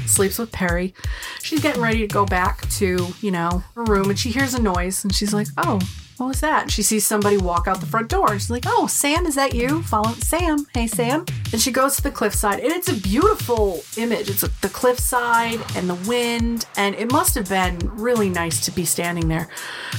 sleeps 0.07 0.39
with 0.39 0.53
Perry, 0.53 0.95
she's 1.43 1.61
getting 1.61 1.83
ready 1.83 1.99
to 2.01 2.07
go 2.07 2.25
back 2.25 2.69
to, 2.71 3.09
you 3.21 3.31
know, 3.31 3.65
her 3.75 3.85
room 3.85 4.11
and 4.11 4.19
she 4.19 4.31
hears 4.31 4.55
a 4.55 4.63
noise 4.63 5.05
and 5.05 5.15
she's 5.15 5.35
like, 5.35 5.49
oh, 5.59 5.81
what 6.17 6.29
was 6.29 6.41
that? 6.41 6.71
She 6.71 6.83
sees 6.83 7.07
somebody 7.07 7.37
walk 7.37 7.67
out 7.67 7.81
the 7.81 7.87
front 7.87 8.09
door. 8.09 8.29
She's 8.33 8.51
like, 8.51 8.65
oh, 8.67 8.87
Sam, 8.87 9.27
is 9.27 9.35
that 9.35 9.55
you? 9.55 9.83
Follow 9.83 10.13
Sam. 10.13 10.67
Hey, 10.73 10.87
Sam. 10.87 11.25
And 11.53 11.61
she 11.61 11.73
goes 11.73 11.97
to 11.97 12.03
the 12.03 12.11
cliffside 12.11 12.61
and 12.61 12.73
it's 12.73 12.89
a 12.89 12.95
beautiful 12.95 13.83
image. 13.97 14.31
It's 14.31 14.43
the 14.43 14.69
cliffside 14.69 15.61
and 15.77 15.89
the 15.89 15.95
wind, 16.09 16.67
and 16.77 16.95
it 16.95 17.11
must 17.11 17.35
have 17.35 17.49
been 17.49 17.79
really 17.97 18.29
nice 18.29 18.65
to 18.67 18.71
be 18.71 18.85
standing 18.85 19.29
there. 19.29 19.49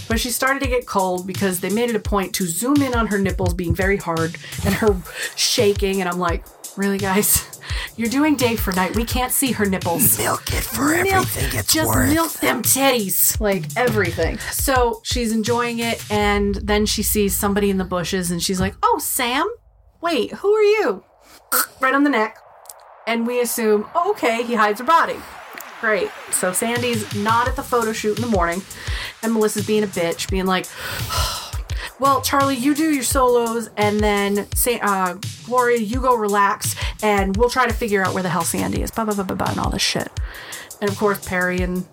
But 0.07 0.19
she 0.19 0.29
started 0.29 0.61
to 0.63 0.69
get 0.69 0.85
cold 0.85 1.27
because 1.27 1.59
they 1.59 1.69
made 1.69 1.89
it 1.89 1.95
a 1.95 1.99
point 1.99 2.33
to 2.35 2.45
zoom 2.45 2.81
in 2.81 2.93
on 2.93 3.07
her 3.07 3.17
nipples 3.17 3.53
being 3.53 3.75
very 3.75 3.97
hard 3.97 4.37
and 4.65 4.73
her 4.75 4.95
shaking. 5.35 5.99
And 5.99 6.09
I'm 6.09 6.19
like, 6.19 6.45
really, 6.77 6.97
guys? 6.97 7.54
You're 7.97 8.09
doing 8.09 8.35
day 8.35 8.55
for 8.55 8.71
night. 8.73 8.95
We 8.95 9.03
can't 9.05 9.31
see 9.31 9.51
her 9.53 9.65
nipples. 9.65 10.17
Milk 10.17 10.51
it 10.53 10.63
for 10.63 10.89
Milk- 10.89 11.07
everything 11.13 11.59
it's 11.59 11.73
just 11.73 11.87
worth. 11.89 12.13
milk 12.13 12.31
them 12.33 12.61
titties, 12.61 13.39
like 13.39 13.63
everything. 13.77 14.37
So 14.51 15.01
she's 15.03 15.31
enjoying 15.31 15.79
it, 15.79 16.03
and 16.11 16.55
then 16.55 16.85
she 16.85 17.03
sees 17.03 17.35
somebody 17.35 17.69
in 17.69 17.77
the 17.77 17.85
bushes, 17.85 18.31
and 18.31 18.41
she's 18.43 18.59
like, 18.59 18.75
"Oh, 18.83 18.99
Sam, 18.99 19.47
wait, 20.01 20.31
who 20.33 20.51
are 20.53 20.61
you?" 20.63 21.03
Right 21.79 21.93
on 21.93 22.03
the 22.03 22.09
neck, 22.09 22.37
and 23.07 23.25
we 23.25 23.39
assume, 23.39 23.85
oh, 23.95 24.11
okay, 24.11 24.43
he 24.43 24.55
hides 24.55 24.79
her 24.79 24.85
body. 24.85 25.15
Great. 25.79 26.09
So 26.31 26.51
Sandy's 26.51 27.13
not 27.15 27.47
at 27.47 27.55
the 27.55 27.63
photo 27.63 27.93
shoot 27.93 28.17
in 28.17 28.23
the 28.23 28.29
morning, 28.29 28.61
and 29.23 29.33
Melissa's 29.33 29.65
being 29.65 29.83
a 29.83 29.87
bitch, 29.87 30.29
being 30.29 30.45
like, 30.45 30.65
well, 31.99 32.21
Charlie, 32.21 32.55
you 32.55 32.75
do 32.75 32.93
your 32.93 33.03
solos, 33.03 33.69
and 33.77 33.99
then 33.99 34.51
say, 34.53 34.79
uh, 34.81 35.15
Gloria, 35.45 35.79
you 35.79 36.01
go 36.01 36.15
relax, 36.15 36.75
and 37.01 37.35
we'll 37.37 37.49
try 37.49 37.67
to 37.67 37.73
figure 37.73 38.03
out 38.03 38.13
where 38.13 38.23
the 38.23 38.29
hell 38.29 38.43
Sandy 38.43 38.81
is. 38.81 38.91
Blah 38.91 39.05
blah 39.05 39.13
blah 39.15 39.23
blah 39.23 39.35
blah, 39.35 39.51
and 39.51 39.59
all 39.59 39.69
this 39.69 39.81
shit. 39.81 40.09
And 40.81 40.89
of 40.89 40.97
course, 40.97 41.25
Perry 41.25 41.61
and 41.61 41.85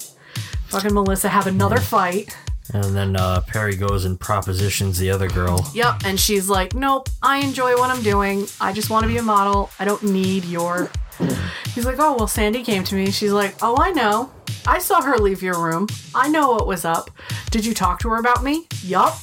fucking 0.68 0.92
Melissa 0.92 1.28
have 1.28 1.46
another 1.46 1.78
fight. 1.78 2.36
And 2.72 2.96
then 2.96 3.16
uh, 3.16 3.40
Perry 3.42 3.76
goes 3.76 4.04
and 4.04 4.18
propositions 4.18 4.98
the 4.98 5.10
other 5.10 5.28
girl. 5.28 5.68
Yep, 5.74 6.02
and 6.04 6.18
she's 6.18 6.48
like, 6.48 6.74
"Nope, 6.74 7.08
I 7.22 7.38
enjoy 7.38 7.76
what 7.76 7.90
I'm 7.90 8.02
doing. 8.02 8.46
I 8.60 8.72
just 8.72 8.88
want 8.90 9.04
to 9.04 9.08
be 9.08 9.18
a 9.18 9.22
model. 9.22 9.70
I 9.78 9.84
don't 9.84 10.02
need 10.02 10.44
your." 10.44 10.90
He's 11.74 11.84
like, 11.84 11.96
"Oh 11.98 12.16
well, 12.16 12.26
Sandy 12.28 12.62
came 12.62 12.84
to 12.84 12.94
me." 12.94 13.10
She's 13.10 13.32
like, 13.32 13.54
"Oh, 13.62 13.76
I 13.78 13.90
know. 13.90 14.30
I 14.66 14.78
saw 14.78 15.02
her 15.02 15.16
leave 15.18 15.42
your 15.42 15.58
room. 15.62 15.88
I 16.14 16.28
know 16.28 16.52
what 16.52 16.66
was 16.66 16.84
up. 16.84 17.10
Did 17.50 17.64
you 17.66 17.74
talk 17.74 17.98
to 18.00 18.08
her 18.10 18.16
about 18.16 18.42
me?" 18.42 18.66
Yup. 18.82 19.14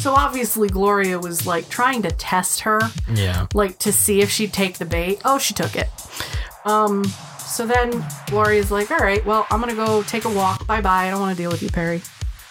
So 0.00 0.14
obviously, 0.14 0.68
Gloria 0.68 1.18
was 1.18 1.46
like 1.46 1.68
trying 1.68 2.02
to 2.02 2.10
test 2.10 2.60
her, 2.60 2.80
Yeah. 3.12 3.46
like 3.54 3.78
to 3.80 3.92
see 3.92 4.20
if 4.20 4.30
she'd 4.30 4.52
take 4.52 4.78
the 4.78 4.84
bait. 4.84 5.20
Oh, 5.24 5.38
she 5.38 5.54
took 5.54 5.74
it. 5.76 5.88
Um. 6.64 7.04
So 7.38 7.66
then 7.66 8.04
Gloria's 8.26 8.70
like, 8.70 8.90
"All 8.90 8.98
right, 8.98 9.24
well, 9.24 9.46
I'm 9.50 9.58
gonna 9.60 9.74
go 9.74 10.02
take 10.02 10.24
a 10.24 10.28
walk. 10.30 10.66
Bye 10.66 10.80
bye. 10.80 11.06
I 11.06 11.10
don't 11.10 11.20
want 11.20 11.36
to 11.36 11.42
deal 11.42 11.50
with 11.50 11.62
you, 11.62 11.70
Perry." 11.70 12.02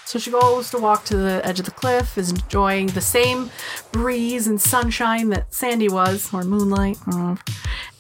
So 0.06 0.20
she 0.20 0.32
goes 0.32 0.70
to 0.72 0.78
walk 0.78 1.04
to 1.06 1.18
the 1.18 1.42
edge 1.46 1.60
of 1.60 1.66
the 1.66 1.72
cliff, 1.72 2.18
is 2.18 2.30
enjoying 2.32 2.88
the 2.88 3.02
same 3.02 3.50
breeze 3.92 4.48
and 4.48 4.60
sunshine 4.60 5.30
that 5.30 5.54
Sandy 5.54 5.90
was, 5.90 6.34
or 6.34 6.44
moonlight, 6.44 6.98
I 7.08 7.12
don't 7.12 7.22
know. 7.26 7.38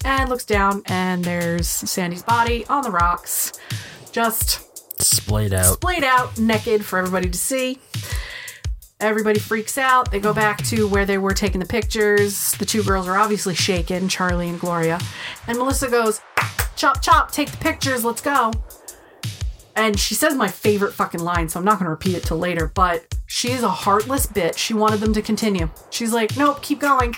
and 0.05 0.29
looks 0.29 0.45
down, 0.45 0.83
and 0.85 1.23
there's 1.25 1.67
Sandy's 1.67 2.23
body 2.23 2.65
on 2.67 2.83
the 2.83 2.91
rocks, 2.91 3.51
just 4.13 4.61
Splayed 5.01 5.53
out. 5.53 5.73
splayed 5.75 6.03
out, 6.05 6.37
naked 6.39 6.85
for 6.85 6.97
everybody 6.97 7.29
to 7.29 7.37
see. 7.37 7.79
Everybody 8.99 9.39
freaks 9.39 9.77
out. 9.77 10.09
They 10.09 10.19
go 10.19 10.33
back 10.33 10.63
to 10.65 10.87
where 10.87 11.05
they 11.05 11.19
were 11.19 11.33
taking 11.33 11.59
the 11.59 11.67
pictures. 11.67 12.53
The 12.53 12.65
two 12.65 12.83
girls 12.83 13.07
are 13.07 13.15
obviously 13.15 13.53
shaken, 13.53 14.09
Charlie 14.09 14.49
and 14.49 14.59
Gloria. 14.59 14.99
And 15.45 15.57
Melissa 15.59 15.87
goes, 15.87 16.19
Chop, 16.75 17.01
chop, 17.01 17.31
take 17.31 17.51
the 17.51 17.57
pictures, 17.57 18.03
let's 18.03 18.21
go. 18.21 18.51
And 19.75 19.99
she 19.99 20.15
says 20.15 20.33
my 20.33 20.47
favorite 20.47 20.93
fucking 20.93 21.19
line, 21.23 21.49
so 21.49 21.59
I'm 21.59 21.65
not 21.65 21.73
going 21.77 21.85
to 21.85 21.91
repeat 21.91 22.15
it 22.15 22.23
till 22.23 22.37
later, 22.39 22.71
but 22.73 23.15
she 23.27 23.51
is 23.51 23.61
a 23.61 23.69
heartless 23.69 24.25
bitch. 24.25 24.57
She 24.57 24.73
wanted 24.73 24.99
them 24.99 25.13
to 25.13 25.21
continue. 25.21 25.69
She's 25.91 26.11
like, 26.13 26.35
nope, 26.35 26.63
keep 26.63 26.79
going. 26.79 27.15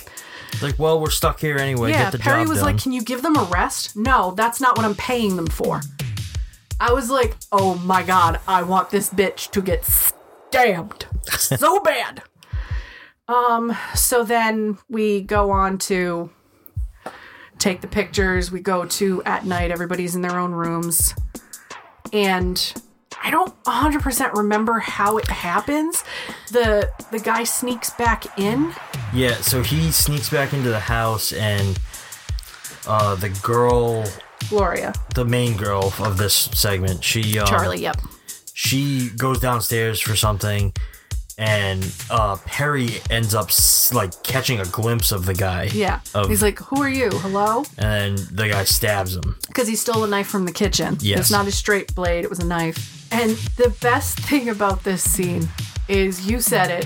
Like, 0.62 0.78
well, 0.78 1.00
we're 1.00 1.10
stuck 1.10 1.40
here 1.40 1.58
anyway. 1.58 1.92
yeah, 1.92 2.04
Get 2.06 2.12
the 2.14 2.20
Perry 2.20 2.42
job 2.42 2.50
was 2.50 2.58
done. 2.60 2.66
like, 2.74 2.82
can 2.84 2.92
you 2.92 3.02
give 3.02 3.22
them 3.22 3.38
a 3.38 3.44
rest? 3.44 3.96
No, 3.96 4.32
that's 4.32 4.60
not 4.60 4.76
what 4.76 4.86
I'm 4.86 4.96
paying 4.96 5.38
them 5.38 5.48
for. 5.48 5.80
I 6.82 6.92
was 6.92 7.10
like, 7.10 7.36
oh 7.54 7.76
my 7.76 8.04
god, 8.04 8.40
I 8.48 8.64
want 8.64 8.90
this 8.90 9.10
bitch 9.10 9.52
to 9.52 9.62
get 9.62 9.86
stabbed 10.50 11.06
so 11.30 11.80
bad. 11.84 12.24
Um, 13.28 13.76
so 13.94 14.24
then 14.24 14.78
we 14.90 15.22
go 15.22 15.52
on 15.52 15.78
to 15.80 16.32
take 17.60 17.82
the 17.82 17.88
pictures. 17.88 18.52
We 18.52 18.60
go 18.62 18.86
to 18.86 19.22
at 19.24 19.46
night, 19.46 19.70
everybody's 19.72 20.16
in 20.16 20.22
their 20.22 20.40
own 20.40 20.52
rooms. 20.52 21.14
And 22.12 22.74
I 23.24 23.30
don't 23.30 23.54
100% 23.66 24.34
remember 24.34 24.80
how 24.80 25.18
it 25.18 25.28
happens. 25.28 26.04
The 26.52 26.92
the 27.12 27.20
guy 27.20 27.44
sneaks 27.44 27.92
back 27.92 28.40
in. 28.40 28.74
Yeah, 29.14 29.36
so 29.36 29.62
he 29.62 29.92
sneaks 29.92 30.30
back 30.30 30.54
into 30.54 30.70
the 30.70 30.80
house 30.80 31.34
and 31.34 31.78
uh 32.88 33.14
the 33.16 33.30
girl 33.44 34.06
Gloria. 34.50 34.94
the 35.14 35.26
main 35.26 35.56
girl 35.58 35.94
of 36.00 36.18
this 36.18 36.34
segment, 36.54 37.04
she 37.04 37.38
um, 37.38 37.46
Charlie, 37.46 37.82
yep. 37.82 37.98
She 38.62 39.10
goes 39.16 39.40
downstairs 39.40 40.02
for 40.02 40.18
something 40.18 40.74
and 41.38 41.96
uh 42.10 42.36
Perry 42.46 42.90
ends 43.10 43.34
up 43.34 43.50
like 43.94 44.22
catching 44.22 44.60
a 44.60 44.66
glimpse 44.66 45.14
of 45.14 45.26
the 45.26 45.34
guy. 45.34 45.70
Yeah. 45.74 46.02
Of, 46.14 46.28
He's 46.28 46.42
like, 46.42 46.60
Who 46.60 46.82
are 46.82 46.90
you? 46.90 47.10
Hello? 47.10 47.64
and 47.78 48.18
the 48.18 48.50
guy 48.50 48.66
stabs 48.66 49.16
him. 49.16 49.38
Because 49.48 49.70
he 49.70 49.78
stole 49.78 50.04
a 50.04 50.08
knife 50.08 50.28
from 50.28 50.44
the 50.44 50.52
kitchen. 50.52 50.98
Yes. 51.00 51.20
It's 51.20 51.32
not 51.32 51.48
a 51.48 51.54
straight 51.54 51.96
blade, 51.96 52.26
it 52.26 52.30
was 52.30 52.40
a 52.40 52.46
knife. 52.46 53.08
And 53.14 53.32
the 53.56 53.70
best 53.80 54.20
thing 54.30 54.50
about 54.50 54.84
this 54.84 55.10
scene 55.10 55.48
is 55.88 56.28
you 56.30 56.42
said 56.42 56.70
it, 56.70 56.86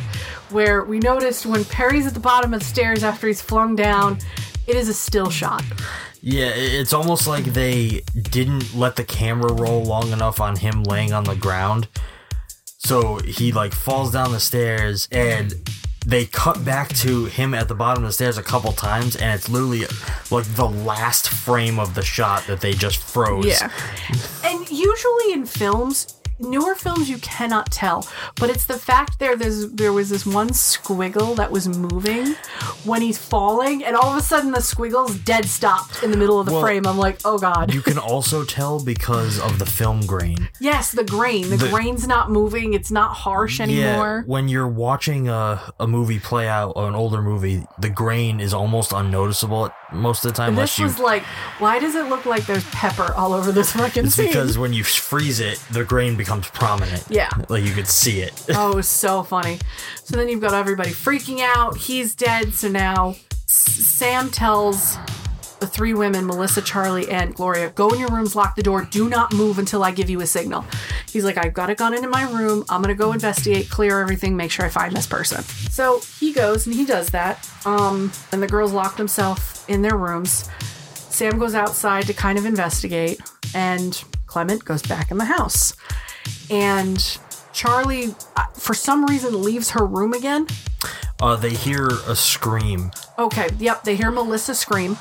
where 0.51 0.83
we 0.83 0.99
noticed 0.99 1.47
when 1.47 1.65
Perry's 1.65 2.05
at 2.05 2.13
the 2.13 2.19
bottom 2.19 2.53
of 2.53 2.59
the 2.59 2.65
stairs 2.67 3.03
after 3.03 3.25
he's 3.25 3.41
flung 3.41 3.75
down, 3.75 4.19
it 4.67 4.75
is 4.75 4.89
a 4.89 4.93
still 4.93 5.31
shot. 5.31 5.63
Yeah, 6.25 6.51
it's 6.55 6.93
almost 6.93 7.27
like 7.27 7.43
they 7.43 8.01
didn't 8.15 8.73
let 8.73 8.95
the 8.95 9.03
camera 9.03 9.51
roll 9.51 9.83
long 9.83 10.13
enough 10.13 10.39
on 10.39 10.55
him 10.55 10.83
laying 10.83 11.11
on 11.11 11.25
the 11.25 11.35
ground. 11.35 11.89
So 12.77 13.17
he 13.17 13.51
like 13.51 13.73
falls 13.73 14.13
down 14.13 14.31
the 14.31 14.39
stairs 14.39 15.09
and 15.11 15.53
they 16.05 16.25
cut 16.25 16.63
back 16.63 16.87
to 16.95 17.25
him 17.25 17.53
at 17.53 17.67
the 17.67 17.75
bottom 17.75 18.05
of 18.05 18.09
the 18.09 18.13
stairs 18.13 18.37
a 18.37 18.43
couple 18.43 18.71
times 18.71 19.17
and 19.17 19.33
it's 19.33 19.49
literally 19.49 19.81
like 20.31 20.45
the 20.55 20.69
last 20.69 21.27
frame 21.27 21.77
of 21.77 21.93
the 21.93 22.01
shot 22.03 22.47
that 22.47 22.61
they 22.61 22.71
just 22.71 23.03
froze. 23.03 23.45
Yeah. 23.45 23.69
And 24.45 24.69
usually 24.71 25.33
in 25.33 25.45
films, 25.45 26.21
newer 26.43 26.75
films 26.75 27.09
you 27.09 27.17
cannot 27.19 27.71
tell, 27.71 28.07
but 28.39 28.49
it's 28.49 28.65
the 28.65 28.77
fact 28.77 29.19
there 29.19 29.35
there's 29.35 29.69
there 29.71 29.93
was 29.93 30.09
this 30.09 30.25
one 30.25 30.49
squiggle 30.49 31.35
that 31.37 31.51
was 31.51 31.67
moving 31.67 32.35
when 32.83 33.01
he's 33.01 33.17
falling, 33.17 33.83
and 33.83 33.95
all 33.95 34.11
of 34.11 34.17
a 34.17 34.21
sudden 34.21 34.51
the 34.51 34.59
squiggle's 34.59 35.17
dead 35.19 35.45
stopped 35.45 36.03
in 36.03 36.11
the 36.11 36.17
middle 36.17 36.39
of 36.39 36.45
the 36.45 36.51
Well, 36.53 36.61
frame. 36.61 36.85
I'm 36.85 36.97
like, 36.97 37.19
oh 37.25 37.37
god. 37.37 37.73
You 37.73 37.81
can 37.81 37.97
also 37.97 38.43
tell 38.43 38.83
because 38.83 39.39
of 39.39 39.59
the 39.59 39.65
film 39.65 40.01
grain. 40.05 40.49
yes, 40.59 40.91
the 40.91 41.03
grain. 41.03 41.49
The, 41.49 41.57
The- 41.57 41.69
grain's 41.69 42.07
not 42.07 42.29
moving. 42.31 42.73
It's 42.73 42.91
not 42.91 43.13
harsh 43.15 43.59
anymore. 43.59 44.23
Yeah, 44.25 44.31
when 44.31 44.47
you're 44.49 44.67
watching 44.67 45.29
a, 45.29 45.61
a 45.79 45.87
movie 45.87 46.19
play 46.19 46.47
out, 46.47 46.73
or 46.75 46.87
an 46.87 46.95
older 46.95 47.21
movie, 47.21 47.65
the 47.79 47.89
grain 47.89 48.39
is 48.39 48.53
almost 48.53 48.91
unnoticeable 48.91 49.69
most 49.93 50.25
of 50.25 50.31
the 50.31 50.37
time. 50.37 50.55
This 50.55 50.77
you, 50.77 50.85
was 50.85 50.99
like, 50.99 51.23
why 51.59 51.79
does 51.79 51.95
it 51.95 52.07
look 52.07 52.25
like 52.25 52.45
there's 52.45 52.67
pepper 52.71 53.13
all 53.13 53.33
over 53.33 53.51
this 53.51 53.71
fucking 53.73 54.05
it's 54.05 54.15
scene? 54.15 54.27
because 54.27 54.57
when 54.57 54.73
you 54.73 54.83
freeze 54.83 55.39
it, 55.39 55.63
the 55.71 55.83
grain 55.83 56.15
becomes 56.15 56.47
prominent. 56.49 57.05
Yeah. 57.09 57.29
like 57.49 57.63
you 57.63 57.73
could 57.73 57.87
see 57.87 58.21
it. 58.21 58.45
oh, 58.49 58.71
it 58.71 58.75
was 58.75 58.87
so 58.87 59.23
funny. 59.23 59.59
So 60.03 60.17
then 60.17 60.29
you've 60.29 60.41
got 60.41 60.53
everybody 60.53 60.91
freaking 60.91 61.39
out. 61.55 61.77
He's 61.77 62.15
dead. 62.15 62.53
So 62.53 62.67
now 62.67 63.15
S- 63.47 63.73
Sam 63.73 64.29
tells 64.29 64.97
the 65.59 65.67
three 65.67 65.93
women, 65.93 66.25
Melissa, 66.25 66.61
Charlie, 66.61 67.09
and 67.09 67.33
Gloria, 67.33 67.69
go 67.69 67.89
in 67.89 67.99
your 67.99 68.09
rooms, 68.09 68.35
lock 68.35 68.55
the 68.55 68.63
door, 68.63 68.83
do 68.83 69.07
not 69.07 69.33
move 69.33 69.59
until 69.59 69.83
I 69.83 69.91
give 69.91 70.09
you 70.09 70.19
a 70.19 70.25
signal. 70.25 70.65
He's 71.13 71.23
like, 71.23 71.37
I've 71.37 71.53
got 71.53 71.69
a 71.69 71.75
gun 71.75 71.93
in 71.93 72.09
my 72.09 72.29
room. 72.31 72.65
I'm 72.69 72.81
gonna 72.81 72.95
go 72.95 73.13
investigate, 73.13 73.69
clear 73.69 74.01
everything, 74.01 74.35
make 74.35 74.49
sure 74.49 74.65
I 74.65 74.69
find 74.69 74.95
this 74.95 75.05
person. 75.05 75.43
So 75.43 76.01
he 76.19 76.33
goes 76.33 76.65
and 76.65 76.75
he 76.75 76.85
does 76.85 77.09
that. 77.11 77.47
Um, 77.65 78.11
and 78.31 78.41
the 78.41 78.47
girls 78.47 78.73
lock 78.73 78.97
themselves 78.97 79.63
in 79.67 79.83
their 79.83 79.95
rooms. 79.95 80.49
Sam 80.95 81.37
goes 81.37 81.53
outside 81.53 82.07
to 82.07 82.13
kind 82.13 82.39
of 82.39 82.45
investigate, 82.45 83.21
and 83.53 84.03
Clement 84.25 84.65
goes 84.65 84.81
back 84.81 85.11
in 85.11 85.19
the 85.19 85.25
house. 85.25 85.75
And 86.49 87.19
Charlie, 87.53 88.15
uh, 88.35 88.47
for 88.55 88.73
some 88.73 89.05
reason, 89.05 89.43
leaves 89.43 89.69
her 89.71 89.85
room 89.85 90.13
again. 90.13 90.47
Uh, 91.21 91.35
they 91.35 91.51
hear 91.53 91.87
a 92.07 92.15
scream. 92.15 92.91
Okay, 93.19 93.47
yep, 93.59 93.83
they 93.83 93.95
hear 93.95 94.09
Melissa 94.09 94.55
scream, 94.55 94.97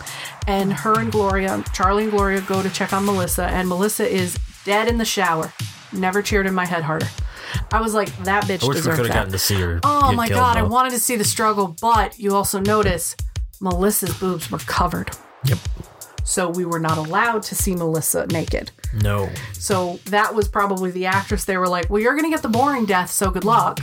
and 0.47 0.75
her 0.75 1.01
and 1.01 1.11
Gloria, 1.11 1.65
Charlie 1.73 2.05
and 2.05 2.13
Gloria, 2.13 2.43
go 2.43 2.63
to 2.63 2.69
check 2.69 2.93
on 2.93 3.07
Melissa, 3.07 3.47
and 3.47 3.67
Melissa 3.67 4.07
is 4.07 4.39
dead 4.65 4.89
in 4.89 4.99
the 4.99 5.07
shower. 5.07 5.53
Never 5.93 6.23
cheered 6.23 6.47
in 6.47 6.55
my 6.55 6.65
head 6.65 6.83
harder. 6.83 7.09
I 7.71 7.81
was 7.81 7.93
like, 7.95 8.15
that 8.25 8.45
bitch 8.45 8.63
I 8.65 8.69
wish 8.69 8.69
we 8.69 8.75
deserved 8.75 8.97
could 8.97 9.07
have 9.07 9.15
that. 9.15 9.21
gotten 9.21 9.33
to 9.33 9.39
see 9.39 9.61
her. 9.61 9.81
Oh 9.83 10.11
get 10.11 10.17
my 10.17 10.29
killed, 10.29 10.41
god, 10.41 10.57
I 10.57 10.63
though. 10.63 10.69
wanted 10.69 10.91
to 10.91 10.99
see 10.99 11.17
the 11.17 11.25
struggle, 11.25 11.77
but 11.81 12.19
you 12.19 12.35
also 12.35 12.61
notice 12.61 13.15
Melissa's 13.61 14.19
boobs 14.19 14.51
were 14.51 14.59
covered. 14.59 15.11
Yep. 15.45 15.59
So 16.25 16.49
we 16.49 16.65
were 16.65 16.79
not 16.79 16.99
allowed 16.99 17.43
to 17.45 17.55
see 17.55 17.75
Melissa 17.75 18.27
naked. 18.29 18.71
No. 19.03 19.29
So 19.53 19.99
that 20.07 20.35
was 20.35 20.49
probably 20.49 20.91
the 20.91 21.07
actress. 21.07 21.45
They 21.45 21.57
were 21.57 21.69
like, 21.69 21.91
well, 21.91 22.01
you're 22.01 22.15
going 22.15 22.25
to 22.25 22.31
get 22.31 22.43
the 22.43 22.49
boring 22.49 22.87
death, 22.87 23.11
so 23.11 23.31
good 23.31 23.45
luck. 23.45 23.81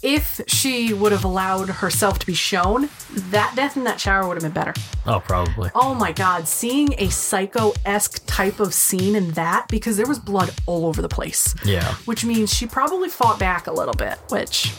If 0.00 0.40
she 0.46 0.94
would 0.94 1.10
have 1.10 1.24
allowed 1.24 1.68
herself 1.68 2.20
to 2.20 2.26
be 2.26 2.34
shown, 2.34 2.88
that 3.10 3.54
death 3.56 3.76
in 3.76 3.82
that 3.82 4.00
shower 4.00 4.28
would 4.28 4.40
have 4.40 4.44
been 4.44 4.52
better. 4.52 4.72
Oh, 5.06 5.18
probably. 5.18 5.70
Oh 5.74 5.92
my 5.92 6.12
God, 6.12 6.46
seeing 6.46 6.94
a 6.98 7.08
psycho 7.10 7.72
esque 7.84 8.24
type 8.26 8.60
of 8.60 8.72
scene 8.72 9.16
in 9.16 9.32
that, 9.32 9.66
because 9.68 9.96
there 9.96 10.06
was 10.06 10.20
blood 10.20 10.54
all 10.66 10.86
over 10.86 11.02
the 11.02 11.08
place. 11.08 11.52
Yeah. 11.64 11.94
Which 12.04 12.24
means 12.24 12.54
she 12.54 12.66
probably 12.66 13.08
fought 13.08 13.40
back 13.40 13.66
a 13.66 13.72
little 13.72 13.94
bit, 13.94 14.18
which 14.28 14.72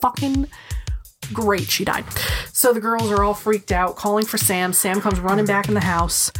fucking 0.00 0.48
great 1.32 1.70
she 1.70 1.84
died. 1.84 2.04
So 2.52 2.72
the 2.72 2.80
girls 2.80 3.12
are 3.12 3.22
all 3.22 3.34
freaked 3.34 3.70
out, 3.70 3.94
calling 3.94 4.26
for 4.26 4.38
Sam. 4.38 4.72
Sam 4.72 5.00
comes 5.00 5.20
running 5.20 5.46
back 5.46 5.68
in 5.68 5.74
the 5.74 5.80
house 5.80 6.32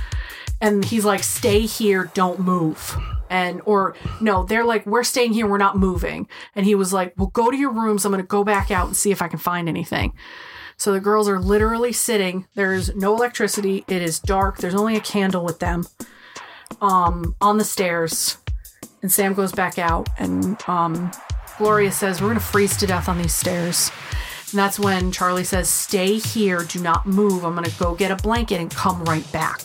and 0.61 0.85
he's 0.85 1.05
like, 1.05 1.23
stay 1.23 1.61
here, 1.61 2.11
don't 2.14 2.41
move. 2.41 2.97
And, 3.31 3.62
or 3.64 3.95
no, 4.20 4.45
they're 4.45 4.64
like, 4.64 4.85
we're 4.85 5.05
staying 5.05 5.33
here, 5.33 5.47
we're 5.47 5.57
not 5.57 5.78
moving. 5.78 6.28
And 6.55 6.66
he 6.66 6.74
was 6.74 6.93
like, 6.93 7.14
well, 7.16 7.28
go 7.28 7.51
to 7.51 7.57
your 7.57 7.70
rooms. 7.70 8.05
I'm 8.05 8.12
going 8.12 8.22
to 8.22 8.26
go 8.26 8.45
back 8.45 8.70
out 8.70 8.89
and 8.89 8.97
see 8.97 9.12
if 9.12 9.22
I 9.22 9.28
can 9.28 9.39
find 9.39 9.68
anything. 9.68 10.12
So 10.76 10.93
the 10.93 11.01
girls 11.01 11.28
are 11.28 11.39
literally 11.39 11.93
sitting. 11.93 12.47
There's 12.55 12.95
no 12.97 13.14
electricity. 13.14 13.85
It 13.87 14.03
is 14.03 14.18
dark. 14.18 14.59
There's 14.59 14.74
only 14.74 14.97
a 14.97 15.01
candle 15.01 15.45
with 15.45 15.61
them 15.61 15.87
um, 16.81 17.37
on 17.41 17.59
the 17.59 17.64
stairs. 17.64 18.39
And 19.03 19.12
Sam 19.12 19.35
goes 19.35 19.53
back 19.53 19.78
out, 19.78 20.09
and 20.18 20.57
um, 20.68 21.11
Gloria 21.59 21.93
says, 21.93 22.20
We're 22.20 22.28
going 22.28 22.39
to 22.39 22.45
freeze 22.45 22.76
to 22.78 22.87
death 22.87 23.09
on 23.09 23.18
these 23.18 23.35
stairs. 23.35 23.91
And 24.51 24.59
that's 24.59 24.78
when 24.78 25.12
Charlie 25.12 25.45
says, 25.45 25.68
Stay 25.68 26.18
here, 26.18 26.64
do 26.64 26.81
not 26.81 27.07
move. 27.07 27.45
I'm 27.45 27.55
going 27.55 27.64
to 27.64 27.78
go 27.78 27.95
get 27.95 28.11
a 28.11 28.16
blanket 28.16 28.61
and 28.61 28.70
come 28.70 29.05
right 29.05 29.31
back. 29.33 29.61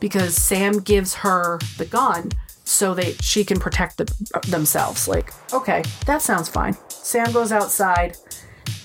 Because 0.00 0.36
Sam 0.36 0.80
gives 0.80 1.14
her 1.14 1.58
the 1.78 1.86
gun 1.86 2.30
so 2.72 2.94
that 2.94 3.22
she 3.22 3.44
can 3.44 3.60
protect 3.60 3.98
the, 3.98 4.40
themselves. 4.48 5.06
Like, 5.06 5.32
okay, 5.52 5.82
that 6.06 6.22
sounds 6.22 6.48
fine. 6.48 6.76
Sam 6.88 7.30
goes 7.32 7.52
outside 7.52 8.16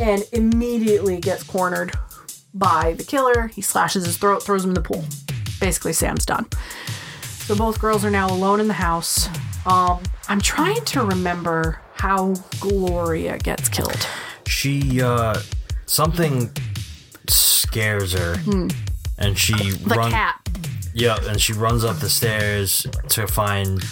and 0.02 0.24
immediately 0.34 1.20
gets 1.20 1.44
cornered 1.44 1.94
by 2.54 2.94
the 2.98 3.04
killer. 3.04 3.48
He 3.48 3.62
slashes 3.62 4.06
his 4.06 4.18
throat, 4.18 4.44
throws 4.44 4.64
him 4.64 4.72
in 4.72 4.76
the 4.76 4.82
pool. 4.82 5.06
Basically, 5.60 5.94
Sam's 5.94 6.26
done. 6.26 6.46
So 7.22 7.56
both 7.56 7.80
girls 7.80 8.04
are 8.04 8.12
now 8.12 8.28
alone 8.30 8.60
in 8.60 8.68
the 8.68 8.74
house. 8.74 9.30
Um, 9.66 10.04
I'm 10.28 10.42
trying 10.42 10.84
to 10.86 11.04
remember 11.04 11.80
how 11.94 12.34
Gloria 12.60 13.38
gets 13.38 13.70
killed. 13.70 14.06
She, 14.48 15.02
uh, 15.02 15.40
something 15.86 16.52
scares 17.30 18.14
her. 18.14 18.38
Hmm. 18.40 18.68
And 19.18 19.38
she 19.38 19.72
The 19.72 19.96
run- 19.96 20.12
cat. 20.12 20.40
Yeah, 20.98 21.18
and 21.30 21.40
she 21.40 21.54
runs 21.54 21.84
up 21.84 21.98
the 22.00 22.10
stairs 22.10 22.88
to 23.10 23.28
find 23.28 23.84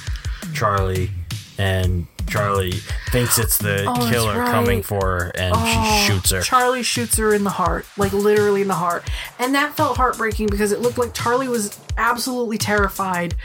Charlie, 0.53 1.11
and 1.57 2.07
Charlie 2.27 2.71
thinks 3.11 3.37
it's 3.37 3.59
the 3.59 3.85
Oh, 3.87 3.93
that's 3.93 4.09
killer 4.09 4.39
right. 4.39 4.49
coming 4.51 4.81
for 4.81 4.99
her, 5.05 5.31
and 5.35 5.53
Oh, 5.55 5.99
she 6.05 6.11
shoots 6.11 6.31
her. 6.31 6.41
Charlie 6.41 6.81
shoots 6.83 7.17
her 7.17 7.33
in 7.33 7.43
the 7.43 7.51
heart, 7.51 7.85
like 7.97 8.11
literally 8.11 8.63
in 8.63 8.67
the 8.67 8.73
heart. 8.73 9.07
And 9.37 9.53
that 9.53 9.77
felt 9.77 9.97
heartbreaking 9.97 10.47
because 10.47 10.71
it 10.71 10.79
looked 10.79 10.97
like 10.97 11.13
Charlie 11.13 11.47
was 11.47 11.79
absolutely 11.97 12.57
terrified 12.57 13.35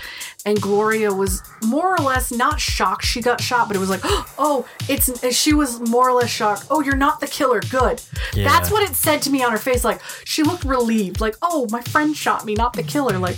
and 0.47 0.61
Gloria 0.61 1.13
was 1.13 1.43
more 1.63 1.95
or 1.95 1.99
less 1.99 2.33
not 2.33 2.59
shocked 2.59 3.05
she 3.05 3.21
got 3.21 3.41
shot, 3.43 3.69
but 3.69 3.77
it 3.77 3.81
was 3.81 3.91
like, 3.91 4.01
"Oh, 4.39 4.67
it's 4.89 5.35
she 5.37 5.53
was 5.53 5.79
more 5.81 6.09
or 6.09 6.15
less 6.15 6.31
shocked. 6.31 6.65
Oh, 6.71 6.81
you're 6.81 6.97
not 6.97 7.21
the 7.21 7.27
killer. 7.27 7.61
Good." 7.61 8.01
Yeah. 8.33 8.49
That's 8.49 8.71
what 8.71 8.89
it 8.89 8.97
said 8.97 9.21
to 9.23 9.31
me 9.31 9.45
on 9.45 9.53
her 9.53 9.59
face 9.59 9.85
like 9.85 10.01
she 10.25 10.43
looked 10.43 10.65
relieved, 10.65 11.21
like, 11.21 11.37
"Oh, 11.43 11.67
my 11.71 11.83
friend 11.83 12.17
shot 12.17 12.47
me, 12.47 12.55
not 12.55 12.73
the 12.73 12.83
killer." 12.83 13.19
Like 13.19 13.37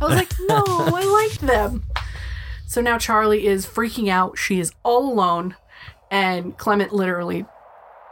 I 0.00 0.04
was 0.04 0.14
like, 0.16 0.32
"No, 0.40 0.62
I 0.66 1.04
liked 1.04 1.40
them." 1.40 1.84
So 2.66 2.80
now 2.80 2.98
Charlie 2.98 3.46
is 3.46 3.66
freaking 3.66 4.08
out. 4.08 4.38
She 4.38 4.60
is 4.60 4.72
all 4.82 5.12
alone 5.12 5.56
and 6.10 6.56
Clement 6.58 6.92
literally 6.92 7.44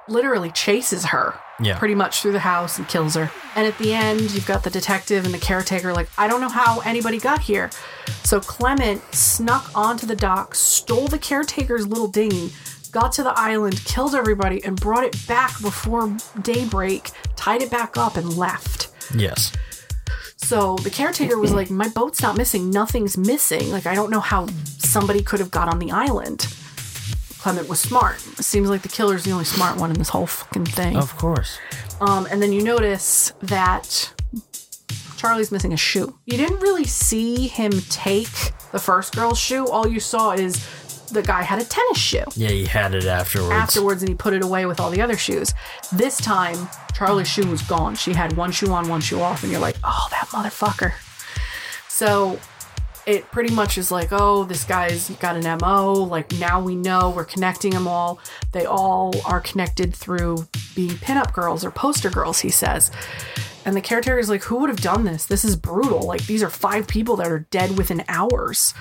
literally 0.08 0.50
chases 0.52 1.06
her 1.06 1.34
Yeah. 1.58 1.78
pretty 1.78 1.94
much 1.96 2.22
through 2.22 2.30
the 2.32 2.38
house 2.38 2.78
and 2.78 2.86
kills 2.86 3.14
her. 3.16 3.30
And 3.56 3.66
at 3.66 3.76
the 3.78 3.92
end, 3.92 4.20
you've 4.30 4.46
got 4.46 4.62
the 4.62 4.70
detective 4.70 5.24
and 5.24 5.34
the 5.34 5.38
caretaker 5.38 5.92
like, 5.92 6.08
I 6.16 6.28
don't 6.28 6.40
know 6.40 6.48
how 6.48 6.78
anybody 6.80 7.18
got 7.18 7.40
here. 7.40 7.70
So 8.22 8.38
Clement 8.40 9.02
snuck 9.14 9.68
onto 9.74 10.06
the 10.06 10.14
dock, 10.14 10.54
stole 10.54 11.08
the 11.08 11.18
caretaker's 11.18 11.86
little 11.88 12.06
dinghy, 12.06 12.52
got 12.92 13.10
to 13.14 13.24
the 13.24 13.36
island, 13.36 13.84
killed 13.84 14.14
everybody, 14.14 14.62
and 14.64 14.80
brought 14.80 15.02
it 15.02 15.26
back 15.26 15.60
before 15.60 16.16
daybreak, 16.40 17.10
tied 17.34 17.62
it 17.62 17.70
back 17.70 17.96
up, 17.96 18.16
and 18.16 18.36
left. 18.36 18.88
Yes. 19.12 19.50
So 20.36 20.76
the 20.76 20.90
caretaker 20.90 21.38
was 21.38 21.52
like, 21.52 21.70
My 21.70 21.88
boat's 21.88 22.22
not 22.22 22.36
missing. 22.36 22.70
Nothing's 22.70 23.16
missing. 23.16 23.70
Like, 23.70 23.86
I 23.86 23.94
don't 23.94 24.10
know 24.10 24.20
how 24.20 24.46
somebody 24.78 25.22
could 25.22 25.40
have 25.40 25.50
got 25.50 25.68
on 25.68 25.78
the 25.78 25.90
island. 25.90 26.46
Clement 27.38 27.68
was 27.68 27.80
smart. 27.80 28.16
It 28.38 28.44
seems 28.44 28.68
like 28.68 28.82
the 28.82 28.88
killer's 28.88 29.24
the 29.24 29.30
only 29.30 29.44
smart 29.44 29.78
one 29.78 29.90
in 29.90 29.98
this 29.98 30.08
whole 30.08 30.26
fucking 30.26 30.66
thing. 30.66 30.96
Of 30.96 31.16
course. 31.16 31.58
Um, 32.00 32.26
and 32.30 32.42
then 32.42 32.52
you 32.52 32.62
notice 32.62 33.32
that 33.42 34.12
Charlie's 35.16 35.50
missing 35.52 35.72
a 35.72 35.76
shoe. 35.76 36.18
You 36.26 36.36
didn't 36.36 36.60
really 36.60 36.84
see 36.84 37.46
him 37.46 37.72
take 37.88 38.52
the 38.72 38.78
first 38.78 39.14
girl's 39.14 39.38
shoe. 39.38 39.66
All 39.66 39.86
you 39.86 40.00
saw 40.00 40.32
is 40.32 40.56
the 41.12 41.22
guy 41.22 41.42
had 41.42 41.60
a 41.60 41.64
tennis 41.64 41.98
shoe 41.98 42.24
Yeah, 42.34 42.48
he 42.48 42.64
had 42.66 42.94
it 42.94 43.04
afterwards. 43.04 43.52
afterwards 43.52 44.02
and 44.02 44.08
he 44.08 44.14
put 44.14 44.32
it 44.34 44.42
away 44.42 44.66
with 44.66 44.80
all 44.80 44.90
the 44.90 45.00
other 45.00 45.16
shoes. 45.16 45.54
This 45.92 46.16
time, 46.18 46.68
Charlie's 46.94 47.28
shoe 47.28 47.46
was 47.46 47.62
gone. 47.62 47.94
She 47.94 48.12
had 48.12 48.36
one 48.36 48.52
shoe 48.52 48.72
on, 48.72 48.88
one 48.88 49.00
shoe 49.00 49.20
off, 49.20 49.42
and 49.42 49.52
you're 49.52 49.60
like, 49.60 49.76
oh, 49.84 50.08
that 50.10 50.26
motherfucker. 50.28 50.92
So 51.88 52.38
it 53.06 53.30
pretty 53.30 53.54
much 53.54 53.78
is 53.78 53.90
like, 53.90 54.08
oh, 54.10 54.44
this 54.44 54.64
guy's 54.64 55.10
got 55.10 55.36
an 55.36 55.58
MO. 55.60 55.92
Like 55.92 56.32
now 56.32 56.60
we 56.60 56.74
know 56.74 57.10
we're 57.10 57.24
connecting 57.24 57.70
them 57.70 57.86
all. 57.86 58.18
They 58.52 58.66
all 58.66 59.14
are 59.24 59.40
connected 59.40 59.94
through 59.94 60.48
being 60.74 60.90
pinup 60.90 61.32
girls 61.32 61.64
or 61.64 61.70
poster 61.70 62.10
girls, 62.10 62.40
he 62.40 62.50
says. 62.50 62.90
And 63.64 63.76
the 63.76 63.80
caretaker 63.80 64.18
is 64.18 64.28
like, 64.28 64.42
who 64.44 64.56
would 64.58 64.70
have 64.70 64.80
done 64.80 65.04
this? 65.04 65.24
This 65.24 65.44
is 65.44 65.56
brutal. 65.56 66.02
Like 66.02 66.26
these 66.26 66.42
are 66.42 66.50
five 66.50 66.86
people 66.88 67.16
that 67.16 67.28
are 67.28 67.40
dead 67.50 67.78
within 67.78 68.04
hours. 68.08 68.74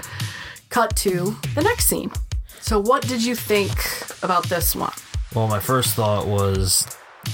Cut 0.75 0.93
to 0.97 1.33
the 1.55 1.61
next 1.61 1.85
scene. 1.85 2.11
So, 2.59 2.81
what 2.81 3.07
did 3.07 3.23
you 3.23 3.33
think 3.33 3.71
about 4.21 4.49
this 4.49 4.75
one? 4.75 4.91
Well, 5.33 5.47
my 5.47 5.57
first 5.61 5.95
thought 5.95 6.27
was 6.27 6.85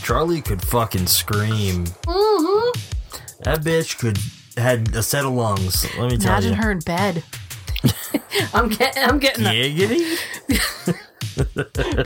Charlie 0.03 0.43
could 0.43 0.61
fucking 0.61 1.07
scream. 1.07 1.85
Mm-hmm. 1.85 2.79
That 3.41 3.61
bitch 3.61 3.97
could 3.97 4.19
had 4.61 4.95
a 4.95 5.01
set 5.01 5.25
of 5.25 5.31
lungs. 5.33 5.87
Let 5.97 6.11
me 6.11 6.19
tell 6.19 6.33
Imagine 6.33 6.53
you. 6.53 6.61
her 6.61 6.69
in 6.69 6.79
bed. 6.81 7.23
I'm 8.53 8.69
getting, 8.69 9.03
I'm 9.03 9.17
getting. 9.17 9.45
Giggity? 9.45 10.19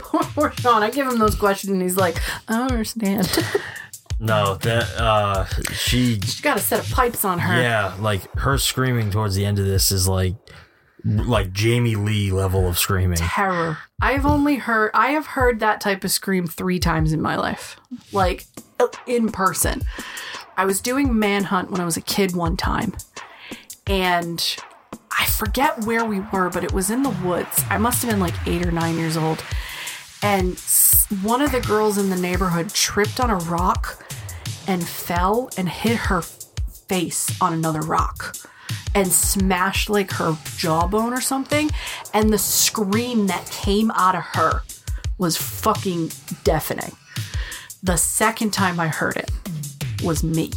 Poor, 0.00 0.22
poor 0.22 0.52
Shawn. 0.52 0.82
I 0.82 0.88
give 0.88 1.06
him 1.06 1.18
those 1.18 1.34
questions, 1.34 1.70
and 1.70 1.82
he's 1.82 1.98
like, 1.98 2.16
I 2.48 2.56
don't 2.56 2.72
understand. 2.72 3.28
No, 4.18 4.54
that 4.54 4.84
uh 4.98 5.44
she 5.74 6.18
She's 6.22 6.40
got 6.40 6.56
a 6.56 6.60
set 6.60 6.80
of 6.80 6.90
pipes 6.90 7.22
on 7.26 7.38
her. 7.38 7.60
Yeah, 7.60 7.94
like 8.00 8.22
her 8.38 8.56
screaming 8.56 9.10
towards 9.10 9.34
the 9.34 9.44
end 9.44 9.58
of 9.58 9.66
this 9.66 9.92
is 9.92 10.08
like 10.08 10.34
like 11.06 11.52
Jamie 11.52 11.94
Lee 11.94 12.32
level 12.32 12.68
of 12.68 12.78
screaming. 12.78 13.18
terror. 13.18 13.78
I've 14.00 14.26
only 14.26 14.56
heard 14.56 14.90
I 14.92 15.10
have 15.10 15.26
heard 15.26 15.60
that 15.60 15.80
type 15.80 16.02
of 16.02 16.10
scream 16.10 16.46
3 16.46 16.80
times 16.80 17.12
in 17.12 17.22
my 17.22 17.36
life. 17.36 17.76
Like 18.12 18.46
uh, 18.80 18.88
in 19.06 19.30
person. 19.30 19.82
I 20.56 20.64
was 20.64 20.80
doing 20.80 21.16
manhunt 21.16 21.70
when 21.70 21.80
I 21.80 21.84
was 21.84 21.96
a 21.96 22.00
kid 22.00 22.34
one 22.34 22.56
time. 22.56 22.94
And 23.86 24.56
I 25.16 25.26
forget 25.26 25.84
where 25.84 26.04
we 26.04 26.20
were, 26.32 26.50
but 26.50 26.64
it 26.64 26.72
was 26.72 26.90
in 26.90 27.02
the 27.02 27.16
woods. 27.24 27.62
I 27.70 27.78
must 27.78 28.02
have 28.02 28.10
been 28.10 28.20
like 28.20 28.34
8 28.46 28.66
or 28.66 28.72
9 28.72 28.98
years 28.98 29.16
old. 29.16 29.44
And 30.22 30.58
one 31.22 31.40
of 31.40 31.52
the 31.52 31.60
girls 31.60 31.98
in 31.98 32.10
the 32.10 32.16
neighborhood 32.16 32.70
tripped 32.70 33.20
on 33.20 33.30
a 33.30 33.36
rock 33.36 34.04
and 34.66 34.86
fell 34.86 35.50
and 35.56 35.68
hit 35.68 35.96
her 35.96 36.22
face 36.22 37.30
on 37.40 37.52
another 37.52 37.80
rock 37.80 38.36
and 38.96 39.12
smashed 39.12 39.90
like 39.90 40.10
her 40.12 40.36
jawbone 40.56 41.12
or 41.12 41.20
something. 41.20 41.70
And 42.14 42.32
the 42.32 42.38
scream 42.38 43.26
that 43.26 43.44
came 43.50 43.90
out 43.90 44.14
of 44.14 44.22
her 44.32 44.62
was 45.18 45.36
fucking 45.36 46.10
deafening. 46.44 46.96
The 47.82 47.98
second 47.98 48.52
time 48.52 48.80
I 48.80 48.88
heard 48.88 49.18
it 49.18 49.30
was 50.02 50.24
me. 50.24 50.50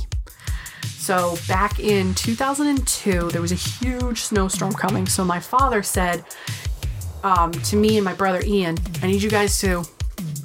So 0.85 1.37
back 1.49 1.81
in 1.81 2.15
2002, 2.15 3.29
there 3.29 3.41
was 3.41 3.51
a 3.51 3.55
huge 3.55 4.21
snowstorm 4.21 4.73
coming. 4.73 5.05
So 5.05 5.25
my 5.25 5.41
father 5.41 5.83
said 5.83 6.23
um, 7.25 7.51
to 7.51 7.75
me 7.75 7.97
and 7.97 8.05
my 8.05 8.13
brother 8.13 8.41
Ian, 8.45 8.77
I 9.01 9.07
need 9.07 9.21
you 9.21 9.29
guys 9.29 9.59
to 9.59 9.83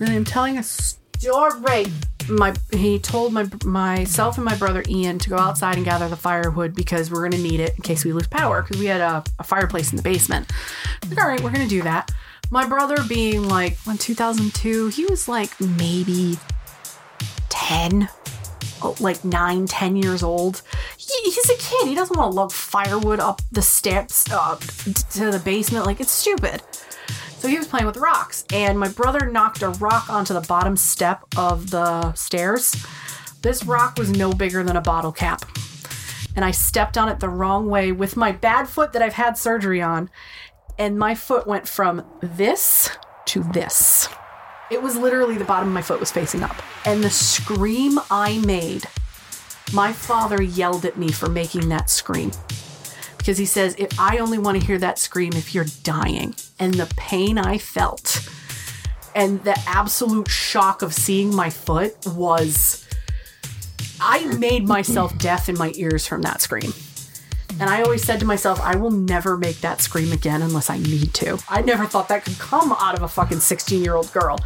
really, 0.01 0.17
I'm 0.17 0.25
telling 0.25 0.59
a 0.59 0.65
story. 0.65 1.87
My 2.29 2.55
he 2.73 2.99
told 2.99 3.33
my 3.33 3.49
myself 3.65 4.37
and 4.37 4.45
my 4.45 4.57
brother 4.57 4.83
Ian 4.89 5.19
to 5.21 5.31
go 5.31 5.37
outside 5.37 5.77
and 5.77 5.85
gather 5.85 6.09
the 6.09 6.17
firewood 6.17 6.75
because 6.75 7.11
we're 7.11 7.29
gonna 7.29 7.43
need 7.43 7.61
it 7.61 7.75
in 7.77 7.83
case 7.83 8.05
we 8.05 8.13
lose 8.13 8.27
power 8.27 8.63
because 8.63 8.79
we 8.79 8.87
had 8.87 9.01
a, 9.01 9.23
a 9.39 9.45
fireplace 9.45 9.91
in 9.91 9.97
the 9.97 10.03
basement. 10.03 10.51
Like, 11.09 11.19
all 11.21 11.29
right, 11.29 11.41
we're 11.41 11.53
gonna 11.53 11.67
do 11.67 11.83
that. 11.83 12.11
My 12.51 12.67
brother 12.67 12.97
being 13.09 13.49
like 13.49 13.77
in 13.87 13.99
2002, 13.99 14.89
he 14.89 15.05
was 15.07 15.29
like 15.29 15.59
maybe 15.61 16.39
10 17.49 18.09
oh, 18.85 18.95
like 19.01 19.25
nine, 19.25 19.67
ten 19.67 19.97
years 19.97 20.23
old. 20.23 20.63
He, 20.97 21.31
he's 21.31 21.51
a 21.51 21.57
kid. 21.57 21.89
He 21.89 21.95
doesn't 21.95 22.17
want 22.17 22.33
to 22.33 22.37
lug 22.37 22.53
firewood 22.53 23.21
up 23.21 23.43
the 23.51 23.63
steps 23.63 24.31
uh, 24.31 24.57
to 24.57 25.31
the 25.31 25.41
basement. 25.45 25.87
Like, 25.87 26.01
it's 26.01 26.13
stupid. 26.13 26.63
So 27.45 27.51
he 27.51 27.59
was 27.59 27.67
playing 27.67 27.85
with 27.85 27.99
rocks, 27.99 28.47
and 28.55 28.79
my 28.79 28.89
brother 28.89 29.27
knocked 29.27 29.61
a 29.61 29.69
rock 29.69 30.09
onto 30.09 30.33
the 30.33 30.41
bottom 30.41 30.79
step 30.79 31.27
of 31.37 31.69
the 31.69 32.15
stairs. 32.15 32.75
This 33.43 33.67
rock 33.67 33.99
was 33.99 34.09
no 34.09 34.33
bigger 34.33 34.65
than 34.65 34.77
a 34.79 34.81
bottle 34.81 35.13
cap. 35.13 35.45
And 36.35 36.43
I 36.43 36.53
stepped 36.53 36.97
on 36.97 37.11
it 37.11 37.21
the 37.21 37.29
wrong 37.29 37.69
way 37.69 37.93
with 37.93 38.17
my 38.17 38.33
bad 38.33 38.67
foot 38.67 38.95
that 38.95 39.03
I've 39.03 39.13
had 39.13 39.37
surgery 39.37 39.83
on. 39.83 40.09
And 40.79 40.99
my 40.99 41.15
foot 41.15 41.47
went 41.47 41.69
from 41.69 42.07
this 42.23 42.89
to 43.27 43.43
this. 43.53 44.09
It 44.71 44.83
was 44.83 44.97
literally 44.97 45.37
the 45.37 45.45
bottom 45.45 45.69
of 45.69 45.75
my 45.75 45.83
foot 45.83 46.01
was 46.01 46.11
facing 46.11 46.43
up. 46.43 46.57
And 46.87 47.05
the 47.05 47.11
scream 47.11 47.99
I 48.11 48.39
made, 48.39 48.87
my 49.71 49.93
father 49.93 50.43
yelled 50.43 50.87
at 50.87 50.97
me 50.97 51.13
for 51.13 51.29
making 51.29 51.69
that 51.69 51.91
scream. 51.91 52.31
Because 53.25 53.39
he 53.39 53.47
says, 53.47 53.75
if 53.79 53.99
I 53.99 54.19
only 54.19 54.37
want 54.37 54.61
to 54.61 54.67
hear 54.67 54.77
that 54.79 54.99
scream 54.99 55.33
if 55.33 55.55
you're 55.55 55.65
dying. 55.83 56.35
And 56.59 56.75
the 56.75 56.93
pain 56.97 57.39
I 57.39 57.57
felt 57.57 58.29
and 59.15 59.43
the 59.45 59.59
absolute 59.67 60.29
shock 60.29 60.83
of 60.83 60.93
seeing 60.93 61.35
my 61.35 61.51
foot 61.51 62.07
was. 62.07 62.87
I 64.01 64.25
made 64.37 64.67
myself 64.67 65.17
deaf 65.19 65.49
in 65.49 65.57
my 65.57 65.73
ears 65.77 66.07
from 66.07 66.23
that 66.23 66.41
scream. 66.41 66.73
And 67.61 67.71
I 67.71 67.83
always 67.83 68.03
said 68.03 68.19
to 68.21 68.27
myself, 68.27 68.61
I 68.61 68.75
will 68.75 68.91
never 68.91 69.39
make 69.39 69.61
that 69.61 69.81
scream 69.81 70.11
again 70.11 70.43
unless 70.43 70.69
I 70.69 70.79
need 70.79 71.15
to. 71.15 71.39
I 71.49 71.63
never 71.63 71.87
thought 71.87 72.09
that 72.09 72.25
could 72.25 72.39
come 72.41 72.73
out 72.73 72.97
of 72.97 73.03
a 73.03 73.09
fucking 73.09 73.39
16 73.39 73.85
year 73.85 73.95
old 73.95 74.13
girl. 74.13 74.39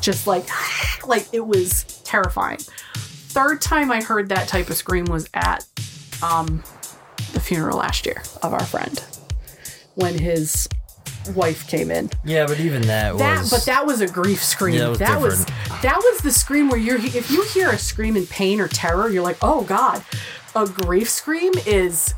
Just 0.00 0.26
like, 0.26 0.48
like 1.06 1.28
it 1.32 1.46
was 1.46 1.84
terrifying. 2.04 2.58
Third 2.58 3.60
time 3.60 3.92
I 3.92 4.02
heard 4.02 4.28
that 4.30 4.48
type 4.48 4.70
of 4.70 4.76
scream 4.76 5.04
was 5.04 5.28
at 5.34 5.64
um, 6.20 6.64
the 7.32 7.40
funeral 7.40 7.78
last 7.78 8.06
year 8.06 8.22
of 8.42 8.52
our 8.52 8.64
friend 8.64 9.02
when 9.94 10.18
his 10.18 10.68
wife 11.34 11.68
came 11.68 11.90
in. 11.90 12.10
Yeah, 12.24 12.46
but 12.46 12.60
even 12.60 12.82
that 12.82 13.14
was 13.14 13.20
That, 13.20 13.50
but 13.50 13.66
that 13.66 13.86
was 13.86 14.00
a 14.00 14.06
grief 14.06 14.42
scream. 14.42 14.76
Yeah, 14.76 14.88
that 14.90 14.98
that 14.98 15.20
was 15.20 15.38
was 15.40 15.46
that 15.82 15.96
was 15.96 16.20
the 16.22 16.30
scream 16.30 16.68
where 16.68 16.78
you're. 16.78 16.98
If 16.98 17.30
you 17.30 17.42
hear 17.44 17.70
a 17.70 17.78
scream 17.78 18.16
in 18.16 18.26
pain 18.26 18.60
or 18.60 18.68
terror, 18.68 19.08
you're 19.08 19.22
like, 19.22 19.38
oh 19.42 19.62
god. 19.64 20.04
A 20.56 20.66
grief 20.66 21.08
scream 21.08 21.52
is 21.66 22.14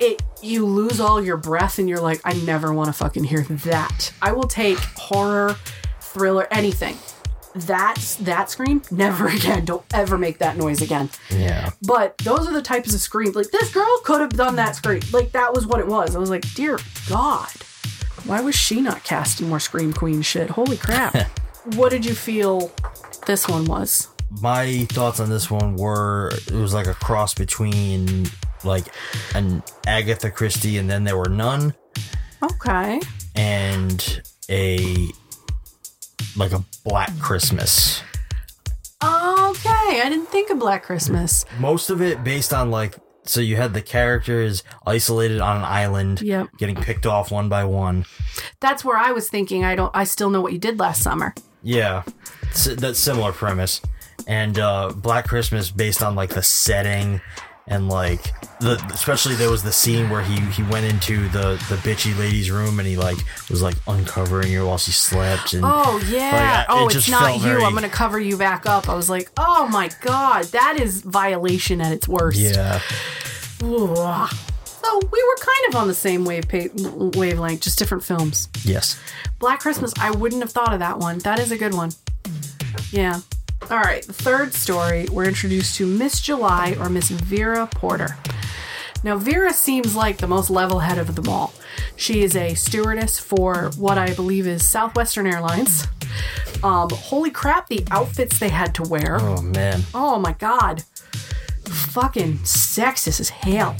it. 0.00 0.22
You 0.40 0.66
lose 0.66 0.98
all 1.00 1.22
your 1.22 1.36
breath, 1.36 1.78
and 1.78 1.88
you're 1.88 2.00
like, 2.00 2.20
I 2.24 2.32
never 2.32 2.72
want 2.72 2.88
to 2.88 2.92
fucking 2.92 3.24
hear 3.24 3.42
that. 3.42 4.12
I 4.20 4.32
will 4.32 4.48
take 4.48 4.78
horror, 4.78 5.56
thriller, 6.00 6.48
anything. 6.50 6.96
That 7.54 8.16
that 8.20 8.50
scream, 8.50 8.82
never 8.90 9.28
again. 9.36 9.64
Don't 9.64 9.84
ever 9.92 10.16
make 10.18 10.38
that 10.38 10.56
noise 10.56 10.80
again. 10.80 11.10
Yeah. 11.30 11.70
But 11.86 12.16
those 12.18 12.48
are 12.48 12.52
the 12.52 12.62
types 12.62 12.94
of 12.94 13.00
screams. 13.00 13.36
Like 13.36 13.50
this 13.50 13.72
girl 13.72 14.00
could 14.04 14.20
have 14.20 14.32
done 14.34 14.56
that 14.56 14.76
scream. 14.76 15.02
Like 15.12 15.32
that 15.32 15.52
was 15.54 15.66
what 15.66 15.80
it 15.80 15.86
was. 15.86 16.16
I 16.16 16.18
was 16.18 16.30
like, 16.30 16.50
dear 16.54 16.78
God, 17.08 17.50
why 18.24 18.40
was 18.40 18.54
she 18.54 18.80
not 18.80 19.04
casting 19.04 19.48
more 19.48 19.60
Scream 19.60 19.92
Queen 19.92 20.22
shit? 20.22 20.50
Holy 20.50 20.76
crap. 20.78 21.14
what 21.76 21.90
did 21.90 22.04
you 22.06 22.14
feel 22.14 22.72
this 23.26 23.46
one 23.48 23.64
was? 23.66 24.08
my 24.40 24.86
thoughts 24.88 25.20
on 25.20 25.28
this 25.28 25.50
one 25.50 25.76
were 25.76 26.30
it 26.46 26.52
was 26.54 26.72
like 26.72 26.86
a 26.86 26.94
cross 26.94 27.34
between 27.34 28.24
like 28.64 28.86
an 29.34 29.62
Agatha 29.86 30.30
Christie 30.30 30.78
and 30.78 30.88
then 30.88 31.04
there 31.04 31.18
were 31.18 31.28
none 31.28 31.74
Okay. 32.42 32.98
and 33.36 34.22
a 34.48 35.08
like 36.36 36.52
a 36.52 36.64
Black 36.84 37.10
Christmas. 37.18 38.02
Okay. 39.02 40.00
I 40.00 40.06
didn't 40.08 40.26
think 40.28 40.50
of 40.50 40.58
Black 40.58 40.84
Christmas. 40.84 41.44
Most 41.58 41.90
of 41.90 42.00
it 42.00 42.22
based 42.22 42.52
on 42.52 42.70
like 42.70 42.96
so 43.24 43.40
you 43.40 43.56
had 43.56 43.72
the 43.72 43.82
characters 43.82 44.64
isolated 44.84 45.40
on 45.40 45.58
an 45.58 45.62
island, 45.64 46.20
Yep. 46.22 46.48
getting 46.58 46.74
picked 46.76 47.06
off 47.06 47.30
one 47.30 47.48
by 47.48 47.64
one. 47.64 48.04
That's 48.60 48.84
where 48.84 48.96
I 48.96 49.12
was 49.12 49.28
thinking. 49.28 49.64
I 49.64 49.76
don't. 49.76 49.90
I 49.94 50.04
still 50.04 50.30
know 50.30 50.40
what 50.40 50.52
you 50.52 50.58
did 50.58 50.78
last 50.80 51.02
summer. 51.02 51.32
Yeah, 51.62 52.02
that's 52.66 52.98
similar 52.98 53.30
premise. 53.32 53.80
And 54.26 54.58
uh, 54.58 54.92
Black 54.96 55.28
Christmas 55.28 55.70
based 55.70 56.02
on 56.02 56.14
like 56.16 56.30
the 56.30 56.42
setting 56.42 57.20
and 57.68 57.88
like 57.88 58.20
the 58.60 58.72
especially 58.92 59.34
there 59.36 59.50
was 59.50 59.62
the 59.62 59.70
scene 59.72 60.10
where 60.10 60.22
he 60.22 60.40
he 60.50 60.62
went 60.64 60.84
into 60.84 61.28
the 61.28 61.52
the 61.68 61.76
bitchy 61.76 62.16
lady's 62.18 62.50
room 62.50 62.78
and 62.80 62.88
he 62.88 62.96
like 62.96 63.18
was 63.50 63.62
like 63.62 63.76
uncovering 63.86 64.52
her 64.52 64.64
while 64.66 64.78
she 64.78 64.90
slept 64.90 65.54
and 65.54 65.62
Oh 65.64 66.02
yeah. 66.08 66.30
like, 66.32 66.42
I- 66.42 66.66
oh, 66.68 66.88
it 66.88 66.96
it's 66.96 67.08
not 67.08 67.34
you. 67.36 67.40
very- 67.42 67.62
I'm 67.64 67.72
gonna 67.74 67.88
cover 67.88 68.18
you 68.18 68.36
back 68.36 68.66
up. 68.66 68.88
I 68.88 68.94
was 68.94 69.08
like, 69.08 69.30
oh 69.36 69.68
my 69.68 69.90
god, 70.00 70.44
that 70.46 70.78
is 70.80 71.02
violation 71.02 71.80
at 71.80 71.92
its 71.92 72.08
worst. 72.08 72.38
yeah 72.40 72.80
Ooh. 73.62 73.94
So 74.64 74.98
we 75.12 75.22
were 75.22 75.36
kind 75.36 75.68
of 75.68 75.76
on 75.76 75.86
the 75.86 75.94
same 75.94 76.24
wave 76.24 76.48
pa- 76.48 76.66
wavelength, 77.16 77.60
just 77.60 77.78
different 77.78 78.02
films. 78.02 78.48
yes 78.64 78.98
Black 79.38 79.60
Christmas, 79.60 79.92
I 80.00 80.10
wouldn't 80.10 80.42
have 80.42 80.50
thought 80.50 80.72
of 80.72 80.80
that 80.80 80.98
one. 80.98 81.18
That 81.20 81.38
is 81.38 81.52
a 81.52 81.56
good 81.58 81.74
one. 81.74 81.92
Yeah. 82.90 83.20
All 83.70 83.78
right, 83.78 84.06
the 84.06 84.12
third 84.12 84.52
story, 84.52 85.06
we're 85.10 85.24
introduced 85.24 85.76
to 85.76 85.86
Miss 85.86 86.20
July 86.20 86.76
or 86.78 86.90
Miss 86.90 87.08
Vera 87.08 87.66
Porter. 87.66 88.18
Now, 89.02 89.16
Vera 89.16 89.52
seems 89.52 89.96
like 89.96 90.18
the 90.18 90.26
most 90.26 90.50
level 90.50 90.80
head 90.80 90.98
of 90.98 91.14
them 91.14 91.28
all. 91.28 91.54
She 91.96 92.22
is 92.22 92.36
a 92.36 92.54
stewardess 92.54 93.18
for 93.18 93.70
what 93.78 93.96
I 93.98 94.12
believe 94.14 94.46
is 94.46 94.64
Southwestern 94.64 95.26
Airlines. 95.26 95.86
Um, 96.62 96.88
holy 96.90 97.30
crap, 97.30 97.68
the 97.68 97.84
outfits 97.90 98.38
they 98.38 98.50
had 98.50 98.74
to 98.76 98.82
wear. 98.82 99.18
oh 99.20 99.40
man 99.42 99.82
Oh 99.94 100.18
my 100.18 100.32
god. 100.34 100.84
Fucking 101.64 102.38
sexist 102.38 103.20
as 103.20 103.30
hell. 103.30 103.76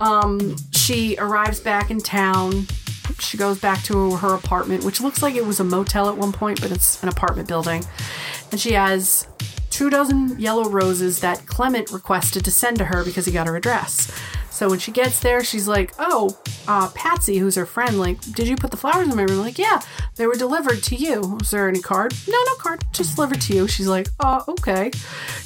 Um, 0.00 0.56
she 0.72 1.16
arrives 1.18 1.60
back 1.60 1.90
in 1.90 1.98
town. 2.00 2.66
She 3.18 3.36
goes 3.36 3.58
back 3.58 3.82
to 3.84 4.16
her 4.16 4.34
apartment, 4.34 4.84
which 4.84 5.00
looks 5.00 5.22
like 5.22 5.34
it 5.34 5.46
was 5.46 5.60
a 5.60 5.64
motel 5.64 6.08
at 6.08 6.16
one 6.16 6.32
point, 6.32 6.60
but 6.60 6.70
it's 6.70 7.02
an 7.02 7.08
apartment 7.08 7.48
building. 7.48 7.84
And 8.50 8.60
she 8.60 8.72
has 8.72 9.26
two 9.70 9.90
dozen 9.90 10.38
yellow 10.38 10.68
roses 10.68 11.20
that 11.20 11.46
Clement 11.46 11.90
requested 11.90 12.44
to 12.44 12.50
send 12.50 12.78
to 12.78 12.86
her 12.86 13.04
because 13.04 13.26
he 13.26 13.32
got 13.32 13.46
her 13.46 13.56
address. 13.56 14.10
So 14.58 14.68
when 14.68 14.80
she 14.80 14.90
gets 14.90 15.20
there, 15.20 15.44
she's 15.44 15.68
like, 15.68 15.94
"Oh, 16.00 16.36
uh, 16.66 16.88
Patsy, 16.88 17.38
who's 17.38 17.54
her 17.54 17.64
friend, 17.64 18.00
like, 18.00 18.20
did 18.32 18.48
you 18.48 18.56
put 18.56 18.72
the 18.72 18.76
flowers 18.76 19.06
in 19.06 19.14
my 19.14 19.22
room?" 19.22 19.38
Like, 19.38 19.56
"Yeah, 19.56 19.80
they 20.16 20.26
were 20.26 20.34
delivered 20.34 20.82
to 20.82 20.96
you. 20.96 21.20
Was 21.38 21.52
there 21.52 21.68
any 21.68 21.80
card?" 21.80 22.12
No, 22.26 22.36
no 22.44 22.54
card, 22.56 22.82
just 22.90 23.14
delivered 23.14 23.40
to 23.42 23.54
you. 23.54 23.68
She's 23.68 23.86
like, 23.86 24.08
"Oh, 24.18 24.42
okay." 24.48 24.90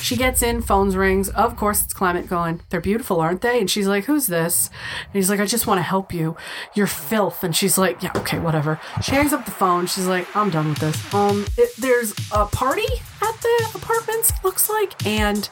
She 0.00 0.16
gets 0.16 0.40
in, 0.40 0.62
phones 0.62 0.96
rings. 0.96 1.28
Of 1.28 1.56
course, 1.56 1.84
it's 1.84 1.92
Clement 1.92 2.30
going, 2.30 2.62
"They're 2.70 2.80
beautiful, 2.80 3.20
aren't 3.20 3.42
they?" 3.42 3.60
And 3.60 3.70
she's 3.70 3.86
like, 3.86 4.06
"Who's 4.06 4.28
this?" 4.28 4.70
And 5.04 5.12
he's 5.12 5.28
like, 5.28 5.40
"I 5.40 5.44
just 5.44 5.66
want 5.66 5.76
to 5.76 5.82
help 5.82 6.14
you. 6.14 6.34
You're 6.72 6.86
filth." 6.86 7.44
And 7.44 7.54
she's 7.54 7.76
like, 7.76 8.02
"Yeah, 8.02 8.12
okay, 8.16 8.38
whatever." 8.38 8.80
She 9.02 9.12
hangs 9.12 9.34
up 9.34 9.44
the 9.44 9.50
phone. 9.50 9.88
She's 9.88 10.06
like, 10.06 10.26
"I'm 10.34 10.48
done 10.48 10.70
with 10.70 10.78
this." 10.78 11.14
Um, 11.14 11.44
it, 11.58 11.76
there's 11.76 12.14
a 12.32 12.46
party 12.46 12.88
at 13.22 13.40
the 13.40 13.70
apartments. 13.74 14.32
Looks 14.44 14.68
like, 14.68 15.06
and 15.06 15.48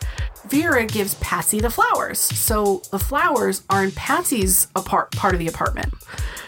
Vera 0.49 0.85
gives 0.85 1.15
Patsy 1.17 1.61
the 1.61 1.71
flowers. 1.71 2.19
So 2.19 2.83
the 2.91 2.99
flowers 2.99 3.63
are 3.71 3.85
in 3.85 3.93
Patsy's 3.93 4.67
apart 4.75 5.13
part 5.13 5.35
of 5.35 5.39
the 5.39 5.49
apartment. 5.49 5.93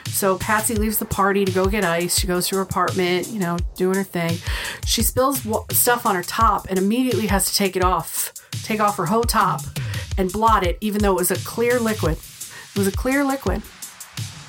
So 0.06 0.36
Patsy 0.38 0.74
leaves 0.74 0.98
the 0.98 1.04
party 1.06 1.44
to 1.44 1.52
go 1.52 1.66
get 1.66 1.84
ice. 1.84 2.18
She 2.18 2.26
goes 2.26 2.46
to 2.48 2.56
her 2.56 2.62
apartment, 2.62 3.28
you 3.28 3.38
know, 3.38 3.56
doing 3.76 3.96
her 3.96 4.04
thing. 4.04 4.38
She 4.84 5.02
spills 5.02 5.44
wa- 5.44 5.64
stuff 5.70 6.04
on 6.04 6.14
her 6.16 6.22
top 6.22 6.66
and 6.68 6.78
immediately 6.78 7.28
has 7.28 7.46
to 7.50 7.54
take 7.54 7.76
it 7.76 7.84
off, 7.84 8.32
take 8.62 8.80
off 8.80 8.96
her 8.98 9.06
whole 9.06 9.22
top 9.24 9.62
and 10.18 10.30
blot 10.30 10.66
it, 10.66 10.76
even 10.82 11.00
though 11.00 11.12
it 11.12 11.18
was 11.18 11.30
a 11.30 11.36
clear 11.36 11.78
liquid. 11.78 12.18
It 12.18 12.78
was 12.78 12.86
a 12.86 12.92
clear 12.92 13.24
liquid. 13.24 13.62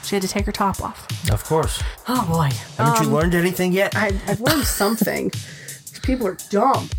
She 0.04 0.16
had 0.18 0.22
to 0.24 0.28
take 0.28 0.46
her 0.46 0.52
top 0.52 0.82
off. 0.82 1.08
Of 1.32 1.46
course. 1.46 1.82
Oh 2.10 2.28
boy. 2.30 2.50
Haven't 2.78 3.02
you 3.02 3.08
Um, 3.08 3.14
learned 3.14 3.36
anything 3.36 3.72
yet? 3.72 3.96
I, 3.96 4.08
I've 4.28 4.42
learned 4.42 4.66
something. 4.66 5.32
People 6.04 6.28
are 6.28 6.38
dumb. 6.50 6.90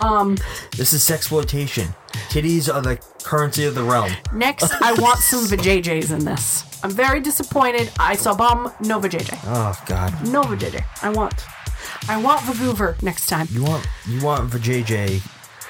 Um, 0.00 0.36
This 0.76 0.92
is 0.92 1.02
sexploitation. 1.02 1.94
Titties 2.28 2.72
are 2.72 2.80
the 2.80 2.98
currency 3.24 3.64
of 3.64 3.74
the 3.74 3.82
realm. 3.82 4.12
Next, 4.32 4.70
I 4.82 4.92
want 4.94 5.18
some 5.18 5.44
vajayjays 5.46 6.10
in 6.10 6.24
this. 6.24 6.64
I'm 6.84 6.90
very 6.90 7.20
disappointed. 7.20 7.90
I 7.98 8.14
saw 8.16 8.34
bomb, 8.34 8.72
no 8.80 9.00
vajayjay. 9.00 9.38
Oh 9.44 9.76
God. 9.86 10.28
No 10.28 10.42
vajayjay. 10.42 10.84
I 11.02 11.10
want. 11.10 11.44
I 12.08 12.16
want 12.20 12.40
Vagoover 12.42 13.00
next 13.02 13.26
time. 13.26 13.46
You 13.50 13.64
want 13.64 13.86
you 14.06 14.20
want 14.22 14.50
JJ? 14.50 15.22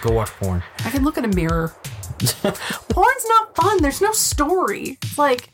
Go 0.02 0.14
watch 0.14 0.30
porn. 0.30 0.62
I 0.84 0.90
can 0.90 1.04
look 1.04 1.16
in 1.18 1.24
a 1.24 1.28
mirror. 1.28 1.74
Porn's 2.42 3.24
not 3.28 3.54
fun. 3.56 3.82
There's 3.82 4.00
no 4.00 4.12
story. 4.12 4.98
It's 5.02 5.18
like, 5.18 5.50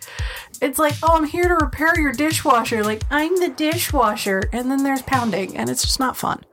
it's 0.62 0.78
like, 0.78 0.95
oh, 1.03 1.16
I'm 1.16 1.24
here 1.24 1.49
to 1.49 1.55
repair 1.55 1.99
your 1.99 2.12
dishwasher. 2.12 2.82
Like, 2.82 3.03
I'm 3.11 3.37
the 3.39 3.49
dishwasher, 3.49 4.43
and 4.53 4.70
then 4.70 4.82
there's 4.82 5.03
pounding, 5.03 5.57
and 5.57 5.68
it's 5.70 5.82
just 5.82 6.01
not 6.01 6.16
fun. 6.16 6.45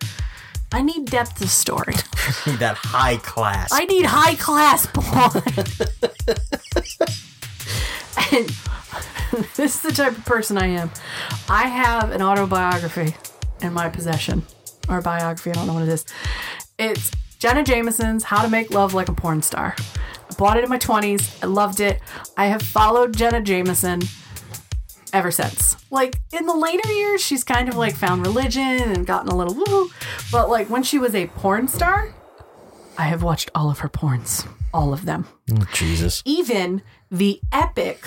I 0.73 0.81
need 0.81 1.05
depth 1.05 1.39
of 1.39 1.49
story. 1.49 1.93
I 2.15 2.49
need 2.49 2.59
that 2.59 2.77
high 2.77 3.17
class. 3.17 3.69
I 3.71 3.85
need 3.85 4.05
high 4.05 4.33
class 4.33 4.87
porn. 4.93 5.43
and 8.33 8.49
this 9.55 9.75
is 9.75 9.81
the 9.81 9.91
type 9.91 10.17
of 10.17 10.25
person 10.25 10.57
I 10.57 10.65
am. 10.65 10.89
I 11.47 11.67
have 11.67 12.11
an 12.11 12.23
autobiography 12.23 13.15
in 13.61 13.71
my 13.71 13.87
possession, 13.87 14.43
or 14.89 14.99
biography. 14.99 15.51
I 15.51 15.53
don't 15.53 15.67
know 15.67 15.75
what 15.75 15.83
it 15.83 15.89
is. 15.89 16.05
It's 16.79 17.11
Jenna 17.37 17.63
Jameson's 17.63 18.23
How 18.23 18.41
to 18.41 18.49
Make 18.49 18.71
Love 18.71 18.95
Like 18.95 19.09
a 19.09 19.13
Porn 19.13 19.43
Star. 19.43 19.75
I 19.77 20.33
bought 20.39 20.57
it 20.57 20.63
in 20.63 20.71
my 20.71 20.79
20s. 20.79 21.43
I 21.43 21.45
loved 21.45 21.81
it. 21.81 22.01
I 22.35 22.47
have 22.47 22.63
followed 22.63 23.15
Jenna 23.15 23.41
Jameson 23.41 24.01
ever 25.13 25.31
since. 25.31 25.77
Like 25.91 26.19
in 26.33 26.45
the 26.45 26.55
later 26.55 26.91
years, 26.91 27.21
she's 27.21 27.43
kind 27.43 27.69
of 27.69 27.75
like 27.75 27.95
found 27.95 28.25
religion 28.25 28.61
and 28.63 29.05
gotten 29.05 29.29
a 29.29 29.35
little 29.35 29.53
woo. 29.55 29.89
But 30.31 30.49
like 30.49 30.69
when 30.69 30.83
she 30.83 30.99
was 30.99 31.15
a 31.15 31.27
porn 31.27 31.67
star, 31.67 32.13
I 32.97 33.03
have 33.03 33.23
watched 33.23 33.49
all 33.55 33.69
of 33.71 33.79
her 33.79 33.89
porns, 33.89 34.47
all 34.73 34.93
of 34.93 35.05
them, 35.05 35.27
Oh, 35.51 35.65
Jesus. 35.73 36.21
even 36.25 36.81
the 37.09 37.39
epic 37.51 38.03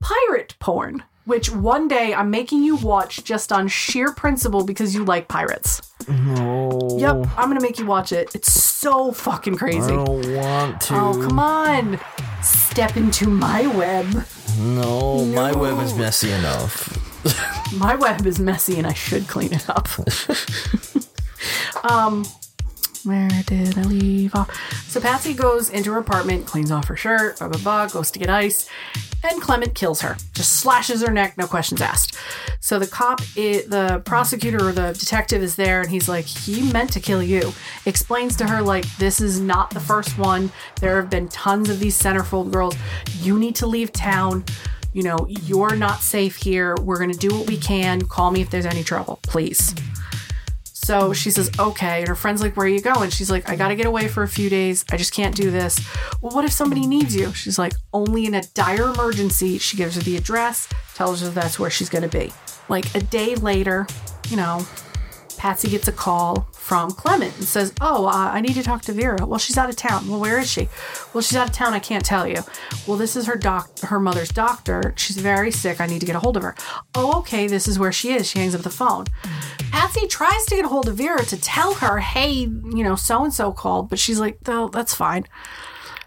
pirate 0.00 0.54
porn, 0.58 1.02
which 1.26 1.50
one 1.50 1.86
day 1.86 2.14
I'm 2.14 2.30
making 2.30 2.62
you 2.64 2.74
watch 2.76 3.22
just 3.22 3.52
on 3.52 3.68
sheer 3.68 4.12
principle 4.12 4.64
because 4.64 4.94
you 4.94 5.04
like 5.04 5.28
pirates. 5.28 5.82
No. 6.08 6.96
Yep, 6.98 7.28
I'm 7.36 7.48
gonna 7.48 7.60
make 7.60 7.78
you 7.78 7.86
watch 7.86 8.10
it. 8.12 8.34
It's 8.34 8.52
so 8.52 9.12
fucking 9.12 9.56
crazy. 9.56 9.92
I 9.92 10.04
don't 10.04 10.34
want 10.34 10.80
to. 10.82 10.94
Oh, 10.96 11.12
come 11.28 11.38
on. 11.38 12.00
Step 12.42 12.96
into 12.96 13.28
my 13.28 13.66
web. 13.66 14.24
No, 14.58 15.24
my 15.26 15.52
web 15.52 15.80
is 15.82 15.94
messy 15.94 16.30
enough. 16.30 16.96
My 17.74 17.94
web 17.94 18.26
is 18.26 18.38
messy 18.38 18.78
and 18.78 18.86
I 18.86 18.94
should 18.94 19.28
clean 19.28 19.52
it 19.52 19.68
up. 19.68 19.88
um, 21.90 22.24
where 23.04 23.28
did 23.46 23.78
I 23.78 23.82
leave 23.82 24.34
off? 24.34 24.50
So 24.88 25.00
Patsy 25.00 25.34
goes 25.34 25.70
into 25.70 25.92
her 25.92 25.98
apartment, 25.98 26.46
cleans 26.46 26.70
off 26.70 26.88
her 26.88 26.96
shirt, 26.96 27.38
blah, 27.38 27.48
blah, 27.48 27.60
blah, 27.60 27.86
goes 27.88 28.10
to 28.10 28.18
get 28.18 28.28
ice, 28.28 28.68
and 29.22 29.40
Clement 29.40 29.74
kills 29.74 30.00
her. 30.00 30.16
Just 30.32 30.54
slashes 30.58 31.02
her 31.02 31.12
neck, 31.12 31.36
no 31.36 31.46
questions 31.46 31.80
asked. 31.80 32.16
So 32.60 32.78
the 32.78 32.86
cop, 32.86 33.20
i 33.36 33.64
the 33.66 34.02
prosecutor 34.04 34.68
or 34.68 34.72
the 34.72 34.92
detective 34.98 35.42
is 35.42 35.56
there, 35.56 35.80
and 35.80 35.90
he's 35.90 36.08
like, 36.08 36.24
he 36.24 36.70
meant 36.72 36.92
to 36.92 37.00
kill 37.00 37.22
you. 37.22 37.52
Explains 37.86 38.36
to 38.36 38.46
her, 38.46 38.62
like, 38.62 38.84
this 38.96 39.20
is 39.20 39.40
not 39.40 39.70
the 39.70 39.80
first 39.80 40.18
one. 40.18 40.50
There 40.80 40.96
have 41.00 41.10
been 41.10 41.28
tons 41.28 41.70
of 41.70 41.80
these 41.80 42.00
centerfold 42.00 42.52
girls. 42.52 42.76
You 43.20 43.38
need 43.38 43.56
to 43.56 43.66
leave 43.66 43.92
town 43.92 44.44
you 44.92 45.04
know, 45.04 45.24
you're 45.28 45.76
not 45.76 46.00
safe 46.00 46.36
here. 46.36 46.74
We're 46.76 46.98
going 46.98 47.12
to 47.12 47.18
do 47.18 47.32
what 47.32 47.46
we 47.46 47.56
can. 47.56 48.02
Call 48.02 48.32
me 48.32 48.40
if 48.40 48.50
there's 48.50 48.66
any 48.66 48.82
trouble, 48.82 49.20
please. 49.22 49.72
So 50.90 51.12
she 51.12 51.30
says, 51.30 51.52
okay. 51.56 52.00
And 52.00 52.08
her 52.08 52.16
friend's 52.16 52.42
like, 52.42 52.56
where 52.56 52.66
are 52.66 52.68
you 52.68 52.80
going? 52.80 53.10
She's 53.10 53.30
like, 53.30 53.48
I 53.48 53.54
got 53.54 53.68
to 53.68 53.76
get 53.76 53.86
away 53.86 54.08
for 54.08 54.24
a 54.24 54.28
few 54.28 54.50
days. 54.50 54.84
I 54.90 54.96
just 54.96 55.14
can't 55.14 55.36
do 55.36 55.48
this. 55.48 55.78
Well, 56.20 56.34
what 56.34 56.44
if 56.44 56.50
somebody 56.50 56.84
needs 56.84 57.14
you? 57.14 57.32
She's 57.32 57.60
like, 57.60 57.74
only 57.92 58.26
in 58.26 58.34
a 58.34 58.42
dire 58.54 58.92
emergency. 58.92 59.58
She 59.58 59.76
gives 59.76 59.94
her 59.94 60.00
the 60.00 60.16
address, 60.16 60.68
tells 60.96 61.20
her 61.20 61.28
that's 61.28 61.60
where 61.60 61.70
she's 61.70 61.88
going 61.88 62.02
to 62.02 62.08
be. 62.08 62.32
Like 62.68 62.92
a 62.96 62.98
day 62.98 63.36
later, 63.36 63.86
you 64.30 64.36
know, 64.36 64.66
Patsy 65.40 65.70
gets 65.70 65.88
a 65.88 65.92
call 65.92 66.46
from 66.52 66.90
Clement 66.90 67.34
and 67.38 67.46
says, 67.46 67.72
Oh, 67.80 68.04
uh, 68.04 68.10
I 68.10 68.42
need 68.42 68.52
to 68.56 68.62
talk 68.62 68.82
to 68.82 68.92
Vera. 68.92 69.24
Well, 69.24 69.38
she's 69.38 69.56
out 69.56 69.70
of 69.70 69.76
town. 69.76 70.06
Well, 70.06 70.20
where 70.20 70.38
is 70.38 70.50
she? 70.50 70.68
Well, 71.14 71.22
she's 71.22 71.38
out 71.38 71.48
of 71.48 71.54
town. 71.54 71.72
I 71.72 71.78
can't 71.78 72.04
tell 72.04 72.26
you. 72.26 72.42
Well, 72.86 72.98
this 72.98 73.16
is 73.16 73.24
her 73.24 73.36
doc, 73.36 73.78
her 73.78 73.98
mother's 73.98 74.28
doctor. 74.28 74.92
She's 74.98 75.16
very 75.16 75.50
sick. 75.50 75.80
I 75.80 75.86
need 75.86 76.00
to 76.00 76.06
get 76.06 76.14
a 76.14 76.18
hold 76.18 76.36
of 76.36 76.42
her. 76.42 76.54
Oh, 76.94 77.20
okay. 77.20 77.46
This 77.46 77.66
is 77.66 77.78
where 77.78 77.90
she 77.90 78.12
is. 78.12 78.28
She 78.28 78.38
hangs 78.38 78.54
up 78.54 78.60
the 78.60 78.68
phone. 78.68 79.06
Patsy 79.72 80.06
tries 80.06 80.44
to 80.44 80.56
get 80.56 80.66
a 80.66 80.68
hold 80.68 80.88
of 80.88 80.96
Vera 80.96 81.24
to 81.24 81.40
tell 81.40 81.72
her, 81.72 82.00
Hey, 82.00 82.32
you 82.32 82.84
know, 82.84 82.94
so 82.94 83.24
and 83.24 83.32
so 83.32 83.50
called, 83.50 83.88
but 83.88 83.98
she's 83.98 84.20
like, 84.20 84.36
Oh, 84.44 84.68
that's 84.68 84.94
fine. 84.94 85.24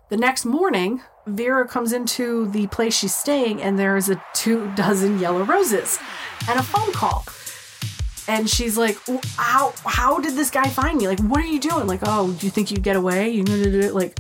The 0.10 0.18
next 0.18 0.46
morning, 0.46 1.02
Vera 1.26 1.68
comes 1.68 1.92
into 1.92 2.50
the 2.52 2.68
place 2.68 2.96
she's 2.96 3.16
staying, 3.16 3.64
and 3.64 3.80
there's 3.80 4.10
a 4.10 4.24
two 4.36 4.72
dozen 4.76 5.18
yellow 5.18 5.42
roses 5.44 5.98
and 6.48 6.60
a 6.60 6.64
phone 6.64 6.92
call. 6.92 7.26
And 8.28 8.50
she's 8.50 8.78
like, 8.78 8.98
"How 9.36 9.74
how 9.86 10.20
did 10.20 10.36
this 10.36 10.50
guy 10.50 10.70
find 10.70 10.98
me? 10.98 11.08
Like, 11.08 11.20
what 11.20 11.42
are 11.42 11.48
you 11.48 11.60
doing? 11.60 11.88
Like, 11.88 12.02
oh, 12.04 12.32
do 12.32 12.46
you 12.46 12.52
think 12.52 12.72
you'd 12.72 12.84
get 12.84 12.96
away? 12.96 13.30
You 13.30 13.44
know, 13.44 13.94
like." 13.94 14.20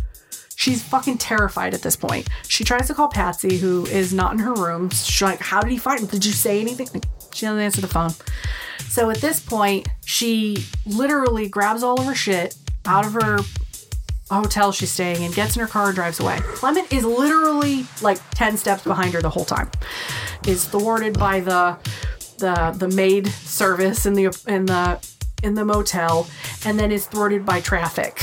She's 0.55 0.83
fucking 0.83 1.17
terrified 1.17 1.73
at 1.73 1.81
this 1.81 1.95
point. 1.95 2.29
She 2.47 2.63
tries 2.63 2.87
to 2.87 2.93
call 2.93 3.07
Patsy, 3.09 3.57
who 3.57 3.87
is 3.87 4.13
not 4.13 4.33
in 4.33 4.39
her 4.39 4.53
room. 4.53 4.91
She's 4.91 5.21
like, 5.21 5.39
"How 5.39 5.61
did 5.61 5.71
he 5.71 5.77
find 5.77 6.01
me? 6.01 6.07
Did 6.07 6.23
you 6.23 6.31
say 6.31 6.61
anything?" 6.61 6.87
She 7.33 7.47
doesn't 7.47 7.59
answer 7.59 7.81
the 7.81 7.87
phone. 7.87 8.11
So 8.87 9.09
at 9.09 9.17
this 9.17 9.39
point, 9.39 9.87
she 10.05 10.63
literally 10.85 11.49
grabs 11.49 11.81
all 11.81 11.99
of 11.99 12.05
her 12.05 12.13
shit 12.15 12.55
out 12.85 13.05
of 13.05 13.13
her 13.13 13.39
hotel 14.29 14.71
she's 14.71 14.91
staying 14.91 15.23
in, 15.23 15.31
gets 15.31 15.55
in 15.55 15.61
her 15.61 15.67
car, 15.67 15.87
and 15.87 15.95
drives 15.95 16.19
away. 16.19 16.37
Clement 16.41 16.91
is 16.93 17.03
literally 17.03 17.85
like 18.01 18.19
10 18.31 18.57
steps 18.57 18.83
behind 18.83 19.13
her 19.13 19.21
the 19.21 19.29
whole 19.29 19.45
time. 19.45 19.69
Is 20.47 20.65
thwarted 20.65 21.17
by 21.17 21.39
the 21.39 21.77
the 22.37 22.75
the 22.77 22.87
maid 22.89 23.27
service 23.27 24.05
in 24.05 24.13
the 24.13 24.25
in 24.47 24.65
the 24.65 24.99
in 25.43 25.55
the 25.55 25.65
motel 25.65 26.27
and 26.65 26.79
then 26.79 26.91
is 26.91 27.05
thwarted 27.05 27.45
by 27.45 27.61
traffic. 27.61 28.21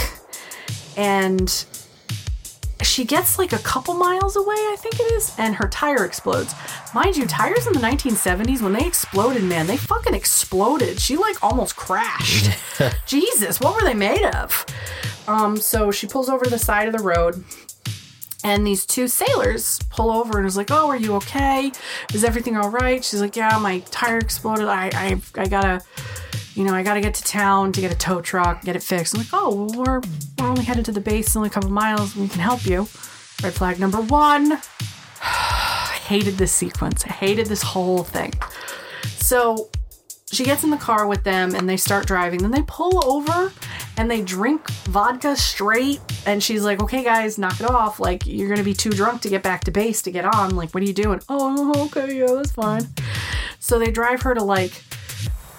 And 0.97 1.65
she 2.82 3.05
gets 3.05 3.39
like 3.39 3.53
a 3.53 3.59
couple 3.59 3.95
miles 3.95 4.37
away, 4.37 4.55
I 4.55 4.77
think 4.78 4.99
it 4.99 5.12
is, 5.12 5.35
and 5.39 5.55
her 5.57 5.69
tire 5.69 6.05
explodes. 6.05 6.55
Mind 6.95 7.16
you, 7.16 7.27
tires 7.27 7.66
in 7.66 7.73
the 7.73 7.78
1970s, 7.78 8.62
when 8.62 8.73
they 8.73 8.87
exploded, 8.87 9.45
man, 9.45 9.66
they 9.66 9.77
fucking 9.77 10.15
exploded. 10.15 11.01
She 11.01 11.16
like 11.16 11.43
almost 11.43 11.77
crashed. 11.77 12.51
Jesus, 13.07 13.61
what 13.61 13.74
were 13.74 13.87
they 13.87 13.95
made 13.95 14.24
of? 14.35 14.65
Um, 15.28 15.57
so 15.57 15.91
she 15.91 16.07
pulls 16.07 16.28
over 16.28 16.45
to 16.45 16.51
the 16.51 16.59
side 16.59 16.89
of 16.89 16.97
the 16.97 17.03
road, 17.03 17.45
and 18.45 18.67
these 18.67 18.87
two 18.87 19.09
sailors 19.09 19.79
pull 19.91 20.11
over 20.11 20.39
and 20.39 20.47
is 20.47 20.57
like, 20.57 20.71
"Oh, 20.71 20.89
are 20.89 20.97
you 20.97 21.15
okay? 21.17 21.73
Is 22.15 22.25
everything 22.25 22.57
all 22.57 22.71
right?" 22.71 23.05
She's 23.05 23.21
like, 23.21 23.37
"Yeah, 23.37 23.59
my 23.59 23.81
tire 23.91 24.19
exploded. 24.19 24.69
I, 24.69 24.91
I, 24.95 25.21
I 25.37 25.47
gotta, 25.49 25.81
you 26.55 26.65
know, 26.65 26.75
I 26.75 26.83
gotta 26.83 27.01
get 27.01 27.15
to 27.15 27.25
town 27.25 27.73
to 27.73 27.81
get 27.81 27.93
a 27.93 27.97
tow 27.97 28.21
truck, 28.21 28.62
get 28.62 28.77
it 28.77 28.83
fixed." 28.83 29.15
I'm 29.15 29.21
like, 29.21 29.29
"Oh, 29.33 29.55
well, 29.55 29.85
we're 29.85 30.01
we're 30.39 30.49
only 30.49 30.65
headed 30.65 30.85
to 30.87 30.93
the 30.93 31.01
base, 31.01 31.37
only 31.37 31.49
a 31.49 31.53
couple 31.53 31.71
miles. 31.71 32.17
We 32.17 32.29
can 32.29 32.41
help 32.41 32.67
you." 32.67 32.89
Red 33.43 33.55
flag 33.55 33.79
number 33.81 34.01
one. 34.01 34.61
hated 36.11 36.39
this 36.39 36.51
sequence. 36.51 37.05
I 37.05 37.12
hated 37.12 37.47
this 37.47 37.62
whole 37.62 38.03
thing. 38.03 38.33
So 39.03 39.71
she 40.33 40.43
gets 40.45 40.65
in 40.65 40.71
the 40.71 40.77
car 40.77 41.07
with 41.07 41.23
them 41.23 41.55
and 41.55 41.69
they 41.69 41.77
start 41.77 42.07
driving. 42.07 42.41
Then 42.41 42.51
they 42.51 42.65
pull 42.67 43.05
over 43.09 43.53
and 44.01 44.10
they 44.10 44.22
drink 44.22 44.66
vodka 44.89 45.36
straight. 45.36 46.01
And 46.24 46.43
she's 46.43 46.64
like, 46.64 46.82
okay, 46.82 47.05
guys, 47.05 47.36
knock 47.36 47.60
it 47.60 47.68
off. 47.68 48.01
Like, 48.01 48.27
you're 48.27 48.48
going 48.48 48.56
to 48.59 48.64
be 48.64 48.72
too 48.72 48.89
drunk 48.89 49.20
to 49.22 49.28
get 49.28 49.43
back 49.43 49.64
to 49.64 49.70
base 49.70 50.01
to 50.02 50.10
get 50.10 50.24
on. 50.24 50.56
Like, 50.56 50.72
what 50.72 50.82
are 50.82 50.86
you 50.86 50.94
doing? 50.94 51.20
Oh, 51.28 51.86
okay, 51.86 52.18
yeah, 52.18 52.32
that's 52.32 52.52
fine. 52.52 52.89
So 53.59 53.78
they 53.78 53.90
drive 53.90 54.22
her 54.22 54.35
to 54.35 54.43
like 54.43 54.82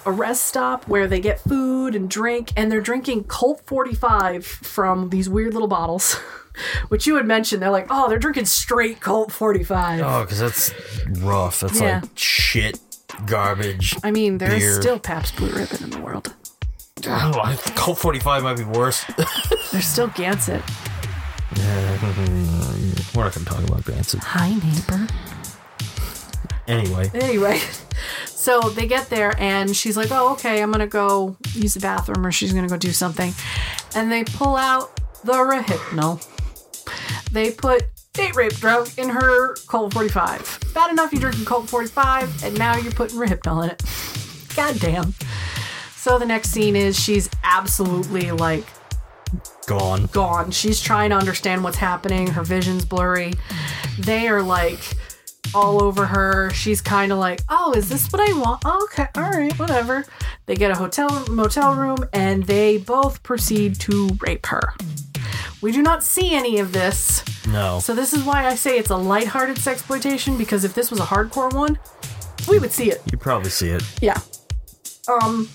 a 0.07 0.11
rest 0.11 0.45
stop 0.47 0.87
where 0.87 1.05
they 1.07 1.19
get 1.19 1.39
food 1.41 1.93
and 1.93 2.09
drink. 2.09 2.51
And 2.57 2.71
they're 2.71 2.81
drinking 2.81 3.25
Colt 3.25 3.61
45 3.67 4.43
from 4.43 5.09
these 5.09 5.29
weird 5.29 5.53
little 5.53 5.67
bottles. 5.69 6.15
Which 6.89 7.05
you 7.05 7.15
had 7.17 7.27
mentioned, 7.27 7.61
they're 7.61 7.69
like, 7.69 7.87
oh, 7.91 8.09
they're 8.09 8.17
drinking 8.19 8.45
straight 8.45 8.99
Colt 9.01 9.31
45. 9.31 10.01
Oh, 10.01 10.21
because 10.23 10.39
that's 10.39 10.73
rough. 11.19 11.59
That's 11.59 11.79
Yeah. 11.79 11.99
like 12.01 12.09
shit, 12.15 12.79
garbage. 13.27 13.95
I 14.03 14.09
mean, 14.09 14.39
there 14.39 14.51
is 14.51 14.63
beer. 14.63 14.81
still 14.81 14.99
Pabst 14.99 15.35
Blue 15.37 15.49
Ribbon 15.51 15.83
in 15.83 15.89
the 15.91 15.99
world. 16.01 16.33
Oh, 17.05 17.61
Colt 17.75 17.97
45 17.97 18.43
might 18.43 18.57
be 18.57 18.63
worse. 18.63 19.03
There's 19.71 19.85
still 19.85 20.09
Gansett. 20.09 20.61
We're 23.15 23.23
not 23.23 23.33
going 23.33 23.45
to 23.45 23.51
talk 23.51 23.63
about 23.63 23.83
Gansett. 23.83 24.19
Hi, 24.23 24.49
neighbor. 24.49 25.07
Anyway, 26.67 27.09
Anyway, 27.13 27.59
so 28.25 28.61
they 28.61 28.87
get 28.87 29.09
there 29.09 29.33
and 29.39 29.75
she's 29.75 29.97
like, 29.97 30.09
oh, 30.11 30.33
okay, 30.33 30.61
I'm 30.61 30.71
going 30.71 30.79
to 30.79 30.87
go 30.87 31.35
use 31.53 31.73
the 31.73 31.79
bathroom 31.79 32.25
or 32.25 32.31
she's 32.31 32.53
going 32.53 32.65
to 32.65 32.69
go 32.69 32.77
do 32.77 32.91
something. 32.91 33.33
And 33.95 34.11
they 34.11 34.23
pull 34.23 34.55
out 34.55 34.95
the 35.23 35.33
Rohypnol. 35.33 36.25
They 37.31 37.51
put 37.51 37.83
date 38.13 38.35
rape 38.35 38.53
drug 38.53 38.89
in 38.97 39.09
her 39.09 39.55
Colt 39.67 39.93
45. 39.93 40.59
Bad 40.73 40.91
enough 40.91 41.11
you're 41.11 41.21
drinking 41.21 41.45
Colt 41.45 41.67
45 41.67 42.43
and 42.43 42.57
now 42.57 42.77
you're 42.77 42.91
putting 42.93 43.17
Rohypnol 43.17 43.63
in 43.65 43.69
it. 43.71 43.83
God 44.55 44.79
damn. 44.79 45.13
So 46.01 46.17
the 46.17 46.25
next 46.25 46.49
scene 46.49 46.75
is 46.75 46.99
she's 46.99 47.29
absolutely 47.43 48.31
like 48.31 48.65
gone. 49.67 50.07
gone. 50.07 50.49
She's 50.49 50.81
trying 50.81 51.11
to 51.11 51.15
understand 51.15 51.63
what's 51.63 51.77
happening. 51.77 52.25
Her 52.25 52.41
vision's 52.41 52.83
blurry. 52.83 53.33
They 53.99 54.27
are 54.27 54.41
like 54.41 54.79
all 55.53 55.83
over 55.83 56.07
her. 56.07 56.49
She's 56.55 56.81
kind 56.81 57.11
of 57.11 57.19
like, 57.19 57.41
"Oh, 57.49 57.73
is 57.73 57.87
this 57.87 58.11
what 58.11 58.19
I 58.19 58.33
want? 58.33 58.63
Oh, 58.65 58.83
okay, 58.85 59.09
all 59.13 59.29
right, 59.29 59.53
whatever." 59.59 60.03
They 60.47 60.55
get 60.55 60.71
a 60.71 60.75
hotel 60.75 61.23
motel 61.29 61.75
room 61.75 61.99
and 62.13 62.45
they 62.45 62.79
both 62.79 63.21
proceed 63.21 63.79
to 63.81 64.09
rape 64.21 64.47
her. 64.47 64.73
We 65.61 65.71
do 65.71 65.83
not 65.83 66.01
see 66.01 66.33
any 66.33 66.57
of 66.57 66.71
this. 66.71 67.23
No. 67.45 67.79
So 67.79 67.93
this 67.93 68.11
is 68.11 68.23
why 68.23 68.47
I 68.47 68.55
say 68.55 68.79
it's 68.79 68.89
a 68.89 68.97
lighthearted 68.97 69.57
sexploitation 69.57 70.35
because 70.35 70.63
if 70.63 70.73
this 70.73 70.89
was 70.89 70.99
a 70.99 71.05
hardcore 71.05 71.53
one, 71.53 71.77
we 72.49 72.57
would 72.57 72.71
see 72.71 72.89
it. 72.89 73.03
You 73.11 73.19
probably 73.19 73.51
see 73.51 73.69
it. 73.69 73.83
Yeah. 74.01 74.19
Um, 75.07 75.47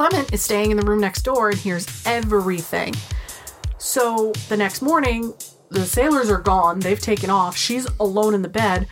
Clement 0.00 0.32
is 0.32 0.40
staying 0.40 0.70
in 0.70 0.78
the 0.78 0.86
room 0.86 0.98
next 0.98 1.24
door 1.24 1.50
and 1.50 1.58
hears 1.58 1.86
everything. 2.06 2.94
So 3.76 4.32
the 4.48 4.56
next 4.56 4.80
morning, 4.80 5.34
the 5.68 5.84
sailors 5.84 6.30
are 6.30 6.40
gone. 6.40 6.80
They've 6.80 6.98
taken 6.98 7.28
off. 7.28 7.54
She's 7.54 7.86
alone 8.00 8.32
in 8.32 8.40
the 8.40 8.48
bed, 8.48 8.86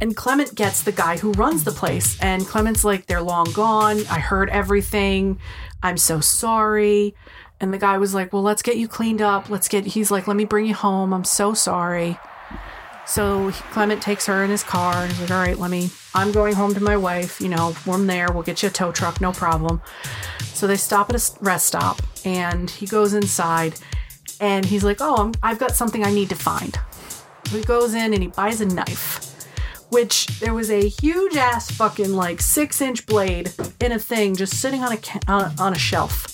and 0.00 0.16
Clement 0.16 0.54
gets 0.54 0.80
the 0.80 0.90
guy 0.90 1.18
who 1.18 1.32
runs 1.32 1.64
the 1.64 1.70
place. 1.70 2.18
And 2.18 2.46
Clement's 2.46 2.82
like, 2.82 3.04
They're 3.04 3.20
long 3.20 3.52
gone. 3.52 4.06
I 4.10 4.20
heard 4.20 4.48
everything. 4.48 5.38
I'm 5.82 5.98
so 5.98 6.20
sorry. 6.20 7.14
And 7.60 7.70
the 7.70 7.76
guy 7.76 7.98
was 7.98 8.14
like, 8.14 8.32
Well, 8.32 8.40
let's 8.40 8.62
get 8.62 8.78
you 8.78 8.88
cleaned 8.88 9.20
up. 9.20 9.50
Let's 9.50 9.68
get, 9.68 9.84
he's 9.84 10.10
like, 10.10 10.26
Let 10.26 10.38
me 10.38 10.46
bring 10.46 10.64
you 10.64 10.74
home. 10.74 11.12
I'm 11.12 11.24
so 11.24 11.52
sorry. 11.52 12.18
So 13.06 13.50
Clement 13.70 14.02
takes 14.02 14.26
her 14.26 14.42
in 14.44 14.50
his 14.50 14.62
car 14.62 14.94
and 14.96 15.12
he's 15.12 15.20
like, 15.20 15.30
All 15.30 15.38
right, 15.38 15.58
let 15.58 15.70
me, 15.70 15.90
I'm 16.14 16.32
going 16.32 16.54
home 16.54 16.74
to 16.74 16.80
my 16.80 16.96
wife. 16.96 17.40
You 17.40 17.48
know, 17.48 17.74
I'm 17.86 18.06
there. 18.06 18.32
We'll 18.32 18.42
get 18.42 18.62
you 18.62 18.68
a 18.68 18.72
tow 18.72 18.92
truck, 18.92 19.20
no 19.20 19.32
problem. 19.32 19.82
So 20.40 20.66
they 20.66 20.76
stop 20.76 21.10
at 21.10 21.16
a 21.16 21.44
rest 21.44 21.66
stop 21.66 22.00
and 22.24 22.70
he 22.70 22.86
goes 22.86 23.12
inside 23.12 23.74
and 24.40 24.64
he's 24.64 24.84
like, 24.84 24.98
Oh, 25.00 25.16
I'm, 25.16 25.32
I've 25.42 25.58
got 25.58 25.72
something 25.72 26.04
I 26.04 26.12
need 26.12 26.28
to 26.30 26.34
find. 26.34 26.78
So 27.46 27.58
he 27.58 27.64
goes 27.64 27.94
in 27.94 28.14
and 28.14 28.22
he 28.22 28.28
buys 28.28 28.60
a 28.60 28.66
knife, 28.66 29.46
which 29.90 30.26
there 30.40 30.54
was 30.54 30.70
a 30.70 30.88
huge 30.88 31.36
ass 31.36 31.70
fucking 31.70 32.12
like 32.14 32.40
six 32.40 32.80
inch 32.80 33.06
blade 33.06 33.52
in 33.80 33.92
a 33.92 33.98
thing 33.98 34.34
just 34.34 34.54
sitting 34.60 34.82
on 34.82 34.96
a, 35.28 35.54
on 35.58 35.74
a 35.74 35.78
shelf. 35.78 36.33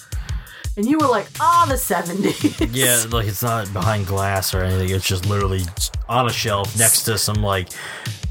And 0.81 0.89
you 0.89 0.97
were 0.98 1.09
like, 1.09 1.27
Ah, 1.39 1.66
the 1.69 1.74
70s. 1.74 2.70
Yeah, 2.74 3.05
like 3.15 3.27
it's 3.27 3.43
not 3.43 3.70
behind 3.74 4.07
glass 4.07 4.55
or 4.55 4.62
anything. 4.62 4.89
It's 4.89 5.07
just 5.07 5.27
literally 5.27 5.61
on 6.09 6.27
a 6.27 6.32
shelf 6.32 6.74
next 6.78 7.02
to 7.02 7.19
some 7.19 7.43
like 7.43 7.69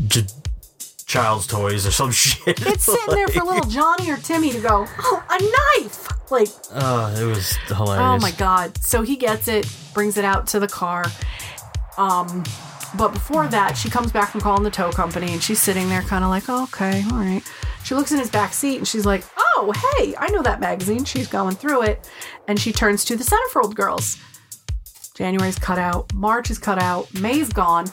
j- 0.07 0.25
child's 1.05 1.45
toys 1.45 1.85
or 1.85 1.91
some 1.91 2.09
shit. 2.23 2.59
It's 2.65 2.85
sitting 2.85 3.05
there 3.15 3.27
for 3.27 3.43
little 3.43 3.69
Johnny 3.69 4.09
or 4.09 4.17
Timmy 4.17 4.49
to 4.49 4.59
go, 4.59 4.87
oh, 4.99 5.23
a 5.29 5.79
knife! 5.83 6.07
Like, 6.31 6.47
Oh, 6.73 7.13
it 7.21 7.25
was 7.25 7.55
hilarious. 7.67 8.01
oh 8.03 8.17
my 8.19 8.31
god. 8.31 8.75
So 8.83 9.03
he 9.03 9.15
gets 9.15 9.47
it, 9.47 9.71
brings 9.93 10.17
it 10.17 10.25
out 10.25 10.47
to 10.47 10.59
the 10.59 10.67
car. 10.67 11.05
Um, 11.99 12.43
but 12.97 13.09
before 13.13 13.45
that, 13.47 13.77
she 13.77 13.91
comes 13.91 14.11
back 14.11 14.29
from 14.31 14.41
calling 14.41 14.63
the 14.63 14.71
tow 14.71 14.91
company 14.91 15.33
and 15.33 15.43
she's 15.43 15.59
sitting 15.61 15.87
there 15.89 16.01
kind 16.01 16.23
of 16.23 16.31
like, 16.31 16.45
oh, 16.49 16.63
okay, 16.63 17.03
all 17.11 17.17
right. 17.19 17.43
She 17.83 17.95
looks 17.95 18.11
in 18.11 18.19
his 18.19 18.29
back 18.29 18.53
seat 18.53 18.77
and 18.77 18.87
she's 18.87 19.05
like, 19.05 19.23
oh, 19.37 19.73
hey, 19.97 20.15
I 20.17 20.29
know 20.29 20.41
that 20.43 20.59
magazine. 20.59 21.05
She's 21.05 21.27
going 21.27 21.55
through 21.55 21.83
it. 21.83 22.09
And 22.47 22.59
she 22.59 22.71
turns 22.71 23.03
to 23.05 23.15
the 23.15 23.23
Centerfold 23.23 23.75
girls. 23.75 24.17
January's 25.19 25.59
cut 25.59 25.77
out, 25.77 26.13
March 26.13 26.49
is 26.49 26.57
cut 26.57 26.81
out, 26.81 27.13
May's 27.19 27.49
gone, 27.51 27.87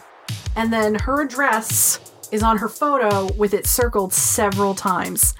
and 0.54 0.72
then 0.72 0.94
her 0.94 1.22
address 1.22 1.98
is 2.30 2.44
on 2.44 2.56
her 2.58 2.68
photo 2.68 3.32
with 3.34 3.52
it 3.52 3.66
circled 3.66 4.12
several 4.12 4.76
times. 4.76 5.34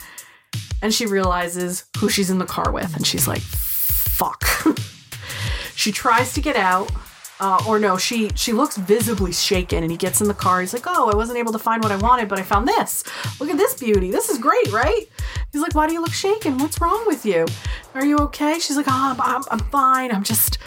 And 0.83 0.93
she 0.93 1.07
realizes 1.07 1.85
who 1.99 2.09
she's 2.09 2.29
in 2.29 2.39
the 2.39 2.45
car 2.45 2.73
with, 2.73 2.97
and 2.97 3.07
she's 3.07 3.29
like, 3.29 3.41
fuck. 3.41 4.45
she 5.77 5.93
tries 5.93 6.33
to 6.35 6.41
get 6.41 6.57
out. 6.57 6.91
Uh, 7.39 7.63
or 7.69 7.79
no, 7.79 7.99
she 7.99 8.31
she 8.35 8.53
looks 8.53 8.77
visibly 8.77 9.33
shaken, 9.33 9.83
and 9.83 9.91
he 9.91 9.99
gets 9.99 10.21
in 10.21 10.29
the 10.29 10.35
car. 10.35 10.61
He's 10.61 10.73
like, 10.73 10.87
"Oh, 10.87 11.11
I 11.11 11.15
wasn't 11.15 11.39
able 11.39 11.53
to 11.53 11.59
find 11.59 11.83
what 11.83 11.93
I 11.93 11.97
wanted, 11.97 12.29
but 12.29 12.39
I 12.39 12.43
found 12.43 12.67
this. 12.67 13.05
Look 13.39 13.51
at 13.51 13.59
this 13.59 13.75
beauty. 13.75 14.11
This 14.11 14.31
is 14.31 14.39
great, 14.39 14.73
right?" 14.73 15.05
He's 15.53 15.61
like, 15.61 15.75
"Why 15.75 15.87
do 15.87 15.93
you 15.93 16.01
look 16.01 16.13
shaken? 16.13 16.57
What's 16.59 16.81
wrong 16.81 17.05
with 17.07 17.27
you? 17.27 17.47
Are 17.95 18.05
you 18.05 18.17
okay?" 18.19 18.59
She's 18.59 18.77
like, 18.77 18.87
"Oh, 18.89 19.17
I'm, 19.19 19.43
I'm, 19.51 19.59
fine. 19.71 20.13
I'm 20.13 20.23
just, 20.23 20.59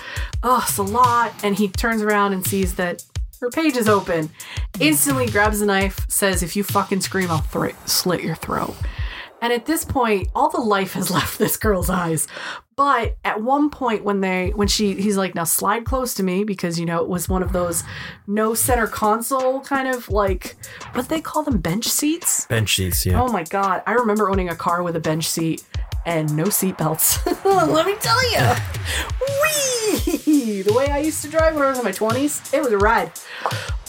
oh, 0.43 0.63
it's 0.67 0.77
a 0.77 0.83
lot." 0.83 1.33
And 1.43 1.55
he 1.55 1.69
turns 1.69 2.03
around 2.03 2.33
and 2.33 2.45
sees 2.45 2.75
that 2.75 3.03
her 3.41 3.49
page 3.49 3.75
is 3.75 3.89
open. 3.89 4.29
Instantly 4.79 5.25
grabs 5.27 5.61
a 5.61 5.65
knife, 5.65 6.05
says, 6.07 6.43
"If 6.43 6.55
you 6.55 6.63
fucking 6.63 7.01
scream, 7.01 7.31
I'll 7.31 7.45
slit 7.85 8.21
your 8.21 8.35
throat." 8.35 8.75
And 9.41 9.53
at 9.53 9.65
this 9.65 9.85
point, 9.85 10.29
all 10.35 10.49
the 10.49 10.59
life 10.59 10.93
has 10.93 11.09
left 11.19 11.39
this 11.39 11.57
girl's 11.57 11.89
eyes. 11.89 12.27
But 12.75 13.17
at 13.25 13.41
one 13.41 13.69
point 13.69 14.05
when 14.05 14.21
they 14.21 14.51
when 14.51 14.69
she 14.69 14.93
he's 14.93 15.17
like, 15.17 15.35
now 15.35 15.43
slide 15.43 15.83
close 15.83 16.13
to 16.13 16.23
me 16.23 16.45
because 16.45 16.79
you 16.79 16.85
know 16.85 17.01
it 17.01 17.09
was 17.09 17.27
one 17.27 17.43
of 17.43 17.51
those 17.51 17.83
no 18.25 18.53
center 18.53 18.87
console 18.87 19.59
kind 19.59 19.89
of 19.89 20.07
like 20.07 20.55
what 20.93 21.09
they 21.09 21.19
call 21.19 21.43
them 21.43 21.57
bench 21.57 21.87
seats. 21.87 22.45
Bench 22.45 22.77
seats, 22.77 23.05
yeah. 23.05 23.21
Oh 23.21 23.27
my 23.27 23.43
god. 23.43 23.83
I 23.85 23.93
remember 23.93 24.29
owning 24.29 24.47
a 24.47 24.55
car 24.55 24.81
with 24.81 24.95
a 24.95 25.01
bench 25.01 25.27
seat 25.27 25.63
and 26.05 26.35
no 26.35 26.45
seatbelts. 26.45 27.25
Let 27.73 27.85
me 27.85 27.95
tell 27.99 28.31
you. 28.31 28.55
Whee! 29.43 30.61
The 30.61 30.73
way 30.73 30.89
I 30.89 30.99
used 30.99 31.21
to 31.23 31.29
drive 31.29 31.55
when 31.55 31.63
I 31.63 31.69
was 31.69 31.79
in 31.79 31.85
my 31.85 31.91
20s, 31.91 32.53
it 32.53 32.61
was 32.61 32.71
a 32.71 32.77
ride. 32.77 33.11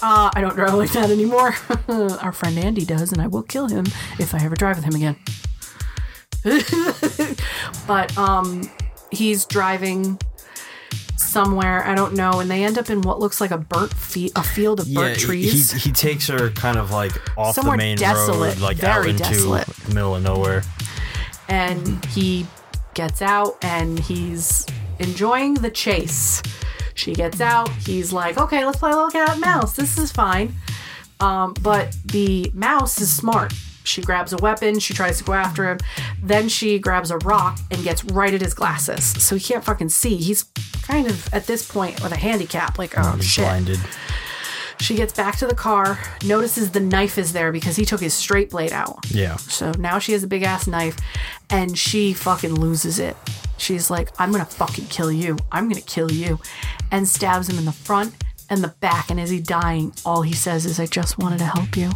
Uh, 0.02 0.30
I 0.34 0.40
don't 0.40 0.54
drive 0.54 0.74
like 0.74 0.92
that 0.92 1.10
anymore. 1.10 1.54
Our 2.22 2.32
friend 2.32 2.58
Andy 2.58 2.84
does, 2.84 3.12
and 3.12 3.20
I 3.20 3.26
will 3.26 3.42
kill 3.42 3.68
him 3.68 3.84
if 4.18 4.34
I 4.34 4.38
ever 4.44 4.56
drive 4.56 4.76
with 4.76 4.84
him 4.84 4.94
again. 4.94 5.16
but 7.86 8.16
um, 8.16 8.70
he's 9.10 9.44
driving 9.44 10.18
somewhere 11.16 11.84
I 11.86 11.94
don't 11.94 12.14
know, 12.14 12.40
and 12.40 12.50
they 12.50 12.64
end 12.64 12.78
up 12.78 12.88
in 12.90 13.02
what 13.02 13.20
looks 13.20 13.40
like 13.40 13.50
a 13.50 13.58
burnt 13.58 13.92
fe- 13.94 14.30
a 14.34 14.42
field 14.42 14.80
of 14.80 14.92
burnt 14.92 15.18
trees. 15.18 15.70
He, 15.70 15.78
he 15.90 15.92
takes 15.92 16.26
her 16.28 16.50
kind 16.50 16.78
of 16.78 16.90
like 16.90 17.12
off 17.38 17.54
Somewhere 17.54 17.76
the 17.76 17.78
main 17.78 17.96
desolate, 17.98 18.54
road, 18.54 18.62
like 18.62 18.82
out 18.82 19.06
into 19.06 19.22
desolate. 19.22 19.68
middle 19.94 20.16
of 20.16 20.22
nowhere. 20.22 20.62
And 21.50 22.02
he 22.06 22.46
gets 22.94 23.20
out 23.20 23.62
and 23.62 23.98
he's 23.98 24.66
enjoying 24.98 25.54
the 25.54 25.70
chase. 25.70 26.42
She 26.94 27.12
gets 27.12 27.40
out. 27.40 27.68
He's 27.70 28.12
like, 28.12 28.38
okay, 28.38 28.64
let's 28.64 28.78
play 28.78 28.92
a 28.92 28.94
little 28.94 29.10
cat 29.10 29.30
and 29.30 29.40
mouse. 29.40 29.74
This 29.74 29.98
is 29.98 30.12
fine. 30.12 30.54
Um, 31.18 31.54
but 31.60 31.96
the 32.04 32.50
mouse 32.54 33.00
is 33.00 33.12
smart. 33.12 33.52
She 33.84 34.00
grabs 34.00 34.32
a 34.32 34.36
weapon. 34.36 34.78
She 34.78 34.94
tries 34.94 35.18
to 35.18 35.24
go 35.24 35.32
after 35.32 35.68
him. 35.68 35.78
Then 36.22 36.48
she 36.48 36.78
grabs 36.78 37.10
a 37.10 37.18
rock 37.18 37.58
and 37.70 37.82
gets 37.82 38.04
right 38.04 38.32
at 38.32 38.40
his 38.40 38.54
glasses. 38.54 39.04
So 39.22 39.36
he 39.36 39.42
can't 39.42 39.64
fucking 39.64 39.88
see. 39.88 40.16
He's 40.16 40.44
kind 40.82 41.08
of 41.08 41.32
at 41.34 41.46
this 41.46 41.68
point 41.68 42.02
with 42.02 42.12
a 42.12 42.16
handicap. 42.16 42.78
Like, 42.78 42.94
oh, 42.96 43.18
shit. 43.20 43.44
blinded. 43.44 43.80
She 44.80 44.96
gets 44.96 45.12
back 45.12 45.36
to 45.36 45.46
the 45.46 45.54
car, 45.54 45.98
notices 46.24 46.70
the 46.70 46.80
knife 46.80 47.18
is 47.18 47.32
there 47.32 47.52
because 47.52 47.76
he 47.76 47.84
took 47.84 48.00
his 48.00 48.14
straight 48.14 48.50
blade 48.50 48.72
out. 48.72 48.98
Yeah. 49.10 49.36
So 49.36 49.72
now 49.78 49.98
she 49.98 50.12
has 50.12 50.22
a 50.22 50.26
big 50.26 50.42
ass 50.42 50.66
knife 50.66 50.96
and 51.50 51.76
she 51.76 52.12
fucking 52.14 52.54
loses 52.54 52.98
it. 52.98 53.16
She's 53.58 53.90
like, 53.90 54.08
I'm 54.18 54.32
gonna 54.32 54.46
fucking 54.46 54.86
kill 54.86 55.12
you. 55.12 55.36
I'm 55.52 55.68
gonna 55.68 55.82
kill 55.82 56.10
you. 56.10 56.40
And 56.90 57.06
stabs 57.06 57.48
him 57.48 57.58
in 57.58 57.66
the 57.66 57.72
front 57.72 58.14
and 58.48 58.64
the 58.64 58.68
back. 58.80 59.10
And 59.10 59.20
as 59.20 59.30
he 59.30 59.38
dying, 59.38 59.92
all 60.04 60.22
he 60.22 60.32
says 60.32 60.64
is, 60.66 60.80
"I 60.80 60.86
just 60.86 61.18
wanted 61.18 61.38
to 61.38 61.44
help 61.44 61.76
you," 61.76 61.90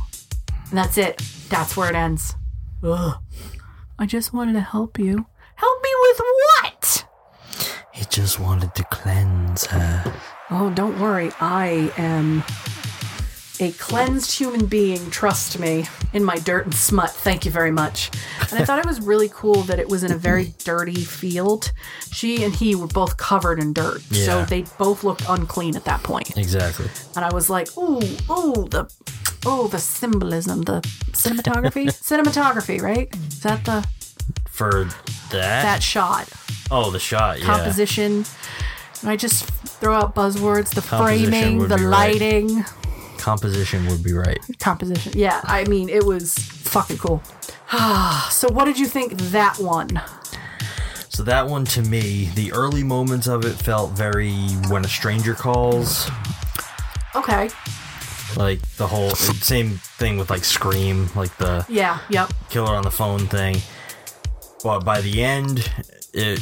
and 0.69 0.79
that's 0.79 0.99
it. 0.99 1.19
That's 1.49 1.77
where 1.77 1.89
it 1.89 1.97
ends. 1.97 2.37
Ugh. 2.83 3.15
I 3.99 4.07
just 4.07 4.33
wanted 4.33 4.53
to 4.53 4.61
help 4.61 4.99
you. 4.99 5.27
Help 5.57 5.83
me 5.83 5.91
with 6.03 6.21
what? 6.21 7.07
He 7.93 8.05
just 8.05 8.39
wanted 8.39 8.75
to 8.75 8.85
cleanse 8.85 9.67
her. 9.67 10.13
Oh, 10.51 10.71
don't 10.71 11.01
worry. 11.01 11.31
I 11.41 11.93
am 11.97 12.45
a 13.61 13.73
cleansed 13.73 14.37
human 14.37 14.67
being, 14.67 15.11
trust 15.11 15.59
me, 15.59 15.87
in 16.13 16.25
my 16.25 16.37
dirt 16.37 16.65
and 16.67 16.75
smut. 16.75 17.11
Thank 17.11 17.45
you 17.45 17.51
very 17.51 17.71
much. 17.71 18.11
And 18.51 18.59
I 18.61 18.65
thought 18.65 18.79
it 18.79 18.87
was 18.87 19.01
really 19.01 19.31
cool 19.33 19.63
that 19.63 19.79
it 19.79 19.89
was 19.89 20.03
in 20.05 20.13
a 20.13 20.17
very 20.17 20.53
dirty 20.65 21.03
field. 21.05 21.73
She 22.13 22.45
and 22.45 22.55
he 22.55 22.75
were 22.75 22.89
both 22.89 23.17
covered 23.17 23.59
in 23.59 23.73
dirt. 23.73 24.03
So 24.03 24.45
they 24.45 24.65
both 24.79 25.03
looked 25.05 25.25
unclean 25.29 25.77
at 25.77 25.85
that 25.85 26.03
point. 26.03 26.37
Exactly. 26.37 26.89
And 27.17 27.25
I 27.25 27.33
was 27.33 27.49
like, 27.49 27.69
ooh, 27.79 28.03
ooh, 28.31 28.69
the 28.69 28.93
oh, 29.47 29.69
the 29.69 29.79
symbolism, 29.79 30.63
the 30.63 30.81
cinematography. 31.13 31.87
cinematography, 31.87 32.83
right? 32.83 33.09
Is 33.29 33.41
that 33.41 33.65
the 33.65 33.87
For 34.49 34.85
that? 35.31 35.63
that 35.63 35.83
shot? 35.83 36.29
oh, 36.71 36.91
the 36.91 36.99
shot, 36.99 37.39
yeah. 37.39 37.47
Composition. 37.47 38.25
And 39.05 39.11
I 39.11 39.17
just 39.17 39.45
throw 39.45 39.93
out 39.95 40.15
buzzwords, 40.15 40.71
the 40.75 40.81
framing, 40.81 41.69
the 41.69 41.77
be 41.77 41.85
right. 41.85 42.15
lighting. 42.15 42.65
Composition 43.19 43.87
would 43.89 44.03
be 44.03 44.15
right. 44.15 44.39
composition. 44.59 45.13
Yeah, 45.15 45.43
I 45.45 45.65
mean, 45.65 45.91
it 45.91 46.07
was 46.07 46.33
fucking 46.39 46.97
cool. 46.97 47.23
so, 48.31 48.49
what 48.51 48.65
did 48.65 48.79
you 48.79 48.87
think 48.87 49.13
that 49.13 49.59
one? 49.59 50.01
So 51.11 51.23
that 51.25 51.47
one 51.47 51.67
to 51.67 51.83
me, 51.83 52.31
the 52.35 52.51
early 52.53 52.83
moments 52.83 53.27
of 53.27 53.45
it 53.45 53.53
felt 53.53 53.91
very 53.91 54.33
when 54.71 54.87
a 54.87 54.89
stranger 54.89 55.35
calls. 55.35 56.11
Okay. 57.15 57.51
Like 58.39 58.63
the 58.79 58.87
whole 58.87 59.11
same 59.11 59.73
thing 59.99 60.17
with 60.17 60.31
like 60.31 60.45
Scream, 60.45 61.11
like 61.15 61.37
the 61.37 61.67
Yeah, 61.69 61.99
yep. 62.09 62.33
killer 62.49 62.75
on 62.75 62.85
the 62.85 62.91
phone 62.91 63.27
thing. 63.27 63.59
But 64.63 64.81
by 64.81 65.03
the 65.03 65.23
end, 65.23 65.71
it 66.15 66.41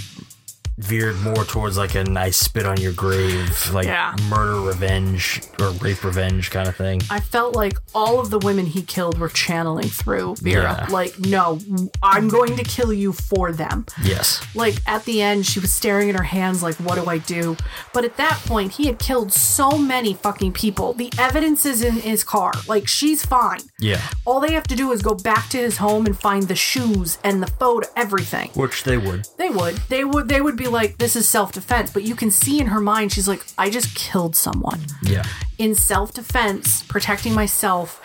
veered 0.79 1.17
more 1.21 1.45
towards 1.45 1.77
like 1.77 1.95
a 1.95 2.05
nice 2.05 2.37
spit 2.37 2.67
on 2.67 2.79
your 2.81 2.93
grave, 2.93 3.71
like 3.73 3.87
Yeah. 3.87 4.15
murder 4.29 4.61
revenge 4.61 5.41
or 5.61 5.71
rape 5.73 6.03
revenge 6.05 6.51
kind 6.51 6.69
of 6.69 6.77
thing. 6.77 7.01
I 7.11 7.21
felt 7.21 7.55
like 7.55 7.79
all 7.95 8.21
of 8.21 8.31
the 8.31 8.39
women 8.39 8.67
he 8.67 8.83
killed 8.83 9.19
were 9.19 9.29
channeling 9.29 9.89
through 9.89 10.37
Vera. 10.41 10.87
Yeah. 10.89 10.93
Like, 10.93 11.19
no, 11.19 11.59
I'm 12.03 12.29
going 12.29 12.57
to 12.57 12.65
kill 12.65 12.93
you 12.93 13.13
for 13.13 13.53
them. 13.53 13.87
Yes. 14.03 14.41
Like 14.55 14.77
at 14.87 15.05
the 15.05 15.23
end, 15.23 15.47
she 15.47 15.61
was 15.61 15.73
staring 15.73 16.09
at 16.11 16.17
her 16.17 16.23
hands, 16.25 16.63
like, 16.63 16.77
what 16.77 16.95
do 16.97 17.07
I 17.09 17.19
do? 17.19 17.57
But 17.93 18.05
at 18.05 18.17
that 18.17 18.41
point, 18.47 18.73
he 18.73 18.87
had 18.87 18.99
killed 18.99 19.33
so 19.33 19.77
many 19.79 20.15
fucking 20.15 20.53
people. 20.53 20.95
The 20.95 21.13
evidence 21.19 21.65
is 21.67 21.83
in 21.83 21.95
his 21.95 22.25
car. 22.25 22.53
Like, 22.67 22.89
she's 22.89 23.25
fine. 23.25 23.61
Yeah. 23.79 24.01
All 24.25 24.41
they 24.41 24.53
have 24.53 24.65
to 24.69 24.77
do 24.77 24.93
is 24.93 25.03
go 25.03 25.15
back 25.15 25.49
to 25.51 25.59
his 25.59 25.77
home 25.79 26.07
and 26.07 26.19
find 26.19 26.45
the 26.45 26.57
shoes 26.57 27.19
and 27.23 27.43
the 27.43 27.47
photo, 27.47 27.89
everything. 27.97 28.51
Which 28.55 28.85
they 28.85 28.97
would. 28.97 29.27
They 29.39 29.51
would. 29.51 29.77
They 29.89 30.05
would. 30.05 30.29
They 30.29 30.41
would 30.41 30.57
be 30.57 30.62
like, 30.71 30.99
"This 30.99 31.17
is 31.17 31.29
self-defense," 31.29 31.91
but 31.93 32.03
you 32.05 32.15
can 32.15 32.31
see 32.31 32.61
in 32.61 32.67
her 32.69 32.81
mind, 32.81 33.13
she's 33.13 33.29
like, 33.29 33.45
"I 33.59 33.71
just 33.71 33.95
killed 33.95 34.37
someone 34.37 34.81
Yeah. 35.03 35.25
in 35.59 35.75
self-defense, 35.75 36.85
protecting 36.85 37.35
myself." 37.35 38.01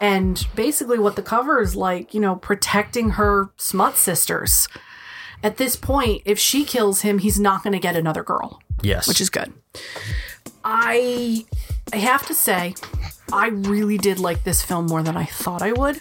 And 0.00 0.46
basically, 0.54 0.98
what 0.98 1.16
the 1.16 1.22
cover 1.22 1.60
is 1.60 1.74
like, 1.74 2.14
you 2.14 2.20
know, 2.20 2.36
protecting 2.36 3.10
her 3.10 3.50
smut 3.56 3.96
sisters. 3.96 4.68
At 5.42 5.56
this 5.56 5.74
point, 5.76 6.22
if 6.24 6.38
she 6.38 6.64
kills 6.64 7.00
him, 7.02 7.18
he's 7.18 7.38
not 7.40 7.62
going 7.62 7.72
to 7.72 7.78
get 7.80 7.96
another 7.96 8.22
girl. 8.22 8.60
Yes. 8.80 9.08
which 9.08 9.20
is 9.20 9.28
good. 9.28 9.52
I 10.64 11.44
I 11.92 11.96
have 11.96 12.26
to 12.26 12.34
say, 12.34 12.74
I 13.32 13.48
really 13.48 13.98
did 13.98 14.18
like 14.18 14.44
this 14.44 14.62
film 14.62 14.86
more 14.86 15.02
than 15.02 15.16
I 15.16 15.24
thought 15.24 15.62
I 15.62 15.72
would. 15.72 16.00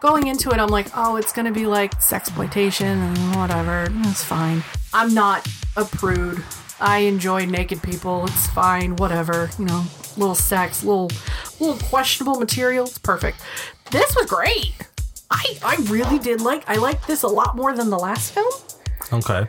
Going 0.00 0.26
into 0.26 0.50
it, 0.50 0.58
I'm 0.58 0.68
like, 0.68 0.88
oh, 0.96 1.16
it's 1.16 1.32
gonna 1.32 1.52
be 1.52 1.66
like 1.66 2.00
sexploitation 2.00 2.82
and 2.82 3.36
whatever. 3.36 3.86
It's 4.10 4.24
fine. 4.24 4.62
I'm 4.94 5.14
not 5.14 5.46
a 5.76 5.84
prude. 5.84 6.42
I 6.80 6.98
enjoy 6.98 7.46
naked 7.46 7.82
people. 7.82 8.24
It's 8.26 8.48
fine. 8.48 8.96
Whatever. 8.96 9.50
You 9.58 9.66
know, 9.66 9.84
little 10.16 10.34
sex, 10.34 10.82
little 10.84 11.10
little 11.60 11.78
questionable 11.88 12.38
material. 12.38 12.86
It's 12.86 12.98
perfect. 12.98 13.40
This 13.90 14.14
was 14.16 14.26
great. 14.26 14.74
I 15.30 15.58
I 15.64 15.76
really 15.88 16.18
did 16.18 16.40
like. 16.40 16.68
I 16.68 16.76
liked 16.76 17.06
this 17.06 17.22
a 17.22 17.28
lot 17.28 17.56
more 17.56 17.74
than 17.74 17.90
the 17.90 17.98
last 17.98 18.32
film. 18.32 18.52
Okay. 19.12 19.46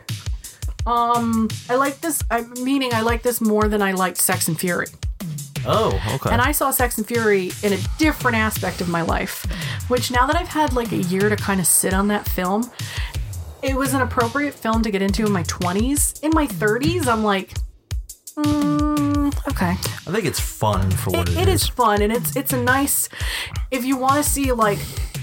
Um, 0.86 1.48
I 1.68 1.76
like 1.76 2.00
this. 2.00 2.22
I 2.30 2.42
meaning 2.62 2.92
I 2.92 3.00
like 3.00 3.22
this 3.22 3.40
more 3.40 3.68
than 3.68 3.82
I 3.82 3.92
liked 3.92 4.18
Sex 4.18 4.48
and 4.48 4.58
Fury. 4.58 4.86
Oh, 5.66 5.98
okay. 6.14 6.30
And 6.30 6.42
I 6.42 6.52
saw 6.52 6.70
Sex 6.70 6.98
and 6.98 7.06
Fury 7.06 7.50
in 7.62 7.72
a 7.72 7.78
different 7.98 8.36
aspect 8.36 8.82
of 8.82 8.88
my 8.88 9.00
life, 9.00 9.46
which 9.88 10.10
now 10.10 10.26
that 10.26 10.36
I've 10.36 10.48
had 10.48 10.74
like 10.74 10.92
a 10.92 10.98
year 10.98 11.30
to 11.30 11.36
kind 11.36 11.58
of 11.58 11.66
sit 11.66 11.94
on 11.94 12.08
that 12.08 12.28
film, 12.28 12.70
it 13.64 13.74
was 13.74 13.94
an 13.94 14.02
appropriate 14.02 14.52
film 14.52 14.82
to 14.82 14.90
get 14.90 15.00
into 15.00 15.24
in 15.24 15.32
my 15.32 15.42
20s. 15.44 16.22
In 16.22 16.30
my 16.34 16.46
30s, 16.46 17.06
I'm 17.06 17.24
like, 17.24 17.54
mm, 18.36 19.48
okay. 19.48 19.70
I 19.70 20.12
think 20.12 20.26
it's 20.26 20.38
fun 20.38 20.90
for 20.90 21.10
what 21.10 21.30
It, 21.30 21.38
it 21.38 21.48
is 21.48 21.66
fun 21.66 22.02
and 22.02 22.12
it's 22.12 22.36
it's 22.36 22.52
a 22.52 22.62
nice 22.62 23.08
if 23.70 23.84
you 23.84 23.96
want 23.96 24.22
to 24.22 24.30
see 24.30 24.52
like 24.52 24.78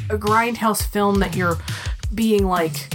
a 0.09 0.17
grindhouse 0.17 0.83
film 0.83 1.19
that 1.19 1.35
you're 1.35 1.57
being 2.13 2.45
like 2.45 2.93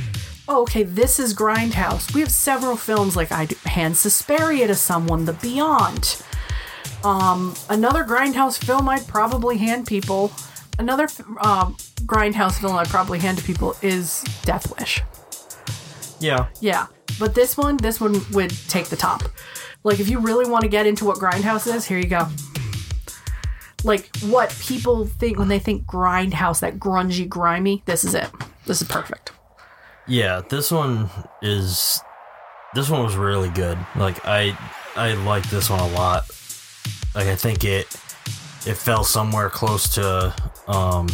oh, 0.48 0.62
okay 0.62 0.82
this 0.82 1.20
is 1.20 1.32
grindhouse 1.32 2.12
we 2.12 2.20
have 2.20 2.30
several 2.30 2.76
films 2.76 3.14
like 3.14 3.30
i 3.30 3.46
hand 3.64 3.96
Suspiria 3.96 4.66
to 4.66 4.74
someone 4.74 5.26
the 5.26 5.32
beyond 5.34 6.22
um 7.04 7.54
another 7.70 8.04
grindhouse 8.04 8.62
film 8.62 8.88
i'd 8.88 9.06
probably 9.06 9.58
hand 9.58 9.86
people 9.86 10.32
another 10.78 11.04
um 11.40 11.76
grindhouse 12.04 12.60
film 12.60 12.76
i'd 12.76 12.88
probably 12.88 13.18
hand 13.20 13.38
to 13.38 13.44
people 13.44 13.76
is 13.80 14.24
death 14.44 14.76
wish 14.78 15.02
Yeah. 16.20 16.46
yeah, 16.60 16.86
but 17.18 17.34
this 17.34 17.56
one, 17.56 17.76
this 17.76 18.00
one 18.00 18.20
would 18.32 18.50
take 18.68 18.86
the 18.86 18.96
top. 18.96 19.22
Like, 19.84 20.00
if 20.00 20.08
you 20.08 20.18
really 20.18 20.48
want 20.50 20.62
to 20.62 20.68
get 20.68 20.86
into 20.86 21.04
what 21.04 21.18
Grindhouse 21.18 21.72
is, 21.72 21.86
here 21.86 21.98
you 21.98 22.08
go. 22.08 22.28
Like, 23.84 24.14
what 24.18 24.50
people 24.60 25.06
think 25.06 25.38
when 25.38 25.48
they 25.48 25.58
think 25.58 25.86
Grindhouse, 25.86 26.60
that 26.60 26.78
grungy, 26.78 27.28
grimy, 27.28 27.82
this 27.86 28.04
is 28.04 28.14
it. 28.14 28.28
This 28.66 28.82
is 28.82 28.88
perfect. 28.88 29.32
Yeah, 30.08 30.42
this 30.48 30.70
one 30.70 31.10
is 31.42 32.00
this 32.74 32.88
one 32.88 33.02
was 33.02 33.16
really 33.16 33.48
good. 33.48 33.78
Like 33.96 34.24
I 34.24 34.56
I 34.94 35.14
like 35.14 35.48
this 35.50 35.68
one 35.68 35.80
a 35.80 35.88
lot. 35.88 36.30
Like 37.14 37.26
I 37.26 37.34
think 37.34 37.64
it 37.64 37.86
it 38.66 38.76
fell 38.76 39.02
somewhere 39.02 39.50
close 39.50 39.88
to 39.94 40.34
um 40.68 41.08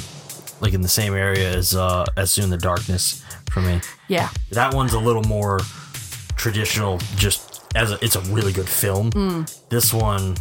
like 0.61 0.75
in 0.75 0.83
the 0.83 0.89
same 0.89 1.15
area 1.15 1.55
as 1.55 1.75
uh 1.75 2.05
as 2.17 2.31
Soon 2.33 2.51
the 2.51 2.59
Darkness 2.59 3.25
for 3.53 3.61
me. 3.61 3.81
Yeah. 4.09 4.31
That 4.51 4.75
one's 4.75 4.93
a 4.95 4.99
little 4.99 5.23
more 5.25 5.61
traditional 6.37 6.99
just 7.17 7.63
as 7.75 7.93
a, 7.93 8.05
it's 8.05 8.17
a 8.17 8.21
really 8.23 8.53
good 8.53 8.69
film. 8.69 9.11
Mm. 9.13 9.69
This 9.69 9.93
one 9.93 10.37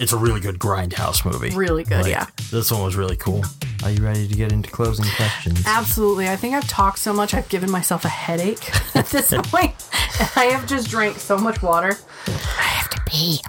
it's 0.00 0.12
a 0.12 0.16
really 0.16 0.40
good 0.40 0.58
grindhouse 0.58 1.24
movie. 1.24 1.54
Really 1.54 1.84
good, 1.84 2.02
Like, 2.02 2.10
yeah. 2.10 2.26
This 2.50 2.70
one 2.72 2.82
was 2.82 2.96
really 2.96 3.16
cool. 3.16 3.44
Are 3.84 3.90
you 3.90 4.02
ready 4.02 4.26
to 4.26 4.34
get 4.34 4.50
into 4.50 4.68
closing 4.70 5.04
questions? 5.14 5.62
Absolutely. 5.66 6.28
I 6.28 6.36
think 6.36 6.54
I've 6.54 6.66
talked 6.68 6.98
so 6.98 7.12
much, 7.12 7.32
I've 7.32 7.48
given 7.48 7.70
myself 7.70 8.04
a 8.04 8.08
headache 8.08 8.68
at 8.96 9.06
this 9.06 9.30
point. 9.44 9.72
I 10.36 10.46
have 10.46 10.66
just 10.66 10.90
drank 10.90 11.18
so 11.18 11.38
much 11.38 11.62
water. 11.62 11.96
I 12.26 12.30
have 12.62 12.90
to 12.90 13.00
pee. 13.06 13.40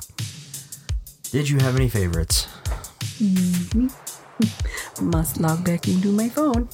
Did 1.32 1.50
you 1.50 1.58
have 1.60 1.76
any 1.76 1.90
favorites? 1.90 2.48
Must 5.02 5.40
log 5.40 5.66
back 5.66 5.88
into 5.88 6.10
my 6.12 6.30
phone. 6.30 6.70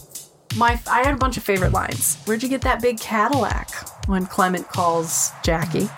My, 0.58 0.80
I 0.90 1.04
had 1.04 1.14
a 1.14 1.18
bunch 1.18 1.38
of 1.38 1.44
favorite 1.44 1.72
lines. 1.72 2.18
Where'd 2.26 2.44
you 2.44 2.50
get 2.50 2.62
that 2.62 2.82
big 2.82 3.00
Cadillac? 3.00 3.70
When 4.08 4.26
Clement 4.26 4.68
calls 4.68 5.32
Jackie. 5.44 5.90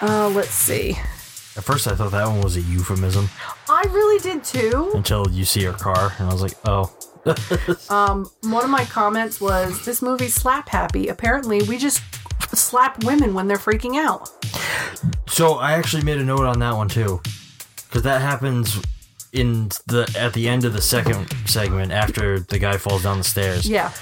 Uh, 0.00 0.28
let's 0.28 0.50
see. 0.50 0.92
At 1.56 1.64
first, 1.64 1.86
I 1.86 1.94
thought 1.94 2.12
that 2.12 2.26
one 2.26 2.40
was 2.40 2.56
a 2.56 2.60
euphemism 2.62 3.28
I 3.68 3.82
really 3.90 4.18
did 4.20 4.42
too. 4.42 4.90
until 4.94 5.28
you 5.30 5.44
see 5.44 5.64
her 5.64 5.72
car, 5.72 6.12
and 6.18 6.28
I 6.28 6.32
was 6.32 6.42
like, 6.42 6.54
oh. 6.64 6.92
Um, 7.90 8.28
one 8.42 8.64
of 8.64 8.70
my 8.70 8.84
comments 8.86 9.40
was, 9.40 9.84
"This 9.84 10.02
movie 10.02 10.28
slap 10.28 10.68
happy." 10.68 11.06
Apparently, 11.08 11.62
we 11.62 11.78
just 11.78 12.02
slap 12.56 13.04
women 13.04 13.32
when 13.34 13.46
they're 13.46 13.58
freaking 13.58 13.96
out. 13.96 14.30
So 15.28 15.54
I 15.54 15.72
actually 15.72 16.02
made 16.02 16.18
a 16.18 16.24
note 16.24 16.44
on 16.46 16.58
that 16.60 16.74
one 16.74 16.88
too, 16.88 17.20
because 17.86 18.02
that 18.02 18.22
happens 18.22 18.80
in 19.32 19.68
the 19.86 20.12
at 20.18 20.34
the 20.34 20.48
end 20.48 20.64
of 20.64 20.72
the 20.72 20.82
second 20.82 21.32
segment 21.46 21.90
after 21.92 22.38
the 22.40 22.58
guy 22.58 22.76
falls 22.76 23.02
down 23.04 23.18
the 23.18 23.24
stairs. 23.24 23.68
Yeah. 23.68 23.92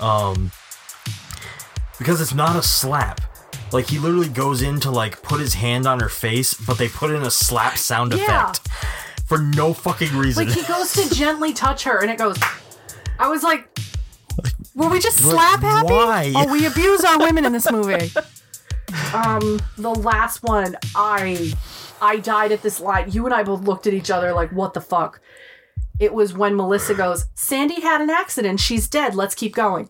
Um, 0.00 0.50
because 1.98 2.20
it's 2.20 2.34
not 2.34 2.56
a 2.56 2.62
slap. 2.62 3.20
Like 3.72 3.88
he 3.88 3.98
literally 3.98 4.28
goes 4.28 4.62
in 4.62 4.80
to 4.80 4.90
like 4.90 5.22
put 5.22 5.40
his 5.40 5.54
hand 5.54 5.86
on 5.86 6.00
her 6.00 6.08
face, 6.08 6.54
but 6.54 6.78
they 6.78 6.88
put 6.88 7.10
in 7.10 7.22
a 7.22 7.30
slap 7.30 7.78
sound 7.78 8.12
Yeah. 8.12 8.50
effect 8.50 8.68
for 9.26 9.38
no 9.38 9.72
fucking 9.72 10.16
reason. 10.16 10.46
Like 10.46 10.54
he 10.56 10.62
goes 10.64 10.92
to 10.94 11.14
gently 11.14 11.52
touch 11.52 11.84
her, 11.84 12.00
and 12.00 12.10
it 12.10 12.18
goes. 12.18 12.36
I 13.18 13.28
was 13.28 13.42
like, 13.42 13.66
"Were 14.74 14.88
we 14.88 15.00
just 15.00 15.18
slap 15.18 15.60
happy? 15.62 15.86
why? 15.92 16.32
Oh, 16.36 16.52
we 16.52 16.66
abuse 16.66 17.02
our 17.04 17.18
women 17.18 17.44
in 17.44 17.52
this 17.52 17.70
movie." 17.70 18.10
Um, 19.12 19.58
the 19.76 19.90
last 19.92 20.42
one, 20.44 20.76
I 20.94 21.52
I 22.00 22.18
died 22.18 22.52
at 22.52 22.62
this 22.62 22.80
line. 22.80 23.10
You 23.10 23.24
and 23.24 23.34
I 23.34 23.42
both 23.42 23.62
looked 23.62 23.86
at 23.86 23.94
each 23.94 24.10
other 24.10 24.32
like, 24.32 24.50
what 24.52 24.74
the 24.74 24.80
fuck? 24.80 25.20
It 25.98 26.12
was 26.12 26.34
when 26.34 26.56
Melissa 26.56 26.94
goes, 26.94 27.26
Sandy 27.34 27.80
had 27.80 28.00
an 28.00 28.10
accident. 28.10 28.60
She's 28.60 28.88
dead. 28.88 29.14
Let's 29.14 29.34
keep 29.34 29.54
going. 29.54 29.88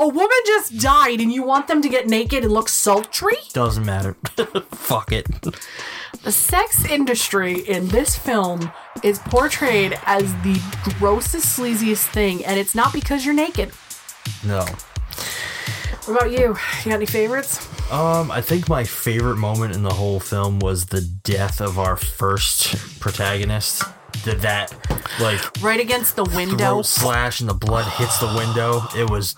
A 0.00 0.06
woman 0.06 0.38
just 0.46 0.78
died 0.78 1.20
and 1.20 1.32
you 1.32 1.42
want 1.42 1.66
them 1.66 1.82
to 1.82 1.88
get 1.88 2.06
naked 2.06 2.44
and 2.44 2.52
look 2.52 2.68
sultry? 2.68 3.36
Doesn't 3.52 3.84
matter. 3.84 4.14
Fuck 4.70 5.10
it. 5.10 5.26
The 6.22 6.30
sex 6.30 6.84
industry 6.84 7.58
in 7.60 7.88
this 7.88 8.14
film 8.14 8.70
is 9.02 9.18
portrayed 9.18 9.98
as 10.06 10.32
the 10.42 10.60
grossest, 10.98 11.58
sleaziest 11.58 12.06
thing, 12.10 12.44
and 12.44 12.60
it's 12.60 12.76
not 12.76 12.92
because 12.92 13.24
you're 13.24 13.34
naked. 13.34 13.72
No. 14.44 14.64
What 16.08 16.22
about 16.22 16.30
you? 16.30 16.38
You 16.38 16.84
got 16.86 16.94
any 16.94 17.04
favorites? 17.04 17.68
Um, 17.92 18.30
I 18.30 18.40
think 18.40 18.66
my 18.66 18.82
favorite 18.82 19.36
moment 19.36 19.74
in 19.74 19.82
the 19.82 19.92
whole 19.92 20.20
film 20.20 20.58
was 20.58 20.86
the 20.86 21.02
death 21.02 21.60
of 21.60 21.78
our 21.78 21.96
first 21.98 22.98
protagonist. 22.98 23.82
Did 24.24 24.40
that 24.40 24.72
like 25.20 25.40
Right 25.62 25.80
against 25.80 26.16
the 26.16 26.24
window. 26.24 26.80
slash 26.80 27.40
and 27.40 27.48
the 27.48 27.54
blood 27.54 27.84
hits 27.92 28.18
the 28.20 28.26
window? 28.26 28.82
It 28.96 29.10
was. 29.10 29.34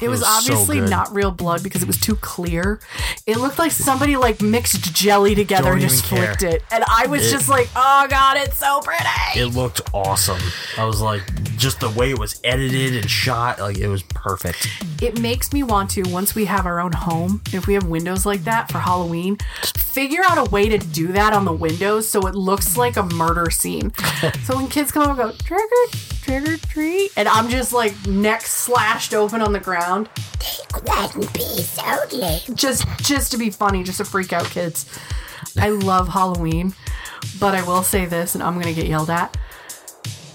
It 0.00 0.08
was, 0.08 0.20
so 0.20 0.26
obviously 0.26 0.80
good. 0.80 0.90
not 0.90 1.14
real 1.14 1.30
blood 1.30 1.62
because 1.62 1.82
it 1.82 1.86
was 1.86 1.98
too 1.98 2.16
clear. 2.16 2.80
It 3.26 3.36
looked 3.38 3.58
like 3.58 3.72
somebody 3.72 4.16
like 4.16 4.40
mixed 4.40 4.94
jelly 4.94 5.34
together 5.34 5.64
Don't 5.70 5.72
and 5.74 5.80
just 5.82 6.04
care. 6.04 6.34
flicked 6.34 6.42
it. 6.42 6.62
And 6.70 6.84
I 6.88 7.06
was 7.06 7.26
It- 7.26 7.30
just 7.30 7.48
like, 7.48 7.68
oh 7.76 8.06
god, 8.08 8.36
it's 8.38 8.56
so 8.58 8.80
pretty. 8.80 9.04
It 9.36 9.46
looked 9.54 9.80
awesome. 9.92 10.40
I 10.78 10.84
was 10.84 11.00
like, 11.00 11.22
just 11.56 11.80
the 11.80 11.90
way 11.90 12.10
it 12.10 12.18
was 12.18 12.40
edited 12.44 12.96
and 12.96 13.08
shot, 13.10 13.58
like 13.60 13.78
it 13.78 13.88
was 13.88 14.02
perfect. 14.04 14.68
It 15.02 15.20
makes 15.20 15.52
me 15.52 15.62
want 15.62 15.90
to, 15.92 16.02
once 16.10 16.34
we 16.34 16.44
have 16.46 16.66
our 16.66 16.80
own 16.80 16.92
home, 16.92 17.42
if 17.52 17.66
we 17.66 17.74
have 17.74 17.84
windows 17.86 18.24
like 18.26 18.44
that 18.44 18.70
for 18.70 18.78
Halloween, 18.78 19.36
figure 19.76 20.22
out 20.28 20.38
a 20.38 20.50
way 20.50 20.68
to 20.68 20.78
do 20.78 21.08
that 21.08 21.32
on 21.32 21.44
the 21.44 21.52
windows 21.52 22.08
so 22.08 22.26
it 22.26 22.34
looks 22.34 22.76
like 22.76 22.96
a 22.96 23.02
murder 23.02 23.50
scene. 23.50 23.92
so 24.44 24.56
when 24.56 24.68
kids 24.68 24.90
come 24.92 25.02
up 25.02 25.08
and 25.10 25.18
go, 25.18 25.32
trick 25.44 25.60
or, 25.60 25.98
trick 26.30 26.48
or 26.48 26.66
treat, 26.68 27.10
and 27.16 27.28
I'm 27.28 27.48
just 27.48 27.72
like 27.72 28.06
neck 28.06 28.42
slashed 28.42 29.14
open 29.14 29.42
on 29.42 29.52
the 29.52 29.60
ground. 29.60 30.08
Take 30.38 30.86
one 30.86 31.26
piece 31.28 31.78
only. 31.78 32.40
Just, 32.54 32.86
just 32.98 33.32
to 33.32 33.38
be 33.38 33.50
funny, 33.50 33.82
just 33.82 33.98
to 33.98 34.04
freak 34.04 34.32
out 34.32 34.44
kids. 34.44 34.86
I 35.58 35.70
love 35.70 36.08
Halloween, 36.08 36.74
but 37.40 37.54
I 37.54 37.66
will 37.66 37.82
say 37.82 38.06
this, 38.06 38.34
and 38.34 38.44
I'm 38.44 38.54
going 38.54 38.72
to 38.72 38.80
get 38.80 38.88
yelled 38.88 39.10
at 39.10 39.36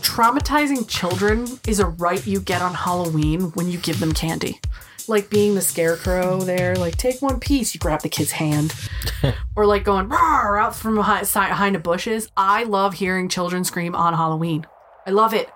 traumatizing 0.02 0.88
children 0.88 1.46
is 1.68 1.82
a 1.82 1.88
right 1.88 2.26
you 2.26 2.40
get 2.40 2.62
on 2.62 2.74
Halloween 2.74 3.52
when 3.52 3.70
you 3.70 3.78
give 3.80 4.00
them 4.00 4.14
candy. 4.14 4.62
Like 5.10 5.30
being 5.30 5.56
the 5.56 5.62
scarecrow 5.62 6.40
there, 6.40 6.76
like 6.76 6.96
take 6.96 7.22
one 7.22 7.40
piece, 7.40 7.74
you 7.74 7.80
grab 7.80 8.02
the 8.02 8.08
kid's 8.08 8.32
hand. 8.32 8.74
or 9.58 9.66
like 9.66 9.84
going 9.84 10.08
"Rawr," 10.08 10.62
out 10.62 10.74
from 10.74 10.96
behind, 10.96 11.28
behind 11.34 11.76
the 11.76 11.80
bushes. 11.80 12.30
I 12.38 12.64
love 12.64 12.94
hearing 12.94 13.28
children 13.28 13.66
scream 13.66 13.94
on 13.94 14.14
Halloween. 14.14 14.66
I 15.06 15.10
love 15.10 15.34
it. 15.34 15.50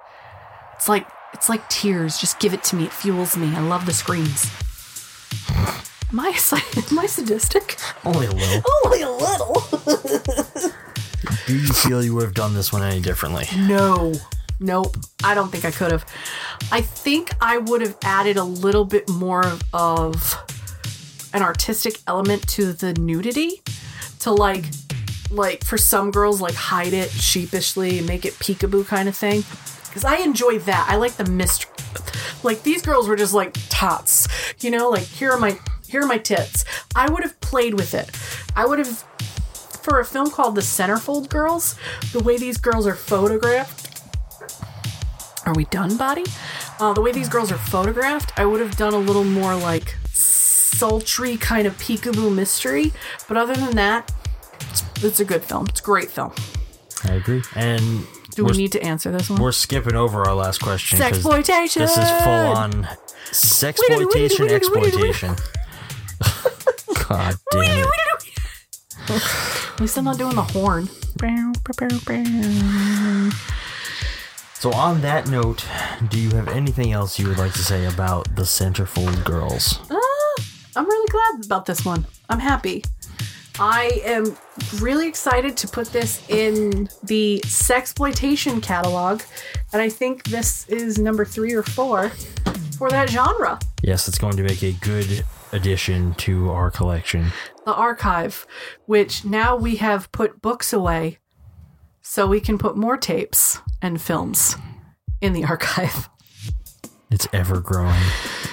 It's 0.79 0.87
like 0.87 1.05
it's 1.33 1.49
like 1.49 1.67
tears. 1.67 2.17
Just 2.17 2.39
give 2.39 2.53
it 2.53 2.63
to 2.63 2.77
me. 2.77 2.85
It 2.85 2.93
fuels 2.93 3.35
me. 3.35 3.53
I 3.53 3.59
love 3.59 3.85
the 3.85 3.91
screams. 3.91 4.49
Am 6.09 6.21
I 6.21 6.27
am 6.89 6.99
I 6.99 7.05
sadistic? 7.05 7.75
Only 8.05 8.27
a 8.27 8.31
little. 8.31 8.63
Only 8.85 9.01
a 9.01 9.11
little. 9.11 9.61
Do 11.47 11.57
you 11.57 11.67
feel 11.67 12.01
you 12.01 12.15
would 12.15 12.23
have 12.23 12.33
done 12.33 12.53
this 12.53 12.71
one 12.71 12.81
any 12.81 13.01
differently? 13.01 13.45
No. 13.57 14.13
Nope. 14.61 14.95
I 15.21 15.33
don't 15.33 15.51
think 15.51 15.65
I 15.65 15.71
could 15.71 15.91
have. 15.91 16.05
I 16.71 16.79
think 16.79 17.33
I 17.41 17.57
would 17.57 17.81
have 17.81 17.97
added 18.01 18.37
a 18.37 18.45
little 18.45 18.85
bit 18.85 19.09
more 19.09 19.43
of 19.73 20.37
an 21.33 21.41
artistic 21.41 21.99
element 22.07 22.47
to 22.51 22.71
the 22.71 22.93
nudity 22.93 23.61
to 24.19 24.31
like 24.31 24.63
like 25.29 25.65
for 25.65 25.77
some 25.77 26.09
girls 26.09 26.39
like 26.39 26.55
hide 26.55 26.93
it 26.93 27.09
sheepishly 27.11 27.97
and 27.97 28.07
make 28.07 28.23
it 28.23 28.33
peekaboo 28.35 28.87
kind 28.87 29.09
of 29.09 29.15
thing 29.15 29.43
because 29.89 30.05
I 30.05 30.17
enjoy 30.17 30.59
that. 30.59 30.87
I 30.89 30.95
like 30.95 31.13
the 31.13 31.25
mystery. 31.25 31.71
Like 32.43 32.63
these 32.63 32.81
girls 32.81 33.07
were 33.07 33.17
just 33.17 33.33
like 33.33 33.55
tots, 33.69 34.27
you 34.61 34.71
know, 34.71 34.89
like 34.89 35.03
here 35.03 35.31
are 35.31 35.39
my 35.39 35.59
here 35.87 36.01
are 36.01 36.07
my 36.07 36.17
tits. 36.17 36.63
I 36.95 37.09
would 37.09 37.23
have 37.23 37.39
played 37.41 37.73
with 37.73 37.93
it. 37.93 38.09
I 38.55 38.65
would 38.65 38.79
have 38.79 39.03
for 39.81 39.99
a 39.99 40.05
film 40.05 40.29
called 40.29 40.55
The 40.55 40.61
Centerfold 40.61 41.29
Girls, 41.29 41.75
the 42.11 42.19
way 42.19 42.37
these 42.37 42.57
girls 42.57 42.85
are 42.85 42.95
photographed. 42.95 44.01
Are 45.45 45.53
we 45.53 45.65
done, 45.65 45.97
body? 45.97 46.25
Uh, 46.79 46.93
the 46.93 47.01
way 47.01 47.11
these 47.11 47.27
girls 47.29 47.51
are 47.51 47.57
photographed, 47.57 48.37
I 48.37 48.45
would 48.45 48.61
have 48.61 48.77
done 48.77 48.93
a 48.93 48.99
little 48.99 49.23
more 49.23 49.55
like 49.55 49.95
sultry 50.13 51.37
kind 51.37 51.65
of 51.65 51.77
peekaboo 51.77 52.33
mystery. 52.33 52.93
But 53.27 53.37
other 53.37 53.55
than 53.55 53.75
that, 53.77 54.11
it's, 54.69 54.83
it's 55.03 55.19
a 55.19 55.25
good 55.25 55.43
film. 55.43 55.65
It's 55.69 55.79
a 55.79 55.83
great 55.83 56.11
film. 56.11 56.33
I 57.05 57.13
agree. 57.13 57.41
And 57.55 58.05
Do 58.39 58.45
we 58.45 58.57
need 58.57 58.71
to 58.73 58.81
answer 58.81 59.11
this 59.11 59.29
one? 59.29 59.41
We're 59.41 59.51
skipping 59.51 59.95
over 59.95 60.27
our 60.27 60.33
last 60.35 60.59
question. 60.61 60.97
'cause 60.99 61.23
Sexploitation! 61.23 61.79
This 61.79 61.97
is 61.97 62.09
full 62.23 62.31
on 62.33 62.87
sexploitation 63.31 64.49
exploitation. 64.49 65.35
God 67.07 67.35
damn 67.51 67.87
it. 67.87 67.89
At 69.09 69.79
least 69.81 69.97
I'm 69.97 70.03
not 70.05 70.17
doing 70.17 70.35
the 70.35 70.43
horn. 70.43 70.87
So 74.53 74.71
on 74.73 75.01
that 75.01 75.27
note, 75.29 75.65
do 76.09 76.19
you 76.19 76.29
have 76.31 76.47
anything 76.49 76.91
else 76.91 77.17
you 77.17 77.27
would 77.27 77.37
like 77.37 77.53
to 77.53 77.63
say 77.63 77.85
about 77.85 78.35
the 78.35 78.43
Centerfold 78.43 79.23
Girls? 79.23 79.79
Ah, 79.89 80.43
I'm 80.75 80.85
really 80.85 81.07
glad 81.09 81.45
about 81.45 81.65
this 81.65 81.85
one. 81.85 82.05
I'm 82.29 82.39
happy. 82.39 82.83
I 83.61 84.01
am 84.05 84.37
really 84.79 85.09
excited 85.09 85.57
to 85.57 85.67
put 85.67 85.87
this 85.91 86.23
in 86.29 86.87
the 87.03 87.41
sexploitation 87.45 88.63
catalog, 88.63 89.21
and 89.73 89.81
I 89.81 89.89
think 89.89 90.23
this 90.23 90.65
is 90.69 90.97
number 90.97 91.25
three 91.25 91.53
or 91.53 91.63
four 91.63 92.09
for 92.77 92.89
that 92.89 93.09
genre. 93.09 93.59
Yes, 93.83 94.07
it's 94.07 94.17
going 94.17 94.37
to 94.37 94.43
make 94.43 94.63
a 94.63 94.71
good 94.71 95.25
addition 95.51 96.13
to 96.15 96.51
our 96.51 96.71
collection. 96.71 97.33
The 97.65 97.73
archive, 97.73 98.47
which 98.85 99.25
now 99.25 99.57
we 99.57 99.75
have 99.75 100.09
put 100.13 100.41
books 100.41 100.71
away, 100.71 101.17
so 102.01 102.27
we 102.27 102.39
can 102.39 102.57
put 102.57 102.77
more 102.77 102.95
tapes 102.95 103.59
and 103.81 104.01
films 104.01 104.55
in 105.19 105.33
the 105.33 105.43
archive. 105.43 106.09
It's 107.11 107.27
ever 107.33 107.59
growing, 107.59 108.03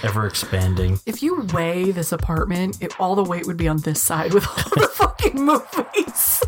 ever 0.02 0.26
expanding. 0.26 0.98
If 1.04 1.22
you 1.22 1.42
weigh 1.52 1.90
this 1.90 2.10
apartment, 2.10 2.82
it, 2.82 2.98
all 2.98 3.14
the 3.14 3.22
weight 3.22 3.46
would 3.46 3.58
be 3.58 3.68
on 3.68 3.76
this 3.78 4.00
side 4.00 4.32
with 4.32 4.46
all 4.48 4.70
the 4.80 4.88
fucking 4.94 5.34
movies. 5.34 6.42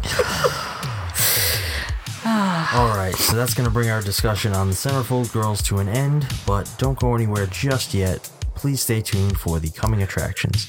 All 2.74 2.88
right, 2.96 3.14
so 3.14 3.36
that's 3.36 3.54
going 3.54 3.66
to 3.66 3.72
bring 3.72 3.88
our 3.88 4.02
discussion 4.02 4.52
on 4.52 4.68
the 4.68 4.74
Centerfold 4.74 5.32
Girls 5.32 5.62
to 5.62 5.78
an 5.78 5.88
end, 5.88 6.26
but 6.46 6.70
don't 6.76 6.98
go 6.98 7.14
anywhere 7.14 7.46
just 7.46 7.94
yet. 7.94 8.30
Please 8.54 8.82
stay 8.82 9.00
tuned 9.00 9.38
for 9.38 9.58
the 9.58 9.70
coming 9.70 10.02
attractions. 10.02 10.66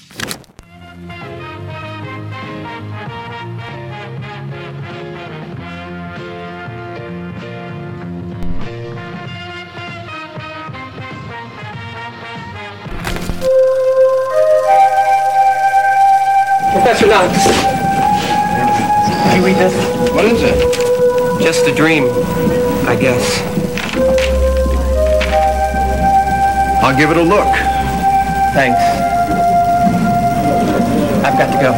Professor 17.09 17.27
Knox. 17.27 17.33
Did 19.25 19.37
you 19.37 19.45
read 19.45 19.55
this? 19.55 19.73
What 20.13 20.25
is 20.25 20.41
it? 20.43 21.41
Just 21.41 21.65
a 21.65 21.73
dream, 21.73 22.03
I 22.87 22.95
guess. 22.99 23.41
I'll 26.83 26.95
give 26.95 27.09
it 27.09 27.17
a 27.17 27.23
look. 27.23 27.47
Thanks. 28.53 28.79
I've 31.25 31.37
got 31.37 31.51
to 31.51 31.59
go. 31.61 31.73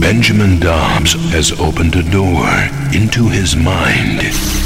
Benjamin 0.00 0.58
Dobbs 0.58 1.12
has 1.32 1.52
opened 1.60 1.96
a 1.96 2.02
door 2.10 2.48
into 2.94 3.28
his 3.28 3.54
mind. 3.56 4.63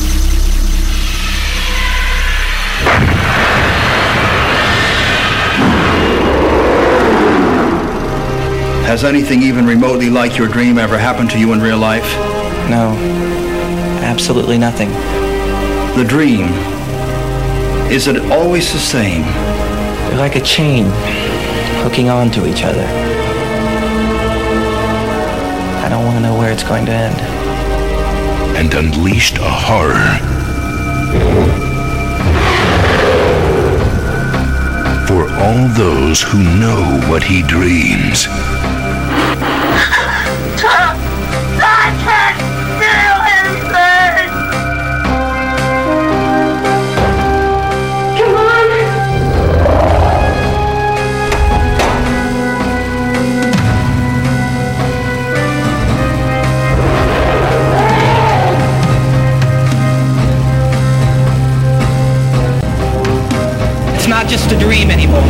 Has 8.89 9.05
anything 9.05 9.43
even 9.43 9.67
remotely 9.67 10.09
like 10.09 10.39
your 10.39 10.49
dream 10.49 10.79
ever 10.79 10.97
happened 10.97 11.31
to 11.33 11.39
you 11.39 11.53
in 11.53 11.61
real 11.61 11.77
life? 11.77 12.11
No. 12.71 12.97
Absolutely 14.03 14.57
nothing. 14.57 14.89
The 15.95 16.07
dream, 16.09 16.47
is 17.93 18.09
it 18.09 18.17
always 18.33 18.73
the 18.73 18.79
same? 18.79 19.21
They're 19.21 20.17
like 20.17 20.37
a 20.37 20.41
chain, 20.41 20.87
hooking 21.83 22.09
on 22.09 22.31
to 22.31 22.47
each 22.49 22.65
other. 22.65 22.83
I 25.85 25.89
don't 25.91 26.07
want 26.07 26.17
to 26.17 26.23
know 26.23 26.39
where 26.39 26.51
it's 26.51 26.65
going 26.65 26.87
to 26.87 26.93
end. 26.93 27.21
and 28.57 28.73
unleashed 28.73 29.37
a 29.37 29.51
horror 29.51 30.17
all 35.39 35.69
those 35.69 36.21
who 36.21 36.43
know 36.59 37.01
what 37.09 37.23
he 37.23 37.43
dreams. 37.43 38.27
Just 64.49 64.61
a 64.61 64.65
dream 64.65 64.91
anymore. 64.91 65.21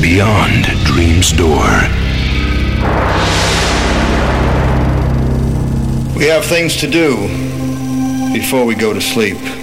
Beyond 0.00 0.64
Dream's 0.84 1.32
Door. 1.32 1.56
We 6.16 6.24
have 6.26 6.44
things 6.44 6.76
to 6.78 6.90
do 6.90 7.16
before 8.32 8.64
we 8.64 8.74
go 8.74 8.92
to 8.92 9.00
sleep. 9.00 9.55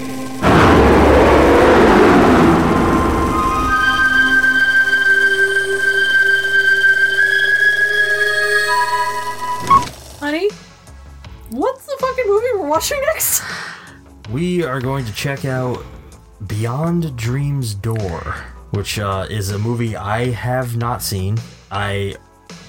Are 14.74 14.82
going 14.82 15.06
to 15.06 15.14
check 15.14 15.46
out 15.46 15.86
Beyond 16.48 17.16
Dream's 17.16 17.76
Door, 17.76 18.36
which 18.72 18.98
uh, 18.98 19.28
is 19.30 19.52
a 19.52 19.60
movie 19.60 19.96
I 19.96 20.32
have 20.32 20.76
not 20.78 21.04
seen. 21.04 21.38
I 21.70 22.16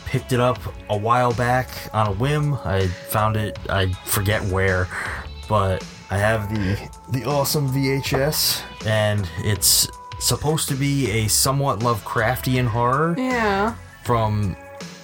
picked 0.04 0.32
it 0.32 0.38
up 0.38 0.58
a 0.90 0.96
while 0.98 1.32
back 1.32 1.68
on 1.94 2.08
a 2.08 2.12
whim. 2.12 2.58
I 2.62 2.88
found 2.88 3.38
it, 3.38 3.58
I 3.70 3.90
forget 4.04 4.42
where, 4.52 4.86
but 5.48 5.82
I 6.10 6.18
have 6.18 6.50
the 6.54 6.90
the 7.10 7.24
awesome 7.24 7.70
VHS, 7.70 8.62
and 8.86 9.26
it's 9.38 9.88
supposed 10.20 10.68
to 10.68 10.74
be 10.74 11.10
a 11.10 11.28
somewhat 11.28 11.78
Lovecraftian 11.80 12.66
horror 12.66 13.14
Yeah. 13.16 13.76
from 14.04 14.54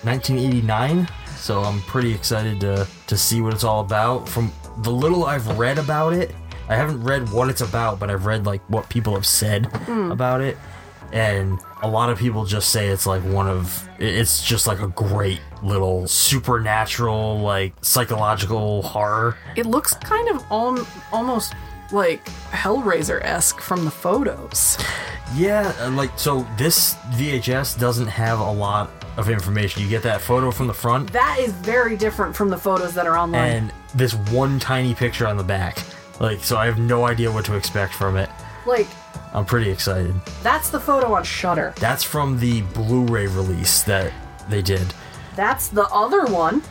1989. 0.03 1.09
So 1.39 1.63
I'm 1.63 1.81
pretty 1.83 2.13
excited 2.13 2.61
to 2.61 2.87
to 3.07 3.17
see 3.17 3.41
what 3.41 3.55
it's 3.55 3.65
all 3.65 3.81
about. 3.81 4.29
From 4.29 4.53
the 4.83 4.91
little 4.93 5.25
I've 5.25 5.59
read 5.59 5.79
about 5.79 6.13
it, 6.13 6.35
I 6.71 6.77
haven't 6.77 7.03
read 7.03 7.31
what 7.33 7.51
it's 7.51 7.61
about, 7.61 7.99
but 7.99 8.09
I've 8.11 8.25
read 8.27 8.47
like 8.47 8.63
what 8.71 8.89
people 8.89 9.15
have 9.15 9.27
said 9.27 9.67
Hmm. 9.87 10.11
about 10.13 10.41
it, 10.41 10.57
and 11.13 11.59
a 11.83 11.89
lot 11.89 12.11
of 12.11 12.19
people 12.19 12.45
just 12.45 12.69
say 12.71 12.89
it's 12.89 13.07
like 13.07 13.23
one 13.25 13.49
of 13.49 13.89
it's 13.99 14.43
just 14.43 14.67
like 14.67 14.81
a 14.81 14.87
great 14.89 15.41
little 15.63 16.07
supernatural 16.07 17.41
like 17.41 17.73
psychological 17.83 18.83
horror. 18.83 19.37
It 19.57 19.67
looks 19.67 19.95
kind 19.95 20.29
of 20.29 20.45
al- 20.51 20.87
almost 21.13 21.55
like 21.93 22.25
Hellraiser 22.53 23.21
esque 23.25 23.61
from 23.61 23.85
the 23.85 23.91
photos. 23.91 24.79
Yeah, 25.35 25.73
uh, 25.81 25.91
like 25.91 26.11
so 26.19 26.47
this 26.57 26.95
VHS 27.15 27.79
doesn't 27.79 28.07
have 28.09 28.39
a 28.41 28.51
lot 28.53 28.91
of 29.17 29.29
information. 29.29 29.83
You 29.83 29.89
get 29.89 30.03
that 30.05 30.21
photo 30.21 30.51
from 30.51 30.67
the 30.67 30.75
front 30.75 31.13
That 31.13 31.39
is 31.41 31.53
very 31.53 31.97
different 31.97 32.35
from 32.37 32.49
the 32.49 32.57
photos 32.59 32.95
that 32.95 33.07
are 33.07 33.17
online. 33.19 33.51
and 33.51 33.73
this 33.95 34.15
one 34.15 34.59
tiny 34.61 34.95
picture 34.95 35.27
on 35.27 35.37
the 35.37 35.43
back. 35.45 35.79
Like, 36.21 36.45
so 36.45 36.57
I 36.57 36.67
have 36.67 36.79
no 36.79 37.07
idea 37.07 37.33
what 37.33 37.45
to 37.47 37.57
expect 37.57 37.95
from 37.95 38.17
it. 38.17 38.29
like, 38.67 38.87
I'm 39.33 39.45
pretty 39.47 39.71
excited. 39.71 40.15
that's 40.43 40.71
the 40.71 40.79
photo 40.81 41.15
on 41.15 41.25
Shudder. 41.25 41.73
That's 41.81 42.05
from 42.05 42.39
the 42.39 42.61
Blu-ray 42.63 43.27
release 43.29 43.83
that 43.85 44.13
they 44.49 44.61
did. 44.63 44.87
That's 45.35 45.69
the 45.69 45.85
other 45.89 46.27
one 46.27 46.63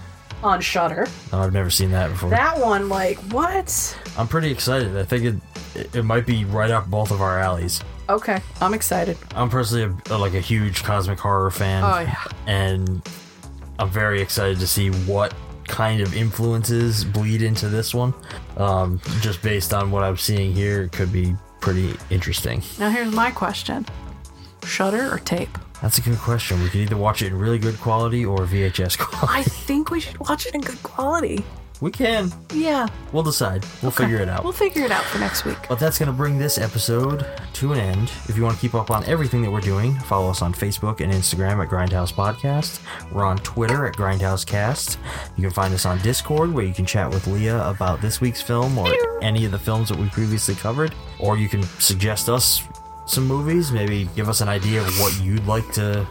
on 0.43 0.61
Shudder. 0.61 1.07
Oh, 1.33 1.39
I've 1.41 1.53
never 1.53 1.69
seen 1.69 1.91
that 1.91 2.11
before. 2.11 2.29
That 2.29 2.59
one, 2.59 2.89
like, 2.89 3.17
what? 3.31 3.97
I'm 4.17 4.27
pretty 4.27 4.51
excited. 4.51 4.95
I 4.95 5.03
think 5.03 5.41
it, 5.75 5.95
it 5.95 6.03
might 6.03 6.25
be 6.25 6.45
right 6.45 6.69
up 6.71 6.85
both 6.87 7.11
of 7.11 7.21
our 7.21 7.39
alleys. 7.39 7.81
Okay, 8.09 8.41
I'm 8.59 8.73
excited. 8.73 9.17
I'm 9.35 9.49
personally 9.49 9.95
a, 10.09 10.17
like 10.17 10.33
a 10.33 10.39
huge 10.39 10.83
cosmic 10.83 11.19
horror 11.19 11.51
fan. 11.51 11.83
Oh, 11.83 11.99
yeah. 12.01 12.23
And 12.47 13.01
I'm 13.77 13.89
very 13.89 14.21
excited 14.21 14.59
to 14.59 14.67
see 14.67 14.89
what 14.89 15.33
kind 15.69 16.01
of 16.01 16.13
influences 16.15 17.05
bleed 17.05 17.41
into 17.41 17.69
this 17.69 17.93
one. 17.93 18.13
Um, 18.57 18.99
just 19.21 19.41
based 19.41 19.73
on 19.73 19.91
what 19.91 20.03
I'm 20.03 20.17
seeing 20.17 20.53
here, 20.53 20.83
it 20.83 20.91
could 20.91 21.13
be 21.13 21.35
pretty 21.61 21.95
interesting. 22.09 22.61
Now 22.77 22.89
here's 22.89 23.13
my 23.13 23.31
question: 23.31 23.85
Shudder 24.65 25.13
or 25.13 25.19
tape? 25.19 25.57
That's 25.81 25.97
a 25.97 26.01
good 26.01 26.17
question. 26.17 26.61
We 26.61 26.69
could 26.69 26.81
either 26.81 26.97
watch 26.97 27.21
it 27.21 27.27
in 27.27 27.39
really 27.39 27.59
good 27.59 27.79
quality 27.79 28.25
or 28.25 28.39
VHS 28.39 28.97
quality. 28.97 29.39
I 29.39 29.43
think 29.43 29.91
we 29.91 30.01
should 30.01 30.17
watch 30.19 30.45
it 30.45 30.53
in 30.53 30.61
good 30.61 30.81
quality. 30.83 31.45
We 31.81 31.91
can. 31.91 32.31
Yeah, 32.53 32.87
We'll 33.13 33.23
decide. 33.23 33.65
We'll 33.81 33.91
Okay. 33.91 34.03
figure 34.03 34.19
it 34.19 34.27
out. 34.29 34.43
We'll 34.43 34.51
figure 34.53 34.83
it 34.83 34.91
out 34.91 35.03
for 35.05 35.17
next 35.17 35.45
week. 35.45 35.57
But 35.69 35.79
that's 35.79 35.97
going 35.97 36.07
to 36.07 36.13
bring 36.13 36.37
this 36.37 36.57
episode 36.57 37.25
to 37.53 37.73
an 37.73 37.79
end. 37.79 38.11
If 38.27 38.35
you 38.37 38.43
want 38.43 38.55
to 38.55 38.61
keep 38.61 38.75
up 38.75 38.91
on 38.91 39.03
everything 39.05 39.41
that 39.43 39.49
we're 39.51 39.61
doing, 39.61 39.95
follow 40.01 40.29
us 40.29 40.41
on 40.41 40.53
Facebook 40.53 40.99
and 41.01 41.11
Instagram 41.11 41.63
at 41.63 41.69
Grindhouse 41.69 42.13
Podcast. 42.13 42.79
We're 43.11 43.23
on 43.25 43.37
Twitter 43.37 43.85
at 43.85 43.95
Grindhouse 43.95 44.45
Cast. 44.45 44.99
You 45.37 45.41
can 45.43 45.51
find 45.51 45.73
us 45.73 45.85
on 45.85 45.97
Discord 45.99 46.53
where 46.53 46.65
you 46.65 46.73
can 46.73 46.85
chat 46.85 47.09
with 47.09 47.25
Lea 47.27 47.47
about 47.47 48.01
this 48.01 48.19
week's 48.21 48.41
film 48.41 48.77
or 48.77 48.93
any 49.21 49.45
of 49.45 49.51
the 49.51 49.59
films 49.59 49.87
that 49.89 49.97
we 49.97 50.09
previously 50.09 50.55
covered. 50.55 50.93
Or 51.19 51.37
you 51.37 51.47
can 51.49 51.63
suggest 51.79 52.27
us 52.29 52.61
some 53.07 53.25
movies, 53.25 53.71
maybe 53.71 54.07
give 54.15 54.29
us 54.29 54.41
an 54.41 54.49
idea 54.49 54.81
of 54.81 54.99
what 54.99 55.19
you'd 55.23 55.47
like 55.47 55.71
to 55.73 56.05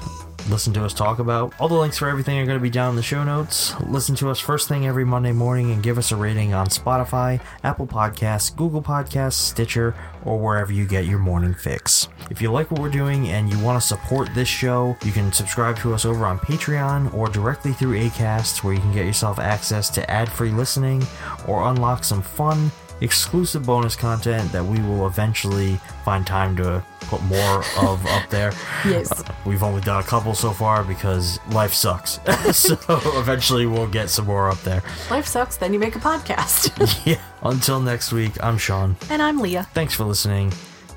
listen 0.48 0.72
to 0.74 0.84
us 0.84 0.94
talk 0.94 1.18
about. 1.18 1.52
All 1.58 1.68
the 1.68 1.74
links 1.74 1.98
for 1.98 2.08
everything 2.08 2.38
are 2.38 2.46
going 2.46 2.58
to 2.58 2.62
be 2.62 2.70
down 2.70 2.90
in 2.90 2.96
the 2.96 3.02
show 3.02 3.24
notes. 3.24 3.78
Listen 3.80 4.14
to 4.16 4.30
us 4.30 4.38
first 4.38 4.68
thing 4.68 4.86
every 4.86 5.04
Monday 5.04 5.32
morning 5.32 5.70
and 5.70 5.82
give 5.82 5.98
us 5.98 6.12
a 6.12 6.16
rating 6.16 6.54
on 6.54 6.68
Spotify, 6.68 7.40
Apple 7.64 7.86
Podcasts, 7.86 8.54
Google 8.54 8.82
Podcasts, 8.82 9.34
Stitcher, 9.34 9.94
or 10.24 10.38
wherever 10.38 10.72
you 10.72 10.86
get 10.86 11.06
your 11.06 11.18
morning 11.18 11.54
fix. 11.54 12.08
If 12.30 12.42
you 12.42 12.50
like 12.50 12.70
what 12.70 12.80
we're 12.80 12.90
doing 12.90 13.28
and 13.28 13.52
you 13.52 13.58
want 13.58 13.80
to 13.80 13.86
support 13.86 14.34
this 14.34 14.48
show, 14.48 14.96
you 15.04 15.12
can 15.12 15.32
subscribe 15.32 15.76
to 15.78 15.94
us 15.94 16.04
over 16.04 16.26
on 16.26 16.38
Patreon 16.38 17.14
or 17.14 17.28
directly 17.28 17.72
through 17.72 17.98
Acast, 17.98 18.64
where 18.64 18.74
you 18.74 18.80
can 18.80 18.92
get 18.92 19.06
yourself 19.06 19.38
access 19.38 19.88
to 19.90 20.10
ad 20.10 20.28
free 20.30 20.50
listening 20.50 21.02
or 21.46 21.68
unlock 21.68 22.04
some 22.04 22.22
fun 22.22 22.70
exclusive 23.00 23.64
bonus 23.64 23.94
content 23.96 24.50
that 24.52 24.64
we 24.64 24.80
will 24.80 25.06
eventually 25.06 25.76
find 26.04 26.26
time 26.26 26.56
to 26.56 26.82
put 27.02 27.22
more 27.24 27.64
of 27.80 28.04
up 28.06 28.28
there. 28.30 28.52
Yes. 28.84 29.10
Uh, 29.10 29.32
we've 29.44 29.62
only 29.64 29.80
done 29.80 30.00
a 30.00 30.06
couple 30.06 30.34
so 30.34 30.52
far 30.52 30.84
because 30.84 31.40
life 31.50 31.74
sucks. 31.74 32.20
so 32.52 32.76
eventually 33.18 33.66
we'll 33.66 33.88
get 33.88 34.08
some 34.08 34.26
more 34.26 34.48
up 34.48 34.60
there. 34.62 34.82
Life 35.10 35.26
sucks, 35.26 35.56
then 35.56 35.72
you 35.72 35.78
make 35.78 35.96
a 35.96 35.98
podcast. 36.00 36.72
Yeah. 37.06 37.20
Until 37.42 37.80
next 37.80 38.12
week, 38.12 38.32
I'm 38.42 38.56
Shawn. 38.58 38.96
and 39.10 39.20
I'm 39.22 39.38
Lea. 39.40 39.62
Thanks 39.74 39.94
for 39.94 40.04
listening 40.04 40.52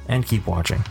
and 0.07 0.25
keep 0.25 0.45
watching. 0.47 0.83